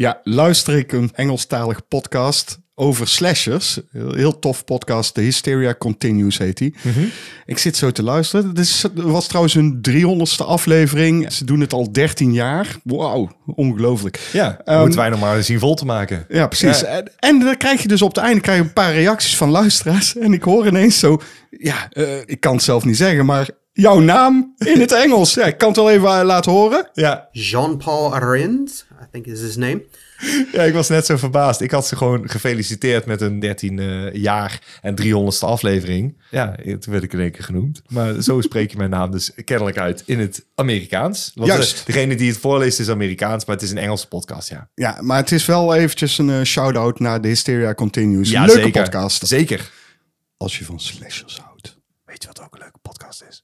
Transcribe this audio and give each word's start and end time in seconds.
ja, 0.00 0.20
luister 0.24 0.76
ik 0.76 0.92
een 0.92 1.10
Engelstalige 1.14 1.80
podcast 1.88 2.58
over 2.74 3.08
slashers. 3.08 3.80
Heel, 3.92 4.38
tof 4.38 4.64
podcast. 4.64 5.14
The 5.14 5.20
Hysteria 5.20 5.74
Continues 5.78 6.38
heet 6.38 6.56
die. 6.58 6.74
Ik 7.46 7.58
zit 7.58 7.76
zo 7.76 7.90
te 7.90 8.02
luisteren. 8.02 8.48
Het 8.48 8.58
is- 8.58 8.84
was 8.94 9.26
trouwens 9.26 9.54
hun 9.54 9.78
300ste 9.80 10.44
aflevering. 10.44 11.32
Ze 11.32 11.44
doen 11.44 11.60
het 11.60 11.72
al 11.72 11.92
13 11.92 12.32
jaar. 12.32 12.76
Wauw, 12.84 13.30
ongelooflijk. 13.46 14.28
Ja, 14.32 14.60
Ehm, 14.64 14.80
moeten 14.80 14.98
wij 14.98 15.08
nog 15.08 15.20
maar 15.20 15.42
zien 15.42 15.58
vol 15.58 15.74
te 15.74 15.84
maken. 15.84 16.24
Ja, 16.28 16.46
precies. 16.46 16.80
Ja. 16.80 16.86
En, 16.86 17.12
en 17.18 17.38
dan 17.40 17.56
krijg 17.56 17.82
je 17.82 17.88
dus 17.88 18.02
op 18.02 18.14
het 18.14 18.24
einde 18.24 18.40
krijg 18.40 18.58
je 18.58 18.64
een 18.64 18.72
paar 18.72 18.92
reacties 18.94 19.36
van 19.36 19.50
luisteraars. 19.50 20.16
En 20.16 20.32
ik 20.32 20.42
hoor 20.42 20.66
ineens 20.66 20.98
zo, 20.98 21.20
ja, 21.50 21.88
eh, 21.90 22.18
ik 22.24 22.40
kan 22.40 22.54
het 22.54 22.62
zelf 22.62 22.84
niet 22.84 22.96
zeggen, 22.96 23.26
maar 23.26 23.48
jouw 23.72 23.98
naam 24.00 24.54
in 24.58 24.80
het 24.80 24.92
Engels. 24.92 25.34
Ja, 25.34 25.44
ik 25.44 25.58
kan 25.58 25.68
het 25.68 25.76
wel 25.76 25.90
even 25.90 26.08
eh, 26.18 26.24
laten 26.24 26.52
horen. 26.52 26.88
Ja, 26.92 27.28
Jean-Paul 27.32 28.14
Arend, 28.14 28.86
I 29.02 29.04
think 29.12 29.26
is 29.26 29.40
his 29.40 29.56
name. 29.56 29.84
ja, 30.52 30.62
ik 30.62 30.72
was 30.74 30.88
net 30.88 31.06
zo 31.06 31.16
verbaasd. 31.16 31.60
Ik 31.60 31.70
had 31.70 31.86
ze 31.86 31.96
gewoon 31.96 32.28
gefeliciteerd 32.30 33.06
met 33.06 33.20
een 33.20 33.38
13 33.38 33.78
eh, 33.78 34.12
jaar 34.14 34.60
en 34.82 34.94
300ste 35.02 35.38
aflevering. 35.44 36.18
Ja, 36.30 36.54
toen 36.64 36.92
werd 36.92 37.02
ik 37.02 37.12
in 37.12 37.20
één 37.20 37.30
keer 37.30 37.44
genoemd. 37.44 37.82
Maar 37.88 38.22
zo 38.22 38.40
spreek 38.40 38.70
je 38.70 38.76
mijn 38.76 38.90
naam 38.90 39.10
dus 39.10 39.30
kennelijk 39.44 39.78
uit 39.78 40.02
in 40.06 40.18
het 40.18 40.44
Amerikaans. 40.54 41.32
Want 41.34 41.48
Juist. 41.48 41.78
eh, 41.78 41.86
degene 41.86 42.14
die 42.14 42.28
het 42.30 42.38
voorleest 42.38 42.80
is 42.80 42.88
Amerikaans, 42.88 43.44
maar 43.44 43.54
het 43.54 43.64
is 43.64 43.70
een 43.70 43.78
Engelse 43.78 44.08
podcast, 44.08 44.48
ja. 44.48 44.68
Ja, 44.74 44.98
maar 45.00 45.16
het 45.16 45.32
is 45.32 45.46
wel 45.46 45.74
eventjes 45.74 46.18
een 46.18 46.30
eh, 46.30 46.42
shout-out 46.42 46.98
naar 46.98 47.20
de 47.20 47.28
Hysteria 47.28 47.74
Continues. 47.74 48.30
Ja, 48.30 48.44
Leuke 48.44 48.60
zeker. 48.62 48.82
podcast. 48.82 49.26
Zeker. 49.26 49.70
Als 50.36 50.58
je 50.58 50.64
van 50.64 50.80
slashers 50.80 51.38
houdt. 51.44 51.78
Weet 52.04 52.22
je 52.22 52.28
wat 52.28 52.40
ook 52.42 52.54
een 52.54 52.66
leuke? 53.10 53.42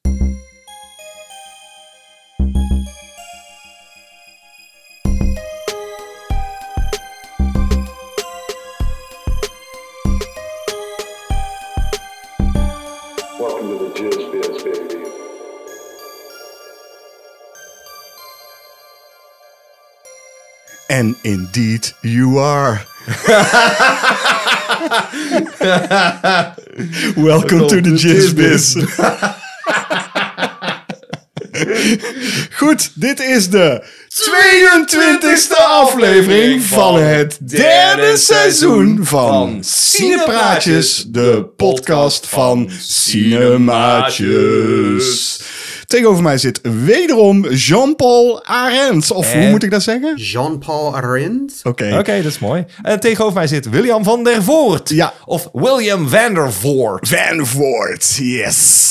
Welcome 13.38 13.68
to 13.68 13.76
the 13.78 13.90
Jizz 13.94 14.32
Biz, 14.32 14.62
baby. 14.62 15.04
And 20.88 21.16
indeed 21.24 21.88
you 22.02 22.38
are. 22.38 22.80
Welcome 27.16 27.68
to 27.68 27.80
the 27.80 27.96
Jizz 27.96 28.36
Biz. 28.36 29.36
Goed, 32.58 32.90
dit 32.94 33.20
is 33.20 33.50
de 33.50 33.82
22e 34.08 35.56
aflevering 35.66 36.62
van 36.62 37.02
het 37.02 37.38
derde 37.40 38.16
seizoen 38.16 38.98
van 39.02 39.58
Cinepraatjes, 39.64 41.04
de 41.08 41.46
podcast 41.56 42.26
van 42.28 42.70
Cinemaatjes. 42.80 45.40
Tegenover 45.86 46.22
mij 46.22 46.38
zit 46.38 46.60
wederom 46.84 47.46
Jean-Paul 47.46 48.44
Arendt. 48.44 49.10
Of 49.10 49.32
hoe 49.32 49.48
moet 49.50 49.62
ik 49.62 49.70
dat 49.70 49.82
zeggen? 49.82 50.16
Jean-Paul 50.16 50.96
Arend. 50.96 51.60
Oké. 51.62 51.96
Oké, 51.98 52.16
dat 52.16 52.32
is 52.32 52.38
mooi. 52.38 52.64
En 52.82 53.00
tegenover 53.00 53.34
mij 53.34 53.46
zit 53.46 53.70
William 53.70 54.04
van 54.04 54.24
der 54.24 54.42
Voort. 54.42 54.88
Ja. 54.88 55.12
Of 55.24 55.48
William 55.52 56.08
van 56.08 56.34
der 56.34 56.52
Voort. 56.52 57.08
Van 57.08 57.46
Voort, 57.46 58.16
yes. 58.16 58.84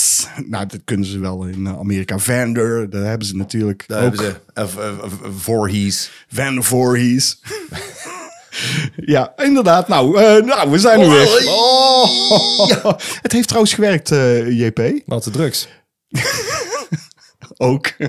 Nou, 0.46 0.66
dat 0.66 0.80
kunnen 0.86 1.06
ze 1.06 1.20
wel 1.20 1.44
in 1.44 1.68
eh, 1.68 1.80
Amerika. 1.80 2.18
Vander, 2.18 2.90
daar 2.90 3.04
hebben 3.04 3.28
ze 3.28 3.36
natuurlijk 3.36 3.84
Daar 3.88 4.06
ook. 4.06 4.22
hebben 4.22 4.42
ze. 4.56 4.62
Of, 4.62 4.76
of, 4.76 5.04
of, 5.04 5.14
Voorhees. 5.44 6.12
Van 6.34 6.64
Voorhees. 6.64 7.42
ja, 9.16 9.34
inderdaad. 9.38 9.88
Nou, 9.88 10.18
eh, 10.22 10.44
nou, 10.44 10.72
we 10.72 10.80
zijn 10.80 11.02
er 11.02 11.10
weer. 11.10 11.44
Oh. 11.48 12.84
Het 13.22 13.32
heeft 13.32 13.48
trouwens 13.48 13.73
gewerkt, 13.73 14.12
eh, 14.12 14.60
JP. 14.60 15.02
Wat 15.06 15.23
de 15.23 15.30
drugs. 15.32 15.67
Ook. 17.58 17.92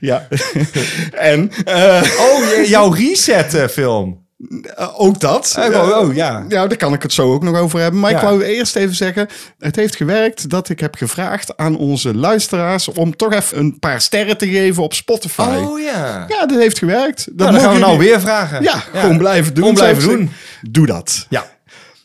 ja. 0.00 0.28
en 1.12 1.50
eh, 1.64 2.02
Oh, 2.18 2.64
jouw 2.66 2.90
reset-film. 2.90 4.26
eh, 4.74 5.00
ook 5.00 5.20
dat. 5.20 5.54
Oh, 5.58 5.88
oh, 5.88 5.98
oh, 5.98 6.14
ja. 6.14 6.44
Ja, 6.48 6.66
daar 6.66 6.76
kan 6.76 6.92
ik 6.92 7.02
het 7.02 7.12
zo 7.12 7.32
ook 7.32 7.42
nog 7.42 7.58
over 7.58 7.80
hebben. 7.80 8.00
Maar 8.00 8.10
ik 8.10 8.18
wou 8.18 8.42
eerst 8.44 8.76
even 8.76 8.94
zeggen, 8.94 9.28
het 9.58 9.76
heeft 9.76 9.96
gewerkt 9.96 10.48
dat 10.50 10.68
ik 10.68 10.80
heb 10.80 10.94
gevraagd 10.94 11.56
aan 11.56 11.76
onze 11.76 12.14
luisteraars 12.14 12.88
om 12.88 13.16
toch 13.16 13.32
even 13.32 13.58
een 13.58 13.78
paar 13.78 14.00
sterren 14.00 14.38
te 14.38 14.48
geven 14.48 14.82
op 14.82 14.94
Spotify. 14.94 15.58
Oh 15.60 15.80
ja. 15.80 16.24
Ja, 16.28 16.46
dat 16.46 16.58
heeft 16.58 16.78
gewerkt. 16.78 17.24
Dat 17.26 17.36
Nou, 17.36 17.52
dan 17.52 17.60
gaan 17.60 17.74
we 17.74 17.80
nou 17.80 17.98
weer 17.98 18.20
vragen. 18.20 18.62
Ja, 18.62 18.78
gewoon 18.94 19.18
blijven 19.18 19.54
doen. 19.54 19.62
Gewoon 19.62 19.78
blijven 19.78 20.08
doen. 20.08 20.30
Doe 20.70 20.86
dat. 20.86 21.26
Ja. 21.28 21.52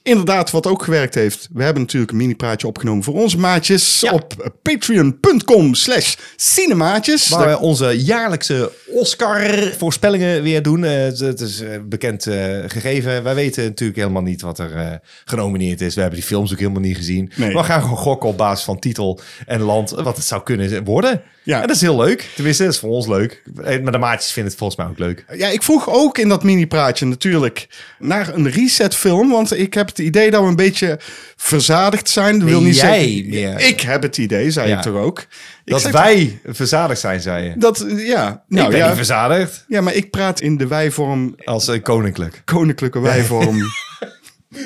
Inderdaad, 0.09 0.51
wat 0.51 0.67
ook 0.67 0.83
gewerkt 0.83 1.15
heeft. 1.15 1.47
We 1.53 1.63
hebben 1.63 1.81
natuurlijk 1.81 2.11
een 2.11 2.17
mini-praatje 2.17 2.67
opgenomen 2.67 3.03
voor 3.03 3.13
onze 3.13 3.37
maatjes 3.37 3.99
Ja. 3.99 4.11
op 4.11 4.51
patreon.com 4.61 5.73
slash 5.73 6.15
cinemaatjes. 6.35 7.29
Waar 7.29 7.39
Daar- 7.47 7.49
we 7.57 7.59
onze 7.59 8.03
jaarlijkse 8.03 8.71
Oscar-voorspellingen 8.87 10.43
weer 10.43 10.61
doen. 10.61 10.83
Eh, 10.83 10.91
het- 11.03 11.39
is 11.41 11.61
eh, 11.61 11.69
bekend 11.85 12.27
eh, 12.27 12.57
gegeven. 12.67 13.23
Wij 13.23 13.35
weten 13.35 13.63
natuurlijk 13.63 13.99
helemaal 13.99 14.21
niet 14.21 14.41
wat 14.41 14.59
er 14.59 14.99
genomineerd 15.25 15.81
is. 15.81 15.95
We 15.95 16.01
hebben 16.01 16.19
die 16.19 16.27
films 16.27 16.51
ook 16.51 16.59
helemaal 16.59 16.81
niet 16.81 16.97
gezien. 16.97 17.31
Nee. 17.35 17.51
Maar 17.53 17.61
we 17.63 17.69
gaan 17.69 17.81
gewoon 17.81 17.97
gokken 17.97 18.29
op 18.29 18.37
basis 18.37 18.65
van 18.65 18.79
titel 18.79 19.19
en 19.45 19.61
land 19.61 19.89
wat 19.89 20.15
het 20.15 20.25
zou 20.25 20.43
kunnen 20.43 20.83
worden. 20.83 21.21
Ja. 21.43 21.61
En 21.61 21.67
dat 21.67 21.75
is 21.75 21.81
heel 21.81 21.97
leuk. 21.97 22.29
Tenminste, 22.35 22.63
dat 22.63 22.73
is 22.73 22.79
voor 22.79 22.89
ons 22.89 23.07
leuk. 23.07 23.43
Maar 23.83 23.91
de 23.91 23.97
maatjes 23.97 24.31
vinden 24.31 24.51
het 24.51 24.59
volgens 24.59 24.79
mij 24.79 24.87
ook 24.89 24.99
leuk. 24.99 25.25
Ja, 25.37 25.47
ik 25.47 25.63
vroeg 25.63 25.89
ook 25.89 26.17
in 26.17 26.29
dat 26.29 26.43
mini-praatje 26.43 27.05
natuurlijk 27.05 27.67
naar 27.99 28.33
een 28.33 28.49
reset-film. 28.49 29.29
Want 29.29 29.57
ik 29.57 29.73
heb 29.73 29.87
het 29.87 29.98
idee 29.99 30.31
dat 30.31 30.41
we 30.41 30.47
een 30.47 30.55
beetje 30.55 30.99
verzadigd 31.35 32.09
zijn. 32.09 32.39
Dat 32.39 32.47
wil 32.49 32.61
niet 32.61 32.75
jij 32.75 32.99
zeggen... 33.01 33.29
meer. 33.29 33.59
Ik 33.59 33.81
heb 33.81 34.01
het 34.01 34.17
idee, 34.17 34.51
zei 34.51 34.69
Ja. 34.69 34.75
ik 34.77 34.81
toch 34.81 34.95
ook. 34.95 35.19
Ik 35.19 35.27
Dat 35.73 35.89
wij 35.89 36.39
verzadigd 36.45 36.99
zijn, 36.99 37.21
zei 37.21 37.43
je. 37.45 37.53
Dat, 37.57 37.85
ja. 37.97 38.43
Nou, 38.47 38.65
ik 38.65 38.71
ben 38.71 38.79
ja. 38.79 38.87
niet 38.87 38.95
verzadigd. 38.95 39.65
Ja, 39.67 39.81
maar 39.81 39.93
ik 39.95 40.09
praat 40.09 40.41
in 40.41 40.57
de 40.57 40.67
wijvorm, 40.67 41.35
Als 41.43 41.67
eh, 41.67 41.81
koninklijk. 41.81 42.41
koninklijke 42.45 42.99
wijvorm. 42.99 43.57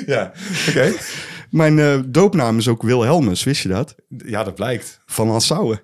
Ja, 0.06 0.32
oké. 0.68 0.92
Mijn 1.50 1.78
eh, 1.78 1.98
doopnaam 2.06 2.58
is 2.58 2.68
ook 2.68 2.82
Wilhelmus, 2.82 3.44
wist 3.44 3.62
je 3.62 3.68
dat? 3.68 3.94
Ja, 4.24 4.44
dat 4.44 4.54
blijkt. 4.54 5.00
Van 5.06 5.30
Assouwen. 5.30 5.80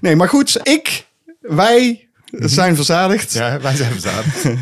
nee, 0.00 0.16
maar 0.16 0.28
goed, 0.28 0.60
ik, 0.62 1.06
wij 1.40 2.08
zijn 2.30 2.76
verzadigd. 2.76 3.32
Ja, 3.32 3.60
wij 3.60 3.74
zijn 3.76 3.92
verzadigd. 3.92 4.44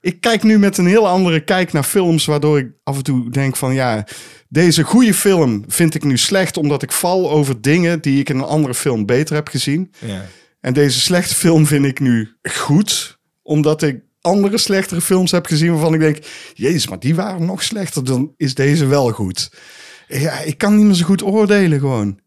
Ik 0.00 0.20
kijk 0.20 0.42
nu 0.42 0.58
met 0.58 0.78
een 0.78 0.86
heel 0.86 1.08
andere 1.08 1.40
kijk 1.40 1.72
naar 1.72 1.82
films, 1.82 2.24
waardoor 2.24 2.58
ik 2.58 2.72
af 2.84 2.96
en 2.96 3.02
toe 3.02 3.30
denk 3.30 3.56
van 3.56 3.74
ja, 3.74 4.06
deze 4.48 4.82
goede 4.82 5.14
film 5.14 5.64
vind 5.68 5.94
ik 5.94 6.04
nu 6.04 6.16
slecht 6.16 6.56
omdat 6.56 6.82
ik 6.82 6.92
val 6.92 7.30
over 7.30 7.60
dingen 7.60 8.00
die 8.00 8.20
ik 8.20 8.28
in 8.28 8.36
een 8.36 8.44
andere 8.44 8.74
film 8.74 9.06
beter 9.06 9.34
heb 9.34 9.48
gezien. 9.48 9.92
ja. 9.98 10.26
En 10.60 10.72
deze 10.72 11.00
slechte 11.00 11.34
film 11.34 11.66
vind 11.66 11.84
ik 11.84 12.00
nu 12.00 12.28
goed, 12.42 13.18
omdat 13.42 13.82
ik 13.82 14.00
andere 14.20 14.58
slechtere 14.58 15.00
films 15.00 15.30
heb 15.30 15.46
gezien 15.46 15.70
waarvan 15.70 15.94
ik 15.94 16.00
denk, 16.00 16.18
jezus, 16.54 16.88
maar 16.88 16.98
die 16.98 17.14
waren 17.14 17.44
nog 17.44 17.62
slechter, 17.62 18.04
dan 18.04 18.32
is 18.36 18.54
deze 18.54 18.86
wel 18.86 19.10
goed. 19.10 19.50
Ja, 20.08 20.40
ik 20.40 20.58
kan 20.58 20.76
niet 20.76 20.84
meer 20.84 20.94
zo 20.94 21.04
goed 21.04 21.22
oordelen 21.22 21.78
gewoon. 21.78 22.18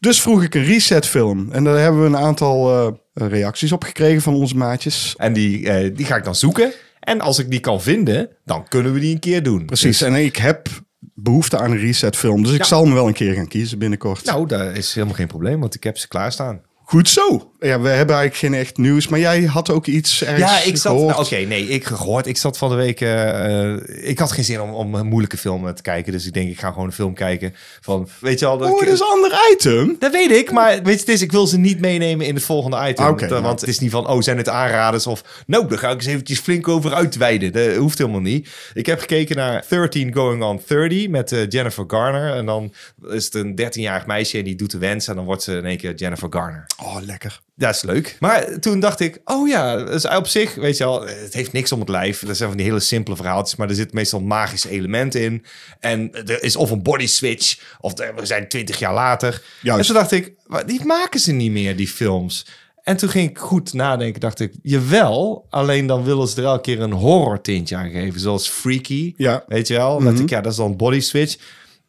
Dus 0.00 0.20
vroeg 0.20 0.42
ik 0.42 0.54
een 0.54 0.64
reset 0.64 1.06
film 1.06 1.52
en 1.52 1.64
daar 1.64 1.78
hebben 1.78 2.00
we 2.00 2.06
een 2.06 2.16
aantal 2.16 2.70
eh, 2.70 3.28
reacties 3.28 3.72
op 3.72 3.84
gekregen 3.84 4.22
van 4.22 4.34
onze 4.34 4.56
maatjes. 4.56 5.14
En 5.16 5.32
die, 5.32 5.68
eh, 5.68 5.96
die 5.96 6.06
ga 6.06 6.16
ik 6.16 6.24
dan 6.24 6.34
zoeken. 6.34 6.72
En 7.02 7.20
als 7.20 7.38
ik 7.38 7.50
die 7.50 7.60
kan 7.60 7.82
vinden, 7.82 8.28
dan 8.44 8.68
kunnen 8.68 8.92
we 8.92 9.00
die 9.00 9.14
een 9.14 9.20
keer 9.20 9.42
doen. 9.42 9.66
Precies, 9.66 9.98
Dus- 9.98 10.08
en 10.08 10.14
ik 10.14 10.36
heb 10.36 10.68
behoefte 11.14 11.58
aan 11.58 11.70
een 11.70 11.78
reset 11.78 12.16
film, 12.16 12.42
dus 12.42 12.52
ik 12.52 12.64
zal 12.64 12.84
me 12.84 12.94
wel 12.94 13.06
een 13.06 13.12
keer 13.12 13.34
gaan 13.34 13.48
kiezen 13.48 13.78
binnenkort. 13.78 14.24
nou, 14.24 14.46
dat 14.46 14.76
is 14.76 14.94
helemaal 14.94 15.16
geen 15.16 15.26
probleem, 15.26 15.60
want 15.60 15.74
ik 15.74 15.84
heb 15.84 15.98
ze 15.98 16.08
klaarstaan. 16.08 16.60
Goed 16.84 17.08
zo. 17.08 17.51
Ja, 17.62 17.80
we 17.80 17.88
hebben 17.88 18.16
eigenlijk 18.16 18.36
geen 18.36 18.54
echt 18.54 18.76
nieuws, 18.76 19.08
maar 19.08 19.18
jij 19.18 19.42
had 19.42 19.70
ook 19.70 19.86
iets 19.86 20.24
ergens 20.24 20.50
Ja, 20.50 20.62
ik 20.62 20.76
zat. 20.76 21.18
Oké, 21.18 21.36
nee, 21.36 21.68
ik 21.68 21.84
gehoord. 21.84 22.26
Ik 22.26 22.36
zat 22.36 22.58
van 22.58 22.68
de 22.68 22.74
week. 22.74 23.00
eh, 23.00 24.08
ik 24.08 24.18
had 24.18 24.32
geen 24.32 24.44
zin 24.44 24.60
om, 24.60 24.70
om 24.70 24.94
een 24.94 25.06
moeilijke 25.06 25.36
film 25.36 25.74
te 25.74 25.82
kijken. 25.82 26.12
Dus 26.12 26.26
ik 26.26 26.32
denk, 26.32 26.50
ik 26.50 26.60
ga 26.60 26.68
gewoon 26.70 26.86
een 26.86 26.92
film 26.92 27.14
kijken. 27.14 27.54
Van, 27.80 28.08
weet 28.20 28.38
je 28.38 28.46
al. 28.46 28.58
dat 28.58 28.70
Oh, 28.70 28.78
dat 28.78 28.88
is 28.88 29.00
een 29.00 29.06
ander 29.06 29.32
item. 29.52 29.96
Dat 29.98 30.12
weet 30.12 30.30
ik, 30.30 30.50
maar 30.50 30.82
weet 30.82 30.94
je, 30.94 31.00
het 31.00 31.08
is, 31.08 31.22
ik 31.22 31.32
wil 31.32 31.46
ze 31.46 31.58
niet 31.58 31.80
meenemen 31.80 32.26
in 32.26 32.34
het 32.34 32.44
volgende 32.44 32.88
item. 32.88 33.04
Want 33.42 33.60
het 33.60 33.68
is 33.70 33.78
niet 33.78 33.90
van, 33.90 34.08
oh, 34.08 34.20
zijn 34.20 34.36
het 34.36 34.48
aanraders? 34.48 35.06
Of, 35.06 35.42
nou, 35.46 35.68
daar 35.68 35.78
ga 35.78 35.88
ik 35.88 35.94
eens 35.94 36.06
eventjes 36.06 36.38
flink 36.38 36.68
over 36.68 36.94
uitweiden. 36.94 37.52
Dat 37.52 37.76
hoeft 37.76 37.98
helemaal 37.98 38.20
niet. 38.20 38.48
Ik 38.74 38.86
heb 38.86 39.00
gekeken 39.00 39.36
naar 39.36 39.64
13 39.68 40.14
Going 40.14 40.42
on 40.42 40.60
30 40.66 41.08
met 41.08 41.32
eh, 41.32 41.48
Jennifer 41.48 41.84
Garner. 41.86 42.34
En 42.34 42.46
dan 42.46 42.72
is 43.10 43.24
het 43.24 43.34
een 43.34 43.60
13-jarig 43.60 44.06
meisje 44.06 44.38
en 44.38 44.44
die 44.44 44.54
doet 44.54 44.70
de 44.70 44.78
wens. 44.78 45.08
En 45.08 45.14
dan 45.16 45.24
wordt 45.24 45.42
ze 45.42 45.56
in 45.56 45.64
één 45.64 45.76
keer 45.76 45.94
Jennifer 45.94 46.28
Garner. 46.30 46.66
Oh, 46.82 46.96
lekker. 47.00 47.40
Dat 47.54 47.74
is 47.74 47.82
leuk. 47.82 48.16
Maar 48.20 48.58
toen 48.60 48.80
dacht 48.80 49.00
ik, 49.00 49.20
oh 49.24 49.48
ja, 49.48 49.76
dus 49.84 50.08
op 50.08 50.26
zich, 50.26 50.54
weet 50.54 50.76
je 50.76 50.84
wel, 50.84 51.06
het 51.06 51.34
heeft 51.34 51.52
niks 51.52 51.72
om 51.72 51.80
het 51.80 51.88
lijf. 51.88 52.22
Er 52.22 52.34
zijn 52.36 52.48
van 52.48 52.58
die 52.58 52.66
hele 52.66 52.80
simpele 52.80 53.16
verhaaltjes, 53.16 53.58
maar 53.58 53.68
er 53.68 53.74
zit 53.74 53.92
meestal 53.92 54.20
magische 54.20 54.70
elementen 54.70 55.20
in. 55.22 55.44
En 55.80 56.12
er 56.26 56.42
is 56.42 56.56
of 56.56 56.70
een 56.70 56.82
body 56.82 57.06
switch, 57.06 57.76
of 57.80 57.92
we 58.16 58.26
zijn 58.26 58.48
twintig 58.48 58.78
jaar 58.78 58.94
later. 58.94 59.42
Juist. 59.62 59.80
En 59.80 59.86
toen 59.86 59.94
dacht 59.94 60.12
ik, 60.12 60.34
"Wa- 60.46 60.62
die 60.64 60.84
maken 60.84 61.20
ze 61.20 61.32
niet 61.32 61.50
meer, 61.50 61.76
die 61.76 61.88
films. 61.88 62.46
En 62.82 62.96
toen 62.96 63.08
ging 63.08 63.30
ik 63.30 63.38
goed 63.38 63.72
nadenken, 63.72 64.20
dacht 64.20 64.40
ik, 64.40 64.52
jawel, 64.62 65.46
alleen 65.50 65.86
dan 65.86 66.04
willen 66.04 66.28
ze 66.28 66.36
er 66.40 66.46
elke 66.46 66.60
keer 66.62 66.80
een 66.80 66.92
horror 66.92 67.40
tintje 67.40 67.76
aan 67.76 67.90
geven, 67.90 68.20
zoals 68.20 68.48
Freaky, 68.48 69.14
Ja. 69.16 69.44
weet 69.46 69.68
je 69.68 69.74
wel? 69.74 70.00
Dat 70.02 70.18
ik, 70.18 70.28
ja, 70.30 70.40
dat 70.40 70.52
is 70.52 70.58
dan 70.58 70.76
Body 70.76 71.00
Switch. 71.00 71.36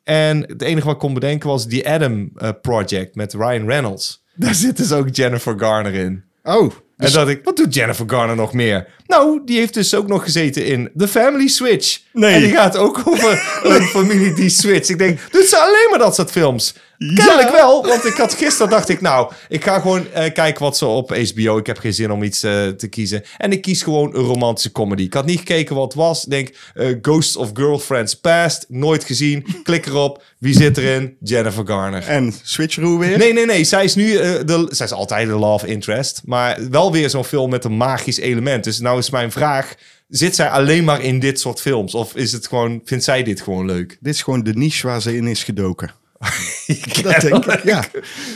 En 0.03 0.41
het 0.47 0.61
enige 0.61 0.85
wat 0.85 0.93
ik 0.95 0.99
kon 0.99 1.13
bedenken 1.13 1.49
was 1.49 1.67
die 1.67 1.89
Adam 1.89 2.29
eh, 2.35 2.49
Project 2.61 3.15
met 3.15 3.33
Ryan 3.33 3.65
Reynolds. 3.67 4.22
Daar 4.35 4.55
zit 4.55 4.77
dus 4.77 4.91
ook 4.91 5.07
Jennifer 5.11 5.59
Garner 5.59 5.93
in. 5.93 6.23
Oh, 6.43 6.71
En 6.97 7.11
dat 7.11 7.29
ik, 7.29 7.43
wat 7.43 7.57
doet 7.57 7.73
Jennifer 7.73 8.09
Garner 8.09 8.35
nog 8.35 8.53
meer? 8.53 8.87
Nou, 9.07 9.41
die 9.45 9.57
heeft 9.57 9.73
dus 9.73 9.93
ook 9.95 10.07
nog 10.07 10.23
gezeten 10.23 10.65
in 10.65 10.91
The 10.97 11.07
Family 11.07 11.47
Switch. 11.47 11.99
Nee. 12.13 12.33
En 12.33 12.41
die 12.41 12.51
gaat 12.51 12.77
ook 12.77 13.01
over 13.05 13.59
een 13.63 13.81
familie 13.97 14.33
die 14.33 14.49
switcht. 14.49 14.89
Ik 14.89 14.97
denk, 14.97 15.19
doet 15.31 15.45
ze 15.45 15.57
alleen 15.57 15.87
maar 15.89 15.99
dat 15.99 16.15
soort 16.15 16.31
films? 16.31 16.75
Kennelijk 16.97 17.51
wel, 17.51 17.85
want 17.85 18.05
ik 18.05 18.13
had 18.13 18.33
gisteren 18.33 18.69
dacht 18.69 18.89
ik, 18.89 19.01
nou, 19.01 19.31
ik 19.49 19.63
ga 19.63 19.79
gewoon 19.79 20.11
eh, 20.11 20.33
kijken 20.33 20.63
wat 20.63 20.77
ze 20.77 20.85
op 20.85 21.09
HBO. 21.09 21.57
Ik 21.57 21.65
heb 21.65 21.77
geen 21.77 21.93
zin 21.93 22.11
om 22.11 22.23
iets 22.23 22.43
eh, 22.43 22.67
te 22.67 22.87
kiezen. 22.87 23.23
En 23.37 23.51
ik 23.51 23.61
kies 23.61 23.81
gewoon 23.83 24.15
een 24.15 24.23
romantische 24.23 24.71
comedy. 24.71 25.03
Ik 25.03 25.13
had 25.13 25.25
niet 25.25 25.39
gekeken 25.39 25.75
wat 25.75 25.83
het 25.83 25.93
was. 25.93 26.23
Ik 26.23 26.29
denk, 26.29 26.55
eh, 26.73 26.87
Ghosts 27.01 27.35
of 27.35 27.49
Girlfriends 27.53 28.13
Past, 28.13 28.65
nooit 28.67 29.03
gezien. 29.03 29.45
Klik 29.63 29.85
erop. 29.85 30.23
Wie 30.39 30.53
zit 30.53 30.77
erin? 30.77 31.17
Jennifer 31.19 31.67
Garner. 31.67 32.07
en 32.07 32.33
switcheroo 32.43 32.97
weer? 32.97 33.17
Nee, 33.17 33.33
nee, 33.33 33.45
nee. 33.45 33.63
Zij 33.63 33.83
is 33.83 33.95
nu 33.95 34.11
de, 34.43 34.67
zij 34.69 34.85
is 34.85 34.91
altijd 34.91 35.27
de 35.27 35.33
love 35.33 35.67
interest, 35.67 36.21
maar 36.25 36.69
wel 36.69 36.91
weer 36.91 37.09
zo'n 37.09 37.25
film 37.25 37.49
met 37.49 37.63
een 37.63 37.77
magisch 37.77 38.17
element. 38.17 38.63
Dus 38.63 38.79
nou 38.79 38.97
is 38.97 39.09
mijn 39.09 39.31
vraag: 39.31 39.75
zit 40.07 40.35
zij 40.35 40.49
alleen 40.49 40.83
maar 40.83 41.01
in 41.01 41.19
dit 41.19 41.39
soort 41.39 41.61
films, 41.61 41.95
of 41.95 42.15
is 42.15 42.31
het 42.31 42.47
gewoon, 42.47 42.81
vindt 42.83 43.03
zij 43.03 43.23
dit 43.23 43.41
gewoon 43.41 43.65
leuk? 43.65 43.97
Dit 43.99 44.13
is 44.13 44.21
gewoon 44.21 44.43
de 44.43 44.53
niche 44.53 44.87
waar 44.87 45.01
ze 45.01 45.15
in 45.15 45.27
is 45.27 45.43
gedoken. 45.43 46.01
dat 47.03 47.21
denk 47.21 47.45
ik, 47.45 47.63
ja. 47.63 47.83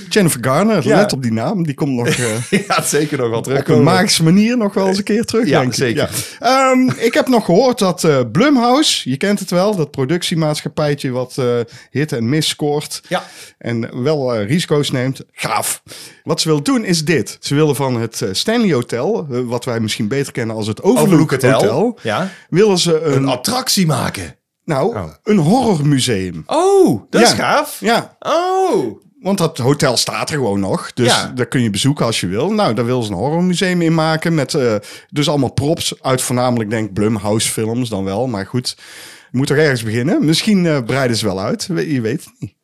Jennifer 0.10 0.44
Garner, 0.44 0.88
Ja. 0.88 0.96
let 0.98 1.14
op 1.14 1.22
die 1.22 1.32
naam. 1.32 1.64
Die 1.64 1.74
komt 1.74 1.92
nog 1.96 2.08
eh, 2.18 2.26
gaat 2.68 2.88
zeker 2.88 3.18
nog 3.18 3.30
wel 3.30 3.40
op 3.40 3.68
een 3.68 3.84
magische 3.84 4.24
manier 4.24 4.58
nog 4.58 4.74
wel 4.74 4.88
eens 4.88 4.98
een 4.98 5.04
keer 5.04 5.24
terug, 5.26 5.48
Ja, 5.48 5.60
denk 5.60 5.72
ik. 5.72 5.78
zeker. 5.78 6.10
Ja. 6.40 6.72
Ehm, 6.72 6.90
ik 6.98 7.14
heb 7.14 7.28
nog 7.28 7.46
gehoord 7.46 7.80
dat 7.80 8.04
eh 8.04 8.20
Blumhouse, 8.32 9.10
je 9.10 9.18
kent 9.18 9.40
het 9.40 9.50
wel, 9.50 9.76
dat 9.76 9.92
productiemaatschappijtje 9.92 11.12
wat 11.12 11.38
eh, 11.38 11.46
hit 11.90 12.12
en 12.12 12.30
miss 12.30 12.50
scoort. 12.50 13.02
Ja. 13.08 13.24
En 13.58 14.04
wel 14.04 14.42
risico's 14.42 14.92
neemt. 14.92 15.22
Gaaf. 15.32 15.82
Wat 16.24 16.42
ze 16.42 16.48
willen 16.48 16.64
doen 16.64 16.86
is 16.86 17.06
dit. 17.06 17.38
Ze 17.40 17.56
willen 17.56 17.76
van 17.76 18.02
het 18.02 18.26
Stanley 18.32 18.74
Hotel, 18.74 19.26
wat 19.46 19.66
wij 19.66 19.80
misschien 19.80 20.08
beter 20.08 20.32
kennen 20.34 20.56
als 20.56 20.68
het 20.68 20.82
Overlook, 20.84 21.04
Overlook 21.08 21.32
Hotel, 21.32 21.52
Hotel. 21.54 22.00
Ja. 22.04 22.30
willen 22.50 22.78
ze 22.78 23.02
een, 23.02 23.16
Een 23.16 23.28
attractie 23.28 23.86
maken. 23.86 24.36
Nou, 24.68 24.96
Oh. 24.96 25.06
een 25.24 25.38
horrormuseum. 25.38 26.44
Oh, 26.46 27.02
dat 27.10 27.22
Ja. 27.22 27.28
is 27.28 27.34
gaaf. 27.34 27.80
Ja, 27.80 28.18
Oh. 28.20 29.02
Want 29.22 29.38
dat 29.38 29.58
hotel 29.58 29.98
staat 29.98 30.30
er 30.30 30.36
gewoon 30.36 30.60
nog. 30.60 30.94
Dus 30.94 31.08
Ja. 31.08 31.32
daar 31.36 31.46
kun 31.46 31.62
je 31.62 31.70
bezoeken 31.70 32.06
als 32.06 32.20
je 32.20 32.28
wil. 32.28 32.52
Nou, 32.52 32.74
daar 32.74 32.86
wil 32.86 33.02
ze 33.04 33.12
een 33.12 33.18
horrormuseum 33.18 33.82
in 33.82 33.94
maken. 33.94 34.36
Met 34.36 34.54
eh, 34.54 34.76
dus 35.10 35.30
allemaal 35.30 35.52
props 35.54 36.02
uit 36.02 36.22
voornamelijk, 36.22 36.70
denk 36.70 36.88
ik, 36.88 36.94
Blumhouse 36.94 37.52
films 37.52 37.90
dan 37.90 38.04
wel. 38.04 38.28
Maar 38.28 38.46
goed, 38.46 38.78
moet 39.32 39.48
toch 39.48 39.58
ergens 39.58 39.84
beginnen. 39.84 40.26
Misschien 40.26 40.66
eh, 40.66 40.84
breiden 40.84 41.18
ze 41.18 41.26
wel 41.26 41.40
uit. 41.40 41.64
Je 41.76 42.02
weet 42.02 42.24
het 42.26 42.34
niet. 42.40 42.56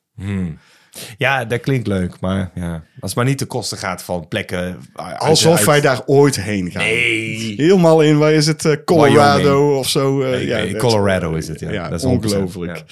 Ja, 1.18 1.46
dat 1.46 1.60
klinkt 1.62 1.88
leuk, 1.88 2.20
maar 2.20 2.52
ja. 2.56 2.72
als 2.74 2.84
het 3.02 3.16
maar 3.16 3.26
niet 3.26 3.40
de 3.40 3.46
kosten 3.46 3.78
gaat 3.78 4.04
van 4.04 4.28
plekken. 4.28 4.78
uit- 4.96 5.20
Alsof 5.20 5.58
uit- 5.58 5.66
wij 5.66 5.82
daar 5.82 6.02
ooit 6.06 6.42
heen 6.42 6.72
gaan. 6.72 6.82
Nee. 6.84 7.54
Helemaal 7.58 8.02
in, 8.02 8.18
waar 8.18 8.32
is 8.34 8.48
het? 8.48 8.66
eh, 8.66 8.76
Colorado 8.86 9.42
Wyoming. 9.44 9.78
of 9.78 9.90
zo. 9.90 10.22
eh, 10.22 10.30
Nee, 10.30 10.46
ja, 10.46 10.58
nee, 10.58 10.76
Colorado 10.76 11.34
is 11.34 11.48
het, 11.48 11.60
ja. 11.60 11.72
Ja, 11.72 11.90
Dat 11.90 12.00
is 12.00 12.06
100%, 12.06 12.06
ongelooflijk. 12.06 12.78
ja. 12.78 12.84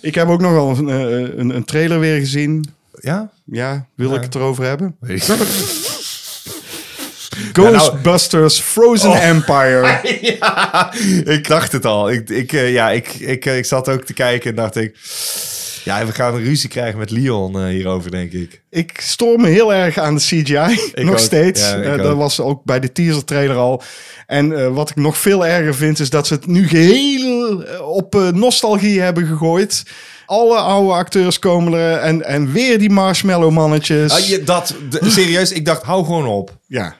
Ik 0.00 0.14
heb 0.14 0.28
ook 0.28 0.40
nog 0.40 0.52
wel 0.52 0.68
een, 0.78 0.88
eh, 0.88 1.38
een, 1.38 1.50
een 1.56 1.64
trailer 1.64 2.00
weer 2.00 2.18
gezien. 2.18 2.64
Ja? 3.00 3.30
Ja, 3.44 3.86
wil 3.94 4.14
ik 4.14 4.22
het 4.22 4.34
erover 4.34 4.64
hebben? 4.64 4.96
Weet 5.00 5.24
Ghostbusters 7.52 8.60
Frozen 8.60 9.10
Oh. 9.10 9.24
Empire. 9.24 10.00
ja, 10.40 10.92
ik 11.24 11.48
dacht 11.48 11.72
het 11.72 11.84
al. 11.84 12.10
Ik, 12.10 12.28
ik, 12.30 12.52
eh, 12.52 12.72
ja, 12.72 12.90
ik, 12.90 13.08
ik, 13.14 13.46
eh, 13.46 13.56
ik 13.56 13.64
zat 13.64 13.88
ook 13.88 14.04
te 14.04 14.12
kijken 14.12 14.50
en 14.50 14.56
dacht 14.56 14.76
ik... 14.76 14.96
Ja, 15.84 16.06
we 16.06 16.12
gaan 16.12 16.34
een 16.34 16.42
ruzie 16.44 16.68
krijgen 16.68 16.98
met 16.98 17.10
Leon 17.10 17.58
eh, 17.60 17.66
hierover, 17.66 18.10
denk 18.10 18.32
ik. 18.32 18.62
Ik 18.70 19.00
stoor 19.00 19.40
me 19.40 19.48
heel 19.48 19.74
erg 19.74 19.98
aan 19.98 20.14
de 20.14 20.20
CGI. 20.20 20.54
nog 21.04 21.10
ook. 21.10 21.18
steeds. 21.18 21.60
Ja, 21.60 21.80
Eh, 21.82 21.92
ook. 21.92 22.02
dat 22.02 22.16
was 22.16 22.40
ook 22.40 22.64
bij 22.64 22.80
de 22.80 22.92
teaser 22.92 23.24
trailer 23.24 23.56
al. 23.56 23.82
En 24.26 24.58
eh, 24.60 24.68
wat 24.74 24.90
ik 24.90 24.96
nog 24.96 25.18
veel 25.18 25.46
erger 25.46 25.74
vind, 25.74 25.98
is 26.00 26.10
dat 26.10 26.26
ze 26.26 26.34
het 26.34 26.46
nu 26.46 26.68
geheel 26.68 27.62
eh, 27.64 27.88
op 27.88 28.30
nostalgie 28.34 29.00
hebben 29.00 29.26
gegooid. 29.26 29.82
Alle 30.26 30.56
oude 30.56 30.92
acteurs 30.92 31.38
komen 31.38 31.72
er 31.72 31.96
en, 31.98 32.22
en 32.24 32.52
weer 32.52 32.78
die 32.78 32.90
marshmallow 32.90 33.52
mannetjes. 33.52 34.12
Ah, 34.12 34.18
je, 34.18 34.42
dat, 34.44 34.74
de- 34.90 35.10
serieus, 35.10 35.52
ik 35.52 35.64
dacht, 35.64 35.82
hou 35.82 36.04
gewoon 36.04 36.26
op. 36.26 36.56
Ja. 36.66 36.96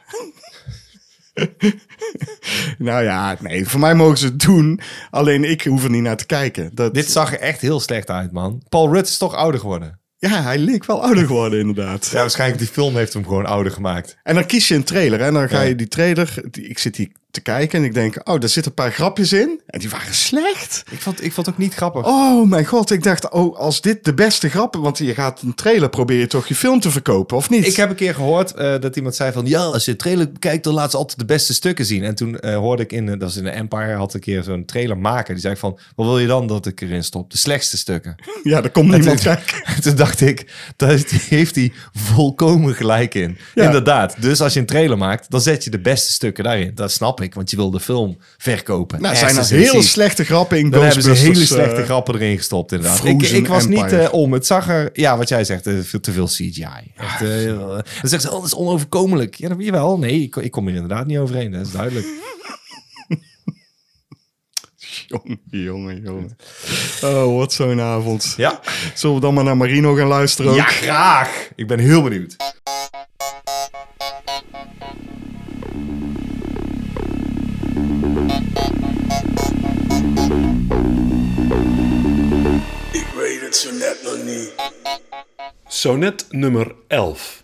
nou 2.78 3.02
ja, 3.04 3.36
nee, 3.40 3.68
voor 3.68 3.80
mij 3.80 3.94
mogen 3.94 4.18
ze 4.18 4.26
het 4.26 4.40
doen. 4.40 4.80
Alleen 5.10 5.44
ik 5.50 5.62
hoef 5.64 5.84
er 5.84 5.90
niet 5.90 6.02
naar 6.02 6.16
te 6.16 6.26
kijken. 6.26 6.70
Dat, 6.74 6.94
Dit 6.94 7.10
zag 7.10 7.32
er 7.32 7.40
echt 7.40 7.60
heel 7.60 7.80
slecht 7.80 8.10
uit, 8.10 8.32
man. 8.32 8.62
Paul 8.68 8.92
Rudd 8.92 9.08
is 9.08 9.18
toch 9.18 9.34
ouder 9.34 9.60
geworden? 9.60 9.98
Ja, 10.18 10.42
hij 10.42 10.58
leek 10.58 10.84
wel 10.84 11.02
ouder 11.02 11.26
geworden 11.26 11.60
inderdaad. 11.60 12.08
Ja, 12.12 12.18
waarschijnlijk 12.20 12.60
die 12.60 12.68
film 12.68 12.96
heeft 12.96 13.12
hem 13.12 13.24
gewoon 13.24 13.46
ouder 13.46 13.72
gemaakt. 13.72 14.16
En 14.22 14.34
dan 14.34 14.46
kies 14.46 14.68
je 14.68 14.74
een 14.74 14.84
trailer 14.84 15.20
en 15.20 15.34
dan 15.34 15.48
ga 15.48 15.60
Ja. 15.60 15.68
je 15.68 15.74
die 15.74 15.88
trailer... 15.88 16.34
die- 16.50 16.68
ik 16.68 16.78
zit 16.78 16.96
hier 16.96 17.08
te 17.34 17.40
kijken 17.40 17.78
en 17.78 17.84
ik 17.84 17.94
denk, 17.94 18.16
oh, 18.24 18.40
daar 18.40 18.48
zitten 18.48 18.72
een 18.76 18.84
paar 18.84 18.92
grapjes 18.92 19.32
in. 19.32 19.60
En 19.66 19.80
die 19.80 19.90
waren 19.90 20.14
slecht. 20.14 20.82
Ik 20.90 21.00
vond, 21.00 21.24
ik 21.24 21.32
vond 21.32 21.46
het 21.46 21.54
ook 21.54 21.60
niet 21.60 21.74
grappig. 21.74 22.04
Oh 22.06 22.48
mijn 22.48 22.64
god, 22.66 22.90
ik 22.90 23.02
dacht, 23.02 23.30
oh, 23.30 23.56
als 23.58 23.80
dit 23.80 24.04
de 24.04 24.14
beste 24.14 24.48
grappen... 24.48 24.80
Want 24.80 24.98
je 24.98 25.14
gaat 25.14 25.42
een 25.42 25.54
trailer 25.54 25.88
proberen 25.88 26.28
toch 26.28 26.46
je 26.46 26.54
film 26.54 26.80
te 26.80 26.90
verkopen, 26.90 27.36
of 27.36 27.50
niet? 27.50 27.66
Ik 27.66 27.76
heb 27.76 27.90
een 27.90 27.94
keer 27.96 28.14
gehoord 28.14 28.54
eh, 28.54 28.74
dat 28.80 28.96
iemand 28.96 29.14
zei 29.14 29.32
van... 29.32 29.46
Ja, 29.46 29.62
als 29.64 29.84
je 29.84 29.96
trailer 29.96 30.28
kijkt, 30.38 30.64
dan 30.64 30.74
laat 30.74 30.90
ze 30.90 30.96
altijd 30.96 31.18
de 31.18 31.24
beste 31.24 31.54
stukken 31.54 31.84
zien. 31.84 32.02
En 32.04 32.14
toen 32.14 32.40
eh, 32.40 32.56
hoorde 32.56 32.82
ik 32.82 32.92
in, 32.92 33.06
de- 33.06 33.12
dat 33.16 33.20
was 33.28 33.36
in 33.36 33.44
de 33.44 33.50
Empire, 33.50 33.94
had 33.94 34.14
een 34.14 34.20
keer 34.20 34.42
zo'n 34.42 34.64
trailer 34.64 34.98
maken. 34.98 35.32
Die 35.34 35.42
zei 35.42 35.56
van, 35.56 35.78
wat 35.96 36.06
wil 36.06 36.18
je 36.18 36.26
dan 36.26 36.46
dat 36.46 36.66
ik 36.66 36.80
erin 36.80 37.04
stop? 37.04 37.30
De 37.30 37.36
slechtste 37.38 37.76
stukken. 37.76 38.14
Ja, 38.42 38.60
daar 38.60 38.70
komt 38.70 38.90
niemand 38.90 39.22
toen, 39.22 39.34
kijken. 39.34 39.62
En 39.76 39.82
toen 39.82 39.96
dacht 39.96 40.20
ik, 40.20 40.52
daar 40.76 40.88
heeft- 40.88 41.10
heeft 41.10 41.54
hij 41.54 41.72
volkomen 41.92 42.74
gelijk 42.74 43.14
in. 43.14 43.38
Ja. 43.54 43.64
Inderdaad. 43.64 44.22
Dus 44.22 44.40
als 44.40 44.52
je 44.54 44.60
een 44.60 44.66
trailer 44.66 44.98
maakt, 44.98 45.30
dan 45.30 45.40
zet 45.40 45.64
je 45.64 45.70
de 45.70 45.80
beste 45.80 46.12
stukken 46.12 46.44
daarin. 46.44 46.72
Dat 46.74 46.92
snap 46.92 47.20
ik, 47.20 47.23
want 47.32 47.50
je 47.50 47.56
wil 47.56 47.70
de 47.70 47.80
film 47.80 48.16
verkopen. 48.38 49.00
Nou, 49.00 49.16
zijn 49.16 49.36
er 49.36 49.46
hele 49.46 49.82
slechte 49.82 50.24
grappen 50.24 50.58
in 50.58 50.70
Dan 50.70 50.82
hebben 50.82 51.02
ze 51.02 51.10
hele 51.10 51.44
slechte 51.44 51.76
eh, 51.76 51.84
grappen 51.84 52.14
erin 52.14 52.36
gestopt, 52.36 52.72
inderdaad. 52.72 53.04
Ik, 53.04 53.18
Frozen 53.18 53.36
ik 53.36 53.46
was 53.46 53.66
niet 53.66 53.92
eh, 53.92 54.12
om. 54.12 54.32
Het 54.32 54.46
zag 54.46 54.68
er, 54.68 54.90
ja, 54.92 55.16
wat 55.16 55.28
jij 55.28 55.44
zegt, 55.44 55.66
eh, 55.66 55.74
veel 55.82 56.00
te 56.00 56.12
veel 56.12 56.26
CGI. 56.26 56.92
Echt, 56.96 57.18
heel, 57.18 57.76
eh, 57.76 57.82
dan 58.00 58.10
zegt 58.10 58.22
ze, 58.22 58.28
oh, 58.30 58.34
dat 58.34 58.44
is 58.44 58.54
onoverkomelijk. 58.54 59.34
Ja, 59.34 59.48
dat, 59.48 59.56
jawel, 59.60 59.98
nee, 59.98 60.22
ik, 60.22 60.36
ik 60.36 60.50
kom 60.50 60.66
hier 60.66 60.74
inderdaad 60.74 61.06
niet 61.06 61.18
overheen. 61.18 61.50
Dat 61.50 61.66
is 61.66 61.72
duidelijk. 61.72 62.06
Jongen, 65.06 65.40
jongen, 65.50 66.02
jongen. 66.02 66.36
Oh, 67.02 67.36
wat 67.36 67.52
zo'n 67.52 67.80
avond. 67.80 68.34
Ja, 68.36 68.60
Zullen 68.94 69.14
we 69.14 69.22
dan 69.22 69.34
maar 69.34 69.44
naar 69.44 69.56
Marino 69.56 69.94
gaan 69.94 70.06
luisteren 70.06 70.50
ook? 70.50 70.56
ja 70.56 70.64
graag. 70.64 71.48
Ik 71.54 71.66
ben 71.66 71.78
heel 71.78 72.02
benieuwd. 72.02 72.36
Ik 82.92 83.06
weet 83.16 83.40
het 83.40 83.56
zo 83.56 83.70
net 83.72 83.98
nog 84.02 84.24
niet. 84.24 84.52
Sonnet 85.68 86.26
nummer 86.30 86.74
11. 86.88 87.42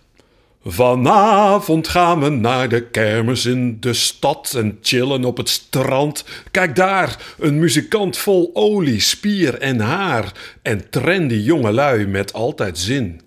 Vanavond 0.64 1.88
gaan 1.88 2.20
we 2.20 2.28
naar 2.28 2.68
de 2.68 2.88
kermis 2.88 3.44
in 3.44 3.76
de 3.80 3.92
stad 3.92 4.54
en 4.56 4.78
chillen 4.82 5.24
op 5.24 5.36
het 5.36 5.48
strand. 5.48 6.24
Kijk 6.50 6.76
daar, 6.76 7.34
een 7.38 7.58
muzikant 7.58 8.16
vol 8.16 8.50
olie, 8.52 9.00
spier 9.00 9.58
en 9.58 9.80
haar. 9.80 10.32
En 10.62 10.90
trendy 10.90 11.34
jongelui 11.34 12.06
met 12.06 12.32
altijd 12.32 12.78
zin. 12.78 13.20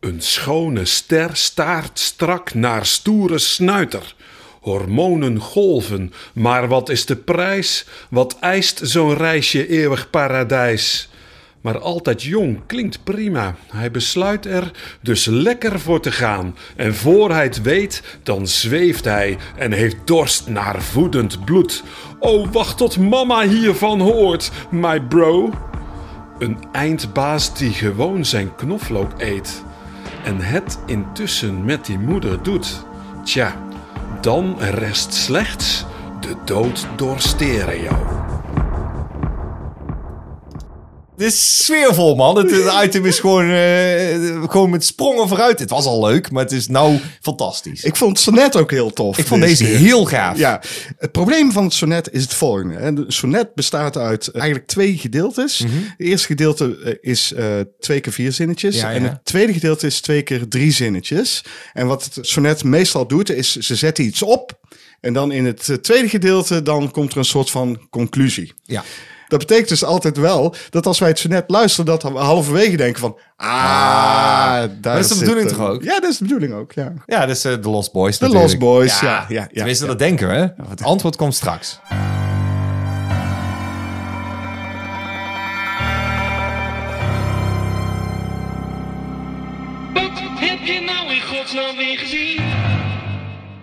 Een 0.00 0.20
schone 0.20 0.84
ster 0.84 1.36
staart 1.36 1.98
strak 1.98 2.54
naar 2.54 2.86
stoere 2.86 3.38
snuiter. 3.38 4.14
Hormonen 4.66 5.40
golven, 5.40 6.12
maar 6.32 6.68
wat 6.68 6.88
is 6.88 7.06
de 7.06 7.16
prijs? 7.16 7.86
Wat 8.10 8.36
eist 8.40 8.80
zo'n 8.82 9.14
reisje 9.14 9.68
eeuwig 9.68 10.10
paradijs? 10.10 11.08
Maar 11.60 11.78
altijd 11.78 12.22
jong 12.22 12.60
klinkt 12.66 13.04
prima. 13.04 13.54
Hij 13.72 13.90
besluit 13.90 14.46
er 14.46 14.70
dus 15.00 15.24
lekker 15.24 15.80
voor 15.80 16.00
te 16.00 16.12
gaan. 16.12 16.56
En 16.76 16.94
voor 16.94 17.30
hij 17.30 17.42
het 17.42 17.62
weet, 17.62 18.02
dan 18.22 18.46
zweeft 18.46 19.04
hij 19.04 19.36
en 19.56 19.72
heeft 19.72 19.96
dorst 20.04 20.48
naar 20.48 20.82
voedend 20.82 21.44
bloed. 21.44 21.82
Oh, 22.18 22.52
wacht 22.52 22.76
tot 22.76 22.98
mama 22.98 23.48
hiervan 23.48 24.00
hoort, 24.00 24.50
my 24.70 25.00
bro. 25.00 25.50
Een 26.38 26.58
eindbaas 26.72 27.54
die 27.54 27.72
gewoon 27.72 28.24
zijn 28.24 28.54
knoflook 28.54 29.10
eet. 29.18 29.62
En 30.24 30.40
het 30.40 30.78
intussen 30.86 31.64
met 31.64 31.86
die 31.86 31.98
moeder 31.98 32.42
doet. 32.42 32.84
Tja, 33.24 33.65
dan 34.26 34.56
rest 34.60 35.14
slechts 35.14 35.84
de 36.20 36.34
dood 36.44 36.86
door 36.96 37.20
stereo. 37.20 38.35
Dit 41.16 41.26
is 41.26 41.64
sfeervol, 41.64 42.14
man. 42.14 42.36
Het, 42.36 42.50
het 42.50 42.84
item 42.84 43.04
is 43.06 43.18
gewoon, 43.18 43.50
eh, 43.50 44.42
gewoon 44.50 44.70
met 44.70 44.84
sprongen 44.84 45.28
vooruit. 45.28 45.58
Het 45.58 45.70
was 45.70 45.84
al 45.86 46.06
leuk, 46.06 46.30
maar 46.30 46.42
het 46.42 46.52
is 46.52 46.68
nou 46.68 46.98
fantastisch. 47.20 47.80
Ik, 47.82 47.86
Ik 47.86 47.96
vond 47.96 48.10
het 48.10 48.20
sonnet 48.20 48.56
ook 48.56 48.70
heel 48.70 48.92
tof. 48.92 49.16
vond 49.16 49.42
deze 49.42 49.64
heel 49.64 50.04
gaaf. 50.04 50.38
Ja, 50.38 50.62
het 50.98 51.12
probleem 51.12 51.52
van 51.52 51.64
het 51.64 51.72
sonnet 51.72 52.12
is 52.12 52.22
het 52.22 52.34
volgende. 52.34 52.74
hè. 52.74 52.92
De 52.92 53.04
sonnet 53.08 53.54
bestaat 53.54 53.96
uit 53.96 54.30
eigenlijk 54.30 54.66
twee 54.66 54.96
gedeeltes. 54.98 55.58
Mhm. 55.60 55.72
Het 55.76 56.06
eerste 56.06 56.26
gedeelte 56.26 56.76
eh, 56.84 56.94
is 57.12 57.32
eh, 57.32 57.44
twee 57.80 58.00
keer 58.00 58.12
vier 58.12 58.32
zinnetjes. 58.32 58.76
Ja, 58.76 58.92
En 58.92 59.02
het 59.02 59.24
tweede 59.24 59.52
gedeelte 59.52 59.86
is 59.86 60.00
twee 60.00 60.22
keer 60.22 60.48
drie 60.48 60.72
zinnetjes. 60.72 61.44
En 61.72 61.86
wat 61.86 62.04
het 62.04 62.18
sonnet 62.26 62.64
meestal 62.64 63.06
doet, 63.06 63.30
is 63.30 63.56
ze 63.56 63.74
zetten 63.74 64.04
iets 64.04 64.22
op. 64.22 64.58
En 65.00 65.12
dan 65.12 65.32
in 65.32 65.44
het 65.44 65.78
tweede 65.82 66.08
gedeelte, 66.08 66.62
dan 66.62 66.90
komt 66.90 67.12
er 67.12 67.18
een 67.18 67.24
soort 67.24 67.50
van 67.50 67.86
conclusie. 67.90 68.52
Ja. 68.62 68.84
Dat 69.28 69.38
betekent 69.38 69.68
dus 69.68 69.84
altijd 69.84 70.16
wel 70.16 70.54
dat 70.70 70.86
als 70.86 70.98
wij 70.98 71.08
het 71.08 71.18
sonnet 71.18 71.44
luisteren, 71.46 71.86
dat 71.86 72.02
we 72.02 72.08
halverwege 72.08 72.76
denken 72.76 73.00
van... 73.00 73.18
Ah, 73.36 73.46
daar 73.48 74.70
dat 74.80 74.98
is 74.98 75.08
de 75.08 75.18
bedoeling 75.18 75.48
toch 75.48 75.60
ook? 75.68 75.82
Ja, 75.82 76.00
dat 76.00 76.10
is 76.10 76.18
de 76.18 76.24
bedoeling 76.24 76.52
ook, 76.54 76.72
ja. 76.72 76.92
Ja, 77.06 77.26
dus 77.26 77.40
de 77.40 77.58
Lost 77.62 77.92
Boys 77.92 78.18
De. 78.18 78.28
Lost 78.28 78.58
Boys, 78.58 79.00
ja, 79.00 79.08
ja, 79.08 79.24
ja, 79.28 79.46
Tenminste, 79.52 79.84
ja. 79.84 79.90
dat 79.90 79.98
denken 79.98 80.28
we. 80.28 80.34
hè? 80.34 80.46
Het 80.68 80.82
antwoord 80.82 81.16
komt 81.16 81.34
straks. 81.34 81.78
Wat 89.94 90.10
heb 90.40 90.58
je 90.64 90.80
nou 90.86 91.14
in 91.14 91.20
godsnaam 91.22 91.76
weer 91.76 91.98
gezien? 91.98 92.44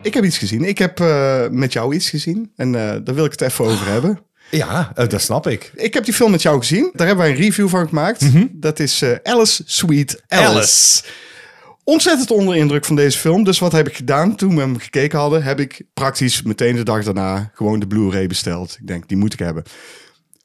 Ik 0.01 0.13
heb 0.13 0.23
iets 0.23 0.37
gezien. 0.37 0.63
Ik 0.63 0.77
heb 0.77 0.99
eh, 0.99 1.47
met 1.49 1.73
jou 1.73 1.95
iets 1.95 2.09
gezien. 2.09 2.51
En 2.55 2.75
eh, 2.75 2.95
daar 3.03 3.15
wil 3.15 3.25
ik 3.25 3.31
het 3.31 3.41
even 3.41 3.65
over 3.65 3.87
hebben. 3.87 4.19
Ja, 4.57 4.91
eh, 4.95 5.07
dat 5.07 5.21
snap 5.21 5.47
ik. 5.47 5.71
Ik 5.75 5.93
heb 5.93 6.05
die 6.05 6.13
film 6.13 6.31
met 6.31 6.41
jou 6.41 6.59
gezien. 6.59 6.89
Daar 6.93 7.07
hebben 7.07 7.25
wij 7.25 7.35
een 7.35 7.41
review 7.41 7.69
van 7.69 7.87
gemaakt. 7.87 8.25
Dat 8.51 8.79
is 8.79 9.01
eh, 9.01 9.15
Alice 9.23 9.63
Sweet 9.65 10.23
Alice. 10.27 10.49
Alice. 10.49 11.03
Ontzettend 11.83 12.31
onder 12.31 12.53
de 12.53 12.59
indruk 12.59 12.85
van 12.85 12.95
deze 12.95 13.17
film. 13.17 13.43
Dus 13.43 13.59
wat 13.59 13.71
heb 13.71 13.87
ik 13.87 13.95
gedaan 13.95 14.35
toen 14.35 14.55
we 14.55 14.61
hem 14.61 14.79
gekeken 14.79 15.19
hadden? 15.19 15.43
Heb 15.43 15.59
ik 15.59 15.81
praktisch 15.93 16.41
meteen 16.41 16.75
de 16.75 16.83
dag 16.83 17.03
daarna 17.03 17.51
gewoon 17.53 17.79
de 17.79 17.87
Blu-ray 17.87 18.27
besteld. 18.27 18.77
Ik 18.79 18.87
denk, 18.87 19.07
die 19.07 19.17
moet 19.17 19.33
ik 19.33 19.39
hebben. 19.39 19.63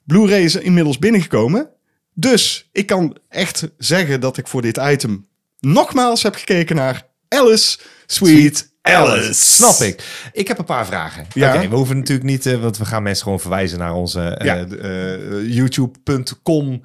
Blu-ray 0.05 0.43
is 0.43 0.55
inmiddels 0.55 0.99
binnengekomen. 0.99 1.69
Dus 2.15 2.69
ik 2.73 2.87
kan 2.87 3.17
echt 3.29 3.69
zeggen 3.79 4.21
dat 4.21 4.37
ik 4.37 4.49
voor 4.49 4.63
dit 4.63 4.77
item 4.77 5.27
nogmaals 5.61 6.23
heb 6.23 6.35
gekeken 6.35 6.77
naar 6.77 7.07
Alice 7.29 7.79
Sweet 8.07 8.71
Alice. 8.97 9.33
Snap 9.35 9.77
ik. 9.89 10.03
Ik 10.33 10.49
heb 10.49 10.59
een 10.59 10.65
paar 10.65 10.87
vragen. 10.87 11.27
Ja. 11.35 11.55
Oké, 11.57 11.69
we 11.69 11.77
hoeven 11.77 11.97
natuurlijk 11.97 12.29
niet, 12.29 12.47
eh, 12.47 12.61
want 12.61 12.79
we 12.79 12.85
gaan 12.85 13.03
mensen 13.03 13.23
gewoon 13.23 13.41
verwijzen 13.41 13.79
naar 13.79 13.95
onze 13.95 14.21
eh, 14.21 14.47
Ja. 14.47 14.57
eh, 14.83 15.55
youtube.com 15.55 16.83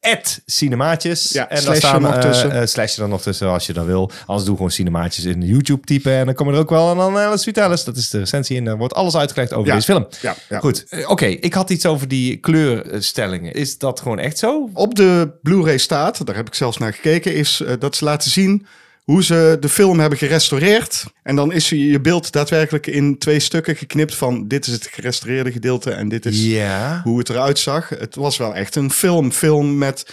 at 0.00 0.40
cinemaatjes. 0.46 1.28
Ja, 1.28 1.48
en 1.48 1.58
slashje 1.62 1.80
staan 1.86 2.02
nog 2.02 2.18
tussen. 2.18 2.50
eh, 2.52 2.66
slashje 2.66 3.02
er 3.02 3.08
nog 3.08 3.22
tussen 3.22 3.48
als 3.48 3.66
je 3.66 3.72
dat 3.72 3.84
wil. 3.86 4.10
Anders 4.26 4.46
doe 4.46 4.56
gewoon 4.56 4.70
cinemaatjes 4.70 5.24
in 5.24 5.42
YouTube 5.42 5.86
typen 5.86 6.12
en 6.12 6.24
dan 6.24 6.34
komen 6.34 6.54
er 6.54 6.60
ook 6.60 6.70
wel 6.70 6.90
en 6.90 6.96
dan 6.96 7.16
Alice 7.18 7.62
Alice. 7.62 7.84
Dat 7.84 7.96
is 7.96 8.10
de 8.10 8.18
recensie 8.18 8.56
en 8.56 8.64
dan 8.64 8.78
wordt 8.78 8.94
alles 8.94 9.16
uitgelegd 9.16 9.52
over 9.52 9.68
Ja. 9.68 9.74
deze 9.74 9.86
film. 9.92 10.06
Ja, 10.20 10.34
ja. 10.48 10.58
Goed. 10.58 10.86
Oké, 11.06 11.26
ik 11.26 11.54
had 11.54 11.70
iets 11.70 11.86
over 11.86 12.08
die 12.08 12.36
kleurstellingen. 12.36 13.52
Is 13.54 13.78
dat 13.78 14.00
gewoon 14.00 14.18
echt 14.18 14.38
zo? 14.38 14.70
op 14.74 14.94
de 14.94 15.38
Blu-ray 15.42 15.78
staat, 15.78 16.26
daar 16.26 16.36
heb 16.36 16.46
ik 16.46 16.54
zelfs 16.54 16.78
naar 16.78 16.92
gekeken, 16.92 17.34
is 17.34 17.62
dat 17.78 17.96
ze 17.96 18.04
laten 18.04 18.30
zien 18.30 18.66
hoe 19.10 19.24
ze 19.24 19.56
de 19.60 19.68
film 19.68 20.00
hebben 20.00 20.18
gerestaureerd. 20.18 21.04
En 21.22 21.36
dan 21.36 21.52
is 21.52 21.68
je 21.68 21.86
je 21.86 22.00
beeld 22.00 22.32
daadwerkelijk 22.32 22.86
in 22.86 23.18
twee 23.18 23.40
stukken 23.40 23.76
geknipt 23.76 24.14
van 24.14 24.48
dit 24.48 24.66
is 24.66 24.72
het 24.72 24.86
gerestaureerde 24.92 25.52
gedeelte 25.52 25.90
en 25.90 26.08
dit 26.08 26.26
is 26.26 26.44
Ja. 26.44 27.00
hoe 27.04 27.18
het 27.18 27.28
eruit 27.28 27.58
zag. 27.58 27.88
Het 27.88 28.14
was 28.14 28.36
wel 28.36 28.54
echt 28.54 28.76
een 28.76 28.90
film, 28.90 29.32
film 29.32 29.78
met, 29.78 30.10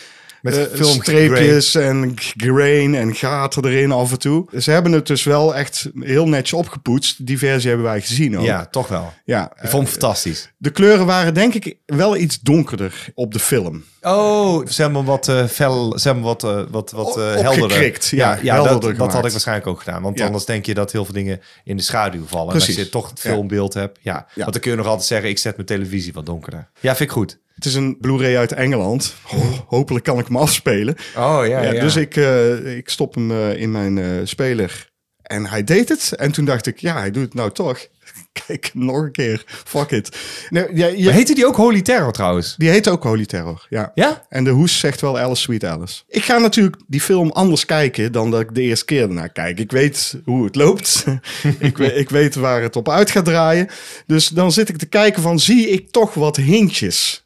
Met 0.55 0.69
eh, 0.71 0.75
film 0.75 1.01
streepjes 1.01 1.75
en 1.75 2.13
grain 2.15 2.95
en 2.95 3.15
gaten 3.15 3.65
erin 3.65 3.91
af 3.91 4.11
en 4.11 4.19
toe. 4.19 4.45
Ze 4.59 4.71
hebben 4.71 4.91
het 4.91 5.07
dus 5.07 5.23
wel 5.23 5.55
echt 5.55 5.89
heel 5.99 6.27
netjes 6.27 6.53
opgepoetst. 6.59 7.25
Die 7.25 7.37
versie 7.37 7.67
hebben 7.69 7.87
wij 7.87 8.01
gezien 8.01 8.37
ook. 8.37 8.45
Ja, 8.45 8.65
toch 8.65 8.87
wel. 8.87 9.13
ja 9.25 9.51
Ik 9.61 9.69
vond 9.69 9.83
het 9.83 9.91
fantastisch. 9.91 10.51
de 10.57 10.69
kleuren 10.69 11.05
waren 11.05 11.33
denk 11.33 11.53
ik 11.53 11.77
wel 11.85 12.17
iets 12.17 12.39
donkerder 12.39 13.05
op 13.13 13.33
de 13.33 13.39
film. 13.39 13.83
Oh, 14.01 14.65
ze 14.67 14.81
hebben 14.81 15.05
wat 15.05 15.27
eh, 15.27 15.45
fel, 15.45 15.99
ze 15.99 16.07
hebben 16.07 16.25
wat, 16.25 16.43
eh, 16.43 16.61
wat, 16.69 16.91
wat 16.91 17.17
eh 17.17 17.23
helderder. 17.23 17.63
opgekrikt, 17.63 18.07
ja, 18.07 18.39
ja 18.41 18.53
helderder 18.53 18.89
dat, 18.89 18.97
dat 18.97 19.13
had 19.13 19.25
ik 19.25 19.31
waarschijnlijk 19.31 19.67
ook 19.67 19.79
gedaan. 19.79 20.01
Want 20.01 20.17
Ja. 20.19 20.25
anders 20.25 20.45
denk 20.45 20.65
je 20.65 20.73
dat 20.73 20.91
heel 20.91 21.05
veel 21.05 21.13
dingen 21.13 21.41
in 21.63 21.77
de 21.77 21.83
schaduw 21.83 22.25
vallen. 22.25 22.47
En 22.53 22.59
als 22.59 22.65
je 22.65 22.89
toch 22.89 23.09
het 23.09 23.21
Ja. 23.23 23.29
filmbeeld 23.31 23.73
hebt. 23.73 23.99
Ja. 24.01 24.13
Ja. 24.13 24.41
Want 24.41 24.51
dan 24.51 24.61
kun 24.61 24.71
je 24.71 24.77
nog 24.77 24.85
altijd 24.87 25.07
zeggen, 25.07 25.29
ik 25.29 25.37
zet 25.37 25.55
mijn 25.55 25.67
televisie 25.67 26.13
wat 26.13 26.25
donkerder. 26.25 26.69
Ja, 26.79 26.95
vind 26.95 27.09
ik 27.09 27.15
goed. 27.15 27.37
Het 27.57 27.65
is 27.65 27.75
een 27.75 27.97
Blu-ray 28.01 28.37
uit 28.37 28.51
Engeland. 28.51 29.15
Ho- 29.23 29.65
hopelijk 29.67 30.05
kan 30.05 30.19
ik 30.19 30.27
hem 30.27 30.37
afspelen. 30.37 30.95
Oh, 31.15 31.41
Ja, 31.47 31.71
Dus 31.71 31.95
ik, 31.95 32.15
eh, 32.15 32.77
ik 32.77 32.89
stop 32.89 33.15
hem 33.15 33.31
eh, 33.31 33.61
in 33.61 33.71
mijn 33.71 33.97
eh, 33.97 34.05
speler. 34.23 34.89
En 35.21 35.45
hij 35.45 35.63
deed 35.63 35.89
het. 35.89 36.13
En 36.15 36.31
toen 36.31 36.45
dacht 36.45 36.67
ik, 36.67 36.79
ja, 36.79 36.97
hij 36.97 37.11
doet 37.11 37.23
het 37.23 37.33
nou 37.33 37.51
toch. 37.51 37.79
Kijk, 38.47 38.71
nog 38.73 38.95
een 38.97 39.11
keer. 39.11 39.43
Fuck 39.47 39.91
it. 39.91 40.17
Ja, 40.49 40.65
je- 40.73 41.11
Heette 41.11 41.33
die 41.35 41.45
ook 41.45 41.55
Holy 41.55 41.81
Terror 41.81 42.11
trouwens? 42.11 42.55
die 42.57 42.69
heet 42.69 42.87
ook 42.89 43.03
Holy 43.03 43.25
Terror. 43.25 43.65
Ja. 43.69 43.91
Ja? 43.95 44.25
En 44.29 44.43
de 44.43 44.49
hoes 44.49 44.79
zegt 44.79 45.01
wel 45.01 45.19
Alice 45.19 45.41
Sweet 45.41 45.63
Alice. 45.65 46.01
Ik 46.07 46.23
ga 46.23 46.37
natuurlijk 46.37 46.75
die 46.87 47.01
film 47.01 47.29
anders 47.31 47.65
kijken 47.65 48.11
dan 48.11 48.31
dat 48.31 48.41
ik 48.41 48.55
de 48.55 48.61
eerste 48.61 48.85
keer 48.85 49.01
ernaar 49.01 49.29
kijk. 49.31 49.59
Ik 49.59 49.71
weet 49.71 50.15
hoe 50.25 50.45
het 50.45 50.55
loopt. 50.55 51.05
ik, 51.59 51.77
weet, 51.77 51.95
ik 51.95 52.09
weet 52.09 52.35
waar 52.35 52.61
het 52.61 52.75
op 52.75 52.89
uit 52.89 53.11
gaat 53.11 53.25
draaien. 53.25 53.67
Dus 54.05 54.27
dan 54.27 54.51
zit 54.51 54.69
ik 54.69 54.77
te 54.77 54.85
kijken 54.85 55.21
van, 55.21 55.39
zie 55.39 55.69
ik 55.69 55.91
toch 55.91 56.13
wat 56.13 56.35
hintjes? 56.35 57.25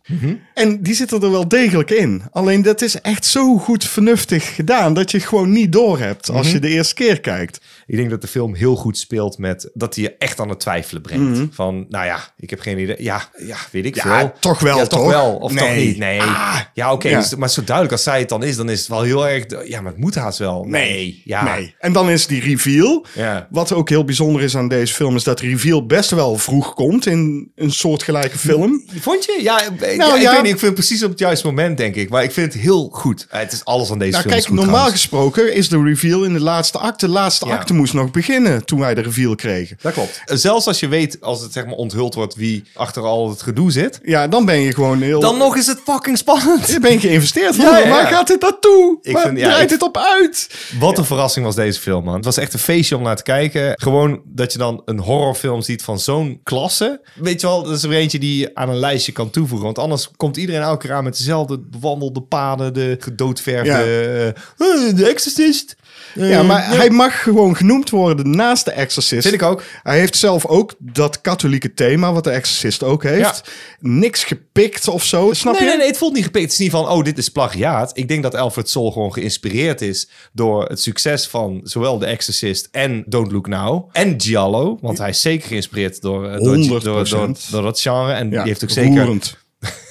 En 0.54 0.82
die 0.84 0.94
zitten 0.96 1.22
er 1.22 1.32
wel 1.32 1.48
degelijk 1.48 1.90
in. 1.92 2.22
Alleen 2.32 2.62
dat 2.62 2.82
is 2.82 3.02
echt 3.02 3.26
zo 3.26 3.58
goed 3.58 3.84
vernuftig 3.84 4.56
gedaan 4.56 4.94
dat 4.94 5.12
je 5.12 5.18
het 5.18 5.28
gewoon 5.28 5.52
niet 5.52 5.72
doorhebt 5.72 6.30
als 6.30 6.52
je 6.52 6.60
de 6.60 6.68
eerste 6.70 6.94
keer 6.94 7.20
kijkt. 7.20 7.60
Ik 7.86 7.98
denk 7.98 8.10
dat 8.10 8.22
de 8.22 8.28
film 8.28 8.56
heel 8.56 8.76
goed 8.76 8.98
speelt 8.98 9.38
met 9.38 9.70
dat 9.74 9.96
hij 9.96 10.04
je 10.04 10.16
echt 10.18 10.40
aan 10.40 10.50
het 10.50 10.60
twijfelen 10.60 11.02
brengt. 11.02 11.40
Van, 11.56 11.86
nou 11.90 12.06
ja, 12.06 12.20
ik 12.38 12.50
heb 12.50 12.60
geen 12.60 12.80
idee. 12.80 12.96
Ja, 13.04 13.30
ja 13.38 13.56
weet 13.72 13.86
ik 13.86 13.96
Ja, 13.96 14.20
veel. 14.20 14.32
toch 14.40 14.60
wel, 14.60 14.78
ja, 14.78 14.86
toch? 14.86 15.00
toch? 15.00 15.10
wel. 15.10 15.36
Of 15.36 15.52
toch 15.54 15.68
Nee. 15.68 15.86
niet? 15.88 15.98
Nee. 15.98 16.22
Ah. 16.22 16.60
ja, 16.74 16.92
oké. 16.94 17.10
Ja. 17.10 17.20
dus- 17.20 17.36
maar 17.36 17.50
zo 17.50 17.64
duidelijk 17.64 17.96
als 17.96 18.04
zij 18.04 18.20
het 18.20 18.30
dan 18.30 18.44
is, 18.44 18.56
dan 18.56 18.70
is 18.70 18.80
het 18.80 18.88
wel 18.88 19.02
heel 19.02 19.28
erg... 19.28 19.46
Ja, 19.68 19.82
maar 19.82 19.92
het 19.92 20.02
moet 20.02 20.16
haast 20.16 20.38
wel. 20.38 20.64
Nee. 20.64 21.22
Ja. 21.26 21.56
Nee. 21.56 21.76
En 21.80 21.94
dan 21.94 22.10
is 22.10 22.28
die 22.28 22.42
reveal. 22.42 23.06
Ja. 23.16 23.48
Wat 23.50 23.74
ook 23.74 23.90
heel 23.90 24.04
bijzonder 24.04 24.42
is 24.42 24.56
aan 24.58 24.68
deze 24.68 24.94
film, 24.94 25.16
is 25.16 25.24
dat 25.24 25.40
de 25.40 25.48
reveal 25.48 25.86
best 25.86 26.10
wel 26.10 26.38
vroeg 26.38 26.74
komt 26.74 27.06
in 27.06 27.52
een 27.56 27.72
soortgelijke 27.72 28.38
film. 28.38 28.84
Vond 29.00 29.26
je? 29.26 29.40
Ja, 29.42 29.62
Nou, 30.02 30.12
ja, 30.14 30.18
ik 30.18 30.22
ja. 30.24 30.32
weet 30.32 30.42
niet. 30.42 30.52
Ik 30.54 30.60
vind 30.60 30.78
het 30.78 30.86
precies 30.88 31.04
op 31.04 31.10
het 31.10 31.20
juiste 31.20 31.46
moment, 31.48 31.78
denk 31.78 31.96
ik. 31.96 32.10
Maar 32.10 32.24
ik 32.24 32.32
vind 32.32 32.54
het 32.54 32.62
heel 32.62 32.90
goed. 32.94 33.26
Eh, 33.30 33.40
Het 33.40 33.52
is 33.52 33.66
alles 33.66 33.92
aan 33.92 34.00
deze 34.00 34.12
Nou, 34.12 34.22
film. 34.24 34.34
kijk, 34.34 34.46
goed, 34.46 34.56
normaal 34.56 34.74
trouwens. 34.74 35.02
gesproken 35.02 35.54
is 35.54 35.70
de 35.70 35.84
reveal 35.84 36.24
in 36.24 36.34
de 36.34 36.40
laatste 36.42 36.78
acte. 36.78 37.06
De 37.06 37.12
laatste 37.12 37.46
Ja. 37.46 37.52
acte 37.56 37.74
moest 37.74 37.94
nog 37.94 38.12
beginnen 38.12 38.66
toen 38.66 38.80
wij 38.80 38.94
de 38.94 39.02
reveal 39.02 39.36
kregen. 39.36 39.78
Dat 39.82 39.94
klopt. 39.94 40.22
Zelfs 40.26 40.68
als 40.68 40.80
je 40.80 40.88
weet, 40.88 41.18
als 41.22 41.42
het 41.42 41.54
zeg 41.54 41.66
maar 41.66 41.74
onthuld 41.76 42.14
wordt 42.14 42.36
wie 42.36 42.64
achter 42.74 43.04
al 43.04 43.30
het 43.30 43.42
gedoe 43.42 43.72
zit. 43.72 44.00
Ja, 44.04 44.28
dan 44.28 44.46
ben 44.46 44.60
je 44.60 44.74
gewoon 44.74 45.02
heel... 45.02 45.20
Dan 45.20 45.38
nog 45.38 45.56
is 45.56 45.68
het 45.68 45.80
fucking 45.86 46.18
spannend. 46.18 46.68
Je 46.68 46.80
bent 46.80 47.02
geïnvesteerd. 47.02 47.56
Ja, 47.56 47.78
ja, 47.78 47.90
Waar 47.90 48.08
gaat 48.08 48.28
dit 48.28 48.42
naartoe? 48.42 48.98
Ik 49.02 49.14
Waar 49.14 49.22
vind- 49.26 49.38
ja, 49.38 49.46
draait 49.48 49.64
ik- 49.64 49.70
dit 49.70 49.82
op 49.82 49.98
uit? 49.98 50.50
Wat 50.80 50.98
een 50.98 51.06
verrassing 51.06 51.46
was 51.46 51.56
deze 51.56 51.80
film, 51.80 52.04
man. 52.04 52.16
Het 52.16 52.26
was 52.26 52.38
echt 52.38 52.54
een 52.54 52.60
feestje 52.60 52.96
om 52.98 53.04
naar 53.04 53.16
te 53.16 53.24
kijken. 53.24 53.74
Gewoon 53.76 54.22
dat 54.26 54.52
je 54.52 54.58
dan 54.58 54.82
een 54.86 55.00
horrorfilm 55.00 55.62
ziet 55.62 55.84
van 55.84 56.00
zo'n 56.00 56.40
klasse. 56.44 57.02
Weet 57.16 57.42
je 57.42 57.48
wel, 57.48 57.64
dat 57.64 57.76
is 57.76 57.84
er 57.84 57.92
eentje 57.92 58.20
die 58.20 58.38
je 58.40 58.52
aan 58.54 58.70
een 58.70 58.78
lijstje 58.80 59.12
kan 59.12 59.30
toevoegen. 59.30 59.66
Want 59.66 59.78
anders 59.82 60.10
komt 60.18 60.38
iedereen 60.38 60.62
elke 60.62 60.94
aan 60.94 61.04
met 61.04 61.18
dezelfde 61.18 61.60
bewandelde 61.60 62.22
paden. 62.22 62.74
De 62.74 62.96
gedoodverfde... 63.00 64.34
eh, 64.58 64.96
de 64.96 65.06
Exorcist. 65.10 65.76
Eh, 66.16 66.30
Ja, 66.30 66.44
maar 66.44 66.68
hij 66.68 66.90
mag 66.90 67.24
gewoon 67.24 67.56
genoemd 67.56 67.90
worden 67.90 68.30
naast 68.30 68.66
de 68.66 68.72
Exorcist. 68.72 69.22
Vind 69.22 69.42
ik 69.42 69.48
ook. 69.48 69.64
Hij 69.84 70.00
heeft 70.00 70.16
zelf 70.18 70.46
ook 70.46 70.74
dat 70.80 71.22
katholieke 71.22 71.74
thema, 71.74 72.14
wat 72.14 72.24
de 72.24 72.30
Exorcist 72.30 72.84
ook 72.84 73.04
heeft. 73.04 73.52
Niks 73.80 74.24
gepikt 74.24 74.88
of 74.88 75.04
zo, 75.04 75.30
snap 75.34 75.54
Nee, 75.54 75.62
je? 75.62 75.68
nee, 75.68 75.78
nee, 75.78 75.88
het 75.88 75.98
voelt 75.98 76.14
niet 76.14 76.24
gepikt. 76.24 76.44
Het 76.44 76.54
is 76.54 76.60
niet 76.60 76.72
van, 76.72 76.90
oh, 76.90 77.04
dit 77.04 77.18
is 77.18 77.30
plagiaat. 77.30 77.92
Ik 77.98 78.08
denk 78.08 78.24
dat 78.24 78.36
Alfred 78.36 78.70
Soul 78.70 78.92
gewoon 78.92 79.14
geïnspireerd 79.14 79.82
is 79.82 80.10
door 80.34 80.66
het 80.66 80.82
succes 80.82 81.28
van 81.28 81.60
zowel 81.64 81.98
The 81.98 82.06
Exorcist 82.06 82.68
en 82.72 83.04
Don't 83.08 83.32
Look 83.32 83.48
Now. 83.48 83.90
En 83.92 84.14
Giallo, 84.22 84.78
want 84.82 84.98
hij 84.98 85.10
is 85.10 85.22
zeker 85.22 85.48
geïnspireerd 85.48 86.02
door, 86.02 86.30
eh, 86.30 86.38
door, 86.40 86.56
100%. 86.56 86.84
door, 86.84 87.08
door, 87.08 87.36
door 87.52 87.62
dat 87.62 87.80
genre. 87.82 88.12
En 88.14 88.26
Ja, 88.30 88.38
die 88.38 88.48
heeft 88.48 88.64
ook 88.64 88.70
zeker... 88.70 89.00
roerend. 89.04 89.38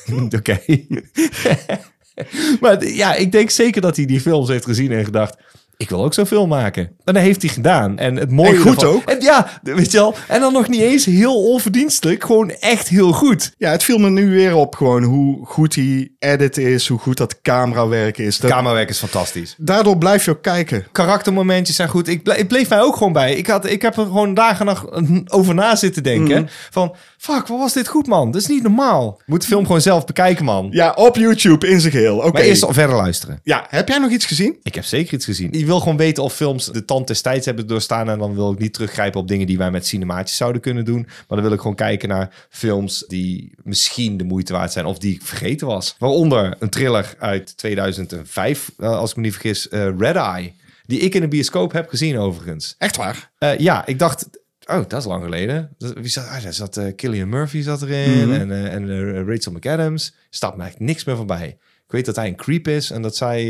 Oké. 0.39 0.61
maar 2.61 2.85
ja, 2.87 3.15
ik 3.15 3.33
denk 3.33 3.51
zeker 3.51 3.81
dat 3.81 3.97
hij 3.97 4.05
die 4.07 4.21
films 4.21 4.49
heeft 4.49 4.65
gezien 4.65 4.93
en 4.93 5.05
gedacht... 5.05 5.37
ik 5.77 5.89
wil 5.89 6.05
ook 6.05 6.15
zo'n 6.15 6.27
film 6.27 6.49
maken. 6.49 6.83
En 7.05 7.15
dat 7.15 7.23
heeft 7.23 7.43
hij 7.43 7.51
gedaan. 7.51 7.99
En 7.99 8.17
het 8.17 8.31
mooie 8.31 8.51
En 8.55 8.57
goed 8.61 8.75
ervan- 8.83 8.95
ook. 8.95 9.03
En 9.11 9.21
ja, 9.21 9.61
weet 9.63 9.91
je 9.93 9.99
wel. 9.99 10.15
En 10.29 10.41
dan 10.41 10.53
nog 10.53 10.69
niet 10.69 10.81
eens 10.81 11.05
heel 11.05 11.45
onverdienstelijk. 11.45 12.25
Gewoon 12.25 12.51
echt 12.51 12.89
heel 12.89 13.13
goed. 13.13 13.55
Ja, 13.59 13.71
het 13.71 13.83
viel 13.83 13.99
me 13.99 14.11
nu 14.11 14.31
weer 14.31 14.55
op 14.55 14.75
gewoon 14.75 15.03
hoe 15.03 15.47
goed 15.47 15.75
die 15.75 16.17
edit 16.19 16.57
is, 16.59 16.89
hoe 16.89 16.99
goed 16.99 17.17
dat 17.17 17.41
camerawerk 17.43 18.19
is. 18.19 18.39
Dat, 18.39 18.51
Camerawerk 18.51 18.89
is 18.89 18.99
fantastisch. 18.99 19.55
daardoor 19.59 19.99
blijf 19.99 20.25
je 20.25 20.31
ook 20.31 20.43
kijken. 20.43 20.87
karaktermomentjes 20.93 21.77
zijn 21.77 21.89
goed. 21.89 22.09
Ik, 22.09 22.23
ble- 22.23 22.37
ik 22.39 22.49
bleef 22.49 22.69
mij 22.69 22.81
ook 22.81 22.97
gewoon 22.97 23.13
bij. 23.13 23.35
Ik, 23.35 23.47
had, 23.47 23.71
ik 23.71 23.83
heb 23.83 23.97
er 23.97 24.05
gewoon 24.05 24.35
dagen 24.35 24.67
nog 24.67 24.87
over 25.27 25.55
na 25.55 25.77
zitten 25.77 26.03
denken. 26.03 26.49
Van, 26.71 26.95
fuck, 27.21 27.47
wat 27.47 27.59
was 27.59 27.73
dit 27.73 27.89
goed, 27.89 28.07
man? 28.07 28.31
Dat 28.31 28.41
is 28.41 28.47
niet 28.47 28.63
normaal. 28.63 29.21
Moet 29.27 29.41
de 29.41 29.47
film 29.47 29.67
gewoon 29.67 29.81
zelf 29.81 30.05
bekijken, 30.05 30.45
man. 30.45 30.69
Ja, 30.71 30.93
op 30.93 31.17
YouTube 31.17 31.69
in 31.69 31.81
zijn 31.81 31.93
geheel. 31.93 32.17
Oké. 32.17 32.31
Maar 32.33 32.43
eerst 32.43 32.63
al 32.65 32.73
verder 32.73 32.97
luisteren. 32.97 33.41
Ja, 33.43 33.67
heb 33.69 33.89
jij 33.89 33.99
nog 33.99 34.11
iets 34.11 34.25
gezien? 34.27 34.57
Ik 34.63 34.75
heb 34.75 34.85
zeker 34.85 35.15
iets 35.15 35.25
gezien. 35.25 35.49
Je 35.53 35.65
wil 35.67 35.79
gewoon 35.81 35.97
weten 35.97 36.23
of 36.23 36.35
films 36.35 36.67
de 36.67 36.85
tand 36.85 37.07
des 37.07 37.21
tijds 37.21 37.47
hebben 37.47 37.67
doorstaan. 37.67 38.11
En 38.11 38.19
dan 38.19 38.35
wil 38.35 38.53
ik 38.53 38.59
niet 38.59 38.73
teruggrijpen 38.75 39.21
op 39.21 39.29
dingen 39.29 39.47
die 39.47 39.59
wij 39.59 39.71
met 39.71 39.87
cinemaatjes 39.87 40.37
zouden 40.37 40.61
kunnen 40.61 40.85
doen. 40.85 41.03
Maar 41.03 41.25
dan 41.39 41.43
wil 41.43 41.53
ik 41.53 41.61
gewoon 41.61 41.77
kijken 41.77 42.09
naar 42.09 42.47
films 42.51 43.05
die 43.09 43.53
misschien 43.63 44.17
de 44.17 44.25
moeite 44.25 44.53
waard 44.53 44.73
zijn. 44.73 44.85
Of 44.87 44.99
die 44.99 45.15
ik 45.15 45.23
vergeten 45.23 45.67
was. 45.67 45.95
Waaronder 45.99 46.57
een 46.59 46.71
thriller 46.71 47.15
uit 47.19 47.57
2005, 47.57 48.71
eh, 48.79 48.99
als 48.99 49.11
ik 49.11 49.17
me 49.17 49.23
niet 49.23 49.33
vergis. 49.33 49.69
eh, 49.69 49.89
Red 49.99 50.17
Eye. 50.17 50.53
Die 50.87 50.99
ik 50.99 51.15
in 51.15 51.21
de 51.21 51.29
bioscoop 51.29 51.73
heb 51.73 51.89
gezien 51.89 52.19
overigens. 52.19 52.75
Echt 52.79 52.97
waar? 52.97 53.31
Eh, 53.39 53.59
ja, 53.59 53.87
ik 53.87 53.99
dacht, 53.99 54.27
oh, 54.71 54.89
dat 54.89 55.01
is 55.01 55.05
lang 55.05 55.25
geleden. 55.25 55.77
Wie 55.79 56.09
zat, 56.09 56.27
ah, 56.27 56.43
daar 56.43 56.53
zat 56.53 56.77
eh, 56.77 56.95
Killian 56.97 57.29
Murphy 57.29 57.63
zat 57.63 57.83
erin 57.83 58.33
en, 58.33 58.51
eh, 58.51 58.75
en 58.75 58.91
eh, 58.91 59.27
Rachel 59.27 59.53
McAdams. 59.53 60.15
Staat 60.31 60.57
me 60.57 60.63
eigenlijk 60.63 60.91
niks 60.91 61.05
meer 61.05 61.17
van 61.17 61.27
bij. 61.27 61.59
Ik 61.85 61.97
weet 61.97 62.07
dat 62.07 62.17
hij 62.17 62.29
een 62.29 62.37
creep 62.37 62.69
is 62.69 62.91
en 62.91 63.03
dat 63.03 63.17
zij 63.17 63.41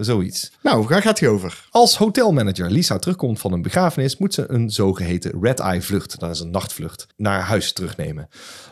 zoiets. 0.00 0.52
Nou, 0.62 0.86
waar 0.86 1.02
gaat 1.02 1.20
hij 1.20 1.28
over? 1.28 1.66
Als 1.70 1.96
hotelmanager 1.96 2.70
Lisa 2.70 2.98
terugkomt 2.98 3.40
van 3.40 3.52
een 3.52 3.62
begrafenis, 3.62 4.16
moet 4.16 4.34
ze 4.34 4.50
een 4.50 4.70
zogeheten 4.70 5.32
red-eye 5.40 5.82
vlucht, 5.82 6.20
dat 6.20 6.30
is 6.30 6.40
een 6.40 6.50
nachtvlucht, 6.50 7.06
naar 7.16 7.40
huis 7.40 7.72
terugnemen. 7.72 8.28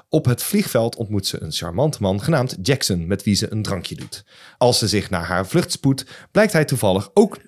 Op 0.08 0.24
het 0.24 0.42
vliegveld 0.42 0.96
ontmoet 0.96 1.26
ze 1.26 1.42
een 1.42 1.52
charmante 1.52 1.98
man 2.00 2.22
genaamd 2.22 2.56
Jackson, 2.62 3.06
met 3.06 3.22
wie 3.22 3.34
ze 3.34 3.52
een 3.52 3.62
drankje 3.62 3.94
doet. 3.94 4.24
Als 4.58 4.78
ze 4.78 4.88
zich 4.88 5.10
naar 5.10 5.24
haar 5.24 5.46
vlucht 5.46 5.72
spoedt, 5.72 6.04
blijkt 6.30 6.52
hij 6.52 6.64
toevallig 6.64 7.10
ook 7.14 7.38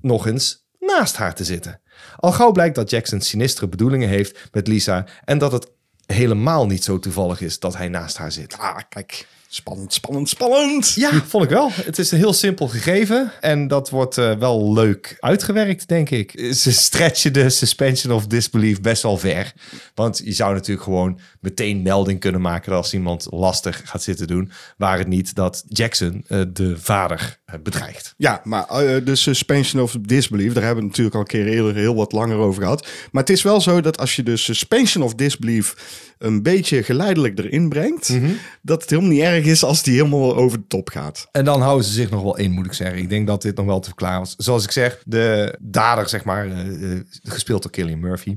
nog 0.00 0.26
eens 0.26 0.65
naast 0.86 1.16
haar 1.16 1.34
te 1.34 1.44
zitten. 1.44 1.80
Al 2.16 2.32
gauw 2.32 2.52
blijkt 2.52 2.74
dat 2.74 2.90
Jackson 2.90 3.20
sinistere 3.20 3.68
bedoelingen 3.68 4.08
heeft 4.08 4.48
met 4.52 4.66
Lisa 4.66 5.06
en 5.24 5.38
dat 5.38 5.52
het 5.52 5.70
helemaal 6.06 6.66
niet 6.66 6.84
zo 6.84 6.98
toevallig 6.98 7.40
is 7.40 7.58
dat 7.58 7.76
hij 7.76 7.88
naast 7.88 8.16
haar 8.16 8.32
zit. 8.32 8.58
Ah, 8.58 8.78
kijk. 8.88 9.26
Spannend, 9.48 9.92
spannend, 9.92 10.28
spannend. 10.28 10.92
Ja, 10.94 11.10
vond 11.26 11.44
ik 11.44 11.50
wel. 11.50 11.70
Het 11.72 11.98
is 11.98 12.10
een 12.10 12.18
heel 12.18 12.32
simpel 12.32 12.68
gegeven. 12.68 13.32
En 13.40 13.68
dat 13.68 13.90
wordt 13.90 14.18
eh, 14.18 14.36
wel 14.38 14.72
leuk 14.72 15.16
uitgewerkt, 15.20 15.88
denk 15.88 16.10
ik. 16.10 16.52
Ze 16.54 16.72
stretchen 16.72 17.32
de 17.32 17.50
suspension 17.50 18.14
of 18.14 18.26
disbelief 18.26 18.80
best 18.80 19.02
wel 19.02 19.18
ver. 19.18 19.52
Want 19.94 20.20
je 20.24 20.32
zou 20.32 20.54
natuurlijk 20.54 20.84
gewoon 20.84 21.20
meteen 21.40 21.82
melding 21.82 22.20
kunnen 22.20 22.40
maken... 22.40 22.72
als 22.72 22.94
iemand 22.94 23.26
lastig 23.30 23.82
gaat 23.84 24.02
zitten 24.02 24.26
doen... 24.26 24.50
waar 24.76 24.98
het 24.98 25.08
niet 25.08 25.34
dat 25.34 25.64
Jackson 25.68 26.24
eh, 26.28 26.42
de 26.52 26.78
vader 26.78 27.38
bedreigt. 27.62 28.14
Ja, 28.16 28.40
maar 28.44 28.68
eh, 28.68 29.04
de 29.04 29.14
suspension 29.16 29.82
of 29.82 29.96
disbelief, 30.00 30.52
daar 30.52 30.62
hebben 30.64 30.82
we 30.82 30.88
natuurlijk 30.88 31.14
al 31.14 31.20
een 31.20 31.26
keer 31.26 31.46
eerder 31.46 31.74
heel 31.74 31.94
wat 31.94 32.12
langer 32.12 32.36
over 32.36 32.62
gehad. 32.62 32.86
Maar 33.12 33.22
het 33.22 33.30
is 33.32 33.42
wel 33.42 33.60
zo 33.60 33.80
dat 33.80 33.98
als 33.98 34.16
je 34.16 34.22
de 34.22 34.36
suspension 34.36 35.04
of 35.04 35.14
disbelief 35.14 35.74
een 36.18 36.42
beetje 36.42 36.82
geleidelijk 36.82 37.38
erin 37.38 37.68
brengt, 37.68 38.08
Mhm. 38.08 38.30
dat 38.62 38.80
het 38.80 38.90
helemaal 38.90 39.10
niet 39.12 39.20
erg 39.22 39.44
is 39.44 39.62
als 39.64 39.82
die 39.82 39.94
helemaal 39.94 40.36
over 40.36 40.58
de 40.58 40.66
top 40.66 40.88
gaat. 40.88 41.28
En 41.32 41.44
dan 41.44 41.60
houden 41.60 41.84
ze 41.86 41.92
zich 41.92 42.10
nog 42.10 42.22
wel 42.22 42.36
in, 42.36 42.50
moet 42.50 42.66
ik 42.66 42.72
zeggen. 42.72 42.98
Ik 42.98 43.08
denk 43.08 43.26
dat 43.26 43.42
dit 43.42 43.56
nog 43.56 43.66
wel 43.66 43.80
te 43.80 43.88
verklaren 43.88 44.18
was. 44.18 44.34
Zoals 44.36 44.64
ik 44.64 44.70
zeg, 44.70 45.02
de 45.04 45.54
dader, 45.60 46.08
zeg 46.08 46.24
maar, 46.24 46.46
eh, 46.46 46.92
eh, 46.92 47.00
gespeeld 47.22 47.62
door 47.62 47.70
Killian 47.70 48.00
Murphy, 48.00 48.36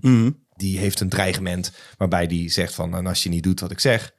die 0.56 0.78
heeft 0.78 1.00
een 1.00 1.10
dreigement 1.10 1.72
waarbij 1.98 2.28
die 2.28 2.50
zegt 2.50 2.74
van, 2.76 2.96
en 2.96 3.08
als 3.08 3.24
je 3.24 3.30
niet 3.30 3.44
doet 3.44 3.60
wat 3.60 3.72
ik 3.72 3.80
zeg, 3.80 4.12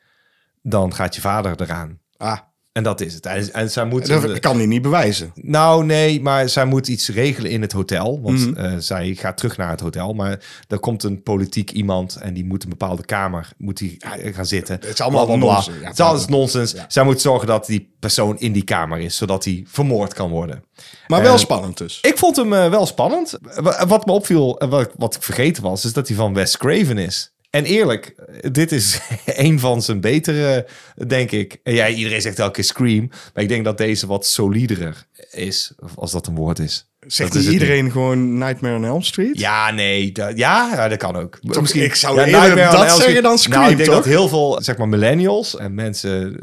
dan 0.63 0.95
gaat 0.95 1.15
je 1.15 1.21
vader 1.21 1.61
eraan. 1.61 1.99
Ah, 2.17 2.39
En 2.73 2.83
dat 2.83 3.01
is 3.01 3.15
het. 3.15 3.27
En, 3.27 3.53
en 3.53 3.71
zij 3.71 3.85
moet... 3.85 4.07
dat 4.07 4.39
kan 4.39 4.57
hij 4.57 4.67
niet 4.67 4.83
bewijzen. 4.83 5.33
Nou, 5.35 5.85
nee, 5.85 6.21
maar 6.21 6.49
zij 6.49 6.65
moet 6.65 6.89
iets 6.89 7.09
regelen 7.09 7.51
in 7.51 7.61
het 7.63 7.73
hotel. 7.73 8.21
Want 8.23 8.39
Mhm. 8.39 8.65
eh, 8.65 8.73
zij 8.79 9.15
gaat 9.15 9.37
terug 9.37 9.57
naar 9.57 9.71
het 9.71 9.81
hotel. 9.81 10.13
Maar 10.13 10.39
er 10.69 10.79
komt 10.79 11.03
een 11.03 11.23
politiek 11.23 11.71
iemand 11.71 12.17
en 12.17 12.35
die 12.35 12.45
moet 12.45 12.63
een 12.63 12.69
bepaalde 12.69 13.05
kamer 13.05 13.49
moet 13.59 13.77
die, 13.79 13.97
eh, 13.99 14.35
gaan 14.35 14.47
zitten. 14.47 14.75
Het 14.75 14.85
is 14.85 15.01
allemaal 15.01 15.39
nonsens. 15.39 15.77
Ja, 15.81 15.85
het 15.85 15.99
is 15.99 16.05
alles 16.05 16.27
nonsens. 16.27 16.75
Zij 16.89 17.05
moet 17.05 17.21
zorgen 17.21 17.47
dat 17.47 17.67
die 17.67 17.95
persoon 18.01 18.39
in 18.39 18.53
die 18.53 18.65
kamer 18.65 18.99
is, 18.99 19.17
zodat 19.17 19.45
hij 19.45 19.65
vermoord 19.67 20.15
kan 20.15 20.31
worden. 20.31 20.65
Maar 21.07 21.23
wel 21.23 21.33
En- 21.33 21.39
spannend 21.39 21.79
dus. 21.79 21.99
Ik 22.03 22.19
vond 22.19 22.37
hem 22.37 22.53
eh, 22.53 22.71
wel 22.71 22.87
spannend. 22.87 23.39
Wa- 23.41 23.87
Wat 23.87 24.07
me 24.07 24.13
opviel, 24.13 24.59
en 24.59 24.69
wat, 24.69 24.91
wat 24.97 25.15
ik 25.15 25.23
vergeten 25.23 25.63
was, 25.63 25.85
is 25.85 25.93
dat 25.93 26.09
hij 26.09 26.17
van 26.17 26.35
Wes 26.35 26.57
Craven 26.57 26.99
is. 26.99 27.33
En 27.51 27.65
eerlijk, 27.65 28.15
dit 28.53 28.73
is 28.73 29.01
een 29.27 29.59
van 29.59 29.83
zijn 29.83 30.01
betere, 30.01 30.67
denk 31.07 31.31
ik. 31.31 31.61
Ja, 31.65 31.89
iedereen 31.89 32.21
zegt 32.21 32.39
elke 32.39 32.63
Scream. 32.63 33.09
Maar 33.35 33.43
ik 33.43 33.49
denk 33.49 33.65
dat 33.65 33.79
deze 33.79 34.07
wat 34.07 34.27
soliderer 34.27 35.07
is, 35.31 35.73
als 35.95 36.13
dat 36.13 36.27
een 36.27 36.35
woord 36.35 36.59
is. 36.59 36.90
Zegt 37.13 37.35
niet 37.35 37.47
iedereen 37.47 37.91
gewoon 37.91 38.39
Nightmare 38.39 38.75
on 38.77 38.85
Elm 38.85 39.03
Street? 39.03 39.39
Ja, 39.41 39.71
nee, 39.71 40.13
dat, 40.13 40.39
ja, 40.39 40.71
ja, 40.75 40.89
dat 40.89 40.99
kan 40.99 41.17
ook. 41.17 41.39
ik 41.73 41.95
zou 41.95 42.17
ja, 42.21 42.25
Nightmare 42.25 42.77
dat 42.77 42.87
Elm 42.89 43.01
zeggen 43.01 43.23
dan 43.23 43.39
Scream, 43.39 43.61
Nou, 43.61 43.71
ik 43.71 43.77
denk 43.77 43.89
toch? 43.89 43.99
dat 43.99 44.07
heel 44.13 44.29
veel, 44.29 44.59
zeg 44.63 44.77
maar, 44.77 44.89
millennials 44.89 45.57
en 45.57 45.75
mensen, 45.75 46.37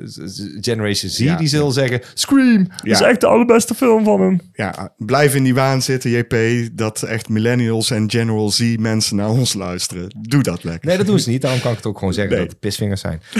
Generation 0.62 1.12
Z, 1.12 1.18
Ja. 1.18 1.36
die 1.38 1.48
zullen 1.48 1.72
zeggen... 1.72 2.02
Scream, 2.14 2.68
dat 2.84 2.86
is 2.86 3.02
echt 3.02 3.22
de 3.22 3.28
allerbeste 3.28 3.74
film 3.74 4.04
van 4.04 4.22
hem. 4.22 4.42
Ja, 4.54 4.94
blijf 4.98 5.36
in 5.36 5.44
die 5.44 5.54
waan 5.54 5.82
zitten, 5.82 6.10
JP, 6.10 6.36
dat 6.78 7.02
echt 7.04 7.30
millennials 7.30 7.92
en 7.92 8.10
General 8.12 8.52
Z 8.52 8.76
mensen 8.80 9.16
naar 9.16 9.30
ons 9.30 9.54
luisteren. 9.54 10.16
Doe 10.20 10.44
dat 10.44 10.64
lekker. 10.64 10.88
Nee, 10.88 10.98
dat 10.98 11.06
doen 11.06 11.20
ze 11.20 11.30
niet. 11.30 11.42
Daarom 11.42 11.62
kan 11.62 11.72
ik 11.72 11.78
het 11.78 11.86
ook 11.86 11.98
gewoon 11.98 12.14
zeggen 12.14 12.34
Nee. 12.34 12.42
dat 12.42 12.52
het 12.52 12.60
pisvingers 12.62 13.02
zijn. 13.02 13.22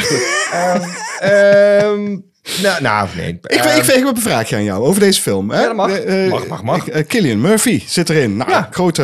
Ehm, 0.52 0.82
ehm, 1.20 2.18
nou, 2.64 2.82
nou, 2.82 3.08
nee. 3.16 3.28
Ik, 3.30 3.46
ik, 3.46 3.64
ik 3.86 4.04
heb 4.06 4.16
een 4.16 4.22
vraagje 4.22 4.56
aan 4.56 4.64
jou 4.64 4.84
over 4.84 5.00
deze 5.02 5.22
film. 5.22 5.50
Hè? 5.52 5.60
Ja, 5.62 5.66
dat 5.68 5.76
mag. 5.76 5.90
Eh, 6.00 6.26
eh, 6.26 6.32
Mag, 6.32 6.48
mag, 6.48 6.64
mag. 6.64 6.90
eh, 6.90 7.08
Killian 7.08 7.42
Murphy 7.42 7.84
zit 7.88 8.10
erin. 8.10 8.38
Nou, 8.38 8.50
Ja. 8.50 8.68
grote 8.72 9.04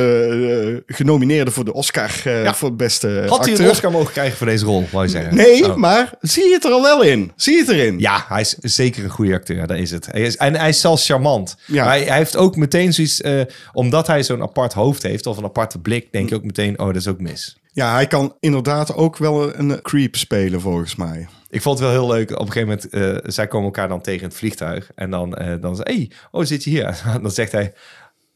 eh, 0.88 0.95
genomineerde 0.95 1.51
voor 1.51 1.65
de 1.65 1.73
Oscar 1.73 2.12
eh, 2.23 2.43
Ja. 2.43 2.53
voor 2.53 2.67
het 2.67 2.77
beste 2.77 3.23
Had 3.27 3.45
hij 3.45 3.60
een 3.60 3.69
Oscar 3.69 3.91
mogen 3.91 4.12
krijgen 4.13 4.38
voor 4.38 4.47
deze 4.47 4.65
rol, 4.65 4.88
wou 4.91 5.03
je 5.06 5.10
zeggen? 5.12 5.36
Nee, 5.36 5.65
Oh. 5.71 5.75
maar 5.75 6.12
zie 6.21 6.43
je 6.47 6.53
het 6.53 6.63
er 6.65 6.71
al 6.71 6.82
wel 6.82 7.01
in? 7.03 7.32
Zie 7.36 7.53
je 7.53 7.60
het 7.60 7.69
erin? 7.69 7.99
Ja, 7.99 8.25
hij 8.27 8.41
is 8.41 8.56
zeker 8.62 9.03
een 9.03 9.10
goede 9.10 9.34
acteur, 9.34 9.67
dat 9.67 9.77
is 9.77 9.91
het. 9.91 10.06
Hij 10.12 10.21
is, 10.21 10.38
en 10.38 10.56
hij 10.56 10.69
is 10.69 10.82
zelfs 10.82 11.06
charmant. 11.06 11.56
Ja. 11.65 11.86
Hij, 11.86 12.01
hij 12.03 12.17
heeft 12.17 12.36
ook 12.38 12.56
meteen 12.56 12.93
zoiets, 12.93 13.21
eh, 13.21 13.41
omdat 13.73 14.08
hij 14.08 14.23
zo'n 14.23 14.41
apart 14.41 14.73
hoofd 14.73 15.03
heeft 15.03 15.25
of 15.27 15.38
een 15.38 15.43
aparte 15.43 15.79
blik, 15.79 16.08
denk 16.12 16.29
je 16.29 16.36
ook 16.36 16.43
meteen, 16.43 16.79
oh, 16.79 16.86
dat 16.86 16.95
is 16.95 17.08
ook 17.08 17.19
mis. 17.21 17.58
Ja, 17.71 17.93
hij 17.93 18.08
kan 18.08 18.36
inderdaad 18.39 18.95
ook 18.95 19.17
wel 19.17 19.56
een 19.58 19.82
creep 19.82 20.15
spelen 20.15 20.62
volgens 20.62 20.95
mij. 20.95 21.27
Ik 21.53 21.61
vond 21.61 21.79
het 21.79 21.87
wel 21.87 21.97
heel 21.97 22.15
leuk. 22.15 22.31
Op 22.31 22.39
een 22.39 22.51
gegeven 22.51 22.67
moment, 22.67 22.89
eh, 23.23 23.31
zij 23.31 23.47
komen 23.47 23.65
elkaar 23.65 23.87
dan 23.87 24.01
tegen 24.01 24.21
in 24.21 24.27
het 24.27 24.37
vliegtuig. 24.37 24.91
En 24.95 25.09
dan, 25.09 25.35
eh 25.35 25.61
dan 25.61 25.75
zei 25.75 25.97
hey, 25.97 26.11
oh, 26.31 26.45
zit 26.45 26.63
je 26.63 26.69
hier? 26.69 27.01
dan 27.21 27.31
zegt 27.31 27.51
hij, 27.51 27.73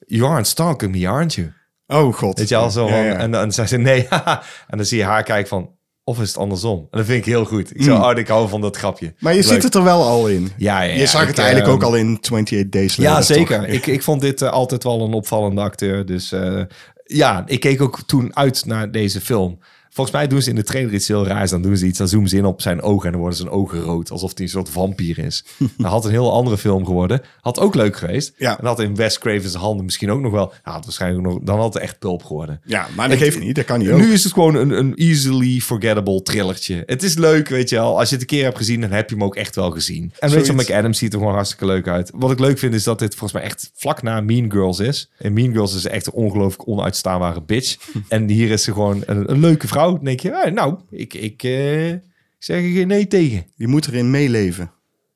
you 0.05 0.29
aren't 0.29 0.47
stalking 0.47 0.95
me, 0.95 1.07
aren't 1.07 1.33
you? 1.33 1.53
Oh 1.87 2.13
god. 2.13 2.37
Weet 2.39 2.49
je 2.49 2.55
al 2.55 2.69
zo 2.71 2.85
Ja, 2.85 2.91
van, 2.91 3.03
ja. 3.03 3.13
En 3.13 3.31
dan 3.31 3.51
zei 3.51 3.67
ze 3.67 3.77
nee. 3.77 4.07
en 4.71 4.77
dan 4.77 4.85
zie 4.85 4.97
je 4.97 5.03
haar 5.03 5.23
kijken 5.23 5.47
van, 5.47 5.75
of 6.03 6.21
is 6.21 6.27
het 6.27 6.37
andersom? 6.37 6.77
En 6.91 6.97
dat 6.97 7.05
vind 7.05 7.17
ik 7.17 7.25
heel 7.25 7.45
goed. 7.45 7.75
Ik 7.75 7.83
zo, 7.83 7.95
oh, 7.95 8.17
ik 8.17 8.27
hou 8.27 8.49
van 8.49 8.61
dat 8.61 8.77
grapje. 8.77 9.13
Maar 9.19 9.33
je 9.33 9.39
Leuk. 9.39 9.49
ziet 9.49 9.63
het 9.63 9.75
er 9.75 9.83
wel 9.83 10.03
al 10.03 10.27
in. 10.27 10.51
Ja, 10.57 10.81
ja, 10.81 10.91
ja. 10.93 10.99
je 10.99 11.05
zag 11.07 11.21
Ik, 11.21 11.27
het 11.27 11.37
eigenlijk 11.37 11.67
ehm, 11.67 11.77
ook 11.77 11.83
al 11.83 11.95
in 11.95 12.17
28 12.17 12.69
Days 12.69 12.97
Later. 12.97 13.13
Ja, 13.13 13.21
zeker. 13.21 13.59
toch? 13.59 13.67
Ik, 13.67 13.87
ik 13.87 14.03
vond 14.03 14.21
dit 14.21 14.41
eh, 14.41 14.49
altijd 14.49 14.83
wel 14.83 15.01
een 15.01 15.13
opvallende 15.13 15.61
acteur. 15.61 16.05
Dus 16.05 16.31
eh, 16.31 16.61
ja, 17.03 17.43
ik 17.45 17.59
keek 17.59 17.81
ook 17.81 17.99
toen 18.05 18.35
uit 18.35 18.65
naar 18.65 18.91
deze 18.91 19.21
film. 19.21 19.59
Volgens 19.97 20.17
mij 20.17 20.27
doen 20.27 20.41
ze 20.41 20.49
in 20.49 20.55
de 20.55 20.63
trailer 20.63 20.93
iets 20.93 21.07
heel 21.07 21.25
raars. 21.27 21.49
Dan 21.49 21.61
doen 21.61 21.77
ze 21.77 21.85
iets, 21.85 21.97
dan 21.97 22.07
zoomen 22.07 22.29
ze 22.29 22.37
in 22.37 22.45
op 22.45 22.61
zijn 22.61 22.81
ogen 22.81 23.05
en 23.05 23.11
dan 23.11 23.19
worden 23.19 23.37
zijn 23.37 23.49
ogen 23.49 23.79
rood. 23.81 24.11
Alsof 24.11 24.31
hij 24.35 24.43
een 24.45 24.51
soort 24.51 24.69
vampier 24.69 25.17
is. 25.19 25.43
Dat 25.77 25.91
had 25.91 26.05
een 26.05 26.11
heel 26.11 26.31
andere 26.33 26.57
film 26.57 26.85
geworden. 26.85 27.21
Had 27.41 27.59
ook 27.59 27.75
leuk 27.75 27.97
geweest. 27.97 28.33
Ja. 28.37 28.59
En 28.59 28.65
had 28.65 28.79
in 28.79 28.95
Wes 28.95 29.17
Craven's 29.19 29.53
handen 29.53 29.85
misschien 29.85 30.11
ook 30.11 30.21
nog 30.21 30.31
wel... 30.31 30.53
Ja, 30.65 30.71
had 30.71 30.83
waarschijnlijk 30.85 31.23
nog, 31.27 31.39
dan 31.41 31.59
had 31.59 31.73
het 31.73 31.83
echt 31.83 31.99
pulp 31.99 32.23
geworden. 32.23 32.61
Ja, 32.65 32.87
maar 32.95 33.09
dat 33.09 33.17
Ik- 33.17 33.23
geeft 33.23 33.39
niet. 33.39 33.55
Dat 33.55 33.65
kan 33.65 33.79
niet 33.79 33.89
ook. 33.89 33.99
Nu 33.99 34.13
is 34.13 34.23
het 34.23 34.33
gewoon 34.33 34.55
een, 34.55 34.69
een 34.69 34.95
easily 34.95 35.59
forgettable 35.59 36.21
trillertje. 36.21 36.83
Het 36.85 37.03
is 37.03 37.17
leuk, 37.17 37.47
weet 37.49 37.69
je 37.69 37.75
wel. 37.75 37.99
Als 37.99 38.07
je 38.09 38.13
het 38.15 38.23
een 38.23 38.29
keer 38.29 38.43
hebt 38.43 38.57
gezien, 38.57 38.81
dan 38.81 38.91
heb 38.91 39.09
je 39.09 39.15
hem 39.15 39.23
ook 39.23 39.35
echt 39.35 39.55
wel 39.55 39.71
gezien. 39.71 40.11
En 40.19 40.29
Zoiets. 40.29 40.51
McAdams 40.51 40.97
ziet 40.97 41.13
er 41.13 41.19
gewoon 41.19 41.33
hartstikke 41.33 41.65
leuk 41.65 41.87
uit. 41.87 42.11
Wat 42.15 42.31
ik 42.31 42.39
leuk 42.39 42.59
vind, 42.59 42.73
is 42.73 42.83
dat 42.83 42.99
dit 42.99 43.15
volgens 43.15 43.33
mij 43.39 43.49
echt 43.49 43.71
vlak 43.73 44.01
na 44.01 44.21
Mean 44.21 44.51
Girls 44.51 44.79
is. 44.79 45.09
En 45.17 45.33
Mean 45.33 45.51
Girls 45.51 45.75
is 45.75 45.85
echt 45.85 46.07
een 46.07 46.13
ongelooflijk 46.13 46.67
onuitstaanbare 46.69 47.41
bitch. 47.41 47.77
en 48.07 48.29
hier 48.29 48.51
is 48.51 48.63
ze 48.63 48.73
gewoon 48.73 49.03
een, 49.05 49.31
een 49.31 49.39
leuke 49.39 49.67
vrouw. 49.67 49.86
Dan 49.95 50.03
denk 50.05 50.19
je, 50.19 50.31
eh, 50.31 50.51
nou, 50.53 50.79
ik, 50.89 51.13
ik 51.13 51.43
eh, 51.43 51.93
zeg 52.37 52.63
er 52.63 52.71
geen 52.71 52.87
nee 52.87 53.07
tegen. 53.07 53.45
Je 53.55 53.67
moet 53.67 53.87
erin 53.87 54.09
meeleven. 54.11 54.71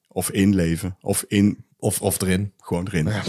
Of 0.08 0.32
inleven. 0.32 0.98
Of 1.02 1.26
in, 1.28 1.66
Of, 1.78 2.02
of 2.02 2.22
erin. 2.22 2.52
gewoon 2.58 2.88
erin. 2.88 3.08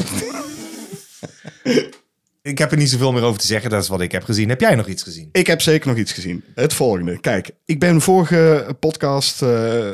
Ik 2.42 2.58
heb 2.58 2.70
er 2.70 2.76
niet 2.76 2.90
zoveel 2.90 3.12
meer 3.12 3.22
over 3.22 3.40
te 3.40 3.46
zeggen. 3.46 3.70
Dat 3.70 3.82
is 3.82 3.88
wat 3.88 4.00
ik 4.00 4.12
heb 4.12 4.22
gezien. 4.24 4.48
Heb 4.48 4.60
jij 4.60 4.74
nog 4.74 4.86
iets 4.86 5.02
gezien? 5.02 5.28
Ik 5.32 5.46
heb 5.46 5.60
zeker 5.60 5.88
nog 5.88 5.96
iets 5.96 6.12
gezien. 6.12 6.44
Het 6.54 6.72
volgende. 6.74 7.20
Kijk, 7.20 7.50
ik 7.64 7.78
ben 7.78 8.00
vorige 8.00 8.76
podcast 8.80 9.42
eh, 9.42 9.90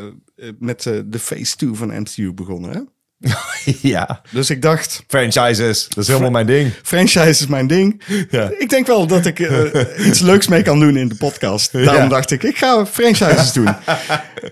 met 0.58 0.86
eh, 0.86 0.98
de 1.06 1.18
Phase 1.18 1.56
2 1.56 1.74
van 1.74 2.00
MCU 2.00 2.32
begonnen. 2.32 2.70
Hè? 2.70 2.80
ja. 3.82 4.20
Dus 4.30 4.50
ik 4.50 4.62
dacht, 4.62 5.04
Franchises, 5.06 5.88
dat 5.88 5.98
is 5.98 6.06
helemaal 6.08 6.30
mijn 6.30 6.46
ding. 6.46 6.72
franchise 6.82 7.28
is 7.28 7.46
mijn 7.46 7.66
ding. 7.66 8.02
Ja. 8.30 8.50
Ik 8.58 8.68
denk 8.68 8.86
wel 8.86 9.06
dat 9.06 9.26
ik 9.26 9.40
eh, 9.40 10.06
iets 10.08 10.20
leuks 10.20 10.48
mee 10.48 10.62
kan 10.62 10.80
doen 10.80 10.96
in 10.96 11.08
de 11.08 11.14
podcast. 11.14 11.72
Daarom 11.72 11.94
Ja. 12.02 12.08
dacht 12.08 12.30
ik, 12.30 12.42
ik 12.42 12.56
ga 12.58 12.86
franchises 12.86 13.52
doen. 13.52 13.68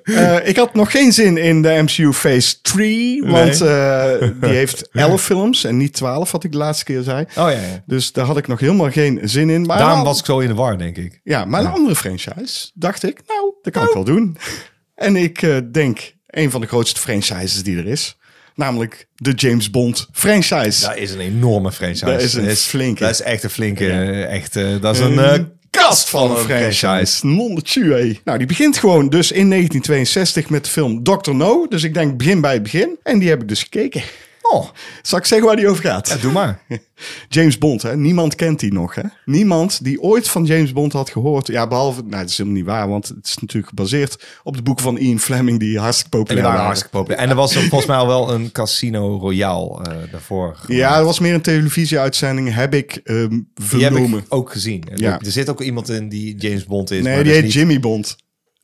Eh, 0.02 0.48
ik 0.48 0.56
had 0.56 0.74
nog 0.74 0.90
geen 0.90 1.12
zin 1.12 1.36
in 1.36 1.62
de 1.62 1.82
MCU 1.82 2.12
Phase 2.12 2.60
3, 2.62 3.22
want 3.24 3.60
eh, 3.60 4.10
die 4.40 4.50
heeft 4.50 4.88
11 4.92 5.22
films 5.22 5.64
en 5.64 5.76
niet 5.76 5.92
12, 5.92 6.32
wat 6.32 6.44
ik 6.44 6.52
de 6.52 6.58
laatste 6.58 6.84
keer 6.84 7.02
zei. 7.02 7.20
Oh 7.28 7.34
ja, 7.34 7.48
ja. 7.50 7.82
Dus 7.86 8.12
daar 8.12 8.24
had 8.24 8.36
ik 8.36 8.46
nog 8.46 8.60
helemaal 8.60 8.90
geen 8.90 9.20
zin 9.22 9.50
in. 9.50 9.62
Maar 9.66 9.78
Daarom 9.78 10.04
was 10.04 10.18
ik 10.18 10.24
zo 10.24 10.38
in 10.38 10.48
de 10.48 10.54
war, 10.54 10.78
denk 10.78 10.96
ik. 10.96 11.20
Ja, 11.24 11.44
maar 11.44 11.60
een 11.60 11.66
andere 11.70 11.96
franchise 11.96 12.70
dacht 12.74 13.02
ik, 13.02 13.20
nou, 13.26 13.52
dat 13.62 13.72
kan 13.72 13.86
ik 13.86 13.92
wel 13.94 14.04
doen. 14.04 14.36
En 14.94 15.16
ik 15.16 15.46
denk 15.72 16.12
een 16.26 16.50
van 16.50 16.60
de 16.60 16.66
grootste 16.66 17.00
franchises 17.00 17.62
die 17.62 17.76
er 17.78 17.86
is. 17.86 18.16
Namelijk 18.56 19.08
de 19.14 19.32
James 19.32 19.70
Bond 19.70 20.08
franchise. 20.12 20.86
Dat 20.86 20.96
is 20.96 21.10
een 21.10 21.20
enorme 21.20 21.72
franchise. 21.72 22.04
Dat 22.04 22.22
is 22.22 22.34
een 22.34 22.56
flinke. 22.56 23.00
Dat 23.00 23.10
is 23.10 23.22
echt 23.22 23.42
een 23.42 23.50
flinke, 23.50 23.90
echt, 24.24 24.56
eh, 24.56 24.80
dat 24.80 24.94
is 24.94 25.00
een 25.00 25.18
eh, 25.18 25.42
kast 25.70 26.08
van 26.08 26.30
een 26.30 26.36
franchise. 26.36 27.26
Non-tue. 27.26 28.20
Nou, 28.24 28.38
die 28.38 28.46
begint 28.46 28.76
gewoon 28.78 29.08
dus 29.08 29.32
in 29.32 29.48
1962 29.48 30.50
met 30.50 30.64
de 30.64 30.70
film 30.70 31.02
Dr. 31.02 31.34
No. 31.34 31.66
Dus 31.68 31.82
ik 31.82 31.94
denk 31.94 32.16
begin 32.16 32.40
bij 32.40 32.52
het 32.52 32.62
begin. 32.62 32.98
En 33.02 33.18
die 33.18 33.28
heb 33.28 33.42
ik 33.42 33.48
dus 33.48 33.62
gekeken. 33.62 34.02
Oh, 34.50 34.66
Zal 35.02 35.18
ik 35.18 35.24
zeggen 35.24 35.46
waar 35.46 35.56
die 35.56 35.68
over 35.68 35.84
gaat? 35.84 36.08
ja, 36.08 36.16
doe 36.16 36.32
maar. 36.32 36.60
James 37.28 37.58
Bond, 37.58 37.82
hè? 37.82 37.96
Niemand 37.96 38.34
kent 38.34 38.60
die 38.60 38.72
nog, 38.72 38.94
hè? 38.94 39.02
Niemand 39.24 39.84
die 39.84 40.02
ooit 40.02 40.28
van 40.28 40.44
James 40.44 40.72
Bond 40.72 40.92
had 40.92 41.10
gehoord. 41.10 41.46
Ja, 41.46 41.66
behalve... 41.66 42.00
Nou, 42.00 42.10
dat 42.22 42.30
is 42.30 42.36
helemaal 42.36 42.58
niet 42.58 42.68
waar, 42.68 42.88
want 42.88 43.08
het 43.08 43.26
is 43.26 43.38
natuurlijk 43.38 43.68
gebaseerd 43.68 44.24
op 44.42 44.56
de 44.56 44.62
boeken 44.62 44.84
van 44.84 44.96
Ian 44.96 45.18
Fleming... 45.18 45.58
die 45.60 45.78
hartstikke 45.78 46.16
En 46.16 46.22
populair 46.22 46.42
waren 46.42 46.58
waren. 46.58 46.66
hartstikke 46.66 46.96
populair. 46.96 47.22
En 47.24 47.30
er 47.30 47.36
was 47.36 47.54
er 47.54 47.60
volgens 47.60 47.86
mij 47.86 47.96
al 47.96 48.06
wel 48.06 48.32
een 48.32 48.52
Casino 48.52 49.16
Royale 49.18 49.82
eh, 49.84 50.12
daarvoor. 50.12 50.56
Ja, 50.66 50.96
dat 50.96 51.04
was 51.06 51.18
meer 51.18 51.34
een 51.34 51.40
televisieuitzending, 51.40 52.54
heb 52.54 52.74
ik 52.74 53.00
Die 53.04 53.12
heb 53.14 53.42
vernomen. 53.54 54.18
ik 54.18 54.24
ook 54.28 54.52
gezien. 54.52 54.84
Ja. 54.94 55.18
Er 55.20 55.30
zit 55.30 55.48
ook 55.50 55.60
iemand 55.60 55.88
in 55.88 56.08
die 56.08 56.36
James 56.36 56.64
Bond 56.64 56.90
is. 56.90 57.02
Nee, 57.02 57.14
maar 57.14 57.24
die 57.24 57.24
dat 57.24 57.34
heet 57.34 57.44
niet- 57.44 57.52
Jimmy 57.52 57.80
Bond. 57.80 58.16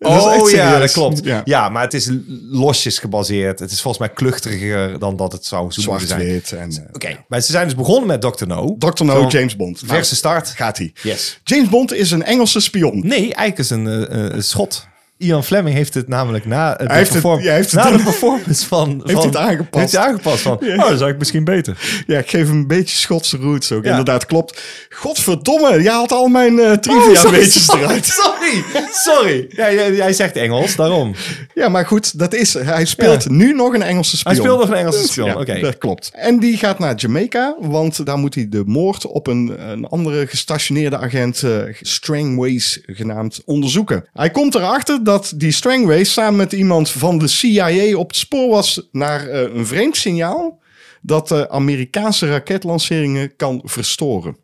Oh 0.02 0.50
ja, 0.50 0.78
dat 0.78 0.92
klopt. 0.92 1.24
Ja. 1.24 1.40
Ja. 1.44 1.68
maar 1.68 1.82
het 1.82 1.94
is 1.94 2.10
losjes 2.50 2.98
gebaseerd. 2.98 3.58
Het 3.58 3.70
is 3.70 3.80
volgens 3.80 4.06
mij 4.06 4.14
kluchtiger 4.14 4.98
dan 4.98 5.16
dat 5.16 5.32
het 5.32 5.44
zou 5.46 5.72
zo 5.72 5.90
moeten 5.90 6.08
zijn. 6.08 6.20
Zwart-wit 6.20 6.52
en... 6.52 6.70
eh, 6.70 6.90
Oké, 6.92 7.24
maar 7.28 7.40
ze 7.40 7.52
zijn 7.52 7.64
dus 7.64 7.74
begonnen 7.76 8.06
met 8.06 8.20
Dr. 8.20 8.46
No. 8.46 8.76
Dr. 8.78 9.04
No, 9.04 9.26
James 9.28 9.56
Bond. 9.56 9.82
Verse 9.84 10.16
start. 10.16 10.48
gaat 10.48 10.78
hij. 10.78 10.92
Yes. 11.02 11.40
James 11.44 11.68
Bond 11.68 11.92
is 11.92 12.10
een 12.10 12.22
Engelse 12.24 12.60
spion. 12.60 13.06
Nee, 13.06 13.18
eigenlijk 13.34 13.58
is 13.58 13.70
een 13.70 13.86
eh, 13.86 14.02
eh, 14.26 14.32
een 14.34 14.44
schot. 14.44 14.86
Ian 15.22 15.44
Fleming 15.44 15.76
heeft 15.76 15.94
het 15.94 16.08
namelijk 16.08 16.46
na, 16.46 16.74
de, 16.74 16.84
Hij 16.84 16.96
heeft 16.96 17.14
het- 17.14 17.22
ja, 17.42 17.52
heeft 17.52 17.72
na 17.72 17.88
het- 17.90 17.96
de 17.98 18.02
performance 18.10 18.66
van... 18.66 18.90
Heeft 19.04 19.12
van, 19.18 19.26
het 19.26 19.36
aangepast. 19.36 19.80
Heeft 19.80 19.92
hij 19.92 20.02
aangepast 20.02 20.42
van, 20.42 20.52
oh, 20.52 20.60
dat 20.60 20.70
is 20.70 20.76
eigenlijk 20.78 21.18
misschien 21.18 21.44
beter. 21.44 21.78
Ja, 22.06 22.18
ik 22.18 22.30
geef 22.30 22.46
hem 22.46 22.56
een 22.56 22.66
beetje 22.66 22.96
Schotse 22.96 23.36
roots 23.36 23.72
ook. 23.72 23.84
Ja. 23.84 23.90
Inderdaad, 23.90 24.26
klopt. 24.26 24.62
Godverdomme, 24.90 25.82
je 25.82 25.90
haalt 25.90 26.12
al 26.12 26.26
mijn 26.28 26.58
eh 26.58 26.72
trivia 26.72 27.30
weetjes 27.30 27.64
sorry, 27.64 27.82
eruit. 27.82 28.06
Sorry, 28.22 28.64
sorry. 28.92 29.46
Ja, 29.48 29.72
jij, 29.72 29.94
jij 29.94 30.12
zegt 30.12 30.36
Engels, 30.36 30.76
daarom. 30.76 31.14
Ja, 31.54 31.68
maar 31.68 31.86
goed, 31.86 32.18
dat 32.18 32.34
is... 32.34 32.54
Hij 32.54 32.84
speelt 32.84 33.22
Ja. 33.24 33.30
nu 33.32 33.52
nog 33.54 33.74
een 33.74 33.82
Engelse 33.82 34.16
spion. 34.16 34.34
Hij 34.34 34.44
speelt 34.44 34.60
nog 34.60 34.68
een 34.68 34.76
Engelse 34.76 35.06
spion, 35.06 35.26
Ja, 35.28 35.34
oké. 35.40 35.60
dat 35.60 35.78
klopt. 35.78 36.10
En 36.14 36.38
die 36.38 36.56
gaat 36.56 36.78
naar 36.78 36.94
Jamaica, 36.94 37.56
want 37.60 38.06
daar 38.06 38.18
moet 38.18 38.34
hij 38.34 38.46
de 38.48 38.62
moord 38.66 39.06
op 39.06 39.26
een, 39.26 39.54
een 39.70 39.86
andere 39.86 40.26
gestationeerde 40.26 40.98
agent, 40.98 41.42
eh, 41.42 41.50
Strangways 41.80 42.80
genaamd, 42.86 43.42
onderzoeken. 43.44 44.04
Hij 44.12 44.30
komt 44.30 44.54
erachter 44.54 45.04
dat 45.04 45.11
die 45.20 45.52
Strangways 45.52 46.12
samen 46.12 46.36
met 46.36 46.52
iemand 46.52 46.90
van 46.90 47.18
de 47.18 47.28
CIA 47.28 47.96
op 47.96 48.08
het 48.08 48.16
spoor 48.16 48.48
was 48.50 48.88
naar 48.92 49.28
eh, 49.28 49.54
een 49.54 49.66
vreemd 49.66 49.96
signaal 49.96 50.60
dat 51.02 51.28
de 51.28 51.50
Amerikaanse 51.50 52.26
raketlanceringen 52.26 53.36
kan 53.36 53.60
verstoren. 53.64 54.36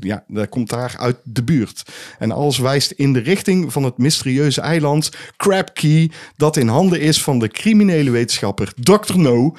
Ja, 0.00 0.24
dat 0.28 0.48
komt 0.48 0.70
daar 0.70 0.94
uit 0.98 1.16
de 1.24 1.42
buurt. 1.42 1.82
En 2.18 2.30
alles 2.30 2.58
wijst 2.58 2.90
in 2.90 3.12
de 3.12 3.18
richting 3.18 3.72
van 3.72 3.82
het 3.82 3.98
mysterieuze 3.98 4.60
eiland 4.60 5.10
Crab 5.36 5.74
Key, 5.74 6.10
dat 6.36 6.56
in 6.56 6.68
handen 6.68 7.00
is 7.00 7.22
van 7.22 7.38
de 7.38 7.48
criminele 7.48 8.10
wetenschapper 8.10 8.72
Dr. 8.80 9.18
No. 9.18 9.54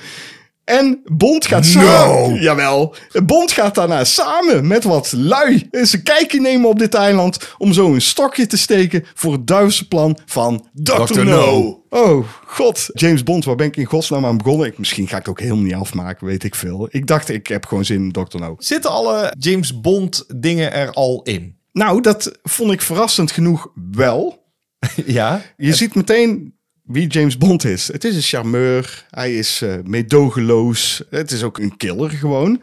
En 0.70 1.02
Bond 1.04 1.46
gaat 1.46 1.66
samen. 1.66 2.42
Jawel. 2.42 2.96
Bond 3.24 3.52
gaat 3.52 3.76
daarna 3.76 4.04
samen 4.04 4.68
met 4.68 4.84
wat 4.84 5.12
lui 5.12 5.68
eens 5.72 5.94
een 5.94 6.04
kijkje 6.04 6.42
nemen 6.42 6.70
op 6.70 6.80
dit 6.80 6.94
eiland. 6.94 7.56
om 7.58 7.74
zo 7.74 7.94
een 7.94 8.02
stokje 8.02 8.48
te 8.48 8.58
steken 8.58 9.06
voor 9.14 9.32
het 9.32 9.48
duivelse 9.48 9.88
plan 9.88 10.18
van 10.26 10.68
Dr. 10.74 11.04
Dr. 11.04 11.24
No. 11.24 11.24
No. 11.24 11.84
Oh, 11.90 12.28
god. 12.46 12.90
James 12.94 13.24
Bond, 13.24 13.46
waar 13.46 13.56
ben 13.56 13.68
ik 13.68 13.78
in 13.78 13.86
godsnaam 13.86 14.26
aan 14.26 14.38
begonnen? 14.38 14.68
Ik, 14.68 14.78
misschien 14.78 15.08
ga 15.08 15.18
ik 15.18 15.22
het 15.22 15.30
ook 15.30 15.40
helemaal 15.40 15.64
niet 15.64 15.74
afmaken, 15.74 16.28
weet 16.28 16.44
ik 16.44 16.56
veel. 16.56 16.88
Ik 16.92 17.08
dacht, 17.08 17.30
ik 17.30 17.48
heb 17.48 17.66
gewoon 17.66 17.86
zin 17.86 18.04
in 18.04 18.12
Dr. 18.12 18.38
No. 18.38 18.56
Zitten 18.58 18.92
alle 18.92 19.34
James 19.40 19.82
Bond 19.82 20.26
dingen 20.36 20.74
er 20.74 20.92
al 20.92 21.22
in? 21.24 21.58
Nou, 21.72 22.02
dat 22.02 22.40
vond 22.44 22.72
ik 22.72 22.82
verrassend 22.82 23.32
genoeg 23.32 23.72
wel. 23.92 24.38
Ja. 25.06 25.42
Je 25.58 25.74
ziet 25.74 25.96
meteen 25.96 26.59
wie 26.92 27.08
James 27.08 27.38
Bond 27.38 27.66
is. 27.66 27.88
Het 27.92 28.04
is 28.04 28.16
een 28.16 28.22
charmeur. 28.22 29.06
Hij 29.10 29.36
is 29.36 29.62
eh 29.62 29.74
meedogenloos. 29.84 31.04
Het 31.10 31.32
is 31.32 31.44
ook 31.44 31.58
een 31.58 31.78
killer 31.78 32.10
gewoon. 32.10 32.62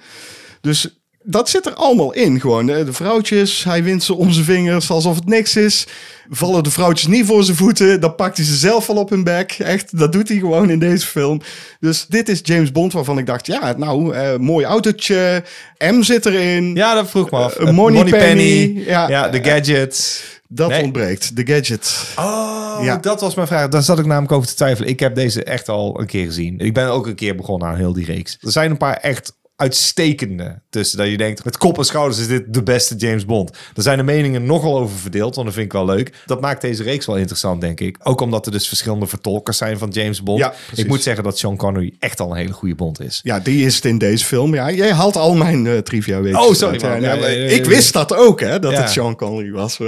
Dus 0.61 0.99
dat 1.23 1.49
zit 1.49 1.67
er 1.67 1.75
allemaal 1.75 2.13
in 2.13 2.41
gewoon. 2.41 2.67
De 2.67 2.93
vrouwtjes, 2.93 3.65
hij 3.65 3.83
wint 3.83 4.03
ze 4.03 4.15
om 4.15 4.31
zijn 4.31 4.45
vingers 4.45 4.91
alsof 4.91 5.15
het 5.15 5.27
niks 5.27 5.57
is. 5.57 5.87
Vallen 6.31 6.63
de 6.63 6.71
vrouwtjes 6.71 7.07
niet 7.07 7.27
voor 7.27 7.45
zijn 7.45 7.57
voeten, 7.57 8.01
dan 8.01 8.15
pakt 8.15 8.37
hij 8.37 8.47
ze 8.47 8.57
zelf 8.57 8.89
al 8.89 8.97
op 8.97 9.11
hun 9.11 9.25
bek. 9.25 9.53
Echt, 9.59 9.99
dat 9.99 10.13
doet 10.13 10.29
hij 10.29 10.39
gewoon 10.39 10.71
in 10.71 10.79
deze 10.79 11.07
film. 11.07 11.41
Dus 11.81 12.07
dit 12.07 12.29
is 12.29 12.41
James 12.43 12.73
Bond 12.73 12.93
waarvan 12.93 13.19
ik 13.19 13.27
dacht, 13.27 13.47
ja, 13.47 13.75
nou, 13.77 14.15
eh, 14.15 14.37
mooi 14.37 14.65
autootje. 14.65 15.45
M 15.79 16.03
zit 16.03 16.27
erin. 16.27 16.75
Ja, 16.75 16.95
dat 16.95 17.11
vroeg 17.11 17.31
me 17.31 17.37
af. 17.37 17.57
Eh, 17.57 17.71
Money 17.73 18.05
Penny. 18.05 18.83
Ja. 18.87 19.09
Ja, 19.09 19.29
de 19.29 19.45
gadgets. 19.45 20.23
Dat 20.49 20.69
Nee. 20.69 20.83
ontbreekt, 20.83 21.37
de 21.37 21.47
gadget. 21.55 22.13
Oh, 22.19 22.79
Ja. 22.83 22.97
dat 22.97 23.21
was 23.21 23.35
mijn 23.35 23.47
vraag. 23.47 23.69
Daar 23.69 23.83
zat 23.83 23.99
ik 23.99 24.07
namelijk 24.07 24.33
over 24.33 24.49
te 24.49 24.55
twijfelen. 24.55 24.89
Ik 24.91 25.01
heb 25.01 25.15
deze 25.15 25.45
echt 25.45 25.69
al 25.69 26.01
een 26.01 26.07
keer 26.07 26.25
gezien. 26.25 26.59
Ik 26.59 26.75
ben 26.75 26.89
ook 26.89 27.07
een 27.07 27.15
keer 27.15 27.37
begonnen 27.37 27.69
aan 27.69 27.77
heel 27.77 27.93
die 27.93 28.05
reeks. 28.05 28.39
Er 28.41 28.53
zijn 28.53 28.71
een 28.71 28.77
paar 28.77 28.97
echt 28.97 29.33
uitstekende 29.57 30.61
tussen. 30.71 30.99
Dat 30.99 31.09
je 31.09 31.17
denkt, 31.17 31.45
met 31.45 31.57
kop 31.57 31.79
en 31.79 31.85
schouders 31.85 32.21
is 32.21 32.27
dit 32.27 32.43
de 32.55 32.63
beste 32.63 32.95
James 32.95 33.25
Bond. 33.25 33.51
Er 33.75 33.83
zijn 33.83 33.97
de 33.99 34.03
meningen 34.05 34.45
nogal 34.47 34.79
over 34.79 34.97
verdeeld, 34.99 35.35
want 35.35 35.47
dat 35.47 35.55
vind 35.57 35.67
ik 35.67 35.73
wel 35.73 35.85
leuk. 35.85 36.13
Dat 36.27 36.41
maakt 36.41 36.61
deze 36.61 36.83
reeks 36.83 37.07
wel 37.07 37.17
interessant, 37.17 37.61
denk 37.61 37.81
ik. 37.81 37.97
Ook 38.03 38.21
omdat 38.21 38.47
er 38.47 38.53
dus 38.53 38.69
verschillende 38.69 39.07
vertolkers 39.07 39.57
zijn 39.57 39.79
van 39.79 39.89
James 39.89 40.23
Bond. 40.23 40.39
Ja, 40.39 40.55
ik 40.75 40.87
moet 40.87 41.03
zeggen 41.03 41.25
dat 41.25 41.39
Sean 41.39 41.57
Connery 41.57 41.95
echt 41.99 42.21
al 42.21 42.31
een 42.31 42.37
hele 42.37 42.53
goede 42.53 42.75
Bond 42.75 43.01
is. 43.01 43.21
Ja, 43.23 43.41
die 43.41 43.67
is 43.67 43.75
het 43.75 43.85
in 43.85 43.99
deze 43.99 44.25
film. 44.25 44.55
Ja, 44.55 44.71
jij 44.71 44.93
haalt 44.93 45.17
al 45.17 45.35
mijn 45.35 45.67
eh, 45.67 45.79
trivia 45.79 46.21
weten. 46.21 46.41
Oh, 46.41 46.55
sorry, 46.55 46.81
man. 46.83 47.01
Ja, 47.01 47.15
Ja, 47.15 47.27
ik 47.27 47.65
wist 47.65 47.93
dat 47.93 48.15
ook, 48.15 48.41
hè, 48.41 48.59
dat 48.59 48.77
het 48.77 48.91
Sean 48.91 49.17
Connery 49.17 49.51
was. 49.51 49.79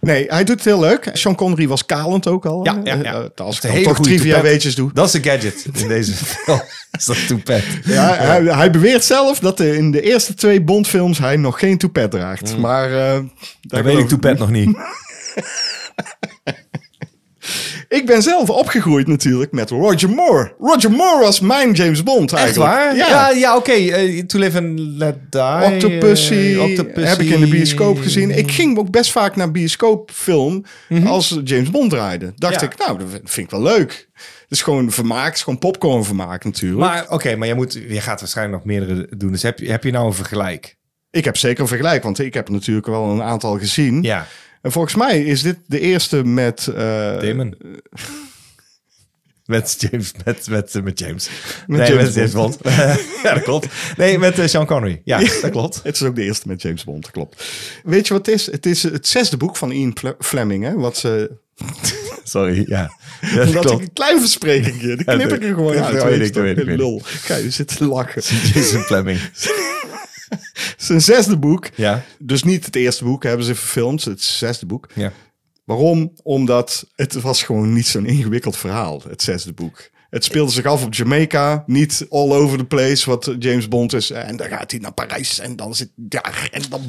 Nee, 0.00 0.24
hij 0.28 0.44
doet 0.44 0.56
het 0.56 0.64
heel 0.64 0.80
leuk. 0.80 1.10
Sean 1.12 1.34
Connery 1.34 1.68
was 1.68 1.86
kalend 1.86 2.26
ook 2.26 2.46
al. 2.46 2.64
Ja, 2.64 2.80
ja, 2.84 2.94
ja. 2.94 3.20
Eh, 3.34 3.44
als 3.46 3.56
ik 3.56 3.62
Een 3.62 3.70
hele 3.70 3.84
toch 3.84 4.00
trivia 4.00 4.40
weetjes 4.40 4.74
doe. 4.74 4.90
Dat 4.92 5.06
is 5.06 5.12
de 5.12 5.30
gadget 5.30 5.66
in 5.72 5.88
deze 5.88 6.14
film. 6.24 6.60
is 6.98 7.04
dat 7.04 7.26
toepet. 7.26 7.64
Ja, 7.84 8.14
Hij, 8.14 8.42
hij 8.42 8.70
beweert 8.70 8.99
zelf 9.04 9.38
dat 9.38 9.60
er 9.60 9.74
in 9.74 9.90
de 9.90 10.00
eerste 10.00 10.34
twee 10.34 10.62
Bond-films 10.62 11.18
hij 11.18 11.36
nog 11.36 11.58
geen 11.58 11.78
toepet 11.78 12.10
draagt. 12.10 12.56
Maar 12.56 12.92
eh, 12.92 13.20
daar 13.60 13.84
weet 13.84 13.98
ik 13.98 14.08
toepet 14.08 14.38
nog 14.38 14.50
niet. 14.50 14.76
Ik 17.90 18.06
ben 18.06 18.22
zelf 18.22 18.50
opgegroeid 18.50 19.06
natuurlijk 19.06 19.52
met 19.52 19.70
Roger 19.70 20.08
Moore. 20.10 20.54
Roger 20.58 20.90
Moore 20.90 21.20
was 21.24 21.40
mijn 21.40 21.72
James 21.72 22.02
Bond 22.02 22.32
Echt 22.32 22.40
eigenlijk. 22.42 22.70
waar? 22.72 22.96
Ja. 22.96 23.08
Ja, 23.08 23.30
ja, 23.30 23.56
oké. 23.56 23.72
eh, 23.72 24.22
To 24.22 24.38
Live 24.38 24.58
and 24.58 24.78
Let 24.78 25.16
Die. 25.30 25.64
Octopussy, 25.74 26.34
eh, 26.34 26.62
Octopussy. 26.62 27.08
heb 27.08 27.18
ik 27.20 27.28
in 27.30 27.40
de 27.40 27.46
bioscoop 27.48 27.98
gezien. 27.98 28.30
Ik 28.38 28.50
ging 28.50 28.78
ook 28.78 28.90
best 28.90 29.10
vaak 29.12 29.36
naar 29.36 29.50
bioscoopfilm 29.50 30.64
als 31.06 31.40
James 31.44 31.70
Bond 31.70 31.90
draaide. 31.90 32.32
Dacht 32.36 32.54
Mhm. 32.54 32.64
Ja. 32.64 32.70
ik, 32.70 32.78
nou, 32.86 32.98
dat 32.98 33.08
vind 33.24 33.46
ik 33.46 33.50
wel 33.50 33.62
leuk. 33.62 34.08
Het 34.14 34.58
is 34.58 34.62
gewoon 34.62 34.90
vermaak, 34.90 35.38
gewoon 35.38 35.58
popcorn 35.58 36.04
vermaak 36.04 36.44
natuurlijk. 36.44 36.80
Maar 36.80 37.06
oké, 37.08 37.36
maar 37.36 37.48
je, 37.48 37.54
moet, 37.54 37.72
je 37.88 38.00
gaat 38.00 38.20
waarschijnlijk 38.20 38.56
nog 38.56 38.66
meerdere 38.66 39.06
doen. 39.16 39.32
Dus 39.32 39.42
heb 39.42 39.58
je, 39.58 39.70
heb 39.70 39.84
je 39.84 39.90
nou 39.90 40.06
een 40.06 40.14
vergelijk? 40.14 40.78
ik 41.12 41.24
heb 41.24 41.36
zeker 41.36 41.60
een 41.60 41.68
vergelijk, 41.68 42.02
want 42.02 42.18
ik 42.18 42.34
heb 42.34 42.48
natuurlijk 42.48 42.86
wel 42.86 43.04
een 43.10 43.22
aantal 43.22 43.58
gezien. 43.58 44.02
Ja, 44.02 44.26
En 44.62 44.72
volgens 44.72 44.94
mij 44.94 45.24
is 45.24 45.42
dit 45.42 45.56
de 45.66 45.80
eerste 45.80 46.24
met... 46.24 46.66
eh, 46.66 47.20
Damon. 47.20 47.54
Met 49.44 49.76
James, 49.78 50.12
met, 50.24 50.48
met, 50.48 50.80
met 50.84 50.98
James. 50.98 51.28
Met 51.66 51.78
nee, 51.78 51.88
James 51.88 52.04
met 52.04 52.14
James 52.14 52.32
Bond. 52.32 52.58
ja, 53.22 53.34
dat 53.34 53.42
klopt. 53.42 53.66
Nee, 53.96 54.18
met 54.18 54.38
eh, 54.38 54.46
Sean 54.46 54.66
Connery. 54.66 55.00
Ja, 55.04 55.18
dat 55.18 55.50
klopt. 55.50 55.80
Het 55.82 55.94
is 55.94 56.02
ook 56.02 56.14
de 56.16 56.22
eerste 56.22 56.48
met 56.48 56.62
James 56.62 56.84
Bond, 56.84 57.02
dat 57.02 57.10
klopt. 57.10 57.44
Weet 57.84 58.06
je 58.06 58.12
wat 58.14 58.26
het 58.26 58.34
is? 58.34 58.46
Het 58.50 58.66
is 58.66 58.82
het 58.82 59.06
zesde 59.08 59.36
boek 59.36 59.56
van 59.56 59.70
Ian 59.70 59.92
Fle- 59.98 60.16
Fleming, 60.18 60.64
hè? 60.64 60.74
Wat 60.74 60.96
ze... 60.96 61.30
Sorry, 62.24 62.64
ja. 62.68 62.90
ja 63.20 63.44
dat 63.44 63.52
Dat 63.52 63.70
ik 63.70 63.80
een 63.80 63.92
klein 63.92 64.20
versprekingje, 64.20 64.96
die 64.96 65.04
Ja, 65.06 65.14
knip 65.14 65.28
dat- 65.28 65.38
ik 65.38 65.44
er 65.44 65.54
gewoon 65.54 65.74
dat 65.74 65.84
uit. 65.84 65.92
ik, 65.94 65.98
dat 66.00 66.04
weet 66.08 66.26
ik, 66.28 66.36
Een 66.36 66.42
weet 66.42 66.58
ik. 66.58 66.76
Lul. 66.76 67.00
Ga 67.04 67.36
je 67.36 67.50
zitten 67.50 67.76
te 67.76 67.84
lachen. 67.86 68.22
Jason 68.52 68.82
Fleming. 68.82 69.20
Zijn 70.76 71.00
zesde 71.00 71.38
boek. 71.38 71.68
Ja. 71.74 72.04
Dus 72.18 72.42
niet 72.42 72.64
het 72.64 72.76
eerste 72.76 73.04
boek 73.04 73.22
hebben 73.22 73.46
ze 73.46 73.54
verfilmd, 73.54 74.04
het 74.04 74.22
zesde 74.22 74.66
boek. 74.66 74.88
Ja. 74.94 75.12
Waarom? 75.64 76.12
Omdat 76.22 76.86
het 76.94 77.14
was 77.14 77.42
gewoon 77.42 77.72
niet 77.72 77.86
zo'n 77.86 78.06
ingewikkeld 78.06 78.56
verhaal, 78.56 79.02
het 79.08 79.22
zesde 79.22 79.52
boek. 79.52 79.90
Het 80.10 80.24
speelde 80.24 80.52
zich 80.52 80.64
af 80.64 80.84
op 80.84 80.94
Jamaica, 80.94 81.64
niet 81.66 82.06
all 82.08 82.32
over 82.32 82.58
the 82.58 82.64
place, 82.64 83.10
wat 83.10 83.34
James 83.38 83.68
Bond 83.68 83.92
is. 83.92 84.10
En 84.10 84.36
dan 84.36 84.48
gaat 84.48 84.70
hij 84.70 84.80
naar 84.80 84.92
Parijs 84.92 85.38
en 85.38 85.56
dan 85.56 85.74
zit 85.74 85.88
daar 85.94 86.48
en 86.50 86.62
dan. 86.70 86.82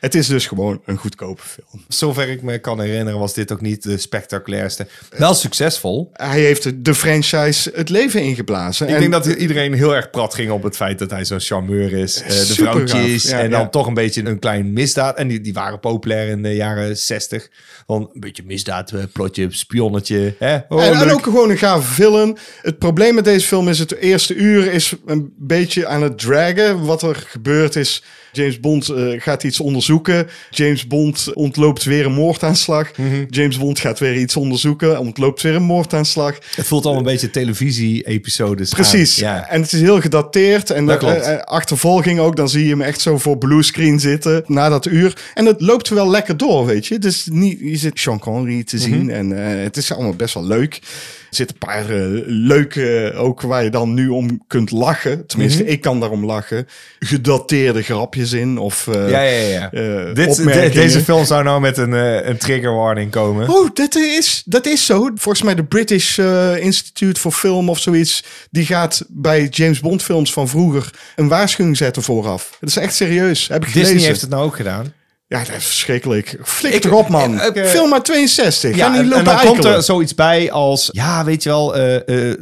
Het 0.00 0.14
is 0.14 0.26
dus 0.26 0.46
gewoon 0.46 0.80
een 0.84 0.96
goedkope 0.96 1.42
film. 1.42 1.84
Zover 1.88 2.28
ik 2.28 2.42
me 2.42 2.58
kan 2.58 2.80
herinneren 2.80 3.18
was 3.18 3.34
dit 3.34 3.52
ook 3.52 3.60
niet 3.60 3.82
de 3.82 3.98
spectaculairste. 3.98 4.86
Wel 5.16 5.34
succesvol. 5.34 6.10
Hij 6.12 6.40
heeft 6.40 6.84
de 6.84 6.94
franchise 6.94 7.72
het 7.74 7.88
leven 7.88 8.22
ingeblazen. 8.22 8.88
Ik 8.88 8.94
En- 8.94 9.00
denk 9.00 9.12
dat 9.12 9.26
iedereen 9.26 9.74
heel 9.74 9.94
erg 9.94 10.10
prat 10.10 10.34
ging 10.34 10.50
op 10.50 10.62
het 10.62 10.76
feit 10.76 10.98
dat 10.98 11.10
hij 11.10 11.24
zo'n 11.24 11.40
charmeur 11.40 11.92
is. 11.92 12.22
Eh, 12.22 12.28
de 12.28 12.54
vrouwtjes 12.54 13.22
ja, 13.22 13.40
en 13.40 13.50
dan 13.50 13.60
ja. 13.60 13.68
toch 13.68 13.86
een 13.86 13.94
beetje 13.94 14.24
een 14.24 14.38
klein 14.38 14.72
misdaad. 14.72 15.16
En 15.16 15.28
die, 15.28 15.40
die 15.40 15.52
waren 15.52 15.80
populair 15.80 16.28
in 16.28 16.42
de 16.42 16.54
jaren 16.54 16.96
60. 16.96 17.48
Van 17.86 18.10
een 18.12 18.20
beetje 18.20 18.42
misdaad, 18.46 18.92
eh, 18.92 19.02
plotje, 19.12 19.46
spionnetje. 19.50 20.34
Hè? 20.38 20.58
Oh, 20.68 20.84
en, 20.84 21.10
ook 21.10 21.22
gewoon 21.22 21.50
een 21.50 21.58
gave 21.58 21.92
villain. 21.92 22.38
Het 22.62 22.78
probleem 22.78 23.14
met 23.14 23.24
deze 23.24 23.46
film 23.46 23.68
is 23.68 23.78
het 23.78 23.96
eerste 23.96 24.34
uur 24.34 24.72
is 24.72 24.94
een 25.06 25.32
beetje 25.36 25.86
aan 25.86 26.02
het 26.02 26.18
dragen. 26.18 26.84
Wat 26.84 27.02
er 27.02 27.24
gebeurt 27.28 27.76
is, 27.76 28.02
James 28.32 28.60
Bond 28.60 28.88
eh, 28.88 29.20
gaat 29.20 29.42
iets 29.44 29.60
onderzoeken. 29.60 30.28
James 30.50 30.86
Bond 30.86 31.30
ontloopt 31.34 31.84
weer 31.84 32.06
een 32.06 32.12
moordaanslag. 32.12 32.96
Mhm. 32.96 33.24
James 33.28 33.58
Bond 33.58 33.78
gaat 33.78 33.98
weer 33.98 34.16
iets 34.16 34.36
onderzoeken, 34.36 34.98
ontloopt 34.98 35.42
weer 35.42 35.54
een 35.54 35.62
moordaanslag. 35.62 36.38
Het 36.54 36.66
voelt 36.66 36.84
al 36.84 36.96
een 36.96 37.02
beetje 37.02 37.30
televisie-episodes. 37.30 38.68
Precies. 38.70 39.16
Ja. 39.16 39.48
En 39.48 39.60
het 39.62 39.72
is 39.72 39.80
heel 39.80 40.00
gedateerd. 40.00 40.70
En 40.70 40.86
Dat 40.86 41.00
de, 41.00 41.06
eh, 41.06 41.32
eh, 41.34 41.40
achtervolging 41.42 42.18
ook. 42.20 42.36
Dan 42.36 42.48
zie 42.48 42.64
je 42.64 42.70
hem 42.70 42.80
echt 42.82 43.00
zo 43.00 43.18
voor 43.18 43.38
bluescreen 43.38 44.00
zitten 44.00 44.42
na 44.46 44.68
dat 44.68 44.86
uur. 44.86 45.16
En 45.34 45.46
het 45.46 45.60
loopt 45.60 45.88
wel 45.88 46.10
lekker 46.10 46.36
door, 46.36 46.66
weet 46.66 46.86
je. 46.86 46.98
Dus 46.98 47.26
niet, 47.32 47.58
je 47.60 47.76
zit 47.76 47.98
Sean 47.98 48.18
Connery 48.18 48.64
te 48.64 48.78
zien. 48.78 49.04
Mhm. 49.04 49.10
En 49.10 49.46
eh, 49.56 49.62
het 49.62 49.76
is 49.76 49.92
allemaal 49.92 50.14
best 50.14 50.34
wel 50.34 50.44
leuk. 50.46 50.74
Er 50.74 51.36
zitten 51.36 51.56
een 51.60 51.66
paar 51.68 51.90
eh, 51.90 52.06
leuke, 52.26 53.12
ook 53.16 53.40
waar 53.40 53.64
je 53.64 53.70
dan 53.70 53.94
nu 53.94 54.08
om 54.08 54.42
kunt 54.46 54.70
lachen. 54.70 55.26
Tenminste, 55.26 55.62
Mhm. 55.62 55.70
ik 55.72 55.80
kan 55.80 56.00
daarom 56.00 56.24
lachen. 56.24 56.66
Gedateerde 56.98 57.82
grapjes 57.82 58.19
in. 58.32 58.58
Of 58.58 58.86
eh, 58.88 59.10
Ja, 59.10 59.20
ja, 59.22 59.46
ja. 59.48 59.70
eh, 59.72 60.14
Dit, 60.14 60.36
de- 60.36 60.70
deze 60.72 61.00
film 61.00 61.24
zou 61.24 61.42
nou 61.42 61.60
met 61.60 61.76
een, 61.78 61.94
eh, 61.94 62.28
een 62.28 62.36
trigger 62.36 62.74
warning 62.74 63.10
komen. 63.10 63.48
Oh, 63.48 63.68
dat 63.74 63.94
is, 63.96 64.42
dat 64.44 64.66
is 64.66 64.86
zo. 64.86 65.10
Volgens 65.14 65.42
mij 65.42 65.54
de 65.54 65.64
British 65.64 66.18
Institute 66.58 67.20
for 67.20 67.32
Film 67.32 67.68
of 67.68 67.78
zoiets. 67.78 68.24
Die 68.50 68.66
gaat 68.66 69.04
bij 69.08 69.46
James 69.50 69.80
Bond 69.80 70.02
films 70.02 70.32
van 70.32 70.48
vroeger 70.48 70.90
een 71.16 71.28
waarschuwing 71.28 71.76
zetten 71.76 72.02
vooraf. 72.02 72.56
Dat 72.60 72.68
is 72.68 72.76
echt 72.76 72.94
serieus. 72.94 73.48
Heb 73.48 73.56
ik 73.62 73.66
Disney 73.66 73.84
gelezen. 73.84 74.08
heeft 74.08 74.20
het 74.20 74.30
nou 74.30 74.44
ook 74.44 74.56
gedaan. 74.56 74.92
Ja, 75.26 75.38
dat 75.38 75.56
is 75.56 75.64
verschrikkelijk. 75.66 76.38
Flik 76.42 76.72
Ik- 76.74 76.80
toch 76.80 76.92
op, 76.92 77.08
man. 77.08 77.42
ik, 77.42 77.64
Film 77.66 77.92
uit 77.92 78.04
62. 78.04 78.76
Ja, 78.76 78.96
en, 78.98 79.08
dan 79.08 79.38
komt 79.38 79.64
er 79.64 79.82
zoiets 79.82 80.14
bij 80.14 80.50
als... 80.50 80.88
Ja, 80.92 81.24
weet 81.24 81.42
je 81.42 81.48
wel, 81.48 81.74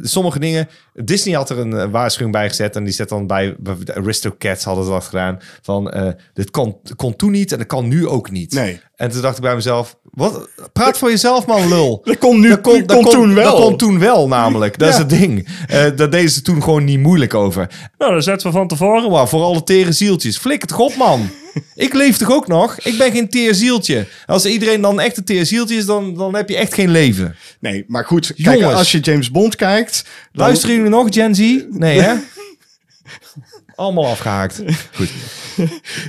sommige 0.01 0.39
dingen... 0.39 0.69
Disney 1.03 1.35
had 1.35 1.49
er 1.49 1.57
een 1.59 1.73
eh, 1.77 1.85
waarschuwing 1.91 2.31
bij 2.35 2.49
gezet. 2.49 2.75
En 2.75 2.83
die 2.83 2.93
zet 2.93 3.09
dan 3.09 3.27
bij... 3.27 3.55
bij 3.59 3.75
De 3.83 3.95
Aristocats 3.95 4.63
hadden 4.63 4.85
ze 4.85 4.91
dat 4.91 5.03
gedaan. 5.03 5.37
Van, 5.61 5.91
eh, 5.91 6.09
dit 6.33 6.51
kon, 6.51 6.75
kon 6.95 7.15
toen 7.15 7.31
niet 7.31 7.51
en 7.51 7.57
dat 7.57 7.67
kan 7.67 7.87
nu 7.87 8.07
ook 8.07 8.31
niet. 8.31 8.53
Nee. 8.53 8.79
En 8.95 9.09
toen 9.11 9.21
dacht 9.21 9.35
ik 9.37 9.41
bij 9.43 9.55
mezelf... 9.55 9.97
Wat? 10.03 10.49
Praat 10.73 10.97
voor 10.97 11.09
jezelf, 11.09 11.45
man, 11.45 11.67
lul. 11.69 12.01
Dat 12.05 12.17
kon 12.17 12.39
nu- 12.39 12.55
kon 12.57 12.85
toen 12.85 13.33
wel. 13.35 13.43
Dat 13.55 13.61
kon 13.61 13.77
toen 13.77 13.99
wel, 13.99 14.27
namelijk. 14.27 14.77
Dat 14.77 14.89
is 14.89 14.97
het 14.97 15.09
ding. 15.09 15.47
Eh 15.67 15.83
dat 15.95 16.11
deden 16.11 16.29
ze 16.29 16.41
toen 16.41 16.63
gewoon 16.63 16.83
niet 16.83 16.99
moeilijk 16.99 17.33
over. 17.33 17.69
Nou, 17.97 18.11
dan 18.11 18.21
zetten 18.23 18.47
we 18.47 18.53
van 18.53 18.67
tevoren 18.67 19.11
maar 19.11 19.27
voor 19.27 19.43
alle 19.43 19.63
tere 19.63 19.91
zieltjes. 19.91 20.37
Flikker 20.37 20.67
toch 20.67 20.79
op, 20.79 20.95
man. 20.95 21.29
Ik 21.75 21.93
leef 21.93 22.17
toch 22.17 22.31
ook 22.31 22.47
nog? 22.47 22.79
Ik 22.79 22.97
ben 22.97 23.11
geen 23.11 23.29
teer 23.29 23.53
zieltje. 23.55 24.05
Als 24.25 24.45
iedereen 24.45 24.81
dan 24.81 24.99
echt 24.99 25.17
een 25.17 25.23
teer 25.23 25.45
zieltje 25.45 25.75
is, 25.75 25.85
dan, 25.85 26.13
dan 26.15 26.35
heb 26.35 26.49
je 26.49 26.55
echt 26.55 26.73
geen 26.73 26.89
leven. 26.89 27.35
Nee, 27.59 27.83
maar 27.87 28.05
goed. 28.05 28.33
Kijk, 28.43 28.59
Jongens. 28.59 28.77
als 28.79 28.91
je 28.91 28.99
James 28.99 29.31
Bond 29.31 29.55
kijkt... 29.55 30.03
dan- 30.31 30.45
Luisteren 30.45 30.75
jullie 30.75 30.88
nog, 30.89 31.07
Gen 31.09 31.35
Z? 31.35 31.63
Nee, 31.69 32.01
hè? 32.01 32.13
Allemaal 33.75 34.07
afgehaakt. 34.07 34.61
Goed. 34.93 35.09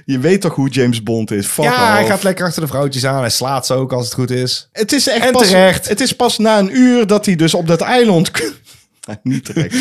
Je 0.04 0.18
weet 0.18 0.40
toch 0.40 0.54
hoe 0.54 0.68
James 0.68 1.02
Bond 1.02 1.30
is. 1.30 1.46
Fuck 1.46 1.64
Ja, 1.64 1.92
hij 1.92 2.06
gaat 2.06 2.22
lekker 2.22 2.46
achter 2.46 2.62
de 2.62 2.68
vrouwtjes 2.68 3.06
aan. 3.06 3.20
Hij 3.20 3.30
slaat 3.30 3.66
ze 3.66 3.74
ook 3.74 3.92
als 3.92 4.04
het 4.04 4.14
goed 4.14 4.30
is. 4.30 4.68
Het 4.72 4.92
is 4.92 5.08
echt 5.08 5.24
En 5.24 5.32
pas, 5.32 5.48
terecht. 5.48 5.88
Het 5.88 6.00
is 6.00 6.12
pas 6.12 6.38
na 6.38 6.58
een 6.58 6.76
uur 6.76 7.06
dat 7.06 7.26
hij 7.26 7.36
dus 7.36 7.54
op 7.54 7.66
dat 7.66 7.80
eiland... 7.80 8.30
niet 9.22 9.44
terecht. 9.44 9.74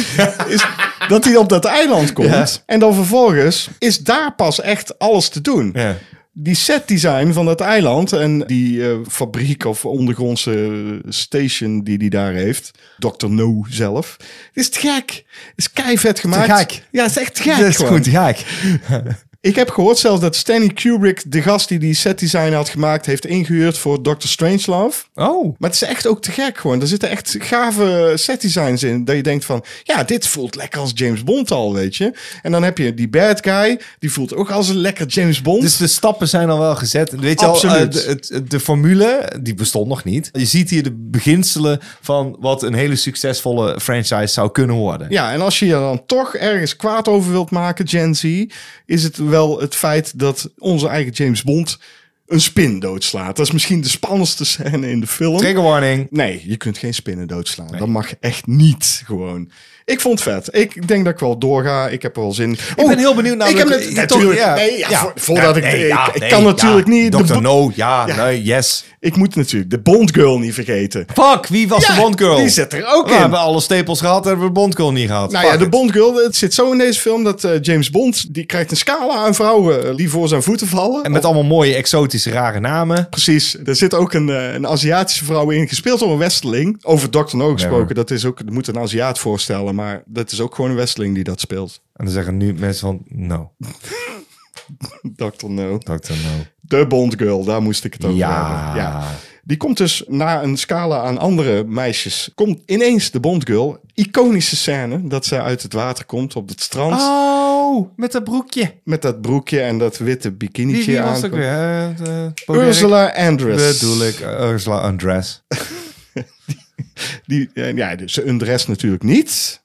is 0.47 0.65
dat 1.07 1.25
hij 1.25 1.35
op 1.35 1.49
dat 1.49 1.65
eiland 1.65 2.13
komt. 2.13 2.29
Ja. 2.29 2.47
En 2.65 2.79
dan 2.79 2.93
vervolgens 2.93 3.69
is 3.79 3.97
daar 3.97 4.35
pas 4.35 4.61
echt 4.61 4.99
alles 4.99 5.29
te 5.29 5.41
doen. 5.41 5.71
Ja. 5.73 5.97
Die 6.41 6.55
set 6.55 6.87
design 6.87 7.31
van 7.31 7.45
dat 7.45 7.61
eiland 7.61 8.13
en 8.13 8.39
die 8.39 8.89
eh, 8.89 8.97
fabriek 9.07 9.65
of 9.65 9.85
ondergrondse 9.85 11.01
station 11.07 11.83
die 11.83 11.97
die 11.97 12.09
daar 12.09 12.33
heeft. 12.33 12.71
Dr. 12.97 13.29
No 13.29 13.65
zelf. 13.69 14.17
Is 14.53 14.69
te 14.69 14.79
gek. 14.79 15.25
Is 15.55 15.71
keivet 15.71 16.19
gemaakt. 16.19 16.57
gek. 16.59 16.83
Ja, 16.91 17.05
is 17.05 17.17
echt 17.17 17.39
gek. 17.39 17.57
Dat 17.57 17.67
is 17.67 17.75
gewoon. 17.75 17.91
goed, 17.91 18.07
gek. 18.07 18.45
Ik 19.41 19.55
heb 19.55 19.69
gehoord 19.69 19.97
zelfs 19.97 20.21
dat 20.21 20.35
Stanley 20.35 20.67
Kubrick, 20.67 21.23
de 21.31 21.41
gast 21.41 21.67
die 21.67 21.79
die 21.79 21.93
set 21.93 22.19
design 22.19 22.51
had 22.51 22.69
gemaakt, 22.69 23.05
heeft 23.05 23.25
ingehuurd 23.25 23.77
voor 23.77 24.01
Dr. 24.01 24.27
Strangelove. 24.27 25.03
Oh. 25.15 25.55
Maar 25.57 25.69
het 25.69 25.81
is 25.81 25.87
echt 25.87 26.07
ook 26.07 26.21
te 26.21 26.31
gek 26.31 26.57
gewoon. 26.57 26.81
Er 26.81 26.87
zitten 26.87 27.09
echt 27.09 27.35
gave 27.39 28.13
set 28.15 28.41
designs 28.41 28.83
in. 28.83 29.05
Dat 29.05 29.15
je 29.15 29.23
denkt 29.23 29.45
van, 29.45 29.63
ja, 29.83 30.03
dit 30.03 30.27
voelt 30.27 30.55
lekker 30.55 30.79
als 30.79 30.91
James 30.93 31.23
Bond 31.23 31.51
al, 31.51 31.73
weet 31.73 31.95
je. 31.95 32.13
En 32.41 32.51
dan 32.51 32.63
heb 32.63 32.77
je 32.77 32.93
die 32.93 33.09
bad 33.09 33.39
guy, 33.41 33.79
die 33.99 34.11
voelt 34.11 34.35
ook 34.35 34.51
als 34.51 34.69
een 34.69 34.77
lekker 34.77 35.07
James 35.07 35.41
Bond. 35.41 35.61
Dus 35.61 35.77
de 35.77 35.87
stappen 35.87 36.27
zijn 36.27 36.49
al 36.49 36.59
wel 36.59 36.75
gezet. 36.75 37.19
Weet 37.19 37.39
je 37.39 37.45
Absoluut. 37.45 38.07
al, 38.07 38.13
eh, 38.13 38.41
de 38.47 38.59
formule, 38.59 39.33
die 39.41 39.53
bestond 39.53 39.87
nog 39.87 40.03
niet. 40.03 40.29
Je 40.31 40.45
ziet 40.45 40.69
hier 40.69 40.83
de 40.83 40.93
beginselen 40.95 41.79
van 42.01 42.35
wat 42.39 42.63
een 42.63 42.73
hele 42.73 42.95
succesvolle 42.95 43.79
franchise 43.79 44.33
zou 44.33 44.51
kunnen 44.51 44.75
worden. 44.75 45.07
Ja, 45.09 45.31
en 45.31 45.41
als 45.41 45.59
je 45.59 45.65
je 45.65 45.71
dan 45.71 46.05
toch 46.05 46.35
ergens 46.35 46.75
kwaad 46.75 47.07
over 47.07 47.31
wilt 47.31 47.51
maken, 47.51 47.87
Gen 47.87 48.15
Z, 48.15 48.45
is 48.85 49.03
het 49.03 49.17
wel 49.29 49.59
het 49.59 49.75
feit 49.75 50.19
dat 50.19 50.49
onze 50.57 50.87
eigen 50.87 51.11
James 51.11 51.43
Bond 51.43 51.79
een 52.27 52.41
spin 52.41 52.79
doodslaat. 52.79 53.35
Dat 53.35 53.45
is 53.45 53.51
misschien 53.51 53.81
de 53.81 53.89
spannendste 53.89 54.45
scène 54.45 54.89
in 54.89 54.99
de 54.99 55.07
film. 55.07 55.37
Trigger 55.37 55.61
warning. 55.63 56.07
Nee, 56.09 56.41
je 56.45 56.57
kunt 56.57 56.77
geen 56.77 56.93
spinnen 56.93 57.27
doodslaan. 57.27 57.77
Dat 57.77 57.87
mag 57.87 58.13
echt 58.19 58.47
niet 58.47 59.01
gewoon. 59.05 59.51
Ik 59.89 59.99
vond 60.01 60.23
het 60.23 60.33
vet. 60.33 60.55
Ik 60.55 60.87
denk 60.87 61.03
dat 61.03 61.13
ik 61.13 61.19
wel 61.19 61.37
doorga. 61.37 61.87
Ik 61.87 62.01
heb 62.01 62.15
er 62.15 62.21
wel 62.21 62.31
zin. 62.33 62.51
Ik 62.51 62.87
ben 62.87 62.97
heel 62.97 63.15
benieuwd 63.15 63.37
naar 63.37 63.49
Ik 63.49 63.57
heb 63.57 63.67
net, 63.69 63.93
natuurlijk. 63.93 64.55
nee, 64.55 64.77
ja, 64.77 64.99
voor- 64.99 65.11
voordat 65.15 65.57
ik, 65.57 65.63
ik, 65.65 66.29
kan 66.29 66.43
natuurlijk 66.43 66.87
niet. 66.87 67.11
Dr. 67.11 67.41
No, 67.41 67.71
ja, 67.75 68.05
nee, 68.05 68.43
yes. 68.43 68.83
Ik 68.99 69.15
moet 69.15 69.35
natuurlijk 69.35 69.71
de 69.71 69.79
Bond 69.79 70.13
Girl 70.13 70.39
niet 70.39 70.53
vergeten. 70.53 71.05
Fuck, 71.13 71.47
wie 71.47 71.67
was 71.67 71.85
de 71.85 71.93
Bond 71.97 72.17
Girl? 72.21 72.35
die 72.35 72.49
zit 72.49 72.73
er 72.73 72.85
ook 72.93 73.07
We 73.07 73.13
in. 73.13 73.19
hebben 73.19 73.39
alle 73.39 73.59
stapels 73.61 73.99
gehad 73.99 74.23
en 74.23 74.27
hebben 74.29 74.45
we 74.47 74.51
Bond 74.51 74.75
Girl 74.75 74.91
niet 74.91 75.07
gehad. 75.07 75.31
Nou 75.31 75.45
ja, 75.45 75.57
de 75.57 75.63
it. 75.63 75.69
Bond 75.69 75.91
Girl, 75.91 76.15
het 76.15 76.35
zit 76.35 76.53
zo 76.53 76.71
in 76.71 76.77
deze 76.77 76.99
film 76.99 77.23
dat 77.23 77.43
eh, 77.43 77.51
James 77.61 77.89
Bond, 77.89 78.33
die 78.33 78.45
krijgt 78.45 78.71
een 78.71 78.77
scala 78.77 79.13
aan 79.15 79.35
vrouwen 79.35 79.87
eh, 79.89 79.95
die 79.95 80.09
voor 80.09 80.27
zijn 80.27 80.43
voeten 80.43 80.67
vallen. 80.67 81.03
En 81.03 81.11
met 81.11 81.25
allemaal 81.25 81.43
mooie, 81.43 81.73
exotische, 81.75 82.31
rare 82.31 82.59
namen. 82.59 83.07
Precies, 83.09 83.57
er 83.65 83.75
zit 83.75 83.93
ook 83.93 84.13
een, 84.13 84.29
eh, 84.29 84.53
een 84.53 84.67
Aziatische 84.67 85.25
vrouw 85.25 85.49
in, 85.49 85.67
gespeeld 85.67 85.99
door 85.99 86.11
een 86.11 86.17
Westeling. 86.17 86.77
Over 86.81 87.09
Dr. 87.09 87.35
No 87.37 87.53
gesproken, 87.53 87.95
dat 87.95 88.11
is 88.11 88.25
ook, 88.25 88.39
moet 88.51 88.67
een 88.67 88.79
Aziat 88.79 89.19
voorstellen, 89.19 89.75
maar 89.79 90.03
dat 90.05 90.31
is 90.31 90.41
ook 90.41 90.55
gewoon 90.55 90.69
een 90.69 90.75
Westeling 90.75 91.15
die 91.15 91.23
dat 91.23 91.39
speelt. 91.39 91.81
En 91.95 92.05
dan 92.05 92.13
zeggen 92.13 92.37
nu 92.37 92.53
mensen 92.53 92.79
van, 92.87 93.01
no, 93.07 93.51
Dr. 95.15 95.45
No. 95.49 95.77
Dr. 95.77 96.11
No. 96.11 96.45
De 96.61 96.87
Bond 96.87 97.13
Girl, 97.17 97.43
daar 97.43 97.61
moest 97.61 97.83
ik 97.83 97.93
het 97.93 98.05
over 98.05 98.17
Ja. 98.17 98.63
hebben. 98.65 98.81
Ja. 98.81 99.03
Die 99.43 99.57
komt 99.57 99.77
dus 99.77 100.03
na 100.07 100.43
een 100.43 100.57
scala 100.57 101.01
aan 101.01 101.17
andere 101.17 101.63
meisjes, 101.63 102.31
komt 102.35 102.59
ineens 102.65 103.11
de 103.11 103.19
Bond 103.19 103.45
Girl. 103.45 103.79
Iconische 103.93 104.55
scène, 104.55 105.07
dat 105.07 105.25
zij 105.25 105.41
uit 105.41 105.61
het 105.63 105.73
water 105.73 106.05
komt 106.05 106.35
op 106.35 106.49
het 106.49 106.61
strand. 106.61 107.01
Oh, 107.01 107.89
met 107.95 108.11
dat 108.11 108.23
broekje. 108.23 108.73
Met 108.83 109.01
dat 109.01 109.21
broekje 109.21 109.61
en 109.61 109.77
dat 109.77 109.97
witte 109.97 110.31
bikinietje 110.31 110.99
aan. 111.01 111.21
weer? 111.29 111.95
De-? 112.03 112.31
Ursula 112.47 113.13
Andress. 113.15 113.79
Bedoel 113.79 114.05
ik, 114.07 114.19
eh, 114.19 114.49
Ursula 114.51 114.79
Andress. 114.79 115.41
Die, 117.25 117.49
eh, 117.53 117.75
ja, 117.75 117.95
dus 117.95 118.13
ze 118.13 118.27
undress 118.27 118.67
natuurlijk 118.67 119.03
niet. 119.03 119.61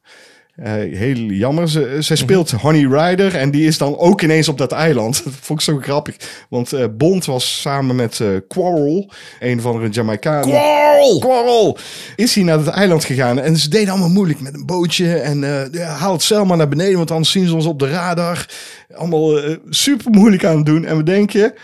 Eh, 0.56 0.72
heel 0.72 1.16
jammer. 1.16 1.68
Ze, 1.68 1.80
Mhm. 1.80 2.00
zij 2.00 2.16
speelt 2.16 2.50
Honey 2.50 2.86
Rider 2.86 3.34
en 3.34 3.50
die 3.50 3.66
is 3.66 3.78
dan 3.78 3.98
ook 3.98 4.22
ineens 4.22 4.48
op 4.48 4.58
dat 4.58 4.72
eiland. 4.72 5.20
Dat 5.24 5.32
vond 5.40 5.58
ik 5.58 5.64
zo 5.64 5.78
grappig. 5.78 6.16
Want 6.48 6.72
eh, 6.72 6.84
Bond 6.90 7.24
was 7.24 7.60
samen 7.60 7.96
met 7.96 8.20
eh, 8.20 8.28
Quarrel, 8.48 9.10
een 9.40 9.60
van 9.60 9.80
de 9.82 9.88
Jamaicanen. 9.88 10.48
Quarrel! 10.48 11.18
Quarrel! 11.18 11.78
Is 12.16 12.34
hij 12.34 12.44
naar 12.44 12.58
het 12.58 12.66
eiland 12.68 13.04
gegaan 13.04 13.40
en 13.40 13.56
ze 13.56 13.68
deden 13.68 13.88
allemaal 13.88 14.08
moeilijk 14.08 14.40
met 14.40 14.54
een 14.54 14.66
bootje. 14.66 15.14
En 15.16 15.44
eh 15.44 15.72
ja, 15.72 15.86
haal 15.86 16.12
het 16.12 16.22
zeil 16.22 16.44
maar 16.44 16.56
naar 16.56 16.68
beneden, 16.68 16.96
want 16.96 17.10
anders 17.10 17.30
zien 17.30 17.46
ze 17.48 17.54
ons 17.54 17.66
op 17.66 17.78
de 17.78 17.88
radar. 17.90 18.46
Allemaal 18.94 19.38
eh, 19.42 19.56
super 19.68 20.10
moeilijk 20.10 20.44
aan 20.44 20.56
het 20.56 20.66
doen. 20.66 20.84
En 20.84 20.96
we 20.96 21.02
denken... 21.02 21.54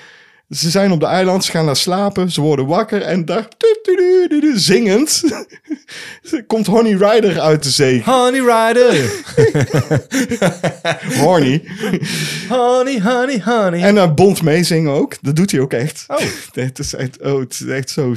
Ze 0.50 0.70
zijn 0.70 0.92
op 0.92 1.00
de 1.00 1.06
eiland, 1.06 1.44
ze 1.44 1.50
gaan 1.50 1.66
daar 1.66 1.76
slapen, 1.76 2.30
ze 2.30 2.40
worden 2.40 2.66
wakker 2.66 3.02
en 3.02 3.24
daar 3.24 3.48
zingend 4.54 5.22
Komt 6.46 6.66
Honey 6.66 6.92
Rider 6.92 7.40
uit 7.40 7.62
de 7.62 7.70
zee. 7.70 8.02
Honey 8.04 8.40
Rider. 8.40 9.24
Horny. 11.22 11.62
honey, 12.48 13.00
honey, 13.00 13.42
honey. 13.44 13.82
En 13.82 13.94
uh, 13.94 14.14
Bond 14.14 14.42
meezingen 14.42 14.92
ook. 14.92 15.16
Dat 15.20 15.36
doet 15.36 15.50
hij 15.50 15.60
ook 15.60 15.72
echt. 15.72 16.04
Oh. 16.08 16.18
Het 16.52 16.78
is 16.78 16.94
echt, 16.94 17.22
oh, 17.22 17.40
het 17.40 17.52
is 17.52 17.66
echt 17.66 17.90
zo... 17.90 18.14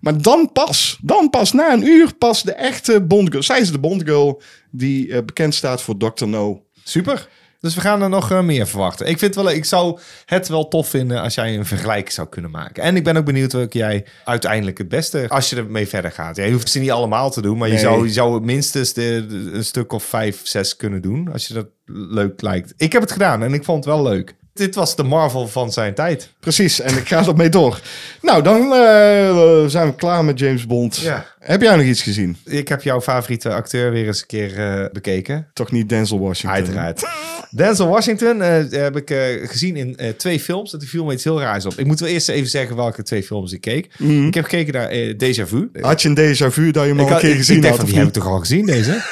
Maar 0.00 0.22
dan 0.22 0.50
pas, 0.52 0.98
dan 1.02 1.30
pas, 1.30 1.52
na 1.52 1.72
een 1.72 1.86
uur 1.86 2.14
pas 2.14 2.42
de 2.42 2.52
echte 2.52 3.00
Bond 3.00 3.30
girl. 3.30 3.42
Zij 3.42 3.60
is 3.60 3.72
de 3.72 3.78
Bond 3.78 4.02
girl 4.02 4.42
die 4.70 5.12
eh, 5.12 5.24
bekend 5.24 5.54
staat 5.54 5.82
voor 5.82 5.96
Dr. 5.96 6.26
No. 6.26 6.62
Super. 6.84 7.28
Dus 7.62 7.74
we 7.74 7.80
gaan 7.80 8.02
er 8.02 8.08
nog 8.08 8.30
eh, 8.30 8.40
meer 8.40 8.66
verwachten. 8.66 9.06
Ik, 9.06 9.18
vind 9.18 9.34
wel, 9.34 9.50
ik 9.50 9.64
zou 9.64 9.98
het 10.24 10.48
wel 10.48 10.68
tof 10.68 10.88
vinden 10.88 11.20
als 11.22 11.34
jij 11.34 11.54
een 11.56 11.66
vergelijk 11.66 12.10
zou 12.10 12.28
kunnen 12.28 12.50
maken. 12.50 12.82
En 12.82 12.96
ik 12.96 13.04
ben 13.04 13.16
ook 13.16 13.24
benieuwd 13.24 13.52
welke 13.52 13.78
jij 13.78 14.04
uiteindelijk 14.24 14.78
het 14.78 14.88
beste, 14.88 15.24
als 15.28 15.50
je 15.50 15.56
ermee 15.56 15.88
verder 15.88 16.10
gaat. 16.10 16.36
Ja, 16.36 16.44
je 16.44 16.52
hoeft 16.52 16.68
ze 16.70 16.78
niet 16.78 16.90
allemaal 16.90 17.30
te 17.30 17.42
doen, 17.42 17.58
maar 17.58 17.68
je, 17.68 17.78
zou, 17.78 18.06
je 18.06 18.12
zou 18.12 18.40
minstens 18.40 18.92
de, 18.92 19.26
de- 19.28 19.50
een 19.52 19.64
stuk 19.64 19.92
of 19.92 20.04
vijf, 20.04 20.40
zes 20.42 20.76
kunnen 20.76 21.02
doen. 21.02 21.32
Als 21.32 21.46
je 21.46 21.54
dat 21.54 21.66
leuk 21.86 22.40
lijkt. 22.42 22.74
Ik 22.76 22.92
heb 22.92 23.02
het 23.02 23.12
gedaan 23.12 23.42
en 23.42 23.54
ik 23.54 23.64
vond 23.64 23.84
het 23.84 23.94
wel 23.94 24.02
leuk. 24.02 24.34
Dit 24.54 24.74
was 24.74 24.96
de 24.96 25.02
Marvel 25.02 25.48
van 25.48 25.72
zijn 25.72 25.94
tijd. 25.94 26.32
Precies, 26.40 26.80
en 26.80 26.96
ik 26.96 27.08
ga 27.08 27.26
ermee 27.26 27.48
door. 27.48 27.80
Nou, 28.22 28.42
dan 28.42 28.60
eh, 28.72 29.64
zijn 29.66 29.86
we 29.88 29.94
klaar 29.96 30.24
met 30.24 30.38
James 30.38 30.66
Bond. 30.66 30.96
Ja. 30.96 31.26
Heb 31.42 31.62
jij 31.62 31.76
nog 31.76 31.84
iets 31.84 32.02
gezien? 32.02 32.36
Ik 32.44 32.68
heb 32.68 32.82
jouw 32.82 33.00
favoriete 33.00 33.54
acteur 33.54 33.90
weer 33.90 34.06
eens 34.06 34.20
een 34.20 34.26
keer 34.26 34.58
eh, 34.58 34.90
bekeken. 34.92 35.46
Toch 35.52 35.70
niet 35.70 35.88
Denzel 35.88 36.20
Washington? 36.20 36.56
Uiteraard. 36.56 37.02
Denzel 37.50 37.88
Washington 37.88 38.42
eh, 38.42 38.70
heb 38.70 38.96
ik 38.96 39.10
eh, 39.10 39.48
gezien 39.48 39.76
in 39.76 39.96
twee 40.16 40.40
films. 40.40 40.70
Dat 40.70 40.84
viel 40.84 41.04
me 41.04 41.12
iets 41.12 41.24
heel 41.24 41.40
raars 41.40 41.66
op. 41.66 41.78
Ik 41.78 41.86
moet 41.86 42.00
wel 42.00 42.08
eerst 42.08 42.28
even 42.28 42.50
zeggen 42.50 42.76
welke 42.76 43.02
twee 43.02 43.22
films 43.22 43.52
ik 43.52 43.60
keek. 43.60 43.94
Ik 43.98 44.34
heb 44.34 44.44
gekeken 44.44 44.72
naar 44.72 44.90
Déjà 45.14 45.48
Vu. 45.48 45.70
Had 45.80 46.02
je 46.02 46.08
een 46.08 46.18
déjà 46.18 46.52
vu 46.52 46.70
dat 46.70 46.82
je 46.82 46.88
hem 46.88 47.00
al 47.00 47.10
een 47.10 47.18
keer 47.18 47.34
gezien 47.34 47.56
ik 47.56 47.64
had? 47.64 47.76
van, 47.76 47.86
die 47.86 47.96
heb 47.96 48.06
ik 48.06 48.12
toch 48.12 48.26
al 48.26 48.38
gezien, 48.38 48.66
deze? 48.66 49.02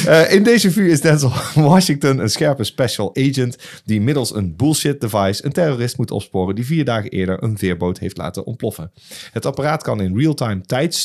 In 0.30 0.44
Déjà 0.44 0.70
Vu 0.70 0.90
is 0.90 1.00
Denzel 1.00 1.32
Washington 1.70 2.18
een 2.18 2.30
scherpe 2.30 2.64
special 2.64 3.16
agent... 3.16 3.56
die 3.84 4.00
middels 4.00 4.34
een 4.34 4.56
bullshit 4.56 5.00
device 5.00 5.44
een 5.44 5.52
terrorist 5.52 5.96
moet 5.96 6.10
opsporen... 6.10 6.54
die 6.54 6.66
vier 6.66 6.84
dagen 6.84 7.10
eerder 7.10 7.42
een 7.42 7.58
veerboot 7.58 7.98
heeft 7.98 8.16
laten 8.16 8.44
ontploffen. 8.44 8.92
Het 9.32 9.46
apparaat 9.46 9.82
kan 9.82 10.00
in 10.00 10.16
real-time 10.16 10.60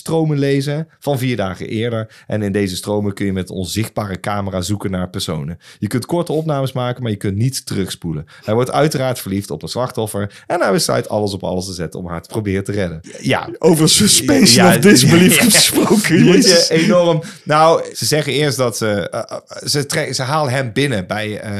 tijdstromen 0.05 0.39
lezen 0.39 0.87
van 0.99 1.17
vier 1.17 1.35
dagen 1.35 1.67
eerder... 1.67 2.23
en 2.27 2.41
in 2.41 2.51
deze 2.51 2.75
stromen 2.75 3.13
kun 3.13 3.25
je 3.25 3.33
met 3.33 3.49
een 3.49 3.55
onzichtbare 3.55 4.19
camera 4.19 4.61
zoeken 4.61 4.91
naar 4.91 5.09
personen. 5.09 5.57
Je 5.79 5.87
kunt 5.87 6.05
korte 6.05 6.31
opnames 6.31 6.71
maken, 6.71 7.01
maar 7.01 7.11
je 7.11 7.17
kunt 7.17 7.35
niet 7.37 7.65
terugspoelen. 7.65 8.25
Hij 8.43 8.53
wordt 8.53 8.71
uiteraard 8.71 9.19
verliefd 9.19 9.51
op 9.51 9.63
een 9.63 9.67
slachtoffer... 9.69 10.43
en 10.47 10.61
hij 10.61 10.71
besluit 10.71 11.09
alles 11.09 11.33
op 11.33 11.43
alles 11.43 11.65
te 11.65 11.73
zetten 11.73 11.99
om 11.99 12.07
haar 12.07 12.21
te 12.21 12.29
proberen 12.29 12.63
te 12.63 12.71
redden. 12.71 13.01
Ja, 13.21 13.49
Over 13.59 13.89
suspension 13.89 14.65
Ja, 14.65 14.75
of 14.75 14.77
disbelief 14.81 15.35
ja, 15.37 15.43
ja. 15.43 15.49
gesproken. 15.49 16.15
die 16.15 16.25
moet 16.25 16.45
je 16.45 16.65
enorm. 16.69 17.21
Nou, 17.43 17.83
ze 17.95 18.05
zeggen 18.05 18.33
eerst 18.33 18.57
dat 18.57 18.77
ze. 18.77 19.09
eh, 19.09 19.19
eh, 19.37 19.67
ze, 19.67 19.85
tre- 19.85 20.13
ze 20.13 20.21
halen 20.23 20.53
hem 20.53 20.73
binnen 20.73 21.07
bij. 21.07 21.39
eh, 21.39 21.53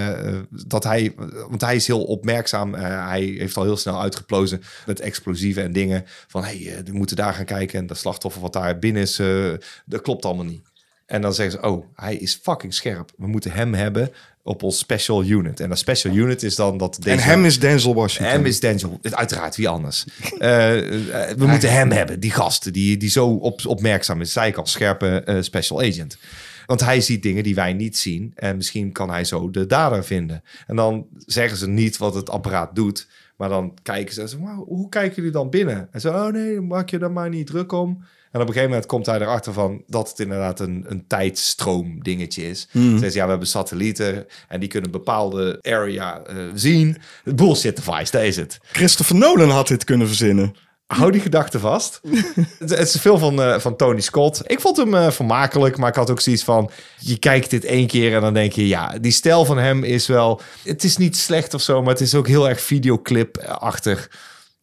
dat 0.49 0.83
hij. 0.83 1.13
Want 1.49 1.61
hij 1.61 1.75
is 1.75 1.87
heel 1.87 2.03
opmerkzaam. 2.03 2.73
hij 2.73 3.21
heeft 3.37 3.57
al 3.57 3.63
heel 3.63 3.77
snel 3.77 4.01
uitgeplozen 4.01 4.61
met 4.85 4.99
explosieven 4.99 5.63
en 5.63 5.71
dingen. 5.73 6.03
Van 6.27 6.43
hé, 6.43 6.57
hey, 6.63 6.81
we 6.85 6.91
moeten 6.93 7.15
daar 7.15 7.33
gaan 7.33 7.45
kijken. 7.45 7.79
En 7.79 7.87
dat 7.87 7.97
slachtoffer 7.97 8.34
wat 8.41 8.53
daar 8.53 8.79
binnen 8.79 9.01
is. 9.01 9.19
eh, 9.19 9.53
dat 9.85 10.01
klopt 10.01 10.25
allemaal 10.25 10.45
niet. 10.45 10.61
En 11.05 11.21
dan 11.21 11.33
zeggen 11.33 11.59
ze: 11.61 11.67
Oh, 11.67 11.85
hij 11.95 12.15
is 12.15 12.39
fucking 12.41 12.73
scherp. 12.73 13.11
We 13.17 13.27
moeten 13.27 13.51
hem 13.51 13.73
hebben 13.73 14.11
op 14.43 14.63
ons 14.63 14.77
special 14.77 15.23
unit. 15.23 15.59
En 15.59 15.69
dat 15.69 15.77
special 15.77 16.13
unit 16.13 16.43
is 16.43 16.55
dan 16.55 16.77
dat 16.77 16.97
deze. 16.99 17.17
En 17.17 17.23
hem 17.23 17.45
is 17.45 17.59
Denzel 17.59 17.93
Washington. 17.95 18.33
Hem 18.35 18.45
is 18.45 18.59
Denzel. 18.59 18.99
Uiteraard, 19.01 19.55
wie 19.55 19.67
anders. 19.69 20.05
Eh, 20.39 21.29
eh, 21.29 21.37
we 21.37 21.45
moeten 21.47 21.71
hem 21.71 21.91
hebben, 21.91 22.19
die 22.19 22.31
gast, 22.31 22.73
die, 22.73 22.97
die 22.97 23.09
zo 23.09 23.27
op, 23.27 23.65
opmerkzaam 23.65 24.21
is. 24.21 24.31
Zei 24.33 24.47
ik 24.49 24.57
al, 24.57 24.65
scherpe 24.65 25.37
special 25.41 25.81
agent. 25.81 26.17
Want 26.65 26.81
hij 26.81 27.01
ziet 27.01 27.23
dingen 27.23 27.43
die 27.43 27.55
wij 27.55 27.73
niet 27.73 27.97
zien. 27.97 28.31
En 28.35 28.55
misschien 28.55 28.91
kan 28.91 29.09
hij 29.09 29.23
zo 29.25 29.49
de 29.49 29.65
dader 29.65 30.03
vinden. 30.05 30.43
En 30.67 30.75
dan 30.75 31.05
zeggen 31.25 31.57
ze 31.57 31.67
niet 31.67 31.97
wat 31.97 32.15
het 32.15 32.29
apparaat 32.29 32.75
doet. 32.75 33.07
Maar 33.37 33.49
dan 33.49 33.73
kijken 33.81 34.13
ze 34.13 34.21
en 34.21 34.29
zeggen, 34.29 34.47
"Maar 34.47 34.55
hoe 34.55 34.89
kijken 34.89 35.15
jullie 35.15 35.31
dan 35.31 35.49
binnen? 35.49 35.87
En 35.91 36.01
zo, 36.01 36.13
oh 36.13 36.27
nee, 36.33 36.61
maak 36.61 36.89
je 36.89 36.97
daar 36.97 37.11
maar 37.11 37.29
niet 37.29 37.47
druk 37.47 37.71
om. 37.71 38.03
En 38.35 38.41
op 38.41 38.47
een 38.47 38.53
gegeven 38.53 38.73
moment 38.73 38.89
komt 38.89 39.05
hij 39.05 39.19
erachter 39.19 39.53
van 39.53 39.83
dat 39.87 40.09
het 40.09 40.19
inderdaad 40.19 40.59
een, 40.59 40.85
een 40.87 41.07
tijdstroom 41.07 42.03
dingetje 42.03 42.49
is. 42.49 42.67
Mhm. 42.71 42.83
Ze 42.83 42.97
zeggen, 42.97 43.13
ja, 43.13 43.23
we 43.23 43.29
hebben 43.29 43.47
satellieten 43.47 44.25
en 44.47 44.59
die 44.59 44.69
kunnen 44.69 44.91
bepaalde 44.91 45.59
area 45.61 46.21
eh, 46.23 46.35
zien. 46.53 46.97
Bullshit 47.23 47.75
device, 47.75 48.11
dat 48.11 48.21
is 48.21 48.35
het. 48.35 48.59
Christopher 48.71 49.15
Nolan 49.15 49.49
had 49.49 49.67
dit 49.67 49.83
kunnen 49.83 50.07
verzinnen. 50.07 50.55
Hou 50.87 51.11
die 51.11 51.21
gedachte 51.21 51.59
vast. 51.59 52.01
het, 52.59 52.69
het 52.69 52.79
is 52.79 52.97
film 52.97 53.19
van, 53.19 53.41
eh, 53.41 53.59
van 53.59 53.75
Tony 53.75 54.01
Scott. 54.01 54.41
Ik 54.45 54.59
vond 54.59 54.77
hem 54.77 54.95
eh, 54.95 55.11
vermakelijk, 55.11 55.77
maar 55.77 55.89
ik 55.89 55.95
had 55.95 56.09
ook 56.09 56.21
zoiets 56.21 56.43
van... 56.43 56.69
Je 56.99 57.17
kijkt 57.17 57.49
dit 57.49 57.65
één 57.65 57.87
keer 57.87 58.15
en 58.15 58.21
dan 58.21 58.33
denk 58.33 58.51
je... 58.51 58.67
Ja, 58.67 58.97
die 59.01 59.11
stijl 59.11 59.45
van 59.45 59.57
hem 59.57 59.83
is 59.83 60.07
wel... 60.07 60.41
Het 60.63 60.83
is 60.83 60.97
niet 60.97 61.17
slecht 61.17 61.53
of 61.53 61.61
zo, 61.61 61.81
maar 61.81 61.93
het 61.93 62.01
is 62.01 62.15
ook 62.15 62.27
heel 62.27 62.49
erg 62.49 62.61
videoclip-achtig. 62.61 64.09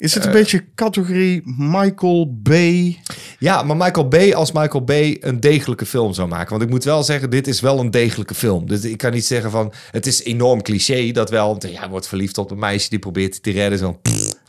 Is 0.03 0.15
het 0.15 0.23
een 0.25 0.31
Eh. 0.31 0.37
beetje 0.37 0.65
categorie 0.75 1.43
Michael 1.59 2.39
Bay? 2.43 3.01
Ja, 3.39 3.63
maar 3.63 3.77
Michael 3.77 4.09
Bay 4.09 4.33
als 4.33 4.53
Michael 4.53 4.85
Bay 4.85 5.17
een 5.21 5.41
degelijke 5.41 5.87
film 5.87 6.13
zou 6.13 6.29
maken. 6.29 6.51
Want 6.51 6.63
ik 6.63 6.69
moet 6.69 6.85
wel 6.85 7.03
zeggen, 7.03 7.31
dit 7.31 7.47
is 7.47 7.61
wel 7.61 7.79
een 7.79 7.91
degelijke 7.91 8.35
film. 8.35 8.69
Dus 8.69 8.85
ik 8.85 8.97
kan 8.99 9.13
niet 9.13 9.25
zeggen 9.27 9.51
van... 9.51 9.73
Het 9.91 10.07
is 10.07 10.23
enorm 10.23 10.63
cliché 10.63 11.11
dat 11.13 11.31
wel... 11.31 11.47
want, 11.47 11.63
Ja, 11.63 11.79
hij 11.81 11.89
wordt 11.89 12.09
verliefd 12.09 12.39
op 12.39 12.51
een 12.51 12.59
meisje 12.59 12.89
die 12.89 12.99
probeert 12.99 13.43
te 13.43 13.51
redden. 13.51 13.79
Zo, 13.79 14.01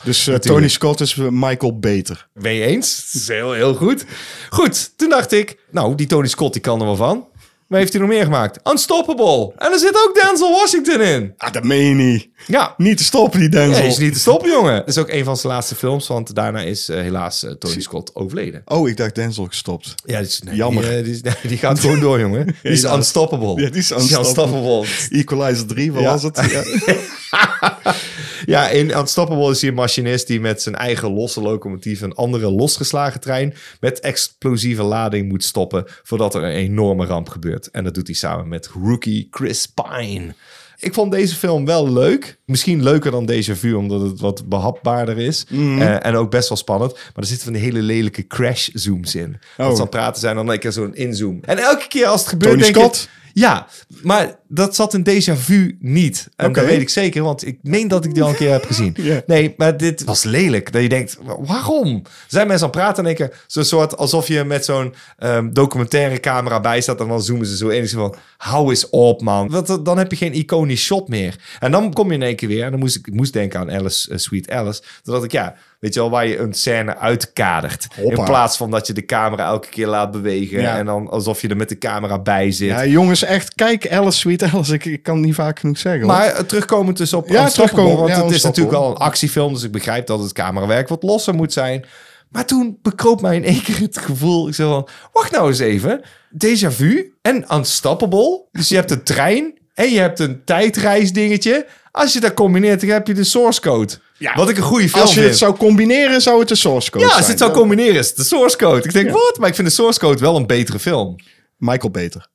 Dus 0.03 0.27
eh. 0.27 0.35
Tony 0.35 0.67
Scott 0.67 0.99
is 0.99 1.15
Michael 1.15 1.79
beter. 1.79 2.27
Ben 2.33 2.53
je 2.53 2.65
eens? 2.65 3.09
Dat 3.11 3.21
is 3.21 3.27
heel, 3.27 3.51
heel 3.53 3.73
goed. 3.75 4.05
Goed, 4.49 4.97
toen 4.97 5.09
dacht 5.09 5.31
ik, 5.31 5.57
nou, 5.71 5.95
die 5.95 6.07
Tony 6.07 6.27
Scott, 6.27 6.53
die 6.53 6.61
kan 6.61 6.79
er 6.79 6.85
wel 6.85 6.95
van. 6.95 7.27
Maar 7.73 7.81
heeft 7.81 7.93
hij 7.93 8.01
nog 8.03 8.11
meer 8.11 8.23
gemaakt? 8.23 8.69
Unstoppable. 8.71 9.51
En 9.57 9.71
er 9.71 9.79
zit 9.79 9.95
ook 10.07 10.19
Denzel 10.23 10.51
Washington 10.51 11.01
in. 11.01 11.33
Ah, 11.37 11.51
dat 11.51 11.63
meen 11.63 11.85
je 11.85 11.93
niet. 11.93 12.27
Ja. 12.47 12.73
Niet 12.77 12.97
te 12.97 13.03
stoppen, 13.03 13.39
die 13.39 13.49
Nee, 13.49 13.65
Denzel. 13.67 13.85
is 13.85 13.97
niet 13.97 14.13
te 14.13 14.19
stoppen, 14.19 14.49
jongen. 14.49 14.75
Dat 14.75 14.87
is 14.87 14.97
ook 14.97 15.09
een 15.09 15.23
van 15.23 15.37
zijn 15.37 15.53
laatste 15.53 15.75
films, 15.75 16.07
want 16.07 16.35
daarna 16.35 16.59
is 16.61 16.89
eh, 16.89 16.97
helaas 17.01 17.43
eh, 17.43 17.51
Tony 17.51 17.81
Scott 17.81 18.15
overleden. 18.15 18.61
Oh, 18.65 18.89
ik 18.89 18.97
dacht 18.97 19.15
Denzel 19.15 19.45
gestopt. 19.45 19.95
Ja, 20.05 20.19
is, 20.19 20.41
nee, 20.45 20.55
Jammer. 20.55 20.83
Die, 20.83 20.91
eh, 20.97 21.03
die, 21.03 21.13
is- 21.13 21.21
nee, 21.21 21.33
die 21.47 21.57
gaat 21.57 21.79
gewoon 21.79 21.99
door, 21.99 22.19
jongen. 22.19 22.45
Die 22.63 22.71
is 22.71 22.83
unstoppable. 22.83 23.61
Ja, 23.63 23.69
die 23.69 23.79
is 23.79 23.91
unstoppable. 23.91 24.85
Equalizer 25.09 25.65
3, 25.67 25.91
wat 25.93 26.01
Ja. 26.01 26.09
was 26.11 26.23
het? 26.23 26.41
Ja. 26.51 26.63
Ja, 28.45 28.69
in 28.69 28.97
Unstoppable 28.97 29.51
is 29.51 29.61
hij 29.61 29.69
een 29.69 29.75
machinist 29.75 30.27
die 30.27 30.39
met 30.39 30.61
zijn 30.61 30.75
eigen 30.75 31.13
losse 31.13 31.41
locomotief 31.41 32.01
een 32.01 32.15
andere 32.15 32.51
losgeslagen 32.51 33.19
trein 33.19 33.53
met 33.79 33.99
explosieve 33.99 34.83
lading 34.83 35.29
moet 35.29 35.43
stoppen 35.43 35.83
voordat 36.03 36.35
er 36.35 36.43
een 36.43 36.51
enorme 36.51 37.05
ramp 37.05 37.29
gebeurt. 37.29 37.71
En 37.71 37.83
dat 37.83 37.93
doet 37.93 38.07
hij 38.07 38.15
samen 38.15 38.47
met 38.47 38.69
rookie 38.83 39.27
Chris 39.31 39.67
Pine. 39.67 40.33
Ik 40.79 40.93
vond 40.93 41.11
deze 41.11 41.35
film 41.35 41.65
wel 41.65 41.91
leuk. 41.91 42.37
Misschien 42.45 42.83
leuker 42.83 43.11
dan 43.11 43.31
Déjà 43.31 43.51
Vu, 43.51 43.73
omdat 43.73 44.01
het 44.01 44.19
wat 44.19 44.49
behapbaarder 44.49 45.17
is. 45.17 45.45
Mhm. 45.49 45.81
Eh, 45.81 46.05
en 46.05 46.15
ook 46.15 46.31
best 46.31 46.49
wel 46.49 46.57
spannend. 46.57 46.93
Maar 46.93 47.11
er 47.15 47.25
zitten 47.25 47.45
van 47.45 47.53
die 47.53 47.61
hele 47.61 47.81
lelijke 47.81 48.27
crash 48.27 48.69
zooms 48.73 49.15
in. 49.15 49.37
Dat 49.57 49.67
Oh. 49.67 49.73
aan 49.73 49.79
het 49.79 49.89
praten 49.89 50.21
zijn, 50.21 50.35
dan 50.35 50.49
een 50.49 50.59
keer 50.59 50.71
zo'n 50.71 50.95
inzoom. 50.95 51.39
En 51.41 51.57
elke 51.57 51.87
keer 51.87 52.05
als 52.05 52.19
het 52.19 52.29
gebeurt, 52.29 52.51
Tony 52.51 52.63
denk 52.63 52.75
Scott? 52.75 53.09
ik... 53.15 53.22
Ja, 53.33 53.67
maar 54.01 54.35
dat 54.47 54.75
zat 54.75 54.93
in 54.93 55.07
Déjà 55.09 55.33
Vu 55.37 55.77
niet. 55.79 56.29
En 56.35 56.53
dat 56.53 56.65
weet 56.65 56.81
ik 56.81 56.89
zeker, 56.89 57.23
want 57.23 57.47
ik 57.47 57.57
meen 57.61 57.87
dat 57.87 58.05
ik 58.05 58.13
die 58.13 58.23
al 58.23 58.29
een 58.29 58.35
keer 58.35 58.51
heb 58.51 58.65
gezien. 58.65 58.95
Nee, 59.25 59.53
maar 59.57 59.77
dit 59.77 60.03
was 60.03 60.23
lelijk. 60.23 60.71
Dat 60.71 60.81
je 60.81 60.89
denkt, 60.89 61.17
waarom? 61.39 62.01
Zijn 62.27 62.47
mensen 62.47 62.65
aan 62.65 62.71
het 62.71 62.81
praten 62.81 63.05
en 63.05 63.15
denken, 63.15 63.37
zo'n 63.47 63.63
soort 63.63 63.97
alsof 63.97 64.27
je 64.27 64.43
met 64.43 64.65
zo'n 64.65 64.93
ehm, 65.17 65.51
documentaire 65.51 66.19
camera 66.19 66.59
bij 66.59 66.81
staat 66.81 66.99
en 66.99 67.07
dan 67.07 67.23
zoomen 67.23 67.45
ze 67.45 67.57
zo 67.57 67.67
in. 67.67 67.81
En 67.81 67.87
ze 67.87 67.95
van, 67.95 68.15
hou 68.37 68.69
eens 68.69 68.89
op, 68.89 69.21
man. 69.21 69.49
Want 69.49 69.85
dan 69.85 69.97
heb 69.97 70.11
je 70.11 70.17
geen 70.17 70.33
iconisch 70.33 70.83
shot 70.83 71.07
meer. 71.07 71.35
En 71.59 71.71
dan 71.71 71.93
kom 71.93 72.07
je 72.07 72.13
in 72.13 72.21
één 72.21 72.35
keer 72.35 72.47
weer, 72.47 72.63
en 72.63 72.71
dan 72.71 72.79
moest 72.79 72.95
ik, 72.95 73.07
ik 73.07 73.13
moest 73.13 73.33
denken 73.33 73.59
aan 73.59 73.71
Alice, 73.71 74.11
eh, 74.11 74.17
Sweet 74.17 74.49
Alice. 74.49 74.81
Toen 75.03 75.13
dacht 75.13 75.25
ik, 75.25 75.31
ja, 75.31 75.55
weet 75.83 75.93
je 75.93 75.99
wel, 75.99 76.09
waar 76.09 76.27
je 76.27 76.37
een 76.37 76.53
scène 76.53 76.97
uitkadert. 76.97 77.87
Hoppa. 77.95 78.15
In 78.15 78.23
plaats 78.23 78.57
van 78.57 78.71
dat 78.71 78.87
je 78.87 78.93
de 78.93 79.05
camera 79.05 79.45
elke 79.45 79.69
keer 79.69 79.87
laat 79.87 80.11
bewegen. 80.11 80.61
Ja. 80.61 80.77
En 80.77 80.85
dan 80.85 81.09
alsof 81.09 81.41
je 81.41 81.47
er 81.47 81.57
met 81.57 81.69
de 81.69 81.77
camera 81.77 82.19
bij 82.19 82.51
zit. 82.51 82.69
ja, 82.69 82.85
jongens, 82.85 83.23
echt, 83.23 83.53
kijk 83.53 83.91
Alice, 83.91 84.17
Sweet 84.17 84.43
Alice. 84.43 84.73
Ik, 84.73 84.85
ik 84.85 85.03
kan 85.03 85.15
het 85.15 85.25
niet 85.25 85.35
vaak 85.35 85.59
genoeg 85.59 85.77
zeggen. 85.77 86.07
Maar 86.07 86.27
eh, 86.27 86.43
terugkomend 86.43 86.97
dus 86.97 87.13
op 87.13 87.29
Ja, 87.29 87.49
terugkomen, 87.49 87.97
want 87.97 88.09
ja, 88.09 88.23
het 88.23 88.31
is 88.31 88.43
natuurlijk 88.43 88.75
al 88.75 88.89
een 88.89 88.97
actiefilm, 88.97 89.53
dus 89.53 89.63
ik 89.63 89.71
begrijp 89.71 90.07
dat 90.07 90.19
het 90.19 90.33
camerawerk 90.33 90.87
wat 90.87 91.03
losser 91.03 91.35
moet 91.35 91.53
zijn. 91.53 91.85
Maar 92.29 92.45
toen 92.45 92.77
bekroop 92.81 93.21
mij 93.21 93.35
in 93.35 93.43
één 93.43 93.63
keer 93.63 93.79
het 93.79 93.97
gevoel, 93.97 94.47
ik 94.47 94.53
zei 94.53 94.69
van, 94.69 94.87
wacht 95.11 95.31
nou 95.31 95.47
eens 95.47 95.59
even, 95.59 96.01
Déjà 96.45 96.67
Vu 96.67 97.13
en 97.21 97.45
Unstoppable. 97.53 98.41
Dus 98.51 98.69
je 98.69 98.75
hebt 98.75 98.91
een 98.91 99.03
trein 99.03 99.57
en 99.73 99.89
je 99.89 99.99
hebt 99.99 100.19
een 100.19 100.41
tijdreisdingetje. 100.45 101.65
Als 101.93 102.13
je 102.13 102.19
dat 102.19 102.33
combineert, 102.33 102.81
dan 102.81 102.89
heb 102.89 103.07
je 103.07 103.13
de 103.13 103.23
source 103.23 103.61
code. 103.61 103.93
Wat 104.35 104.49
ik 104.49 104.57
een 104.57 104.63
goede 104.63 104.89
film 104.89 105.01
als 105.01 105.09
je 105.13 105.15
vind. 105.19 105.29
het 105.29 105.37
zou 105.39 105.57
combineren, 105.57 106.21
zou 106.21 106.39
het 106.39 106.47
de 106.47 106.55
source 106.55 106.91
code 106.91 107.03
ja, 107.03 107.09
zijn. 107.09 107.17
als 107.19 107.25
je 107.27 107.31
het 107.35 107.41
zou 107.41 107.53
combineren, 107.53 107.95
is 107.95 108.07
het 108.07 108.15
de 108.15 108.23
source 108.23 108.57
code. 108.57 108.83
Ik 108.83 108.93
denk, 108.93 109.07
Ja. 109.07 109.13
wat? 109.13 109.37
Maar 109.39 109.49
ik 109.49 109.55
vind 109.55 109.67
de 109.67 109.73
source 109.73 109.99
code 109.99 110.19
wel 110.19 110.35
een 110.35 110.47
betere 110.47 110.79
film. 110.79 111.15
Michael 111.57 111.91
beter. 111.91 112.27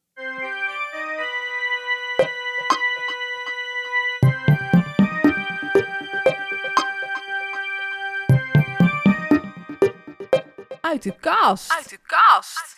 Uit 10.81 11.03
de 11.03 11.15
kast. 11.21 11.73
Uit 11.73 11.89
de 11.89 11.99
kast. 12.07 12.77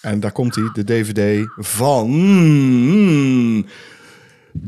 En 0.00 0.20
daar 0.20 0.32
komt 0.32 0.54
hij, 0.54 0.70
de 0.72 0.84
DVD 0.84 1.48
van... 1.56 2.10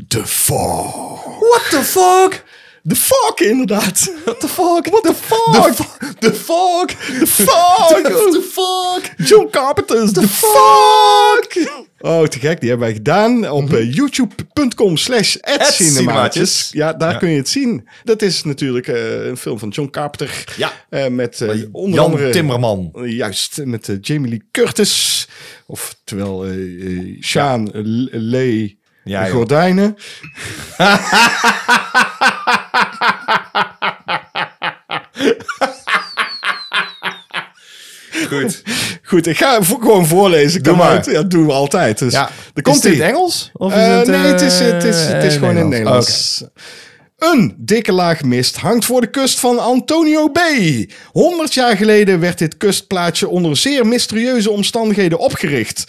The 0.09 0.27
Fog. 0.27 1.34
What 1.51 1.71
the 1.71 1.83
fuck? 1.83 2.43
The 2.89 2.97
Fog, 2.97 3.41
inderdaad. 3.41 4.13
What 4.25 4.41
the 4.41 4.49
fuck? 4.49 4.87
What 4.91 5.03
the 5.03 5.15
fuck? 5.15 5.53
The 6.21 6.33
fuck? 6.35 6.91
The 7.21 7.27
Fog. 7.27 8.03
The 8.33 8.43
fuck? 8.53 9.27
John 9.29 9.49
Carpenter's 9.51 10.13
The 10.13 10.29
Fog. 10.29 11.47
Oh, 11.99 12.27
te 12.27 12.39
gek. 12.39 12.61
Die 12.61 12.69
hebben 12.69 12.87
wij 12.87 12.97
gedaan 12.97 13.51
op 13.51 13.63
Mhm. 13.65 13.75
eh, 13.75 13.93
youtube.com 13.95 14.97
slash 14.97 15.37
@cinemaatjes. 15.71 16.69
Ja, 16.73 16.93
daar 16.93 17.13
Ja. 17.13 17.19
kun 17.19 17.29
je 17.31 17.37
het 17.37 17.49
zien. 17.49 17.89
Dat 18.05 18.23
is 18.23 18.43
natuurlijk 18.45 18.89
eh, 18.89 19.27
een 19.27 19.37
film 19.37 19.59
van 19.59 19.69
John 19.69 19.91
Carpenter. 19.91 20.45
Ja. 20.57 20.73
Eh, 20.91 21.07
met 21.09 21.45
onder 21.73 21.95
Jan 21.95 22.05
andere... 22.05 22.31
Timmerman. 22.31 22.91
Juist, 23.05 23.65
met 23.65 23.99
Jamie 24.01 24.29
Lee 24.31 24.43
Curtis. 24.51 25.29
Of 25.67 25.97
terwijl 26.05 26.45
eh 26.45 26.51
eh, 26.99 27.23
Sjaan 27.23 27.73
eh, 27.73 27.81
L- 27.85 28.09
Lee 28.13 28.79
Ja. 29.05 29.25
Gordijnen. 29.25 29.97
Goed. 38.29 38.63
Goed, 39.03 39.27
ik 39.27 39.37
ga 39.37 39.59
gewoon 39.63 40.07
voorlezen. 40.07 40.63
Doe 40.63 40.77
maar. 40.77 40.95
Ja, 40.95 41.13
dat 41.13 41.31
doen 41.31 41.47
we 41.47 41.53
altijd. 41.53 41.99
Dus 41.99 42.13
Ja. 42.13 42.31
komt 42.63 42.77
is 42.77 42.83
dit 42.83 42.95
ie. 42.95 43.03
Engels? 43.03 43.51
Of 43.53 43.73
is 43.73 43.79
Eh, 43.79 43.97
het, 43.99 44.07
nee, 44.07 44.17
het 44.17 44.41
is, 44.41 44.61
eh, 44.61 44.67
het 44.67 44.85
is, 44.85 44.97
het 45.07 45.25
is 45.25 45.35
gewoon 45.35 45.51
in 45.51 45.57
het 45.57 45.69
Nederlands? 45.69 46.45
Een 47.19 47.55
dikke 47.59 47.93
laag 47.93 48.23
mist 48.23 48.57
hangt 48.57 48.85
voor 48.85 49.01
de 49.01 49.11
kust 49.11 49.41
van 49.41 49.59
Antonio 49.59 50.31
Bay. 50.31 50.91
100 51.13 51.55
jaar 51.55 51.77
geleden 51.77 52.21
werd 52.21 52.39
dit 52.39 52.57
kustplaatsje 52.57 53.29
onder 53.29 53.57
zeer 53.57 53.87
mysterieuze 53.87 54.51
omstandigheden 54.51 55.19
opgericht. 55.19 55.85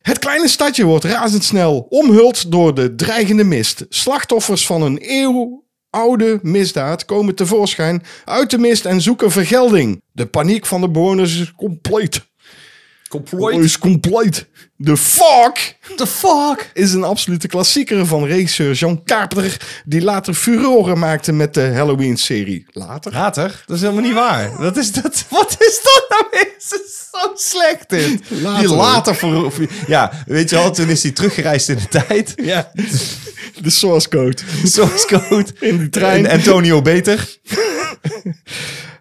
Het 0.00 0.18
kleine 0.18 0.48
stadje 0.48 0.84
wordt 0.84 1.04
razendsnel 1.04 1.86
omhuld 1.88 2.52
door 2.52 2.74
de 2.74 2.94
dreigende 2.94 3.44
mist. 3.44 3.86
Slachtoffers 3.88 4.66
van 4.66 4.82
een 4.82 4.98
eeuwoude 4.98 6.38
misdaad 6.42 7.04
komen 7.04 7.34
tevoorschijn 7.34 8.02
uit 8.24 8.50
de 8.50 8.58
mist 8.58 8.84
en 8.84 9.00
zoeken 9.00 9.30
vergelding. 9.30 10.02
De 10.12 10.26
paniek 10.26 10.66
van 10.66 10.80
de 10.80 10.90
bewoners 10.90 11.40
is 11.40 11.52
compleet. 11.52 12.28
Comploit? 13.08 13.64
Is 13.64 13.78
compleet. 13.78 14.46
The 14.78 14.96
fuck 14.96 15.78
the 15.96 16.06
fuck? 16.06 16.70
is 16.74 16.92
een 16.92 17.04
absolute 17.04 17.48
klassieker 17.48 18.06
van 18.06 18.24
regisseur 18.24 18.72
John 18.72 19.00
Carpenter, 19.04 19.82
die 19.84 20.02
later 20.02 20.34
furoren 20.34 20.98
maakte 20.98 21.32
met 21.32 21.54
de 21.54 21.72
Halloween-serie. 21.72 22.66
Later? 22.72 23.12
Later? 23.12 23.62
Dat 23.66 23.76
is 23.76 23.82
helemaal 23.82 24.02
niet 24.02 24.14
waar. 24.14 24.56
Wat 24.62 24.76
is 24.76 24.92
dat? 24.92 25.24
Wat 25.28 25.56
is 25.58 25.80
dat 25.82 26.09
weer? 26.30 26.52
Het 26.58 26.80
is 26.84 27.08
zo 27.12 27.32
slecht 27.34 27.88
dit. 27.88 28.20
Later. 28.42 28.66
Die 28.68 28.76
later 28.76 29.14
voor, 29.16 29.52
Ja, 29.86 30.12
weet 30.26 30.50
je 30.50 30.56
wel, 30.56 30.70
toen 30.70 30.88
is 30.88 31.02
hij 31.02 31.12
teruggereisd 31.12 31.68
in 31.68 31.76
de 31.76 31.88
tijd. 31.88 32.34
Ja. 32.42 32.72
De 33.60 33.70
source 33.70 34.08
code. 34.08 34.36
Zoals 34.64 35.06
code. 35.06 35.46
In 35.60 35.78
die 35.78 35.88
trein. 35.88 36.26
En 36.26 36.32
Antonio 36.36 36.82
Beter. 36.82 37.38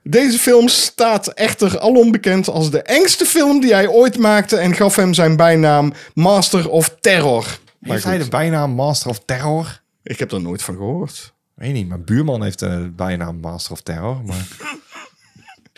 Deze 0.04 0.38
film 0.40 0.68
staat 0.68 1.28
echter 1.28 1.80
alom 1.80 2.12
bekend 2.12 2.48
als 2.48 2.72
de 2.72 2.82
engste 2.82 3.26
film 3.26 3.60
die 3.62 3.74
hij 3.74 3.88
ooit 3.88 4.18
maakte 4.18 4.58
en 4.58 4.76
gaf 4.76 4.96
hem 4.96 5.14
zijn 5.14 5.36
bijnaam 5.36 5.94
Master 6.14 6.70
of 6.70 6.96
Terror. 7.00 7.46
Maar 7.80 7.92
Heeft 7.92 8.04
hij 8.04 8.16
goed, 8.16 8.24
de 8.24 8.30
bijnaam 8.30 8.72
Master 8.72 9.10
of 9.10 9.20
Terror? 9.26 9.82
ik 10.04 10.20
heb 10.20 10.32
er 10.32 10.42
nooit 10.42 10.62
van 10.62 10.76
gehoord. 10.76 11.34
Weet 11.56 11.74
niet, 11.74 11.88
mijn 11.88 12.04
buurman 12.04 12.44
heeft 12.44 12.60
de 12.60 12.92
bijnaam 12.96 13.40
Master 13.40 13.72
of 13.72 13.82
Terror. 13.82 14.22
Maar... 14.26 14.48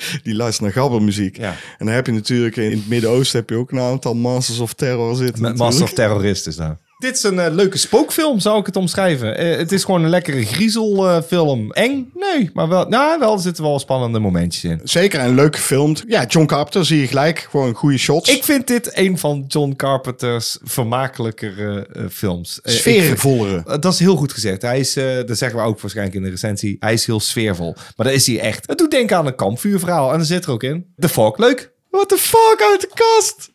Die 0.24 0.36
luistert 0.36 0.64
naar 0.64 0.84
gabbermuziek. 0.84 1.38
Ja. 1.38 1.56
En 1.78 1.86
dan 1.86 1.96
heb 1.96 2.06
je 2.06 2.12
natuurlijk 2.12 2.56
in 2.56 2.72
het 2.72 2.88
Midden-Oosten 2.88 3.40
heb 3.40 3.50
je 3.50 3.56
ook 3.56 3.72
een 3.72 3.80
aantal 3.80 4.16
Masters 4.16 4.60
of 4.60 4.74
Terror 4.74 5.16
zitten. 5.16 5.42
Met 5.42 5.58
Master 5.58 5.84
of 5.84 5.94
Terrorist 5.94 6.48
is 6.48 6.56
dat. 6.56 6.78
Dit 7.02 7.16
is 7.16 7.24
een 7.24 7.40
eh, 7.40 7.54
leuke 7.54 7.78
spookfilm, 7.78 8.40
zou 8.40 8.60
ik 8.60 8.66
het 8.66 8.76
omschrijven. 8.76 9.38
Eh, 9.38 9.58
het 9.58 9.72
is 9.72 9.84
gewoon 9.84 10.04
een 10.04 10.10
lekkere 10.10 10.46
griezelfilm. 10.46 11.72
Eng? 11.72 12.12
Nee, 12.14 12.50
maar 12.54 12.68
wel, 12.68 12.86
nou, 12.88 13.20
wel, 13.20 13.34
er 13.34 13.40
zitten 13.40 13.64
wel 13.64 13.80
spannende 13.80 14.20
momentjes 14.20 14.64
in. 14.64 14.80
Zeker 14.84 15.20
en 15.20 15.36
leuk 15.36 15.56
gefilmd. 15.56 16.04
Ja, 16.08 16.26
John 16.26 16.46
Carpenter 16.46 16.86
zie 16.86 17.00
je 17.00 17.08
gelijk. 17.08 17.48
Gewoon 17.50 17.74
goede 17.74 17.98
shots. 17.98 18.30
Ik 18.30 18.44
vind 18.44 18.68
dit 18.68 18.98
een 18.98 19.18
van 19.18 19.44
John 19.48 19.74
Carpenter's 19.76 20.58
vermakelijkere 20.64 21.88
eh, 21.94 22.04
films. 22.12 22.60
Eh, 22.62 22.74
Sfeervollere. 22.74 23.64
eh, 23.68 23.80
dat 23.80 23.94
is 23.94 24.00
heel 24.00 24.16
goed 24.16 24.34
gezegd. 24.34 24.62
Hij 24.62 24.80
is, 24.80 24.96
eh, 24.96 25.06
dat 25.26 25.38
zeggen 25.38 25.60
we 25.60 25.66
ook 25.66 25.80
waarschijnlijk 25.82 26.18
in 26.18 26.24
de 26.24 26.30
recensie, 26.30 26.76
hij 26.80 26.94
is 26.94 27.06
heel 27.06 27.20
sfeervol. 27.20 27.76
Maar 27.96 28.06
dat 28.06 28.16
is 28.16 28.28
hij 28.28 28.40
echt. 28.40 28.68
Het 28.68 28.78
doet 28.78 28.92
denken 28.92 29.18
aan 29.18 29.28
een 29.28 29.36
kampvuurverhaal 29.36 30.12
en 30.12 30.18
dat 30.18 30.28
zit 30.28 30.46
er 30.46 30.52
ook 30.52 30.64
in. 30.64 30.94
The 31.00 31.10
Fog, 31.10 31.38
leuk. 31.38 31.72
What 31.90 32.10
the 32.10 32.18
fuck 32.18 32.68
uit 32.72 32.82
de 32.82 32.90
kast? 32.94 33.50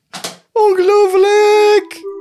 Ongelooflijk! 0.52 2.14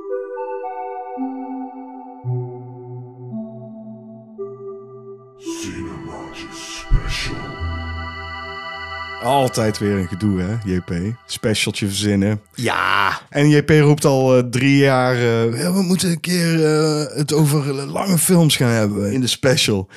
Altijd 9.26 9.78
weer 9.78 9.96
een 9.96 10.08
gedoe, 10.08 10.40
hè, 10.40 10.72
JP? 10.72 10.92
Specialtje 11.26 11.86
verzinnen. 11.86 12.40
Ja. 12.54 13.20
En 13.30 13.48
JP 13.48 13.70
roept 13.70 14.04
al 14.04 14.36
eh, 14.36 14.42
drie 14.50 14.76
jaar... 14.76 15.14
eh, 15.14 15.72
we 15.72 15.82
moeten 15.82 16.10
een 16.10 16.20
keer 16.20 16.64
eh, 16.64 17.16
het 17.16 17.32
over 17.32 17.74
lange 17.74 18.18
films 18.18 18.56
gaan 18.56 18.70
hebben 18.70 19.12
in 19.12 19.20
de 19.20 19.26
special. 19.26 19.88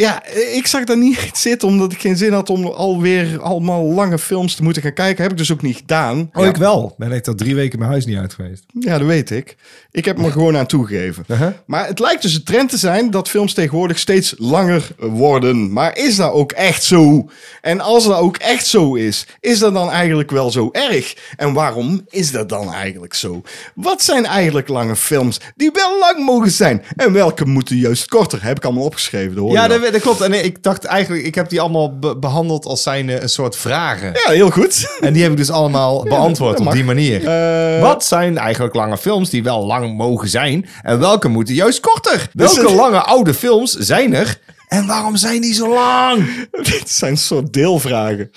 Ja, 0.00 0.24
eh, 0.24 0.56
ik 0.56 0.66
zag 0.66 0.84
daar 0.84 0.96
niet 0.98 1.16
echt 1.18 1.38
zitten, 1.38 1.68
omdat 1.68 1.92
ik 1.92 2.00
geen 2.00 2.16
zin 2.16 2.32
had 2.32 2.50
om 2.50 2.66
alweer 2.66 3.40
allemaal 3.40 3.84
lange 3.84 4.18
films 4.18 4.54
te 4.54 4.62
moeten 4.62 4.82
gaan 4.82 4.92
kijken. 4.92 5.22
Heb 5.22 5.32
ik 5.32 5.38
dus 5.38 5.52
ook 5.52 5.62
niet 5.62 5.76
gedaan. 5.76 6.30
Oh, 6.32 6.42
Ja. 6.42 6.48
ik 6.48 6.56
wel. 6.56 6.94
Ben 6.98 7.12
ik 7.12 7.28
al 7.28 7.34
drie 7.34 7.54
weken 7.54 7.78
mijn 7.78 7.90
huis 7.90 8.06
niet 8.06 8.16
uit 8.16 8.34
geweest. 8.34 8.64
Ja, 8.78 8.98
dat 8.98 9.06
weet 9.06 9.30
ik. 9.30 9.56
Ik 9.92 10.04
heb 10.04 10.18
me 10.18 10.30
gewoon 10.30 10.56
aan 10.56 10.66
toegegeven. 10.66 11.24
Uh-huh. 11.26 11.48
Maar 11.66 11.86
het 11.86 11.98
lijkt 11.98 12.22
dus 12.22 12.34
een 12.34 12.44
trend 12.44 12.70
te 12.70 12.76
zijn 12.76 13.10
dat 13.10 13.28
films 13.28 13.54
tegenwoordig 13.54 13.98
steeds 13.98 14.34
langer 14.38 14.88
worden. 14.98 15.72
Maar 15.72 15.96
is 15.96 16.16
dat 16.16 16.32
ook 16.32 16.52
echt 16.52 16.82
zo? 16.82 17.30
En 17.60 17.80
als 17.80 18.04
dat 18.04 18.18
ook 18.18 18.36
echt 18.36 18.66
zo 18.66 18.94
is, 18.94 19.26
is 19.40 19.58
dat 19.58 19.74
dan 19.74 19.90
eigenlijk 19.90 20.30
wel 20.30 20.50
zo 20.50 20.68
erg? 20.72 21.16
En 21.36 21.52
waarom 21.52 22.06
is 22.08 22.32
dat 22.32 22.48
dan 22.48 22.72
eigenlijk 22.72 23.14
zo? 23.14 23.42
Wat 23.74 24.02
zijn 24.02 24.26
eigenlijk 24.26 24.68
lange 24.68 24.96
films 24.96 25.40
die 25.56 25.70
wel 25.72 25.98
lang 25.98 26.24
mogen 26.26 26.50
zijn? 26.50 26.82
En 26.96 27.12
welke 27.12 27.44
moeten 27.44 27.76
juist 27.76 28.08
korter? 28.08 28.42
Heb 28.42 28.56
ik 28.56 28.64
allemaal 28.64 28.84
opgeschreven. 28.84 29.34
Dat 29.34 29.44
hoor 29.44 29.52
Ja, 29.52 29.68
wel. 29.90 30.00
dat, 30.00 30.00
klopt. 30.00 30.20
En 30.20 30.44
ik 30.44 30.62
dacht 30.62 30.84
eigenlijk, 30.84 31.24
ik 31.24 31.34
heb 31.34 31.48
die 31.48 31.60
allemaal 31.60 31.98
be- 31.98 32.16
behandeld 32.16 32.64
als 32.66 32.82
zijn 32.82 33.08
een 33.08 33.28
soort 33.28 33.56
vragen. 33.56 34.12
ja, 34.26 34.32
heel 34.32 34.50
goed. 34.50 34.96
En 35.00 35.12
die 35.12 35.22
heb 35.22 35.30
ik 35.30 35.36
dus 35.38 35.50
allemaal 35.50 36.02
beantwoord 36.04 36.60
op 36.60 36.72
die 36.72 36.84
manier. 36.84 37.26
Eh, 37.28 37.80
Wat 37.82 38.04
zijn 38.04 38.38
eigenlijk 38.38 38.74
lange 38.74 38.98
films 38.98 39.30
die 39.30 39.42
wel 39.42 39.66
lang 39.66 39.96
mogen 39.96 40.28
zijn? 40.28 40.68
En 40.82 40.98
welke 40.98 41.28
moeten 41.28 41.54
juist 41.54 41.80
korter? 41.80 42.28
Welke 42.32 42.60
het- 42.60 42.70
lange 42.70 43.00
oude 43.02 43.34
films 43.34 43.72
zijn 43.76 44.14
er? 44.14 44.38
En 44.68 44.86
waarom 44.86 45.16
zijn 45.16 45.40
die 45.40 45.54
zo 45.54 45.74
lang? 45.74 46.24
Dit 46.70 46.90
zijn 46.90 47.10
een 47.10 47.16
soort 47.16 47.52
deelvragen. 47.52 48.30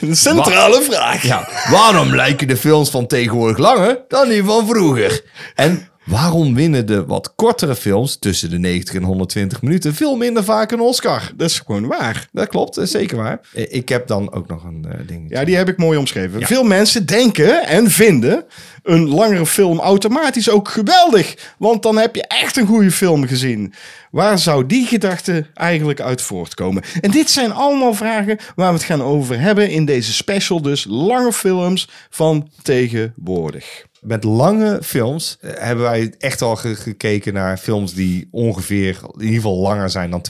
Een 0.00 0.16
centrale 0.16 0.82
vraag. 0.82 1.22
Ja, 1.22 1.48
waarom 1.70 2.14
lijken 2.14 2.48
de 2.48 2.56
films 2.56 2.90
van 2.90 3.06
tegenwoordig 3.06 3.58
langer 3.58 3.98
dan 4.08 4.28
die 4.28 4.44
van 4.44 4.66
vroeger? 4.68 5.22
En 5.54 5.88
waarom 6.08 6.54
winnen 6.54 6.86
de 6.86 7.04
wat 7.06 7.32
kortere 7.36 7.74
films 7.76 8.16
tussen 8.16 8.50
de 8.50 8.58
90 8.58 8.94
en 8.94 9.02
120 9.02 9.62
minuten 9.62 9.94
veel 9.94 10.16
minder 10.16 10.44
vaak 10.44 10.72
een 10.72 10.80
Oscar? 10.80 11.30
Dat 11.36 11.48
is 11.50 11.58
gewoon 11.58 11.86
waar. 11.86 12.28
Dat 12.32 12.48
klopt, 12.48 12.74
dat 12.74 12.84
is 12.84 12.90
zeker 12.90 13.16
waar. 13.16 13.40
Eh, 13.54 13.66
Ik 13.74 13.88
heb 13.88 14.06
dan 14.06 14.32
ook 14.32 14.48
nog 14.48 14.64
een 14.64 14.86
eh, 14.88 14.98
ding. 15.06 15.26
Ja, 15.30 15.44
die 15.44 15.56
heb 15.56 15.68
ik 15.68 15.76
mooi 15.76 15.98
omschreven. 15.98 16.42
Veel 16.46 16.62
mensen 16.64 17.06
denken 17.06 17.66
en 17.66 17.90
vinden 17.90 18.44
een 18.88 19.08
langere 19.08 19.46
film 19.46 19.78
automatisch 19.80 20.50
ook 20.50 20.68
geweldig. 20.68 21.54
Want 21.58 21.82
dan 21.82 21.96
heb 21.98 22.14
je 22.14 22.26
echt 22.26 22.56
een 22.56 22.66
goede 22.66 22.90
film 22.90 23.26
gezien. 23.26 23.72
Waar 24.10 24.38
zou 24.38 24.66
die 24.66 24.86
gedachte 24.86 25.46
eigenlijk 25.54 26.00
uit 26.00 26.22
voortkomen? 26.22 26.82
En 27.00 27.10
dit 27.10 27.30
zijn 27.30 27.52
allemaal 27.52 27.94
vragen 27.94 28.38
waar 28.56 28.68
we 28.72 28.74
het 28.78 28.86
gaan 28.86 29.02
over 29.02 29.40
hebben 29.40 29.70
in 29.70 29.84
deze 29.84 30.12
special. 30.12 30.62
Dus 30.62 30.84
lange 30.88 31.32
films 31.32 31.88
van 32.10 32.50
tegenwoordig. 32.62 33.86
Met 34.00 34.24
lange 34.24 34.78
films 34.82 35.36
eh, 35.40 35.50
hebben 35.54 35.84
wij 35.84 36.14
echt 36.18 36.42
al 36.42 36.56
ge- 36.56 36.74
gekeken 36.74 37.32
naar 37.32 37.56
films 37.56 37.94
die 37.94 38.28
ongeveer 38.30 38.98
in 39.12 39.20
ieder 39.20 39.34
geval 39.34 39.56
langer 39.58 39.90
zijn 39.90 40.10
dan 40.10 40.24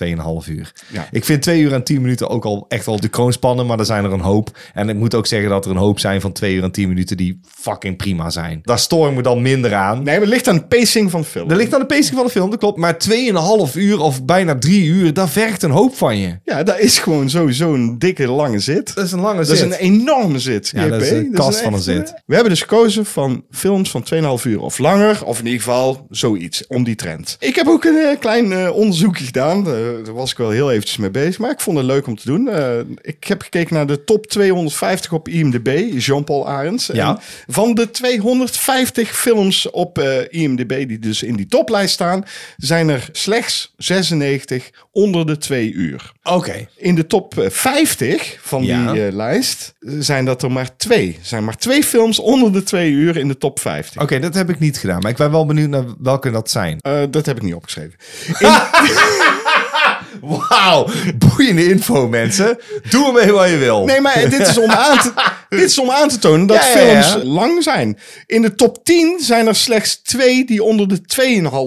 2,5 0.45 0.49
uur. 0.49 0.73
Ja. 0.93 1.09
Ik 1.11 1.25
vind 1.25 1.43
2 1.43 1.61
uur 1.61 1.73
en 1.73 1.85
10 1.85 2.01
minuten 2.01 2.29
ook 2.29 2.45
al 2.45 2.65
echt 2.69 2.87
wel 2.87 3.01
de 3.01 3.09
kroonspannen, 3.09 3.67
maar 3.67 3.79
er 3.79 3.85
zijn 3.85 4.05
er 4.05 4.13
een 4.13 4.21
hoop. 4.21 4.59
En 4.75 4.89
ik 4.89 4.97
moet 4.97 5.15
ook 5.15 5.27
zeggen 5.27 5.51
dat 5.51 5.65
er 5.65 5.71
een 5.71 5.77
hoop 5.77 5.99
zijn 5.99 6.21
van 6.21 6.33
2 6.33 6.55
uur 6.55 6.63
en 6.63 6.71
10 6.73 6.89
minuten 6.89 7.17
die 7.17 7.41
fucking 7.47 7.97
prima 7.97 8.31
zijn. 8.31 8.48
Daar 8.63 8.79
stoor 8.79 9.09
ik 9.09 9.15
me 9.15 9.23
dan 9.23 9.43
minder 9.43 9.75
aan. 9.75 9.97
Nee, 9.97 10.05
maar 10.05 10.21
het 10.21 10.29
ligt 10.29 10.49
aan 10.49 10.57
de 10.57 10.65
pacing 10.65 11.11
van 11.11 11.21
de 11.21 11.27
film. 11.27 11.49
Dat 11.49 11.57
ligt 11.57 11.75
aan 11.75 11.81
de 11.81 11.87
pacing 11.87 12.17
van 12.17 12.25
de 12.25 12.31
film, 12.31 12.51
dat 12.51 12.59
klopt. 12.59 12.79
Maar 12.79 12.97
2,5 13.69 13.75
uur 13.75 14.01
of 14.01 14.25
bijna 14.25 14.59
3 14.59 14.85
uur, 14.85 15.13
daar 15.15 15.29
vergt 15.29 15.63
een 15.63 15.71
hoop 15.71 15.97
van 15.97 16.19
je. 16.19 16.39
Ja, 16.45 16.63
dat 16.63 16.79
is 16.79 16.99
gewoon 16.99 17.31
sowieso 17.31 17.75
een 17.75 17.99
dikke 17.99 18.29
lange 18.29 18.59
zit. 18.59 18.95
Dat 18.95 19.05
is 19.05 19.13
een 19.13 19.21
lange 19.21 19.39
Dat 19.39 19.49
is 19.51 19.59
zit. 19.59 19.67
een 19.73 19.79
enorme 19.79 20.39
zit. 20.39 20.71
Ja, 20.75 20.83
JP. 20.85 20.91
dat 20.91 21.03
is 21.03 21.11
een 21.11 21.33
kast 21.33 21.61
van 21.61 21.73
een 21.75 21.81
zit. 21.81 22.15
We 22.27 22.35
hebben 22.35 22.53
dus 22.53 22.61
gekozen 22.61 23.07
van 23.07 23.45
films 23.51 23.91
van 23.91 24.05
2,5 24.39 24.45
uur 24.45 24.61
of 24.61 24.79
langer. 24.79 25.25
Of 25.25 25.39
in 25.39 25.45
ieder 25.45 25.61
geval 25.61 26.07
zoiets, 26.11 26.67
om 26.67 26.85
die 26.85 26.95
trend. 26.95 27.37
Ik 27.41 27.55
heb 27.55 27.67
ook 27.67 27.85
een 27.85 27.97
eh, 27.97 28.19
klein 28.21 28.53
eh, 28.53 28.71
onderzoekje 28.77 29.25
gedaan. 29.25 29.59
Eh, 29.67 29.73
daar 30.05 30.15
was 30.15 30.31
ik 30.31 30.37
wel 30.37 30.51
heel 30.51 30.71
eventjes 30.71 30.97
mee 30.97 31.11
bezig. 31.11 31.39
Maar 31.39 31.51
ik 31.51 31.61
vond 31.61 31.77
het 31.77 31.87
leuk 31.87 32.07
om 32.07 32.17
te 32.17 32.27
doen. 32.27 32.49
Eh, 32.49 32.71
ik 33.01 33.25
heb 33.25 33.43
gekeken 33.43 33.75
naar 33.75 33.87
de 33.87 34.05
top 34.05 34.27
250 34.27 35.13
op 35.13 35.29
IMDb. 35.29 35.93
Jean-Paul 35.97 36.49
Arends. 36.49 36.87
Ja. 36.93 37.09
En 37.09 37.19
van 37.55 37.75
de 37.75 37.91
250 38.47 39.17
films 39.19 39.71
op 39.71 39.99
eh, 39.99 40.43
IMDb 40.43 40.89
die 40.89 40.99
dus 40.99 41.23
in 41.23 41.37
die 41.37 41.47
toplijst 41.47 41.95
staan... 41.95 42.25
zijn 42.57 42.89
er 42.89 43.09
slechts 43.13 43.75
96 43.77 44.71
onder 44.93 45.27
de 45.27 45.39
2 45.39 45.73
uur. 45.73 46.13
Oké. 46.23 46.69
In 46.77 46.95
de 46.95 47.07
top 47.07 47.39
eh, 47.39 47.51
50 47.51 48.39
van 48.43 48.65
Ja. 48.65 48.93
die 48.93 49.07
eh, 49.07 49.13
lijst 49.13 49.75
eh, 49.81 49.93
zijn 49.99 50.25
dat 50.25 50.43
er 50.43 50.53
maar 50.53 50.77
twee. 50.77 51.09
Er 51.21 51.27
zijn 51.27 51.45
maar 51.45 51.57
twee 51.57 51.85
films 51.85 52.19
onder 52.19 52.53
de 52.53 52.63
twee 52.63 52.91
uur 52.91 53.17
in 53.17 53.29
de 53.29 53.39
top 53.39 53.61
50. 53.61 54.03
Oké, 54.03 54.19
dat 54.19 54.35
heb 54.35 54.51
ik 54.51 54.59
niet 54.59 54.79
gedaan. 54.79 55.01
Maar 55.01 55.11
ik 55.11 55.17
ben 55.17 55.31
wel 55.31 55.47
benieuwd 55.47 55.69
naar 55.69 55.85
welke 56.03 56.31
dat 56.31 56.51
zijn. 56.51 56.79
Eh, 56.81 57.03
dat 57.11 57.27
heb 57.27 57.37
ik 57.37 57.43
niet 57.43 57.55
opgeschreven. 57.55 57.95
Wauw, 60.21 60.87
boeiende 61.15 61.65
info 61.69 62.09
mensen. 62.09 62.59
Doe 62.91 63.07
ermee 63.07 63.33
wat 63.33 63.49
je 63.49 63.57
wil. 63.57 63.85
Nee, 63.85 64.01
maar 64.01 64.29
dit 64.31 64.49
is 64.49 64.59
om 64.59 64.71
aan 64.71 64.99
te, 64.99 65.13
dit 65.57 65.61
is 65.61 65.79
om 65.79 65.91
aan 65.91 66.09
te 66.09 66.19
tonen 66.19 66.47
dat 66.47 66.57
Ja, 66.57 66.79
ja, 66.81 66.91
ja. 66.93 67.03
films 67.03 67.25
lang 67.25 67.63
zijn. 67.63 67.99
In 68.27 68.43
de 68.43 68.55
top 68.55 68.85
10 68.85 69.19
zijn 69.21 69.47
er 69.47 69.55
slechts 69.55 70.03
twee 70.03 70.45
die 70.47 70.63
onder 70.63 70.89
de 70.89 71.01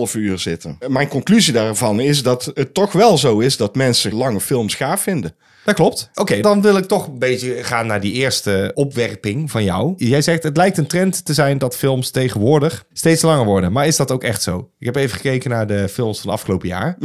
2,5 0.09 0.13
uur 0.15 0.39
zitten. 0.39 0.77
Mijn 0.87 1.07
conclusie 1.07 1.53
daarvan 1.53 1.99
is 1.99 2.23
dat 2.23 2.51
het 2.53 2.73
toch 2.73 2.91
wel 2.91 3.17
zo 3.17 3.39
is 3.39 3.57
dat 3.57 3.75
mensen 3.75 4.13
lange 4.15 4.41
films 4.41 4.75
gaaf 4.75 5.01
vinden. 5.01 5.35
Dat 5.65 5.75
klopt. 5.75 6.09
Oké, 6.13 6.39
dan 6.39 6.61
wil 6.61 6.77
ik 6.77 6.85
toch 6.85 7.07
een 7.07 7.19
beetje 7.19 7.63
gaan 7.63 7.87
naar 7.87 8.01
die 8.01 8.13
eerste 8.13 8.71
opwerping 8.73 9.51
van 9.51 9.63
jou. 9.63 9.93
Jij 9.97 10.21
zegt 10.21 10.43
het 10.43 10.57
lijkt 10.57 10.77
een 10.77 10.87
trend 10.87 11.25
te 11.25 11.33
zijn 11.33 11.57
dat 11.57 11.77
films 11.77 12.11
tegenwoordig 12.11 12.85
steeds 12.93 13.21
langer 13.21 13.45
worden. 13.45 13.71
Maar 13.71 13.87
is 13.87 13.95
dat 13.95 14.11
ook 14.11 14.23
echt 14.23 14.41
zo? 14.41 14.69
Ik 14.79 14.85
heb 14.85 14.95
even 14.95 15.15
gekeken 15.15 15.49
naar 15.49 15.67
de 15.67 15.89
films 15.89 16.19
van 16.19 16.29
het 16.29 16.39
afgelopen 16.39 16.67
jaar. 16.67 16.97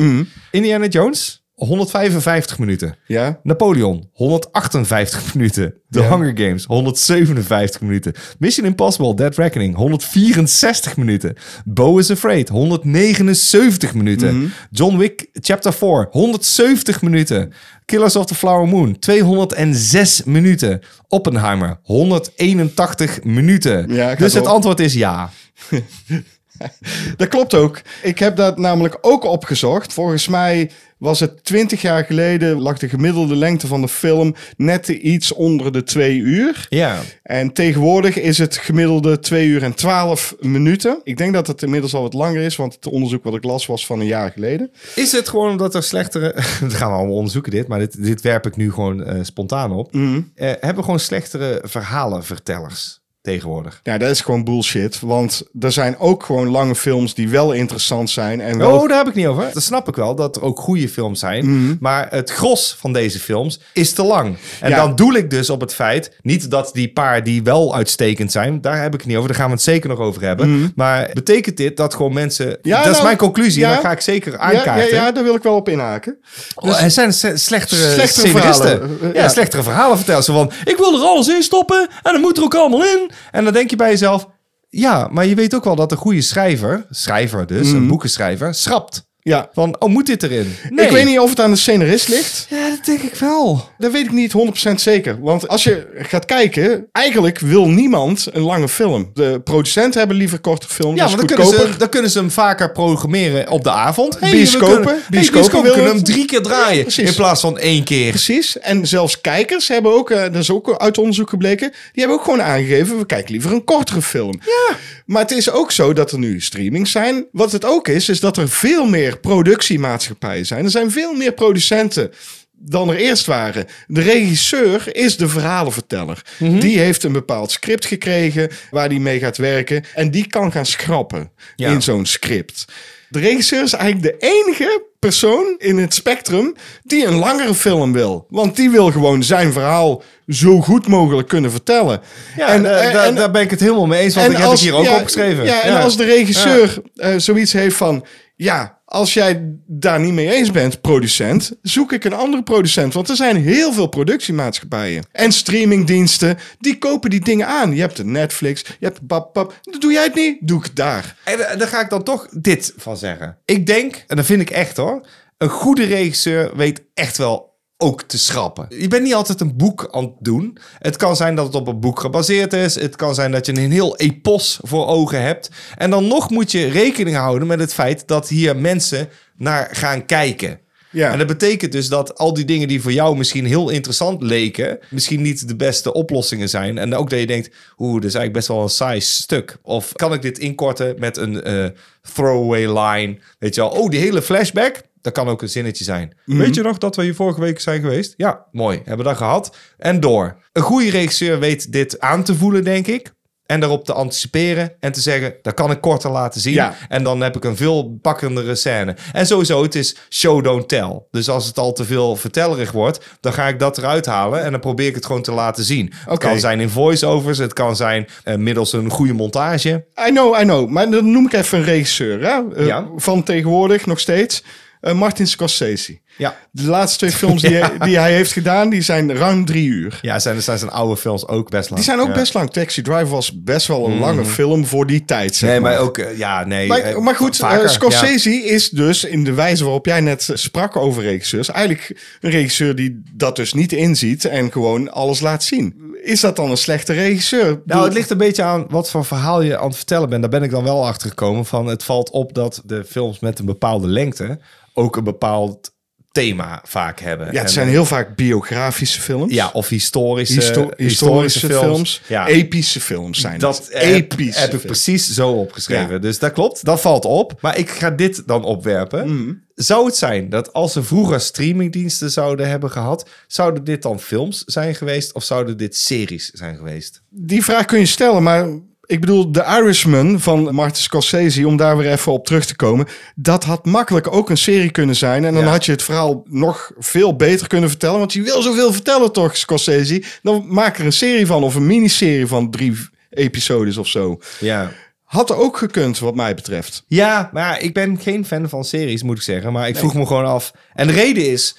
Indiana 0.51 0.87
Jones, 0.87 1.46
155 1.57 2.59
minuten. 2.59 2.97
Ja? 3.07 3.41
Napoleon, 3.43 4.11
158 4.13 5.23
minuten. 5.35 5.75
The 5.91 6.01
Ja. 6.01 6.09
Hunger 6.09 6.33
Games, 6.39 6.65
157 6.65 7.81
minuten. 7.81 8.13
Mission 8.39 8.67
Impossible, 8.67 9.15
Dead 9.15 9.37
Reckoning, 9.37 9.75
164 9.77 10.97
minuten. 10.97 11.35
Bo 11.65 11.99
is 11.99 12.11
Afraid, 12.11 12.49
179 12.49 13.95
minuten. 13.95 14.53
John 14.71 14.97
Wick, 14.97 15.27
Chapter 15.33 15.73
4, 15.73 16.09
170 16.11 17.03
minuten. 17.03 17.53
Killers 17.85 18.17
of 18.17 18.27
the 18.27 18.35
Flower 18.35 18.69
Moon, 18.69 18.99
206 18.99 20.25
minuten. 20.25 20.81
Oppenheimer, 21.09 21.79
181 21.83 23.25
minuten. 23.25 23.95
Ja, 23.95 24.15
dus 24.15 24.33
het 24.35 24.47
antwoord 24.47 24.81
is 24.81 24.95
ja. 24.95 25.31
Dat 27.17 27.29
klopt 27.29 27.55
ook. 27.55 27.81
Ik 28.03 28.19
heb 28.19 28.37
dat 28.37 28.59
namelijk 28.59 28.99
ook 29.01 29.25
opgezocht. 29.25 29.93
Volgens 29.93 30.29
mij 30.29 30.71
was 30.99 31.21
het 31.21 31.45
20 31.45 31.83
jaar 31.83 32.05
geleden, 32.05 32.61
lag 32.61 32.79
de 32.79 32.89
gemiddelde 32.89 33.37
lengte 33.37 33.67
van 33.67 33.81
de 33.81 33.89
film 33.89 34.35
net 34.57 34.89
iets 34.89 35.33
onder 35.33 35.73
de 35.73 35.83
twee 35.83 36.19
uur. 36.19 36.67
Ja. 36.69 37.01
En 37.23 37.53
tegenwoordig 37.53 38.19
is 38.19 38.39
het 38.39 38.57
gemiddelde 38.57 39.19
2 39.19 39.47
uur 39.47 39.63
en 39.63 39.75
12 39.75 40.35
minuten. 40.41 41.01
Ik 41.03 41.17
denk 41.17 41.33
dat 41.33 41.47
het 41.47 41.63
inmiddels 41.63 41.95
al 41.95 42.03
wat 42.03 42.15
langer 42.15 42.43
is, 42.43 42.57
want 42.57 42.75
het 42.75 42.87
onderzoek 42.87 43.25
wat 43.25 43.35
ik 43.35 43.45
las 43.45 43.67
was 43.67 43.87
van 43.87 44.01
een 44.01 44.07
jaar 44.07 44.31
geleden. 44.31 44.71
Is 44.95 45.13
het 45.13 45.29
gewoon 45.29 45.51
omdat 45.51 45.75
er 45.75 45.83
slechtere... 45.83 46.35
Dat 46.61 46.75
gaan 46.75 46.91
we 46.91 46.97
allemaal 46.97 47.17
onderzoeken 47.17 47.53
dit, 47.53 47.69
maar 47.69 47.79
dit, 47.79 48.03
dit 48.05 48.21
werp 48.21 48.47
ik 48.47 48.57
nu 48.57 48.73
gewoon 48.73 49.05
eh, 49.05 49.19
spontaan 49.23 49.73
op. 49.73 49.93
Mhm. 49.93 50.21
Eh, 50.35 50.47
hebben 50.47 50.77
we 50.77 50.83
gewoon 50.83 51.01
slechtere 51.01 51.63
verhalenvertellers 51.65 53.05
tegenwoordig? 53.27 53.81
Ja, 53.83 53.99
dat 53.99 54.11
is 54.11 54.21
gewoon 54.21 54.45
bullshit. 54.45 55.01
Want 55.01 55.43
er 55.61 55.73
zijn 55.73 55.99
ook 55.99 56.23
gewoon 56.23 56.49
lange 56.49 56.75
films 56.75 57.15
die 57.15 57.29
wel 57.29 57.53
interessant 57.53 58.11
zijn. 58.11 58.41
En 58.41 58.59
wel... 58.59 58.79
Oh, 58.81 58.89
daar 58.89 58.99
heb 58.99 59.09
ik 59.09 59.15
niet 59.15 59.27
over. 59.27 59.51
Dat 59.53 59.63
snap 59.63 59.89
ik 59.89 59.97
wel, 59.97 60.15
dat 60.15 60.37
er 60.37 60.43
ook 60.43 60.59
goede 60.59 60.89
films 60.89 61.21
zijn. 61.21 61.77
Maar 61.81 62.07
het 62.11 62.31
gros 62.31 62.77
van 62.79 62.93
deze 62.93 63.19
films 63.19 63.61
is 63.73 63.93
te 63.93 64.03
lang. 64.03 64.37
En 64.61 64.71
Ja. 64.71 64.77
dan 64.77 64.95
doel 64.97 65.15
ik 65.15 65.31
dus 65.31 65.51
op 65.51 65.61
het 65.61 65.75
feit... 65.75 66.11
niet 66.23 66.51
dat 66.51 66.71
die 66.73 66.93
paar 66.93 67.23
die 67.25 67.43
wel 67.43 67.75
uitstekend 67.75 68.33
zijn... 68.33 68.61
daar 68.61 68.83
heb 68.83 68.95
ik 68.95 69.01
het 69.01 69.09
niet 69.09 69.17
over, 69.17 69.29
daar 69.29 69.39
gaan 69.39 69.49
we 69.49 69.55
het 69.55 69.63
zeker 69.63 69.89
nog 69.89 69.99
over 69.99 70.23
hebben. 70.23 70.73
Maar 70.75 71.11
betekent 71.13 71.57
dit 71.57 71.77
dat 71.77 71.95
gewoon 71.95 72.13
mensen... 72.13 72.59
Ja, 72.63 72.77
dat 72.77 72.87
is 72.87 72.93
nou, 72.93 73.05
mijn 73.05 73.17
conclusie 73.17 73.63
en 73.63 73.69
ja. 73.69 73.75
dat 73.75 73.85
ga 73.85 73.91
ik 73.91 74.01
zeker 74.01 74.39
aankaarten. 74.39 74.95
ja, 74.95 75.05
ja, 75.05 75.13
daar 75.13 75.25
wil 75.25 75.35
ik 75.35 75.43
wel 75.43 75.55
op 75.55 75.69
inhaken. 75.69 76.19
Oh, 76.55 76.83
er 76.83 76.91
zijn 76.91 77.13
slechtere, 77.13 78.07
verhalen, 78.07 78.99
ja, 79.15 79.29
slechtere 79.29 79.63
verhalen 79.63 79.97
vertellen. 79.97 80.23
Zo 80.23 80.33
van, 80.33 80.53
ik 80.65 80.77
wil 80.77 80.95
er 80.95 81.07
alles 81.07 81.29
in 81.29 81.43
stoppen 81.43 81.89
en 82.03 82.13
dan 82.13 82.21
moet 82.21 82.37
er 82.37 82.43
ook 82.43 82.55
allemaal 82.55 82.85
in. 82.85 83.11
En 83.31 83.45
dan 83.45 83.53
denk 83.53 83.71
je 83.71 83.77
bij 83.77 83.91
jezelf, 83.91 84.29
ja, 84.69 85.09
maar 85.11 85.27
je 85.27 85.35
weet 85.35 85.55
ook 85.55 85.65
wel 85.65 85.77
dat 85.77 85.91
een 85.91 85.99
goede 85.99 86.21
schrijver, 86.21 86.87
schrijver 86.91 87.47
dus, 87.47 87.71
een 87.71 87.87
boekenschrijver, 87.87 88.55
schrapt. 88.55 89.09
Ja. 89.29 89.49
Van, 89.53 89.77
oh, 89.79 89.89
moet 89.89 90.07
dit 90.07 90.23
erin? 90.23 90.57
Nee. 90.71 90.85
Ik 90.85 90.93
weet 90.93 91.05
niet 91.05 91.19
of 91.19 91.31
het 91.31 91.41
aan 91.41 91.51
de 91.51 91.57
scenarist 91.57 92.09
ligt. 92.09 92.47
Ja, 92.51 92.69
dat 92.69 92.85
denk 92.85 93.01
ik 93.01 93.15
wel. 93.15 93.69
Dat 93.79 93.93
weet 93.93 94.05
ik 94.05 94.13
niet 94.13 94.33
100% 94.71 94.75
zeker. 94.75 95.21
Want 95.21 95.49
als 95.49 95.65
je 95.65 95.87
gaat 95.95 96.25
kijken, 96.25 96.87
eigenlijk 96.93 97.39
wil 97.39 97.69
niemand 97.69 98.27
een 98.33 98.43
lange 98.43 98.69
film. 98.69 99.11
De 99.15 99.41
producenten 99.45 99.99
hebben 99.99 100.17
liever 100.17 100.39
korte 100.39 100.69
films. 100.69 100.99
Ja, 100.99 101.05
want 101.05 101.17
dan 101.17 101.27
kunnen, 101.27 101.47
ze, 101.47 101.77
dan 101.79 101.89
kunnen 101.89 102.11
ze 102.11 102.19
hem 102.19 102.31
vaker 102.31 102.73
programmeren 102.73 103.51
op 103.51 103.65
de 103.65 103.71
avond. 103.71 104.21
Hey, 104.21 104.31
Bioscopen. 104.31 104.75
kunnen, 104.75 105.03
hey, 105.11 105.21
Bioscopen 105.31 105.73
kunnen 105.73 105.91
hem 105.91 106.03
drie 106.03 106.25
keer 106.25 106.43
draaien 106.43 106.87
in 106.97 107.15
plaats 107.15 107.41
van 107.41 107.59
één 107.59 107.85
keer. 107.85 108.11
Precies. 108.11 108.59
En 108.59 108.87
zelfs 108.87 109.21
kijkers 109.21 109.69
hebben 109.69 109.93
ook, 109.93 110.11
eh, 110.11 110.23
dat 110.23 110.35
is 110.35 110.51
ook 110.51 110.79
uit 110.79 110.99
onderzoek 110.99 111.29
gebleken, 111.29 111.71
die 111.71 112.03
hebben 112.03 112.17
ook 112.17 112.25
gewoon 112.25 112.43
aangegeven, 112.43 112.99
we 112.99 113.07
kijken 113.07 113.33
liever 113.33 113.53
een 113.53 113.65
kortere 113.65 114.03
film. 114.03 114.41
Ja. 114.41 114.77
Maar 115.07 115.23
het 115.23 115.31
is 115.31 115.51
ook 115.51 115.73
zo 115.73 115.93
dat 115.93 116.13
er 116.13 116.19
nu 116.19 116.41
streamings 116.41 116.91
zijn. 116.91 117.27
Wat 117.33 117.53
het 117.53 117.65
ook 117.65 117.89
is, 117.89 118.09
is 118.09 118.21
dat 118.21 118.37
er 118.37 118.49
veel 118.49 118.87
meer 118.87 119.19
productiemaatschappijen 119.19 120.47
zijn. 120.47 120.65
Er 120.65 120.71
zijn 120.71 120.91
veel 120.91 121.13
meer 121.15 121.33
producenten 121.33 122.11
dan 122.59 122.89
er 122.91 122.97
eerst 122.97 123.27
waren. 123.27 123.67
De 123.87 124.01
regisseur 124.01 124.97
is 124.97 125.17
de 125.17 125.29
verhalenverteller. 125.29 126.23
Mhm. 126.39 126.59
Die 126.59 126.79
heeft 126.79 127.03
een 127.03 127.13
bepaald 127.13 127.51
script 127.51 127.87
gekregen 127.87 128.51
waar 128.71 128.89
die 128.89 129.01
mee 129.01 129.19
gaat 129.19 129.37
werken. 129.37 129.85
En 129.95 130.11
die 130.11 130.27
kan 130.27 130.53
gaan 130.53 130.67
schrappen 130.67 131.31
Ja. 131.57 131.71
in 131.71 131.83
zo'n 131.83 132.07
script. 132.07 132.65
De 133.09 133.19
regisseur 133.19 133.63
is 133.63 133.73
eigenlijk 133.73 134.21
de 134.21 134.27
enige 134.27 134.86
persoon 134.99 135.55
in 135.59 135.79
het 135.79 135.95
spectrum 135.95 136.55
die 136.83 137.07
een 137.07 137.15
langere 137.19 137.55
film 137.55 137.93
wil. 137.93 138.27
Want 138.29 138.57
die 138.57 138.71
wil 138.71 138.91
gewoon 138.91 139.23
zijn 139.23 139.53
verhaal 139.53 140.03
zo 140.29 140.61
goed 140.61 140.87
mogelijk 140.89 141.29
kunnen 141.29 141.51
vertellen. 141.51 142.01
Ja, 142.37 142.47
En- 142.49 142.67
en, 142.67 142.81
en- 142.83 142.93
daar, 142.93 143.07
en- 143.07 143.15
daar 143.15 143.31
ben 143.31 143.43
ik 143.43 143.51
het 143.51 143.61
helemaal 143.61 143.87
mee 143.87 144.01
eens, 144.03 144.15
want 144.15 144.27
ik 144.31 144.37
heb 144.37 144.47
als- 144.47 144.61
het 144.61 144.69
hier 144.69 144.79
ook 144.79 144.85
ja, 144.85 144.97
opgeschreven. 144.97 145.45
Ja, 145.45 145.63
en 145.63 145.77
als 145.83 145.97
de 145.97 146.05
regisseur 146.05 146.83
eh, 146.97 147.15
zoiets 147.17 147.53
heeft 147.53 147.77
van... 147.77 148.07
Ja, 148.39 148.76
als 148.87 149.15
jij 149.15 149.59
daar 149.67 150.01
niet 150.01 150.13
mee 150.13 150.33
eens 150.33 150.51
bent, 150.51 150.81
producent... 150.81 151.53
zoek 151.63 151.93
ik 151.93 152.05
een 152.05 152.13
andere 152.13 152.43
producent. 152.43 152.95
Want 152.95 153.09
er 153.09 153.17
zijn 153.17 153.37
heel 153.37 153.73
veel 153.73 153.87
productiemaatschappijen. 153.87 155.05
En 155.13 155.33
streamingdiensten, 155.33 156.39
die 156.59 156.79
kopen 156.79 157.11
die 157.11 157.21
dingen 157.21 157.47
aan. 157.47 157.75
Je 157.75 157.81
hebt 157.81 157.99
een 157.99 158.11
Netflix, 158.11 158.65
je 158.79 158.87
hebt 158.87 159.07
bap, 159.07 159.35
bap. 159.35 159.61
Doe 159.79 159.93
jij 159.93 160.05
het 160.05 160.15
niet? 160.15 160.39
Doe 160.41 160.65
ik 160.65 160.77
daar. 160.77 161.17
En 161.25 161.49
eh, 161.49 161.59
daar 161.59 161.69
ga 161.69 161.81
ik 161.81 161.91
dan 161.91 162.03
toch 162.03 162.29
dit 162.31 162.73
van 162.77 162.97
zeggen. 162.97 163.39
Ik 163.45 163.67
denk, 163.67 164.05
en 164.07 164.17
dat 164.17 164.27
vind 164.27 164.41
ik 164.41 164.51
echt 164.51 164.77
hoor, 164.77 165.07
een 165.39 165.49
goede 165.49 165.85
regisseur 165.85 166.57
weet 166.57 166.83
echt 166.95 167.17
wel 167.17 167.56
ook 167.79 168.03
te 168.03 168.19
schrappen. 168.19 168.67
Je 168.69 168.89
bent 168.89 169.03
niet 169.03 169.15
altijd 169.15 169.41
een 169.41 169.57
boek 169.57 169.89
aan 169.91 170.03
het 170.03 170.13
doen. 170.19 170.59
Het 170.79 170.97
kan 170.97 171.17
zijn 171.17 171.35
dat 171.35 171.47
het 171.47 171.55
op 171.55 171.67
een 171.67 171.81
boek 171.81 172.01
gebaseerd 172.01 172.53
is. 172.53 172.75
Het 172.75 172.97
kan 172.97 173.15
zijn 173.15 173.33
dat 173.33 173.47
je 173.47 173.57
een 173.57 173.73
heel 173.73 173.97
epos 173.97 174.59
voor 174.63 174.87
ogen 174.87 175.23
hebt. 175.23 175.51
En 175.77 175.91
dan 175.91 176.07
nog 176.07 176.31
moet 176.31 176.53
je 176.53 176.67
rekening 176.67 177.17
houden 177.17 177.49
met 177.49 177.61
het 177.61 177.75
feit 177.75 178.07
dat 178.07 178.29
hier 178.29 178.57
mensen 178.57 179.09
naar 179.37 179.69
gaan 179.73 180.07
kijken. 180.07 180.61
Ja. 180.91 181.13
En 181.13 181.19
dat 181.19 181.27
betekent 181.27 181.73
dus 181.73 181.89
dat 181.89 182.19
al 182.19 182.35
die 182.35 182.45
dingen 182.45 182.69
die 182.69 182.83
voor 182.83 182.93
jou 182.93 183.17
misschien 183.17 183.47
heel 183.47 183.71
interessant 183.71 184.23
leken, 184.23 184.79
misschien 184.91 185.23
niet 185.23 185.49
de 185.49 185.57
beste 185.57 185.93
oplossingen 185.93 186.49
zijn. 186.49 186.79
En 186.79 186.95
ook 186.95 187.11
dat 187.11 187.19
je 187.19 187.27
denkt, 187.27 187.51
oeh, 187.79 187.95
dat 187.95 188.05
is 188.05 188.15
eigenlijk 188.15 188.33
best 188.33 188.49
wel 188.49 188.63
een 188.63 188.69
saai 188.69 189.01
stuk. 189.01 189.57
Of 189.63 189.93
kan 189.93 190.13
ik 190.13 190.23
dit 190.23 190.39
inkorten 190.39 190.95
met 190.99 191.17
een 191.17 191.43
eh, 191.43 191.67
throwaway 192.15 192.67
line? 192.67 193.19
Weet 193.39 193.55
je 193.55 193.61
wel, 193.61 193.71
oh, 193.71 193.91
die 193.91 194.01
hele 194.01 194.23
flashback, 194.23 194.83
dat 195.07 195.15
kan 195.15 195.29
ook 195.29 195.43
een 195.43 195.49
zinnetje 195.49 195.85
zijn. 195.85 196.17
Weet 196.25 196.55
je 196.55 196.63
nog 196.63 196.79
dat 196.79 196.97
we 196.97 197.03
hier 197.03 197.15
vorige 197.15 197.41
week 197.41 197.61
zijn 197.61 197.81
geweest? 197.81 198.15
Ja, 198.17 198.47
mooi. 198.53 198.77
Hebben 198.77 198.97
we 198.97 199.03
dat 199.13 199.17
gehad. 199.17 199.57
En 199.77 200.01
door. 200.01 200.37
Een 200.53 200.63
goede 200.63 200.91
regisseur 200.91 201.39
weet 201.39 201.73
dit 201.73 202.01
aan 202.01 202.23
te 202.23 202.35
voelen, 202.35 202.65
denk 202.65 202.87
ik. 202.87 203.15
En 203.47 203.61
daarop 203.61 203.85
te 203.85 203.93
anticiperen 203.93 204.73
en 204.81 204.93
te 204.93 205.01
zeggen, 205.01 205.35
dat 205.43 205.55
kan 205.55 205.71
ik 205.71 205.81
korter 205.81 206.11
laten 206.11 206.41
zien. 206.41 206.53
Ja. 206.55 206.75
En 206.89 207.03
dan 207.03 207.21
heb 207.21 207.37
ik 207.37 207.45
een 207.45 207.57
veel 207.57 207.99
pakkendere 208.03 208.55
scène. 208.55 208.97
En 209.13 209.27
sowieso, 209.27 209.63
het 209.63 209.75
is 209.75 209.97
show, 210.11 210.45
don't 210.45 210.69
tell. 210.69 211.03
Dus 211.11 211.29
als 211.29 211.47
het 211.47 211.59
al 211.59 211.73
te 211.73 211.85
veel 211.85 212.17
vertellerig 212.17 212.73
wordt, 212.73 213.05
dan 213.21 213.33
ga 213.33 213.49
ik 213.49 213.59
dat 213.59 213.79
eruit 213.79 214.07
halen 214.07 214.43
en 214.43 214.51
dan 214.51 214.61
probeer 214.61 214.87
ik 214.87 214.95
het 214.95 215.07
gewoon 215.07 215.23
te 215.23 215.33
laten 215.33 215.65
zien. 215.65 215.93
Het 216.09 216.19
kan 216.19 216.39
zijn 216.41 216.61
in 216.61 216.69
voice-overs, 216.71 217.39
het 217.39 217.53
kan 217.53 217.77
zijn 217.77 218.07
eh, 218.25 218.35
middels 218.37 218.73
een 218.73 218.91
goede 218.91 219.13
montage. 219.13 219.87
I 220.09 220.11
know, 220.11 220.41
I 220.41 220.43
know. 220.43 220.69
Maar 220.69 220.91
dan 220.91 221.11
noem 221.11 221.27
ik 221.27 221.33
even 221.33 221.59
een 221.59 221.65
regisseur. 221.65 222.21
Hè? 222.27 222.55
Eh, 222.55 222.67
Ja. 222.67 222.89
Van 222.97 223.23
tegenwoordig 223.23 223.87
nog 223.87 224.01
steeds. 224.01 224.43
Eh, 224.87 224.95
Martin 224.95 225.27
Scorsese. 225.27 226.01
Ja. 226.17 226.37
De 226.51 226.63
laatste 226.63 226.99
twee 226.99 227.11
films 227.11 227.43
die, 227.43 227.55
hij, 227.63 227.79
die 227.79 227.99
hij 227.99 228.13
heeft 228.15 228.33
gedaan, 228.33 228.69
die 228.69 228.83
zijn 228.83 229.15
ruim 229.17 229.45
drie 229.45 229.69
uur. 229.69 229.99
Ja, 230.03 230.19
zijn, 230.19 230.43
zijn 230.43 230.59
zijn 230.59 230.71
oude 230.71 230.97
films 230.97 231.29
ook 231.29 231.51
best 231.51 231.71
lang. 231.71 231.75
Die 231.83 231.91
zijn 231.91 232.01
ook 232.01 232.09
Ja. 232.15 232.21
best 232.21 232.35
lang. 232.35 232.51
Taxi 232.53 232.83
Driver 232.83 233.09
was 233.09 233.43
best 233.43 233.67
wel 233.67 233.87
een 233.87 233.99
lange 233.99 234.25
film 234.25 234.67
voor 234.67 234.87
die 234.87 235.05
tijd, 235.05 235.35
zeg 235.35 235.51
Nee, 235.51 235.61
maar. 235.61 235.73
maar 235.73 235.81
ook... 235.81 235.99
eh, 235.99 236.19
ja, 236.19 236.45
nee. 236.45 236.69
Maar, 236.69 236.79
eh, 236.79 236.99
maar 236.99 237.15
goed, 237.17 237.41
eh, 237.41 237.67
Scorsese 237.69 238.31
is 238.31 238.71
dus 238.71 239.05
in 239.05 239.25
de 239.25 239.33
wijze 239.33 239.65
waarop 239.65 239.87
jij 239.87 240.01
net 240.01 240.31
sprak 240.33 240.77
over 240.77 241.03
regisseurs... 241.03 241.49
eigenlijk 241.51 242.01
een 242.21 242.31
regisseur 242.31 242.75
die 242.75 243.03
dat 243.13 243.37
dus 243.37 243.53
niet 243.53 243.73
inziet 243.73 244.25
en 244.25 244.53
gewoon 244.53 244.93
alles 244.93 245.21
laat 245.21 245.45
zien. 245.45 245.85
Is 246.03 246.21
dat 246.21 246.37
dan 246.37 246.51
een 246.51 246.57
slechte 246.57 246.93
regisseur? 246.93 247.61
Nou, 247.65 247.85
het 247.85 247.93
ligt 247.93 248.11
een 248.11 248.19
beetje 248.19 248.43
aan 248.43 248.65
wat 248.69 248.91
voor 248.91 249.05
verhaal 249.05 249.43
je 249.43 249.59
aan 249.59 249.67
het 249.67 249.77
vertellen 249.77 250.09
bent. 250.09 250.21
Daar 250.21 250.31
ben 250.31 250.43
ik 250.43 250.51
dan 250.51 250.65
wel 250.65 250.87
achter 250.87 251.09
gekomen. 251.09 251.45
Van 251.47 251.67
het 251.67 251.85
valt 251.85 252.11
op 252.11 252.35
dat 252.35 252.63
de 252.65 252.85
films 252.85 253.19
met 253.19 253.39
een 253.39 253.45
bepaalde 253.45 253.87
lengte 253.89 254.39
ook 254.75 254.97
een 254.97 255.05
bepaald 255.05 255.73
thema 256.17 256.61
vaak 256.65 257.01
hebben. 257.01 257.27
Ja, 257.27 257.33
het 257.33 257.43
En, 257.47 257.53
zijn 257.53 257.69
heel 257.69 257.85
vaak 257.85 258.15
biografische 258.17 259.01
films. 259.01 259.35
ja, 259.35 259.51
of 259.53 259.69
historische, 259.69 260.35
Histo- 260.41 260.71
historische, 260.77 261.47
films. 261.47 262.01
Ja. 262.07 262.27
Epische 262.27 262.81
films 262.81 263.21
zijn 263.21 263.39
Dat 263.39 263.69
heb, 263.71 263.83
Epische 263.83 264.41
heb 264.41 264.53
ik 264.55 264.61
precies 264.67 265.13
zo 265.15 265.31
opgeschreven. 265.31 265.93
Ja. 265.93 265.99
Dus 265.99 266.19
dat 266.19 266.33
klopt, 266.33 266.65
dat 266.65 266.81
valt 266.81 267.05
op. 267.05 267.39
Maar 267.41 267.59
ik 267.59 267.71
ga 267.71 267.91
dit 267.91 268.23
dan 268.27 268.45
opwerpen. 268.45 269.15
Mhm. 269.15 269.33
Zou 269.55 269.87
het 269.87 269.97
zijn 269.97 270.29
dat 270.31 270.53
als 270.53 270.73
ze 270.73 270.83
vroeger 270.83 271.21
streamingdiensten 271.21 272.11
zouden 272.11 272.49
hebben 272.49 272.71
gehad... 272.71 273.09
zouden 273.27 273.65
dit 273.65 273.83
dan 273.83 274.01
films 274.01 274.43
zijn 274.47 274.75
geweest 274.75 275.13
of 275.13 275.25
zouden 275.25 275.57
dit 275.57 275.77
series 275.77 276.31
zijn 276.31 276.57
geweest? 276.57 277.03
Die 277.11 277.45
vraag 277.45 277.65
kun 277.65 277.79
je 277.79 277.87
stellen, 277.87 278.23
maar 278.23 278.49
ik 278.87 279.01
bedoel, 279.01 279.31
The 279.31 279.45
Irishman 279.45 280.21
van 280.21 280.55
Martin 280.55 280.83
Scorsese, 280.83 281.47
om 281.47 281.57
daar 281.57 281.77
weer 281.77 281.93
even 281.93 282.13
op 282.13 282.27
terug 282.27 282.45
te 282.47 282.57
komen, 282.57 282.87
dat 283.15 283.45
had 283.45 283.65
makkelijk 283.65 284.13
ook 284.13 284.31
een 284.31 284.37
serie 284.37 284.71
kunnen 284.71 284.97
zijn. 284.97 285.25
En 285.25 285.35
dan 285.35 285.43
Ja. 285.45 285.51
had 285.51 285.65
je 285.65 285.73
het 285.73 285.83
verhaal 285.83 286.23
nog 286.29 286.71
veel 286.79 287.17
beter 287.17 287.47
kunnen 287.47 287.69
vertellen, 287.69 287.99
want 287.99 288.13
je 288.13 288.23
wil 288.23 288.43
zoveel 288.43 288.73
vertellen 288.73 289.13
toch, 289.13 289.37
Scorsese? 289.37 290.03
Dan 290.23 290.45
maak 290.49 290.79
er 290.79 290.85
een 290.85 290.93
serie 290.93 291.27
van 291.27 291.43
of 291.43 291.55
een 291.55 291.67
miniserie 291.67 292.27
van 292.27 292.51
drie 292.51 292.77
episodes 293.11 293.77
of 293.77 293.87
zo. 293.87 294.19
Ja. 294.41 294.73
Had 295.05 295.33
ook 295.35 295.57
gekund, 295.57 295.99
wat 295.99 296.15
mij 296.15 296.35
betreft. 296.35 296.85
Ja, 296.87 297.31
maar 297.33 297.61
ik 297.63 297.75
ben 297.75 297.99
geen 298.01 298.27
fan 298.27 298.49
van 298.49 298.65
series, 298.65 299.03
moet 299.03 299.17
ik 299.17 299.23
zeggen. 299.23 299.53
Maar 299.53 299.69
ik 299.69 299.77
vroeg 299.77 299.95
me 299.95 300.07
gewoon 300.07 300.25
af. 300.27 300.53
En 300.75 300.87
de 300.87 300.93
reden 300.93 301.31
is, 301.31 301.57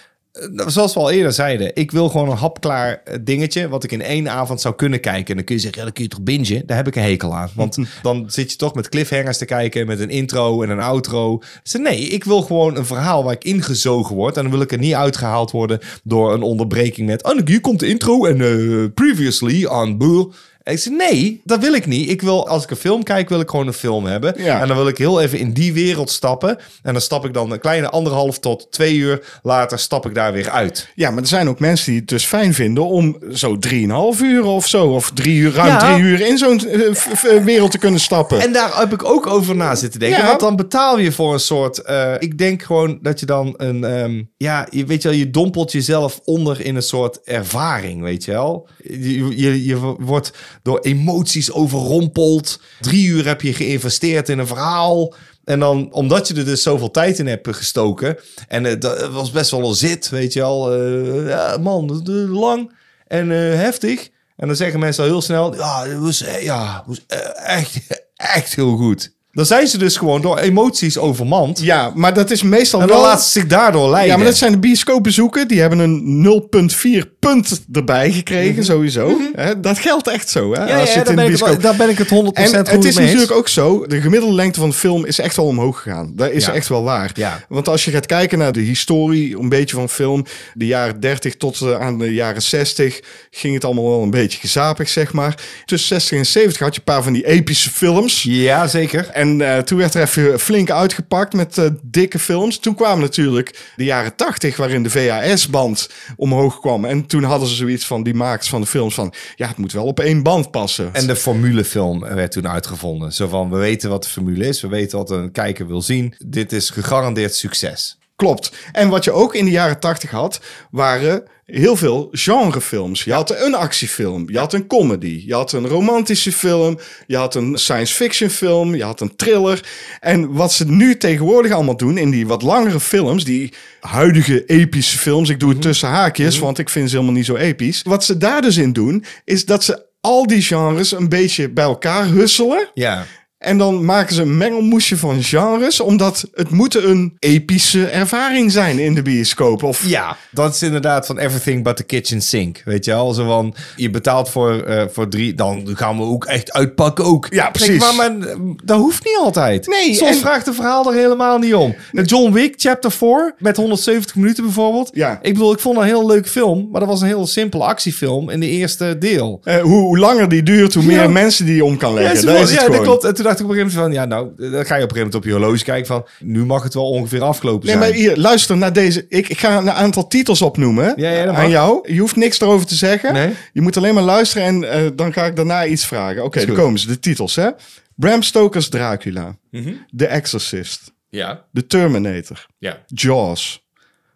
zoals 0.67 0.93
we 0.93 0.99
al 0.99 1.11
eerder 1.11 1.33
zeiden, 1.33 1.71
ik 1.75 1.91
wil 1.91 2.09
gewoon 2.09 2.29
een 2.29 2.37
hapklaar 2.37 3.01
eh, 3.03 3.17
dingetje 3.21 3.67
wat 3.67 3.83
ik 3.83 3.91
in 3.91 4.01
één 4.01 4.29
avond 4.29 4.61
zou 4.61 4.75
kunnen 4.75 4.99
kijken. 4.99 5.27
En 5.27 5.35
dan 5.35 5.43
kun 5.43 5.55
je 5.55 5.61
zeggen, 5.61 5.79
ja, 5.79 5.85
dan 5.85 5.93
kun 5.93 6.03
je 6.03 6.09
toch 6.09 6.21
bingen? 6.21 6.65
Daar 6.65 6.77
heb 6.77 6.87
ik 6.87 6.95
een 6.95 7.03
hekel 7.03 7.35
aan. 7.35 7.49
Want 7.53 7.77
dan 8.01 8.25
zit 8.27 8.51
je 8.51 8.57
toch 8.57 8.75
met 8.75 8.89
cliffhangers 8.89 9.37
te 9.37 9.45
kijken, 9.45 9.87
met 9.87 9.99
een 9.99 10.09
intro 10.09 10.61
en 10.63 10.69
een 10.69 10.79
outro. 10.79 11.41
Dus 11.63 11.73
nee, 11.73 11.99
ik 11.99 12.23
wil 12.23 12.41
gewoon 12.41 12.77
een 12.77 12.85
verhaal 12.85 13.23
waar 13.23 13.33
ik 13.33 13.43
ingezogen 13.43 14.15
word. 14.15 14.37
En 14.37 14.41
dan 14.41 14.51
wil 14.51 14.61
ik 14.61 14.71
er 14.71 14.77
niet 14.77 14.93
uitgehaald 14.93 15.51
worden 15.51 15.79
door 16.03 16.33
een 16.33 16.41
onderbreking 16.41 17.07
met, 17.07 17.23
oh, 17.23 17.39
hier 17.45 17.61
komt 17.61 17.79
de 17.79 17.87
intro 17.87 18.25
en 18.25 18.41
eh, 18.41 18.85
previously 18.93 19.65
on 19.65 19.97
Boel. 19.97 20.33
Ik 20.71 20.79
zei, 20.79 20.95
nee, 20.95 21.41
dat 21.43 21.59
wil 21.59 21.73
ik 21.73 21.85
niet. 21.85 22.09
Ik 22.09 22.21
wil, 22.21 22.47
als 22.47 22.63
ik 22.63 22.69
een 22.71 22.77
film 22.77 23.03
kijk, 23.03 23.29
wil 23.29 23.39
ik 23.39 23.49
gewoon 23.49 23.67
een 23.67 23.73
film 23.73 24.05
hebben. 24.05 24.33
Ja. 24.37 24.61
En 24.61 24.67
dan 24.67 24.77
wil 24.77 24.87
ik 24.87 24.97
heel 24.97 25.21
even 25.21 25.39
in 25.39 25.51
die 25.53 25.73
wereld 25.73 26.09
stappen. 26.09 26.57
En 26.83 26.91
dan 26.93 27.01
stap 27.01 27.25
ik 27.25 27.33
dan 27.33 27.51
een 27.51 27.59
kleine 27.59 27.89
anderhalf 27.89 28.39
tot 28.39 28.67
twee 28.71 28.95
uur 28.95 29.39
later 29.43 29.79
stap 29.79 30.05
ik 30.05 30.15
daar 30.15 30.33
weer 30.33 30.49
uit. 30.49 30.87
Ja, 30.95 31.09
maar 31.11 31.21
er 31.21 31.27
zijn 31.27 31.49
ook 31.49 31.59
mensen 31.59 31.91
die 31.91 31.99
het 31.99 32.09
dus 32.09 32.25
fijn 32.25 32.53
vinden 32.53 32.85
om 32.85 33.17
zo 33.33 33.57
drieënhalf 33.57 34.21
uur 34.21 34.43
of 34.45 34.67
zo, 34.67 34.85
of 34.87 35.11
drie 35.13 35.37
uur, 35.37 35.53
ruim 35.53 35.67
Ja. 35.67 35.93
drie 35.93 36.03
uur 36.03 36.21
in 36.27 36.37
zo'n 36.37 36.59
eh, 36.67 36.93
f- 36.93 37.25
wereld 37.43 37.71
te 37.71 37.77
kunnen 37.77 37.99
stappen. 37.99 38.39
En 38.41 38.53
daar 38.53 38.79
heb 38.79 38.93
ik 38.93 39.03
ook 39.05 39.27
over 39.27 39.55
na 39.55 39.75
zitten 39.75 39.99
denken. 39.99 40.19
Ja. 40.19 40.27
Want 40.27 40.39
dan 40.39 40.55
betaal 40.55 40.99
je 40.99 41.11
voor 41.11 41.33
een 41.33 41.39
soort... 41.39 41.81
eh, 41.81 42.13
ik 42.19 42.37
denk 42.37 42.63
gewoon 42.63 42.99
dat 43.01 43.19
je 43.19 43.25
dan 43.25 43.53
een... 43.57 43.83
ehm, 43.83 44.23
ja, 44.37 44.67
je 44.69 44.85
weet 44.85 45.01
je 45.01 45.07
wel, 45.09 45.17
je 45.17 45.29
dompelt 45.29 45.71
jezelf 45.71 46.19
onder 46.23 46.61
in 46.65 46.75
een 46.75 46.81
soort 46.81 47.19
ervaring, 47.23 48.01
weet 48.01 48.25
je 48.25 48.31
wel. 48.31 48.67
Je, 48.83 49.37
je, 49.37 49.65
je 49.65 49.77
wordt 49.99 50.31
door 50.63 50.79
emoties 50.79 51.51
overrompeld. 51.51 52.59
Drie 52.81 53.07
uur 53.07 53.25
heb 53.25 53.41
je 53.41 53.53
geïnvesteerd 53.53 54.29
in 54.29 54.39
een 54.39 54.47
verhaal... 54.47 55.13
En 55.43 55.59
dan, 55.59 55.93
omdat 55.93 56.27
je 56.27 56.33
er 56.33 56.45
dus 56.45 56.61
zoveel 56.63 56.91
tijd 56.91 57.19
in 57.19 57.27
hebt 57.27 57.55
gestoken. 57.55 58.17
En 58.47 58.65
eh, 58.65 58.79
dat 58.79 59.09
was 59.09 59.31
best 59.31 59.51
wel 59.51 59.69
een 59.69 59.75
zit, 59.75 60.09
weet 60.09 60.33
je 60.33 60.39
wel. 60.39 60.73
eh, 60.73 61.27
ja, 61.27 61.57
man, 61.57 62.01
lang 62.29 62.71
en 63.07 63.31
eh, 63.31 63.37
heftig. 63.37 64.09
En 64.35 64.47
dan 64.47 64.55
zeggen 64.55 64.79
mensen 64.79 65.03
al 65.03 65.09
heel 65.09 65.21
snel: 65.21 65.55
Ja, 65.55 65.85
het 65.87 65.99
was, 65.99 66.21
eh, 66.21 66.43
ja, 66.43 66.75
het 66.75 66.85
was 66.85 67.05
eh, 67.07 67.57
echt, 67.57 67.77
echt 68.15 68.55
heel 68.55 68.75
goed. 68.75 69.15
Dan 69.37 69.45
zijn 69.45 69.67
ze 69.67 69.77
dus 69.77 69.97
gewoon 69.97 70.21
door 70.21 70.37
emoties 70.37 70.97
overmand. 70.97 71.59
Ja, 71.59 71.91
maar 71.95 72.13
dat 72.13 72.31
is 72.31 72.43
meestal 72.43 72.81
En 72.81 72.87
dan 72.87 72.97
wel... 72.97 73.05
laten 73.05 73.25
ze 73.25 73.31
zich 73.31 73.47
daardoor 73.47 73.89
leiden. 73.89 74.11
Ja, 74.11 74.17
maar 74.17 74.25
dat 74.25 74.37
zijn 74.37 74.51
de 74.51 74.57
bioscoopbezoeken. 74.59 75.47
Die 75.47 75.59
hebben 75.61 75.79
een 75.79 77.01
0,4 77.03 77.19
punt 77.19 77.61
erbij 77.71 78.11
gekregen, 78.11 78.63
sowieso. 78.65 79.17
Hè, 79.35 79.59
dat 79.59 79.79
geldt 79.79 80.07
echt 80.07 80.29
zo, 80.29 80.53
hè? 80.53 80.59
Mhm. 80.59 80.67
ja, 80.69 80.79
als 80.79 80.89
je 80.93 80.93
ja, 80.93 80.97
het 80.97 81.05
daar, 81.05 81.09
in 81.09 81.15
ben 81.15 81.23
ik, 81.23 81.29
bioscoop... 81.29 81.49
het- 81.53 81.61
daar 81.61 81.75
ben 81.75 81.89
ik 81.89 81.97
het 81.97 82.07
100% 82.07 82.11
En 82.11 82.47
goed 82.47 82.67
het 82.67 82.83
is 82.85 82.95
mee 82.95 83.05
natuurlijk 83.05 83.31
ook 83.31 83.47
zo, 83.47 83.85
de 83.87 84.01
gemiddelde 84.01 84.35
lengte 84.35 84.59
van 84.59 84.69
de 84.69 84.75
film 84.75 85.05
is 85.05 85.19
echt 85.19 85.35
wel 85.35 85.45
omhoog 85.45 85.81
gegaan. 85.81 86.11
Dat 86.15 86.31
is 86.31 86.45
Ja. 86.45 86.53
echt 86.53 86.67
wel 86.67 86.83
waar. 86.83 87.11
Ja. 87.13 87.45
Want 87.49 87.67
als 87.69 87.85
je 87.85 87.91
gaat 87.91 88.05
kijken 88.05 88.37
naar 88.37 88.51
de 88.51 88.59
historie, 88.61 89.39
een 89.39 89.49
beetje 89.49 89.75
van 89.75 89.89
film, 89.89 90.25
de 90.53 90.65
jaren 90.65 90.99
30 90.99 91.35
tot 91.35 91.61
eh, 91.61 91.79
aan 91.79 91.97
de 91.97 92.13
jaren 92.13 92.41
60, 92.41 92.99
ging 93.31 93.53
het 93.53 93.65
allemaal 93.65 93.89
wel 93.89 94.01
een 94.01 94.09
beetje 94.09 94.39
gezapig, 94.39 94.89
zeg 94.89 95.13
maar. 95.13 95.35
Tussen 95.65 95.87
60 95.87 96.17
en 96.17 96.25
70 96.25 96.59
had 96.61 96.73
je 96.73 96.79
een 96.79 96.93
paar 96.93 97.03
van 97.03 97.13
die 97.13 97.25
epische 97.27 97.69
films. 97.69 98.23
Ja, 98.23 98.67
zeker. 98.67 99.07
En 99.09 99.26
eh, 99.41 99.57
toen 99.57 99.77
werd 99.77 99.93
er 99.93 100.01
even 100.01 100.39
flink 100.39 100.71
uitgepakt 100.71 101.33
met 101.33 101.57
eh, 101.57 101.65
dikke 101.81 102.19
films. 102.19 102.59
Toen 102.59 102.75
kwamen 102.75 102.99
natuurlijk 102.99 103.71
de 103.75 103.83
jaren 103.83 104.15
80, 104.15 104.57
waarin 104.57 104.83
de 104.83 104.89
VHS-band 104.89 105.89
omhoog 106.15 106.59
kwam. 106.59 106.85
En 106.85 107.05
toen 107.05 107.23
hadden 107.23 107.47
ze 107.47 107.55
zoiets 107.55 107.85
van 107.85 108.03
die 108.03 108.13
makers 108.13 108.49
van 108.49 108.61
de 108.61 108.67
films 108.67 108.93
van... 108.93 109.13
ja, 109.35 109.47
het 109.47 109.57
moet 109.57 109.71
wel 109.71 109.85
op 109.85 109.99
één 109.99 110.23
band 110.23 110.51
passen. 110.51 110.89
En 110.93 111.07
de 111.07 111.15
formulefilm 111.15 111.99
werd 111.99 112.31
toen 112.31 112.47
uitgevonden. 112.47 113.13
Zo 113.13 113.27
van, 113.27 113.49
we 113.49 113.57
weten 113.57 113.89
wat 113.89 114.03
de 114.03 114.09
formule 114.09 114.47
is. 114.47 114.61
We 114.61 114.67
weten 114.67 114.97
wat 114.97 115.09
een 115.09 115.31
kijker 115.31 115.67
wil 115.67 115.81
zien. 115.81 116.13
Dit 116.25 116.51
is 116.51 116.69
gegarandeerd 116.69 117.35
succes. 117.35 117.96
Klopt. 118.17 118.51
En 118.71 118.89
wat 118.89 119.03
je 119.03 119.11
ook 119.11 119.35
in 119.35 119.45
de 119.45 119.51
jaren 119.51 119.79
80 119.79 120.11
had, 120.11 120.39
waren 120.71 121.23
heel 121.45 121.75
veel 121.75 122.07
genrefilms. 122.11 123.03
Je 123.03 123.13
had 123.13 123.41
een 123.41 123.55
actiefilm, 123.55 124.29
je 124.29 124.37
had 124.37 124.53
een 124.53 124.67
comedy, 124.67 125.23
je 125.25 125.33
had 125.33 125.51
een 125.51 125.67
romantische 125.67 126.31
film, 126.31 126.79
je 127.07 127.17
had 127.17 127.35
een 127.35 127.57
science 127.57 127.93
fiction 127.93 128.29
film, 128.29 128.75
je 128.75 128.83
had 128.83 129.01
een 129.01 129.15
thriller. 129.15 129.69
En 129.99 130.33
wat 130.33 130.53
ze 130.53 130.65
nu 130.65 130.97
tegenwoordig 130.97 131.51
allemaal 131.51 131.77
doen 131.77 131.97
in 131.97 132.09
die 132.09 132.27
wat 132.27 132.41
langere 132.41 132.79
films, 132.79 133.23
die 133.23 133.53
huidige 133.79 134.45
epische 134.45 134.97
films, 134.97 135.29
ik 135.29 135.39
doe 135.39 135.49
het 135.49 135.61
tussen 135.61 135.89
haakjes, 135.89 136.39
want 136.39 136.57
ik 136.57 136.69
vind 136.69 136.89
ze 136.89 136.95
helemaal 136.95 137.17
niet 137.17 137.25
zo 137.25 137.35
episch. 137.35 137.81
Wat 137.81 138.03
ze 138.03 138.17
daar 138.17 138.41
dus 138.41 138.57
in 138.57 138.73
doen, 138.73 139.05
is 139.23 139.45
dat 139.45 139.63
ze 139.63 139.85
al 140.01 140.27
die 140.27 140.41
genres 140.41 140.91
een 140.91 141.09
beetje 141.09 141.49
bij 141.49 141.63
elkaar 141.63 142.05
husselen. 142.05 142.69
Ja. 142.73 143.05
En 143.37 143.57
dan 143.57 143.85
maken 143.85 144.15
ze 144.15 144.21
een 144.21 144.37
mengelmoesje 144.37 144.97
van 144.97 145.23
genres, 145.23 145.79
omdat 145.79 146.25
het 146.33 146.49
moet 146.49 146.75
een 146.75 147.15
epische 147.19 147.85
ervaring 147.85 148.51
zijn 148.51 148.79
in 148.79 148.93
de 148.95 149.01
bioscoop. 149.01 149.63
Of 149.63 149.85
Ja, 149.87 150.17
dat 150.31 150.53
is 150.55 150.61
inderdaad 150.61 151.05
van 151.05 151.17
everything 151.17 151.63
but 151.63 151.75
the 151.77 151.83
kitchen 151.83 152.21
sink. 152.21 152.61
Weet 152.65 152.85
je 152.85 152.91
wel? 152.91 153.13
Zo 153.13 153.25
van, 153.25 153.55
je 153.75 153.89
betaalt 153.89 154.29
voor, 154.29 154.61
eh, 154.63 154.83
voor 154.91 155.07
drie, 155.07 155.33
dan 155.33 155.69
gaan 155.73 155.97
we 155.97 156.03
ook 156.03 156.25
echt 156.25 156.51
uitpakken 156.53 157.05
ook. 157.05 157.27
Ja, 157.29 157.41
Denk, 157.41 157.53
precies. 157.53 157.79
maar, 157.79 157.95
maar 157.95 158.35
dat 158.63 158.79
hoeft 158.79 159.05
niet 159.05 159.17
altijd. 159.21 159.67
Nee, 159.67 159.93
Soms 159.93 160.11
en- 160.11 160.17
vraagt 160.17 160.45
het 160.45 160.55
verhaal 160.55 160.87
er 160.93 160.99
helemaal 160.99 161.37
niet 161.37 161.53
om. 161.55 161.75
John 161.91 162.31
Wick 162.31 162.53
chapter 162.57 162.91
4, 162.91 163.33
met 163.37 163.57
170 163.57 164.15
minuten 164.15 164.43
bijvoorbeeld. 164.43 164.89
Ja. 164.93 165.19
Ik 165.21 165.33
bedoel, 165.33 165.51
ik 165.53 165.59
vond 165.59 165.75
dat 165.75 165.83
een 165.83 165.89
heel 165.89 166.05
leuk 166.07 166.27
film, 166.27 166.67
maar 166.71 166.79
dat 166.79 166.89
was 166.89 167.01
een 167.01 167.07
heel 167.07 167.27
simpele 167.27 167.63
actiefilm 167.63 168.29
in 168.29 168.39
de 168.39 168.49
eerste 168.49 168.97
deel. 168.99 169.39
eh, 169.43 169.61
hoe, 169.61 169.79
hoe 169.81 169.97
langer 169.99 170.29
die 170.29 170.43
duurt, 170.43 170.73
hoe 170.73 170.83
meer 170.83 171.01
Ja. 171.01 171.07
mensen 171.07 171.45
die 171.45 171.63
om 171.65 171.77
kan 171.77 171.93
leggen. 171.93 172.15
Ja, 172.15 172.21
dat 172.33 172.35
is 172.35 172.51
het 172.51 172.61
ja 172.61 172.67
dat 172.69 172.81
klopt. 172.81 173.25
Dacht 173.27 173.39
ik 173.39 173.45
op 173.45 173.51
een 173.51 173.57
gegeven 173.57 173.79
moment 173.79 173.95
van, 173.95 174.03
ja 174.03 174.05
nou, 174.05 174.51
dan 174.51 174.65
ga 174.65 174.75
je 174.75 174.83
op 174.83 174.89
een 174.89 174.95
gegeven 174.95 174.95
moment 174.95 175.15
op 175.15 175.23
je 175.23 175.31
horloge 175.31 175.63
kijken 175.63 175.87
van, 175.87 176.05
nu 176.19 176.45
mag 176.45 176.63
het 176.63 176.73
wel 176.73 176.89
ongeveer 176.89 177.21
afgelopen 177.23 177.67
Nee, 177.67 177.77
zijn. 177.77 177.89
maar 177.89 177.99
hier, 177.99 178.17
luister 178.17 178.57
naar 178.57 178.73
deze. 178.73 179.05
Ik, 179.09 179.29
ik 179.29 179.39
ga 179.39 179.57
een 179.57 179.71
aantal 179.71 180.07
titels 180.07 180.41
opnoemen 180.41 180.93
Ja, 180.95 181.09
ja, 181.09 181.33
aan 181.33 181.49
jou. 181.49 181.93
Je 181.93 181.99
hoeft 181.99 182.15
niks 182.15 182.39
erover 182.41 182.67
te 182.67 182.75
zeggen. 182.75 183.13
Nee. 183.13 183.33
Je 183.53 183.61
moet 183.61 183.77
alleen 183.77 183.93
maar 183.93 184.03
luisteren 184.03 184.47
en 184.47 184.71
eh, 184.71 184.89
dan 184.95 185.13
ga 185.13 185.25
ik 185.25 185.35
daarna 185.35 185.65
iets 185.65 185.85
vragen. 185.85 186.23
Oké, 186.23 186.45
dan 186.45 186.55
komen 186.55 186.79
ze. 186.79 186.87
De 186.87 186.99
titels, 186.99 187.35
hè? 187.35 187.49
Bram 187.95 188.21
Stoker's 188.21 188.69
Dracula. 188.69 189.37
Mhm. 189.51 189.73
The 189.95 190.07
Exorcist. 190.07 190.93
Ja, 191.09 191.45
The 191.53 191.67
Terminator. 191.67 192.45
ja, 192.57 192.83
Jaws. 192.85 193.65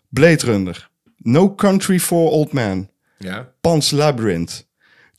Blade 0.09 0.45
Runner. 0.45 0.89
No 1.17 1.55
Country 1.55 1.99
for 1.99 2.29
Old 2.31 2.51
Men. 2.53 2.89
ja. 3.17 3.47
Pan's 3.61 3.91
Labyrinth. 3.91 4.69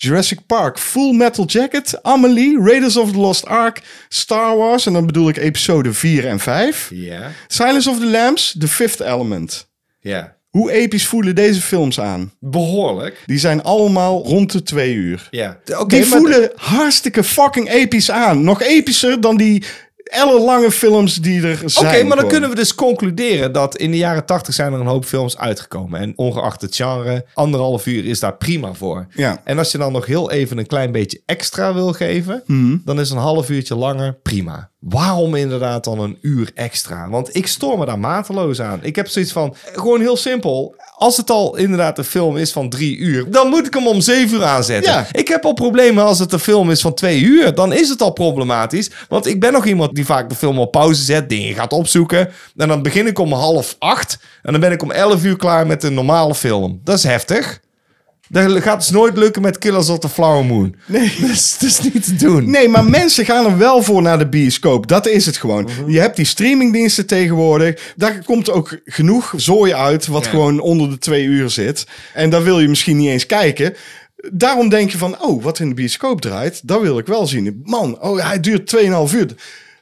Jurassic 0.03 0.47
Park, 0.47 0.79
Full 0.79 1.13
Metal 1.13 1.45
Jacket, 1.45 2.03
Amelie, 2.03 2.59
Raiders 2.59 2.97
of 2.97 3.13
the 3.13 3.19
Lost 3.19 3.47
Ark, 3.47 3.83
Star 4.09 4.57
Wars, 4.57 4.87
en 4.87 4.93
dan 4.93 5.07
bedoel 5.07 5.29
ik 5.29 5.37
episode 5.37 5.93
4 5.93 6.27
en 6.27 6.39
5. 6.41 6.91
Ja, 6.95 7.31
Silence 7.47 7.91
of 7.91 7.99
the 7.99 8.07
Lambs, 8.07 8.57
The 8.59 8.69
Fifth 8.69 9.01
Element. 9.01 9.69
ja. 10.01 10.41
Hoe 10.53 10.73
episch 10.73 11.07
voelen 11.07 11.35
deze 11.35 11.61
films 11.61 12.01
aan? 12.01 12.33
Behoorlijk. 12.41 13.23
Die 13.27 13.39
zijn 13.39 13.63
allemaal 13.63 14.23
rond 14.23 14.53
de 14.53 14.63
twee 14.63 14.95
uur. 14.95 15.29
Ja. 15.31 15.59
Die 15.87 16.05
voelen 16.05 16.53
hartstikke 16.55 17.25
fucking 17.25 17.71
episch 17.71 18.11
aan. 18.11 18.45
Nog 18.45 18.63
epischer 18.63 19.21
dan 19.21 19.37
die 19.37 19.65
ellenlange 20.13 20.71
films 20.71 21.15
die 21.17 21.43
er 21.47 21.57
Oké, 21.59 21.69
zijn. 21.69 22.07
maar 22.07 22.17
dan 22.17 22.29
kunnen 22.29 22.49
we 22.51 22.55
dus 22.55 22.75
concluderen 22.75 23.53
dat 23.53 23.77
in 23.77 23.91
de 23.91 23.97
jaren 23.97 24.25
80 24.27 24.55
zijn 24.55 24.73
er 24.73 24.81
een 24.81 24.87
hoop 24.87 25.05
films 25.05 25.39
uitgekomen. 25.39 26.01
En 26.01 26.13
ongeacht 26.17 26.61
het 26.61 26.77
genre, 26.77 27.25
anderhalf 27.35 27.87
uur 27.87 28.05
is 28.07 28.21
daar 28.21 28.37
prima 28.37 28.73
voor. 28.75 29.07
Ja. 29.15 29.41
En 29.45 29.59
als 29.59 29.73
je 29.73 29.79
dan 29.79 29.93
nog 29.93 30.07
heel 30.07 30.31
even 30.31 30.59
een 30.59 30.67
klein 30.67 30.93
beetje 30.93 31.21
extra 31.27 31.75
wil 31.75 31.93
geven, 31.93 32.43
Mhm. 32.47 32.77
dan 32.85 33.01
is 33.01 33.11
een 33.11 33.17
half 33.19 33.51
uurtje 33.51 33.75
langer 33.77 34.15
prima. 34.23 34.71
Waarom 34.79 35.35
inderdaad 35.35 35.85
dan 35.85 36.01
een 36.01 36.19
uur 36.21 36.51
extra? 36.55 37.09
Want 37.09 37.37
ik 37.37 37.47
stoor 37.47 37.79
me 37.79 37.87
daar 37.87 37.99
mateloos 37.99 38.61
aan. 38.61 38.79
Ik 38.83 38.97
heb 38.97 39.09
zoiets 39.09 39.33
van, 39.33 39.55
gewoon 39.73 40.01
heel 40.01 40.17
simpel. 40.17 40.75
Als 40.97 41.17
het 41.17 41.31
al 41.31 41.57
inderdaad 41.57 41.99
een 41.99 42.05
film 42.05 42.37
is 42.37 42.53
van 42.53 42.69
drie 42.69 42.97
uur, 42.97 43.31
dan 43.31 43.49
moet 43.49 43.67
ik 43.67 43.75
hem 43.75 43.87
om 43.87 44.01
zeven 44.01 44.37
uur 44.39 44.45
aanzetten. 44.45 44.93
Ja. 44.93 45.07
Ik 45.13 45.29
heb 45.29 45.45
al 45.45 45.53
problemen 45.53 46.05
als 46.05 46.19
het 46.19 46.33
een 46.33 46.39
film 46.39 46.71
is 46.71 46.81
van 46.81 46.95
twee 46.95 47.21
uur. 47.21 47.55
Dan 47.55 47.73
is 47.73 47.89
het 47.89 48.03
al 48.03 48.13
problematisch. 48.13 48.91
Want 49.09 49.27
ik 49.27 49.41
ben 49.41 49.53
nog 49.53 49.67
iemand 49.67 49.95
die 49.95 50.02
vaak 50.07 50.29
de 50.29 50.35
film 50.35 50.59
op 50.59 50.73
pauze 50.73 51.03
zet, 51.03 51.29
dingen 51.29 51.55
gaat 51.55 51.73
opzoeken. 51.73 52.29
En 52.57 52.69
dan 52.69 52.83
begin 52.83 53.07
ik 53.07 53.19
om 53.19 53.33
half 53.33 53.77
acht. 53.79 54.19
En 54.43 54.53
dan 54.53 54.61
ben 54.61 54.73
ik 54.73 54.83
om 54.83 54.91
elf 54.91 55.25
uur 55.25 55.37
klaar 55.37 55.67
met 55.67 55.83
een 55.83 55.95
normale 55.95 56.35
film. 56.35 56.81
Dat 56.85 56.97
is 56.97 57.03
heftig. 57.03 57.61
Dat 58.29 58.63
gaat 58.63 58.79
dus 58.79 58.91
nooit 58.91 59.17
lukken 59.17 59.43
met 59.43 59.59
Killers 59.59 59.89
of 59.89 59.99
the 59.99 60.09
Flower 60.09 60.45
Moon. 60.45 60.75
Nee. 60.87 61.13
Dat 61.21 61.31
is, 61.31 61.59
dat 61.59 61.71
is 61.71 61.81
niet 61.81 62.05
te 62.05 62.15
doen. 62.15 62.51
Nee, 62.51 62.69
maar 62.69 62.85
mensen 62.85 63.25
gaan 63.25 63.45
er 63.47 63.59
wel 63.59 63.83
voor 63.83 64.03
naar 64.03 64.19
de 64.19 64.29
bioscoop. 64.29 64.87
Dat 64.89 65.07
is 65.07 65.27
het 65.27 65.37
gewoon. 65.37 65.65
Mhm. 65.65 65.91
Je 65.91 66.01
hebt 66.01 66.17
die 66.17 66.25
streamingdiensten 66.25 67.07
tegenwoordig. 67.07 67.93
Daar 67.97 68.23
komt 68.25 68.51
ook 68.51 68.79
genoeg 68.85 69.33
zooi 69.37 69.75
uit 69.75 70.07
wat 70.07 70.25
Ja. 70.25 70.31
gewoon 70.31 70.61
onder 70.61 70.91
de 70.91 70.99
twee 70.99 71.25
uur 71.25 71.51
zit. 71.51 71.87
En 72.15 72.31
daar 72.31 72.43
wil 72.43 72.61
je 72.61 72.69
misschien 72.69 72.97
niet 72.97 73.09
eens 73.09 73.27
kijken. 73.27 73.75
Daarom 74.33 74.69
denk 74.69 74.91
je 74.91 74.99
van, 74.99 75.23
oh, 75.23 75.43
wat 75.43 75.59
in 75.59 75.69
de 75.69 75.75
bioscoop 75.75 76.21
draait, 76.21 76.61
dat 76.69 76.81
wil 76.81 76.99
ik 76.99 77.07
wel 77.07 77.27
zien. 77.27 77.61
Man, 77.65 78.01
oh, 78.01 78.27
hij 78.27 78.41
duurt 78.41 78.75
2,5 78.77 79.15
uur. 79.15 79.27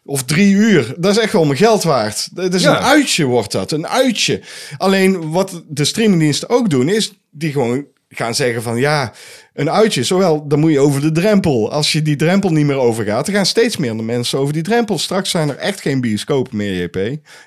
Of 0.05 0.24
drie 0.24 0.55
uur. 0.55 0.94
Dat 0.98 1.11
is 1.16 1.22
echt 1.22 1.32
wel 1.32 1.44
mijn 1.44 1.59
geld 1.59 1.82
waard. 1.82 2.28
Dat 2.36 2.55
is 2.55 2.62
Ja. 2.62 2.76
een 2.76 2.82
uitje, 2.84 3.24
wordt 3.24 3.53
dat. 3.53 3.72
Een 3.72 3.86
uitje. 3.88 4.40
Alleen 4.78 5.30
wat 5.30 5.62
de 5.68 5.84
streamingdiensten 5.84 6.48
ook 6.48 6.70
doen, 6.70 6.88
is 6.88 7.12
die 7.30 7.53
gewoon 7.53 7.84
gaan 8.09 8.34
zeggen 8.34 8.62
van 8.62 8.76
ja, 8.76 9.12
een 9.55 9.70
uitje. 9.70 10.03
Zowel, 10.05 10.48
dan 10.48 10.59
moet 10.59 10.72
je 10.72 10.78
over 10.80 11.01
de 11.01 11.12
drempel. 11.12 11.72
Als 11.72 11.92
je 11.92 12.03
die 12.03 12.16
drempel 12.16 12.51
niet 12.51 12.66
meer 12.66 12.76
overgaat, 12.76 13.26
dan 13.26 13.34
gaan 13.34 13.46
steeds 13.46 13.76
meer 13.76 13.96
mensen 13.96 14.38
over 14.38 14.53
die 14.53 14.62
drempel. 14.62 14.98
Straks 14.98 15.30
zijn 15.30 15.48
er 15.48 15.57
echt 15.57 15.80
geen 15.80 16.01
bioscopen 16.01 16.57
meer, 16.57 16.82
JP. 16.82 16.96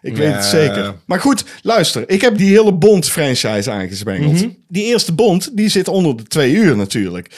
Ik 0.02 0.18
weet 0.18 0.34
het 0.34 0.46
zeker. 0.46 0.96
Maar 1.06 1.20
goed, 1.20 1.44
luister. 1.62 2.10
Ik 2.10 2.22
heb 2.22 2.38
die 2.38 2.50
hele 2.58 2.74
Bond-franchise 2.74 3.72
aangezwengeld. 3.72 4.34
Mhm. 4.34 4.50
Die 4.68 4.84
eerste 4.86 5.14
Bond, 5.14 5.58
die 5.58 5.70
zit 5.70 5.88
onder 5.88 6.18
de 6.18 6.24
twee 6.24 6.54
uur 6.54 6.76
natuurlijk. 6.76 7.30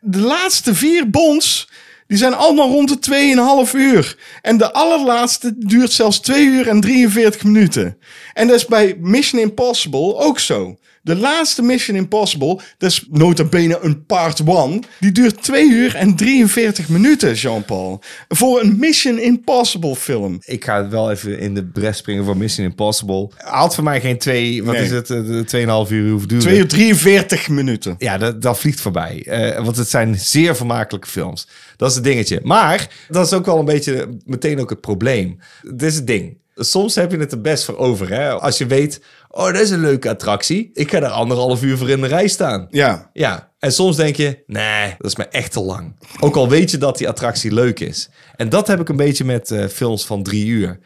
De 0.00 0.20
laatste 0.20 0.74
vier 0.74 1.10
Bonds... 1.10 1.68
Die 2.12 2.20
zijn 2.20 2.34
allemaal 2.34 2.68
rond 2.68 3.04
de 3.04 3.66
2,5 3.66 3.74
uur. 3.74 4.16
En 4.42 4.56
de 4.56 4.72
allerlaatste 4.72 5.54
duurt 5.56 5.92
zelfs 5.92 6.20
2 6.20 6.46
uur 6.46 6.68
en 6.68 6.80
43 6.80 7.44
minuten. 7.44 7.98
En 8.32 8.46
dat 8.46 8.56
is 8.56 8.66
bij 8.66 8.96
Mission 9.00 9.40
Impossible 9.40 10.16
ook 10.16 10.38
zo. 10.38 10.76
De 11.04 11.16
laatste 11.16 11.62
Mission 11.62 11.96
Impossible, 11.96 12.60
dat 12.78 12.90
is 12.90 13.06
nota 13.10 13.44
bene 13.44 13.78
een 13.80 14.06
part 14.06 14.40
1. 14.40 14.82
Die 15.00 15.12
duurt 15.12 15.42
2 15.42 15.70
uur 15.70 15.94
en 15.94 16.16
43 16.16 16.88
minuten, 16.88 17.34
Jean-Paul. 17.34 18.02
Voor 18.28 18.60
een 18.60 18.78
Mission 18.78 19.18
Impossible 19.18 19.96
film. 19.96 20.38
Ik 20.44 20.64
ga 20.64 20.88
wel 20.88 21.10
even 21.10 21.38
in 21.38 21.54
de 21.54 21.64
bres 21.64 21.96
springen 21.96 22.24
voor 22.24 22.36
Mission 22.36 22.66
Impossible. 22.66 23.30
Haalt 23.36 23.74
voor 23.74 23.84
mij 23.84 24.00
geen 24.00 24.18
twee, 24.18 24.64
wat 24.64 24.74
Nee. 24.74 24.84
is 24.84 24.90
het, 24.90 25.10
eh, 25.10 25.24
de 25.26 25.44
2,5 25.44 25.90
uur 25.90 26.10
hoeven 26.10 26.28
duren. 26.28 26.44
2 26.44 26.58
uur 26.58 26.68
43 26.68 27.48
minuten. 27.48 27.94
Ja, 27.98 28.18
dat, 28.18 28.42
dat 28.42 28.58
vliegt 28.58 28.80
voorbij. 28.80 29.22
Eh, 29.26 29.64
want 29.64 29.76
het 29.76 29.88
zijn 29.88 30.14
zeer 30.18 30.56
vermakelijke 30.56 31.08
films. 31.08 31.48
Dat 31.76 31.88
is 31.88 31.94
het 31.94 32.04
dingetje. 32.04 32.40
Maar 32.42 32.88
dat 33.08 33.26
is 33.26 33.32
ook 33.32 33.46
wel 33.46 33.58
een 33.58 33.64
beetje 33.64 34.18
meteen 34.24 34.60
ook 34.60 34.70
het 34.70 34.80
probleem. 34.80 35.38
Dit 35.62 35.82
is 35.82 35.94
het 35.94 36.06
ding. 36.06 36.40
Soms 36.54 36.94
heb 36.94 37.10
je 37.10 37.18
het 37.18 37.32
er 37.32 37.40
best 37.40 37.64
voor 37.64 37.76
over. 37.76 38.08
Hè? 38.08 38.30
Als 38.30 38.58
je 38.58 38.66
weet, 38.66 39.00
oh, 39.28 39.44
dat 39.44 39.60
is 39.60 39.70
een 39.70 39.80
leuke 39.80 40.08
attractie. 40.08 40.70
Ik 40.74 40.90
ga 40.90 40.96
er 40.96 41.06
anderhalf 41.08 41.62
uur 41.62 41.76
voor 41.76 41.90
in 41.90 42.00
de 42.00 42.06
rij 42.06 42.28
staan. 42.28 42.66
Ja. 42.70 43.10
Ja, 43.12 43.52
en 43.58 43.72
soms 43.72 43.96
denk 43.96 44.16
je, 44.16 44.42
nee, 44.46 44.94
dat 44.98 45.10
is 45.10 45.16
me 45.16 45.24
echt 45.24 45.52
te 45.52 45.60
lang. 45.60 45.96
Ook 46.20 46.36
al 46.36 46.48
weet 46.48 46.70
je 46.70 46.78
dat 46.78 46.98
die 46.98 47.08
attractie 47.08 47.54
leuk 47.54 47.80
is. 47.80 48.08
En 48.36 48.48
dat 48.48 48.66
heb 48.66 48.80
ik 48.80 48.88
een 48.88 48.96
beetje 48.96 49.24
met 49.24 49.50
eh, 49.50 49.66
films 49.66 50.06
van 50.06 50.22
drie 50.22 50.46
uur. 50.46 50.78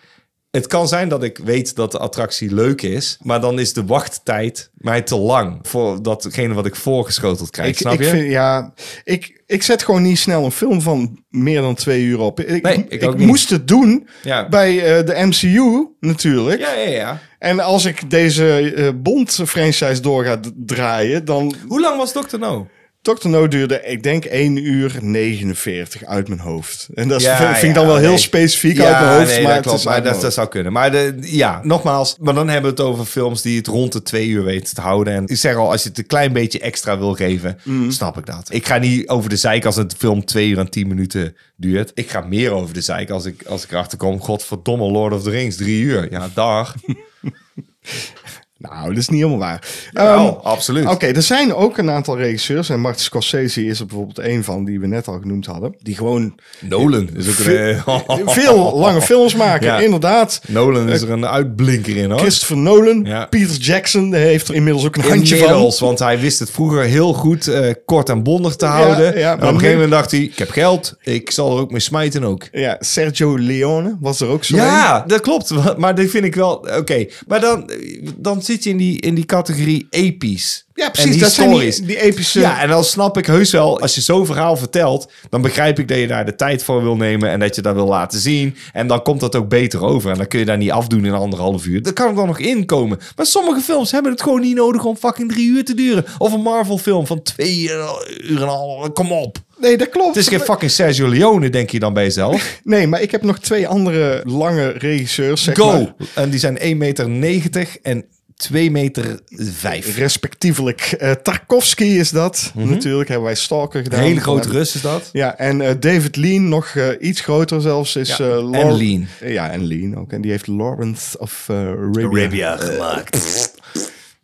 Het 0.57 0.67
kan 0.67 0.89
zijn 0.89 1.09
dat 1.09 1.23
ik 1.23 1.39
weet 1.45 1.75
dat 1.75 1.93
de 1.93 1.99
attractie 1.99 2.55
leuk 2.55 2.83
is, 2.83 3.19
maar 3.23 3.41
dan 3.41 3.59
is 3.59 3.73
de 3.73 3.85
wachttijd 3.85 4.71
mij 4.75 5.03
te 5.03 5.17
lang 5.17 5.59
voor 5.63 6.03
datgene 6.03 6.55
wat 6.55 6.67
ik 6.67 6.77
voorgeschoteld 6.77 7.51
krijg. 7.51 7.69
Ik, 7.69 7.77
snap 7.77 7.93
ik 7.93 8.01
je? 8.01 8.07
Vind, 8.07 8.31
ja, 8.31 8.73
ik, 9.05 9.43
ik 9.47 9.63
zet 9.63 9.83
gewoon 9.83 10.03
niet 10.03 10.19
snel 10.19 10.45
een 10.45 10.51
film 10.51 10.81
van 10.81 11.25
meer 11.29 11.61
dan 11.61 11.75
twee 11.75 12.03
uur 12.03 12.19
op. 12.19 12.41
Ik, 12.41 12.63
Nee, 12.63 12.87
ik 12.89 13.17
moest 13.17 13.51
het 13.51 13.69
doen 13.69 14.09
Ja. 14.23 14.49
bij 14.49 14.99
eh, 14.99 15.07
de 15.07 15.27
MCU 15.27 15.87
natuurlijk. 16.01 16.61
Ja, 16.61 16.73
ja, 16.75 16.89
ja. 16.91 17.21
En 17.39 17.61
als 17.61 17.85
ik 17.85 18.11
deze 18.11 18.73
eh, 18.75 18.89
Bond-franchise 18.97 20.01
door 20.01 20.25
ga 20.25 20.41
draaien, 20.57 21.25
dan... 21.25 21.55
Hoe 21.67 21.81
lang 21.81 21.97
was 21.97 22.13
Dr. 22.13 22.39
No? 22.39 22.67
Dr. 23.15 23.29
No 23.29 23.49
duurde, 23.49 23.81
ik 23.85 24.03
denk, 24.03 24.25
1 24.25 24.57
uur 24.67 24.97
49 25.01 26.05
uit 26.05 26.29
mijn 26.29 26.41
hoofd. 26.41 26.89
En 26.95 27.09
dat 27.09 27.21
is, 27.21 27.27
Ja, 27.27 27.37
vind, 27.37 27.63
ik 27.63 27.69
ja, 27.69 27.75
dan 27.75 27.87
wel 27.87 27.97
heel 27.97 28.19
specifiek 28.19 28.77
Ja, 28.77 28.85
uit 28.95 29.05
mijn 29.07 29.19
hoofd. 29.19 29.31
nee, 29.35 29.43
maar 29.43 29.55
dat 29.55 29.63
klopt. 29.63 29.79
het 29.79 29.89
Maar 29.89 30.03
dat, 30.03 30.21
dat 30.21 30.33
zou 30.33 30.49
kunnen. 30.49 30.73
Maar 30.73 30.91
de, 30.91 31.15
ja, 31.21 31.61
nogmaals. 31.63 32.17
Maar 32.21 32.35
dan 32.35 32.49
hebben 32.49 32.75
we 32.75 32.83
het 32.83 32.87
over 32.91 33.05
films 33.05 33.43
die 33.43 33.57
het 33.57 33.67
rond 33.67 33.93
de 33.93 34.03
twee 34.03 34.29
uur 34.29 34.45
weten 34.45 34.75
te 34.75 34.81
houden. 34.81 35.15
En 35.15 35.23
ik 35.27 35.37
zeg 35.37 35.57
al, 35.57 35.71
als 35.71 35.83
je 35.83 35.89
het 35.89 35.99
een 35.99 36.07
klein 36.07 36.33
beetje 36.33 36.61
extra 36.61 36.99
wil 36.99 37.13
geven, 37.15 37.59
Mm. 37.65 37.91
snap 37.91 38.19
ik 38.19 38.27
dat. 38.27 38.49
Ik 38.53 38.67
ga 38.67 38.79
niet 38.79 39.09
over 39.09 39.31
de 39.31 39.37
zeik 39.37 39.65
als 39.65 39.77
een 39.77 39.91
film 39.99 40.25
twee 40.25 40.49
uur 40.49 40.59
en 40.59 40.71
tien 40.71 40.89
minuten 40.89 41.37
duurt. 41.57 41.91
Ik 41.95 42.11
ga 42.11 42.21
meer 42.21 42.51
over 42.51 42.75
de 42.75 42.81
zeik 42.81 43.11
als 43.11 43.25
ik, 43.25 43.43
als 43.47 43.65
ik 43.65 43.71
erachter 43.71 43.99
kom. 43.99 44.21
Godverdomme, 44.21 44.85
Lord 44.91 45.13
of 45.15 45.23
the 45.23 45.31
Rings, 45.31 45.57
drie 45.57 45.81
uur. 45.83 46.11
Ja, 46.11 46.29
dag. 46.35 46.75
Nou, 48.59 48.89
dat 48.89 48.97
is 48.99 49.09
niet 49.09 49.19
helemaal 49.21 49.39
waar. 49.41 49.63
Jawel, 49.93 50.27
Ehm, 50.27 50.47
absoluut. 50.47 50.87
Oké, 50.87 51.07
er 51.07 51.23
zijn 51.23 51.55
ook 51.55 51.79
een 51.79 51.91
aantal 51.91 52.17
regisseurs. 52.19 52.69
En 52.69 52.81
Martin 52.81 53.03
Scorsese 53.05 53.65
is 53.67 53.81
er 53.81 53.87
bijvoorbeeld 53.87 54.19
een 54.19 54.45
van 54.45 54.65
die 54.65 54.81
we 54.81 54.87
net 54.87 55.09
al 55.09 55.19
genoemd 55.21 55.47
hadden. 55.47 55.75
Die 55.83 55.95
gewoon 55.97 56.35
Nolan 56.61 57.09
is 57.17 57.29
ook 57.29 57.47
een... 57.47 58.29
veel 58.31 58.73
lange 58.79 59.03
films 59.03 59.35
maken. 59.35 59.67
Ja. 59.67 59.79
Inderdaad. 59.81 60.41
Nolan 60.49 60.89
is 60.89 61.03
er 61.03 61.11
een 61.11 61.27
uitblinker 61.27 61.97
in, 61.97 62.11
hoor. 62.11 62.19
Christopher 62.21 62.57
Nolan, 62.57 63.05
Ja. 63.05 63.27
Peter 63.27 63.57
Jackson, 63.57 64.15
heeft 64.15 64.49
er 64.49 64.55
inmiddels 64.55 64.87
ook 64.87 64.97
een 64.97 65.03
handje 65.09 65.37
Inmiddels, 65.37 65.79
van. 65.79 65.87
want 65.87 65.99
hij 65.99 66.19
wist 66.21 66.39
het 66.39 66.51
vroeger 66.51 66.83
heel 66.83 67.13
goed 67.13 67.47
eh, 67.49 67.73
kort 67.85 68.09
en 68.09 68.23
bondig 68.23 68.57
te 68.57 68.67
houden. 68.67 69.19
ja, 69.19 69.33
en 69.33 69.39
maar 69.39 69.49
op 69.49 69.55
een 69.55 69.61
gegeven 69.61 69.73
moment 69.81 69.91
dacht 69.91 70.11
hij, 70.11 70.21
ik 70.21 70.39
heb 70.39 70.51
geld, 70.51 70.95
ik 71.03 71.31
zal 71.31 71.55
er 71.57 71.61
ook 71.63 71.71
mee 71.71 71.81
smijten 71.81 72.25
ook. 72.25 72.43
Ja, 72.53 72.77
Sergio 72.81 73.39
Leone 73.39 73.97
was 74.01 74.21
er 74.21 74.29
ook 74.29 74.45
zo 74.45 74.57
Ja, 74.57 75.05
dat 75.07 75.21
klopt. 75.21 75.77
Maar 75.77 75.95
die 75.95 76.11
vind 76.11 76.25
ik 76.25 76.35
wel... 76.35 76.55
Oké, 76.79 77.07
maar 77.27 77.41
dan, 77.41 77.71
dan 78.17 78.43
zit 78.47 78.65
je 78.65 78.71
in 78.71 78.77
die, 78.77 79.01
in 79.01 79.15
die 79.15 79.25
categorie 79.27 79.87
episch. 79.91 80.65
Ja, 80.75 80.91
precies, 80.91 81.13
En 81.15 81.19
dat 81.19 81.33
zijn 81.33 81.51
die- 81.87 82.01
epische- 82.01 82.41
Ja, 82.41 82.61
en 82.63 82.69
dan 82.69 82.85
snap 82.85 83.19
ik 83.19 83.27
heus 83.27 83.51
wel, 83.51 83.81
als 83.81 83.95
je 83.95 84.01
zo'n 84.01 84.27
verhaal 84.27 84.57
vertelt... 84.57 85.13
dan 85.31 85.43
begrijp 85.43 85.79
ik 85.79 85.89
dat 85.89 85.99
je 85.99 86.07
daar 86.07 86.25
de 86.27 86.35
tijd 86.35 86.63
voor 86.65 86.83
wil 86.83 86.97
nemen... 86.97 87.31
en 87.31 87.41
dat 87.41 87.55
je 87.55 87.63
dat 87.63 87.75
wil 87.75 87.87
laten 87.87 88.21
zien. 88.21 88.57
En 88.73 88.87
dan 88.87 89.03
komt 89.03 89.21
dat 89.21 89.37
ook 89.37 89.49
beter 89.49 89.83
over. 89.85 90.11
En 90.11 90.17
dan 90.17 90.27
kun 90.29 90.39
je 90.39 90.45
daar 90.45 90.57
niet 90.57 90.71
afdoen 90.71 91.05
in 91.05 91.13
anderhalf 91.13 91.67
uur. 91.67 91.83
Dat 91.83 91.93
kan 91.93 92.09
er 92.09 92.15
dan 92.15 92.27
nog 92.27 92.39
inkomen. 92.39 92.99
Maar 93.17 93.27
sommige 93.27 93.61
films 93.61 93.91
hebben 93.91 94.13
het 94.13 94.23
gewoon 94.23 94.41
niet 94.41 94.57
nodig... 94.57 94.85
om 94.85 94.97
fucking 94.97 95.33
drie 95.33 95.49
uur 95.49 95.65
te 95.65 95.75
duren. 95.75 96.05
Of 96.19 96.33
een 96.33 96.41
Marvel 96.43 96.79
film 96.79 97.07
van 97.07 97.23
twee 97.23 97.61
uur 97.61 97.81
en 98.29 98.37
een 98.43 98.49
half. 98.49 98.93
Kom 98.93 99.13
op. 99.13 99.39
Nee, 99.59 99.77
dat 99.77 99.89
klopt. 99.89 100.09
Het 100.09 100.17
is 100.17 100.29
geen 100.29 100.41
fucking 100.41 100.71
Sergio 100.71 101.09
Leone, 101.09 101.51
denk 101.51 101.71
je 101.71 101.79
dan 101.79 101.93
bij 101.93 102.05
jezelf. 102.05 102.55
Nee, 102.65 102.87
maar 102.87 103.03
ik 103.03 103.11
heb 103.11 103.23
nog 103.23 103.39
twee 103.39 103.69
andere 103.69 104.23
lange 104.25 104.69
regisseurs, 104.69 105.43
zeg 105.43 105.57
Go! 105.57 105.71
maar. 105.73 105.95
En 106.15 106.31
die 106.31 106.39
zijn 106.41 106.59
1,90 106.59 107.09
meter 107.09 107.69
en 107.83 108.05
2 108.37 108.71
meter 108.71 109.21
5. 109.29 109.97
Respectievelijk. 109.97 110.81
eh 110.81 111.11
Tarkovsky 111.11 111.85
is 111.85 112.11
dat. 112.11 112.53
Natuurlijk 112.55 113.09
hebben 113.09 113.27
wij 113.27 113.35
Stalker 113.35 113.83
gedaan. 113.83 114.01
Een 114.01 114.07
hele 114.07 114.21
grote 114.21 114.49
Rus 114.49 114.75
is 114.75 114.81
dat. 114.81 115.09
Ja, 115.13 115.39
en 115.39 115.61
eh, 115.61 115.75
David 115.81 116.17
Lean, 116.17 116.49
nog 116.49 116.67
eh, 116.67 116.89
iets 117.01 117.21
groter 117.21 117.61
zelfs, 117.61 117.97
is... 117.97 118.17
Ja, 118.17 118.29
en 118.29 118.77
Lean. 118.77 119.07
Ja, 119.21 119.51
en 119.51 119.67
Lean 119.67 119.97
ook. 119.97 120.13
En 120.13 120.21
die 120.21 120.31
heeft 120.31 120.47
Lawrence 120.47 121.19
of 121.19 121.47
Arabia. 121.51 122.57
gemaakt. 122.57 123.53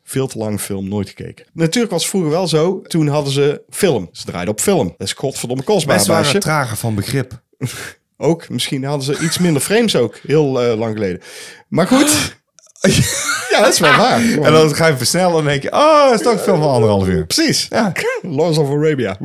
Veel 0.04 0.26
te 0.26 0.38
lang 0.38 0.60
film, 0.60 0.88
nooit 0.88 1.08
gekeken. 1.08 1.46
Natuurlijk 1.52 1.92
was 1.92 2.02
het 2.02 2.10
vroeger 2.10 2.30
wel 2.30 2.48
zo. 2.48 2.82
Toen 2.82 3.08
hadden 3.08 3.32
ze 3.32 3.62
film. 3.70 4.08
Ze 4.12 4.24
draaiden 4.24 4.52
op 4.54 4.60
film. 4.60 4.94
Dat 4.98 5.06
is 5.06 5.12
godverdomme 5.12 5.62
kostbaar, 5.62 5.96
Best 5.96 6.06
waren 6.08 6.40
trager 6.40 6.76
van 6.76 6.94
begrip. 6.94 7.42
Ook, 8.16 8.48
misschien 8.48 8.84
hadden 8.84 9.16
ze 9.16 9.24
iets 9.24 9.38
minder 9.38 9.62
frames 9.62 9.96
ook. 9.96 10.18
Heel 10.26 10.46
lang 10.76 10.92
geleden. 10.94 11.20
Maar 11.68 11.86
goed. 11.86 12.34
ja, 13.52 13.60
dat 13.60 13.72
is 13.72 13.78
wel 13.78 13.96
waar. 13.96 14.20
En 14.20 14.52
dan 14.52 14.74
ga 14.74 14.86
je 14.86 14.96
versnellen 14.96 15.38
en 15.38 15.44
denk 15.44 15.62
je... 15.62 15.72
Oh, 15.72 16.04
dat 16.04 16.14
is 16.14 16.20
toch 16.20 16.32
een 16.32 16.38
film 16.38 16.60
van 16.60 16.70
anderhalf 16.70 17.06
uur. 17.06 17.26
Precies. 17.26 17.66
Ja. 17.70 17.92
Lawrence 18.22 18.60
of 18.60 18.70
Arabia. 18.70 19.16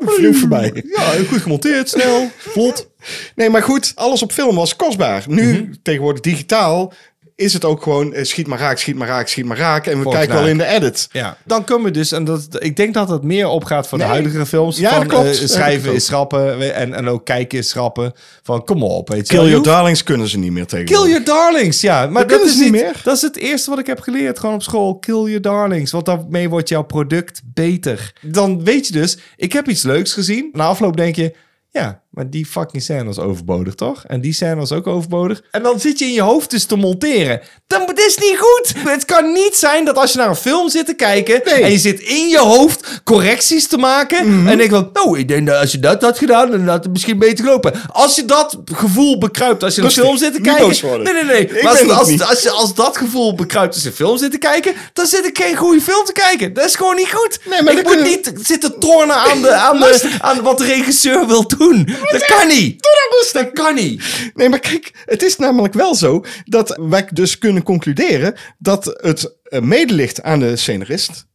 Vloog 0.00 0.36
voorbij. 0.36 0.84
Ja, 0.96 1.24
goed 1.28 1.42
gemonteerd, 1.42 1.88
snel, 1.88 2.30
vlot. 2.36 2.88
Nee, 3.34 3.50
maar 3.50 3.62
goed, 3.62 3.92
alles 3.94 4.22
op 4.22 4.32
film 4.32 4.56
was 4.56 4.76
kostbaar. 4.76 5.24
Nu, 5.26 5.70
tegenwoordig 5.82 6.20
digitaal, 6.20 6.92
is 7.40 7.52
het 7.52 7.64
ook 7.64 7.82
gewoon 7.82 8.12
eh, 8.14 8.24
schiet 8.24 8.46
maar 8.46 8.58
raak, 8.58 8.78
schiet 8.78 8.96
maar 8.96 9.08
raak, 9.08 9.28
schiet 9.28 9.44
maar 9.44 9.56
raak. 9.56 9.86
En 9.86 10.02
we 10.02 10.08
kijken 10.08 10.32
wel 10.32 10.42
mij. 10.42 10.50
in 10.50 10.58
de 10.58 10.66
edit. 10.66 11.08
Ja, 11.12 11.36
dan 11.44 11.64
kunnen 11.64 11.84
we 11.84 11.90
dus, 11.90 12.12
en 12.12 12.24
dat, 12.24 12.46
ik 12.58 12.76
denk 12.76 12.94
dat 12.94 13.08
het 13.08 13.22
meer 13.22 13.48
opgaat 13.48 13.88
voor 13.88 13.98
Nee. 13.98 14.06
de 14.06 14.12
huidige 14.12 14.46
films. 14.46 14.78
Ja, 14.78 14.90
van, 14.90 14.98
dat 14.98 15.08
klopt. 15.08 15.34
eh, 15.34 15.40
dat 15.40 15.50
schrijven 15.50 15.94
is 15.94 16.04
schrappen 16.04 16.74
en, 16.74 16.94
en 16.94 17.08
ook 17.08 17.24
kijken 17.24 17.58
is 17.58 17.68
schrappen. 17.68 18.12
Van 18.42 18.64
kom 18.64 18.82
op, 18.82 19.08
weet 19.08 19.18
je 19.18 19.24
Kill 19.26 19.36
wel. 19.36 19.44
Je 19.46 19.50
Your 19.50 19.66
Darlings 19.66 20.02
kunnen 20.02 20.28
ze 20.28 20.38
niet 20.38 20.52
meer 20.52 20.66
tegen. 20.66 20.84
Kill 20.86 21.08
your 21.08 21.24
darlings, 21.24 21.80
ja. 21.80 22.06
Maar 22.06 22.12
Dat 22.12 22.14
dat, 22.20 22.26
kunnen 22.28 22.46
is 22.46 22.52
ze 22.52 22.62
niet 22.62 22.72
niet 22.72 22.82
meer. 22.82 23.00
Dat 23.04 23.16
is 23.16 23.22
het 23.22 23.36
eerste 23.36 23.70
wat 23.70 23.78
ik 23.78 23.86
heb 23.86 24.00
geleerd 24.00 24.38
gewoon 24.38 24.54
op 24.54 24.62
school. 24.62 24.98
Kill 24.98 25.14
your 25.22 25.40
darlings. 25.40 25.90
Want 25.90 26.04
daarmee 26.06 26.48
wordt 26.48 26.68
jouw 26.68 26.82
product 26.82 27.40
beter. 27.44 28.12
Dan 28.22 28.64
weet 28.64 28.86
je 28.86 28.92
dus, 28.92 29.18
ik 29.36 29.52
heb 29.52 29.68
iets 29.68 29.82
leuks 29.82 30.12
gezien. 30.12 30.48
Na 30.52 30.64
afloop 30.64 30.96
denk 30.96 31.16
je, 31.16 31.34
ja, 31.70 32.02
maar 32.10 32.30
die 32.30 32.46
fucking 32.46 32.82
scène 32.82 33.04
was 33.04 33.18
overbodig, 33.18 33.74
toch? 33.74 34.04
En 34.06 34.20
die 34.20 34.32
scène 34.32 34.54
was 34.54 34.72
ook 34.72 34.86
overbodig. 34.86 35.42
En 35.50 35.62
dan 35.62 35.80
zit 35.80 35.98
je 35.98 36.04
in 36.04 36.12
je 36.12 36.20
hoofd 36.20 36.50
dus 36.50 36.64
te 36.64 36.76
monteren. 36.76 37.40
Dan, 37.66 37.82
is 37.94 38.16
niet 38.16 38.38
goed. 38.38 38.72
Het 38.88 39.04
kan 39.04 39.32
niet 39.32 39.54
zijn 39.54 39.84
dat 39.84 39.96
als 39.96 40.12
je 40.12 40.18
naar 40.18 40.28
een 40.28 40.36
film 40.36 40.68
zit 40.68 40.86
te 40.86 40.94
kijken... 40.94 41.40
Nee. 41.44 41.62
en 41.62 41.70
je 41.70 41.78
zit 41.78 42.00
in 42.00 42.28
je 42.28 42.38
hoofd 42.38 43.00
correcties 43.04 43.68
te 43.68 43.76
maken... 43.78 44.38
Mhm. 44.38 44.48
en 44.48 44.58
denk 44.58 44.70
van, 44.70 44.90
nou, 44.92 45.18
ik 45.18 45.28
denk 45.28 45.46
dat 45.46 45.60
als 45.60 45.72
je 45.72 45.78
dat 45.78 46.02
had 46.02 46.18
gedaan... 46.18 46.50
dan 46.50 46.68
had 46.68 46.84
het 46.84 46.92
misschien 46.92 47.18
beter 47.18 47.44
gelopen. 47.44 47.72
Als 47.86 48.16
je 48.16 48.24
dat 48.24 48.58
gevoel 48.64 49.18
bekruipt 49.18 49.62
als 49.62 49.74
je 49.74 49.82
een 49.82 49.90
film 49.90 50.16
zit 50.16 50.34
te 50.34 50.40
kijken... 50.40 51.02
Nee, 51.02 51.12
nee, 51.12 51.24
nee. 51.24 51.46
Ik 51.46 51.62
Maar 51.62 51.78
als, 51.78 51.88
als, 51.88 52.20
als, 52.20 52.42
je, 52.42 52.50
als 52.50 52.74
dat 52.74 52.96
gevoel 52.96 53.34
bekruipt 53.34 53.74
als 53.74 53.82
je 53.82 53.88
een 53.88 53.94
film 53.94 54.18
zit 54.18 54.30
te 54.30 54.38
kijken... 54.38 54.74
dan 54.92 55.06
zit 55.06 55.26
ik 55.26 55.38
geen 55.38 55.56
goede 55.56 55.80
film 55.80 56.04
te 56.04 56.12
kijken. 56.12 56.52
Dat 56.52 56.64
is 56.64 56.74
gewoon 56.74 56.96
niet 56.96 57.12
goed. 57.12 57.38
Nee, 57.44 57.62
maar 57.62 57.72
ik 57.72 57.82
moet 57.82 57.92
kunnen- 57.92 58.10
niet 58.10 58.32
zitten 58.42 58.78
tornen 58.78 59.16
aan, 59.16 59.42
de, 59.42 59.52
aan, 59.52 59.78
de, 59.78 60.16
aan 60.20 60.42
wat 60.42 60.58
de 60.58 60.64
regisseur 60.64 61.26
wil 61.26 61.48
doen. 61.48 61.88
Dat 62.10 62.24
kan 62.24 62.48
niet. 62.48 62.88
Dat 63.32 63.52
kan 63.52 63.74
niet. 63.74 64.30
Nee, 64.34 64.48
maar 64.48 64.58
kijk, 64.58 64.90
het 65.04 65.22
is 65.22 65.36
namelijk 65.36 65.74
wel 65.74 65.94
zo 65.94 66.24
dat 66.44 66.78
wij 66.80 67.08
dus 67.12 67.38
kunnen 67.38 67.62
concluderen 67.62 68.34
dat 68.58 68.84
het 68.84 69.36
eh, 69.42 69.60
mede 69.60 69.92
ligt 69.92 70.22
aan 70.22 70.40
de 70.40 70.56
scenarist, 70.56 71.26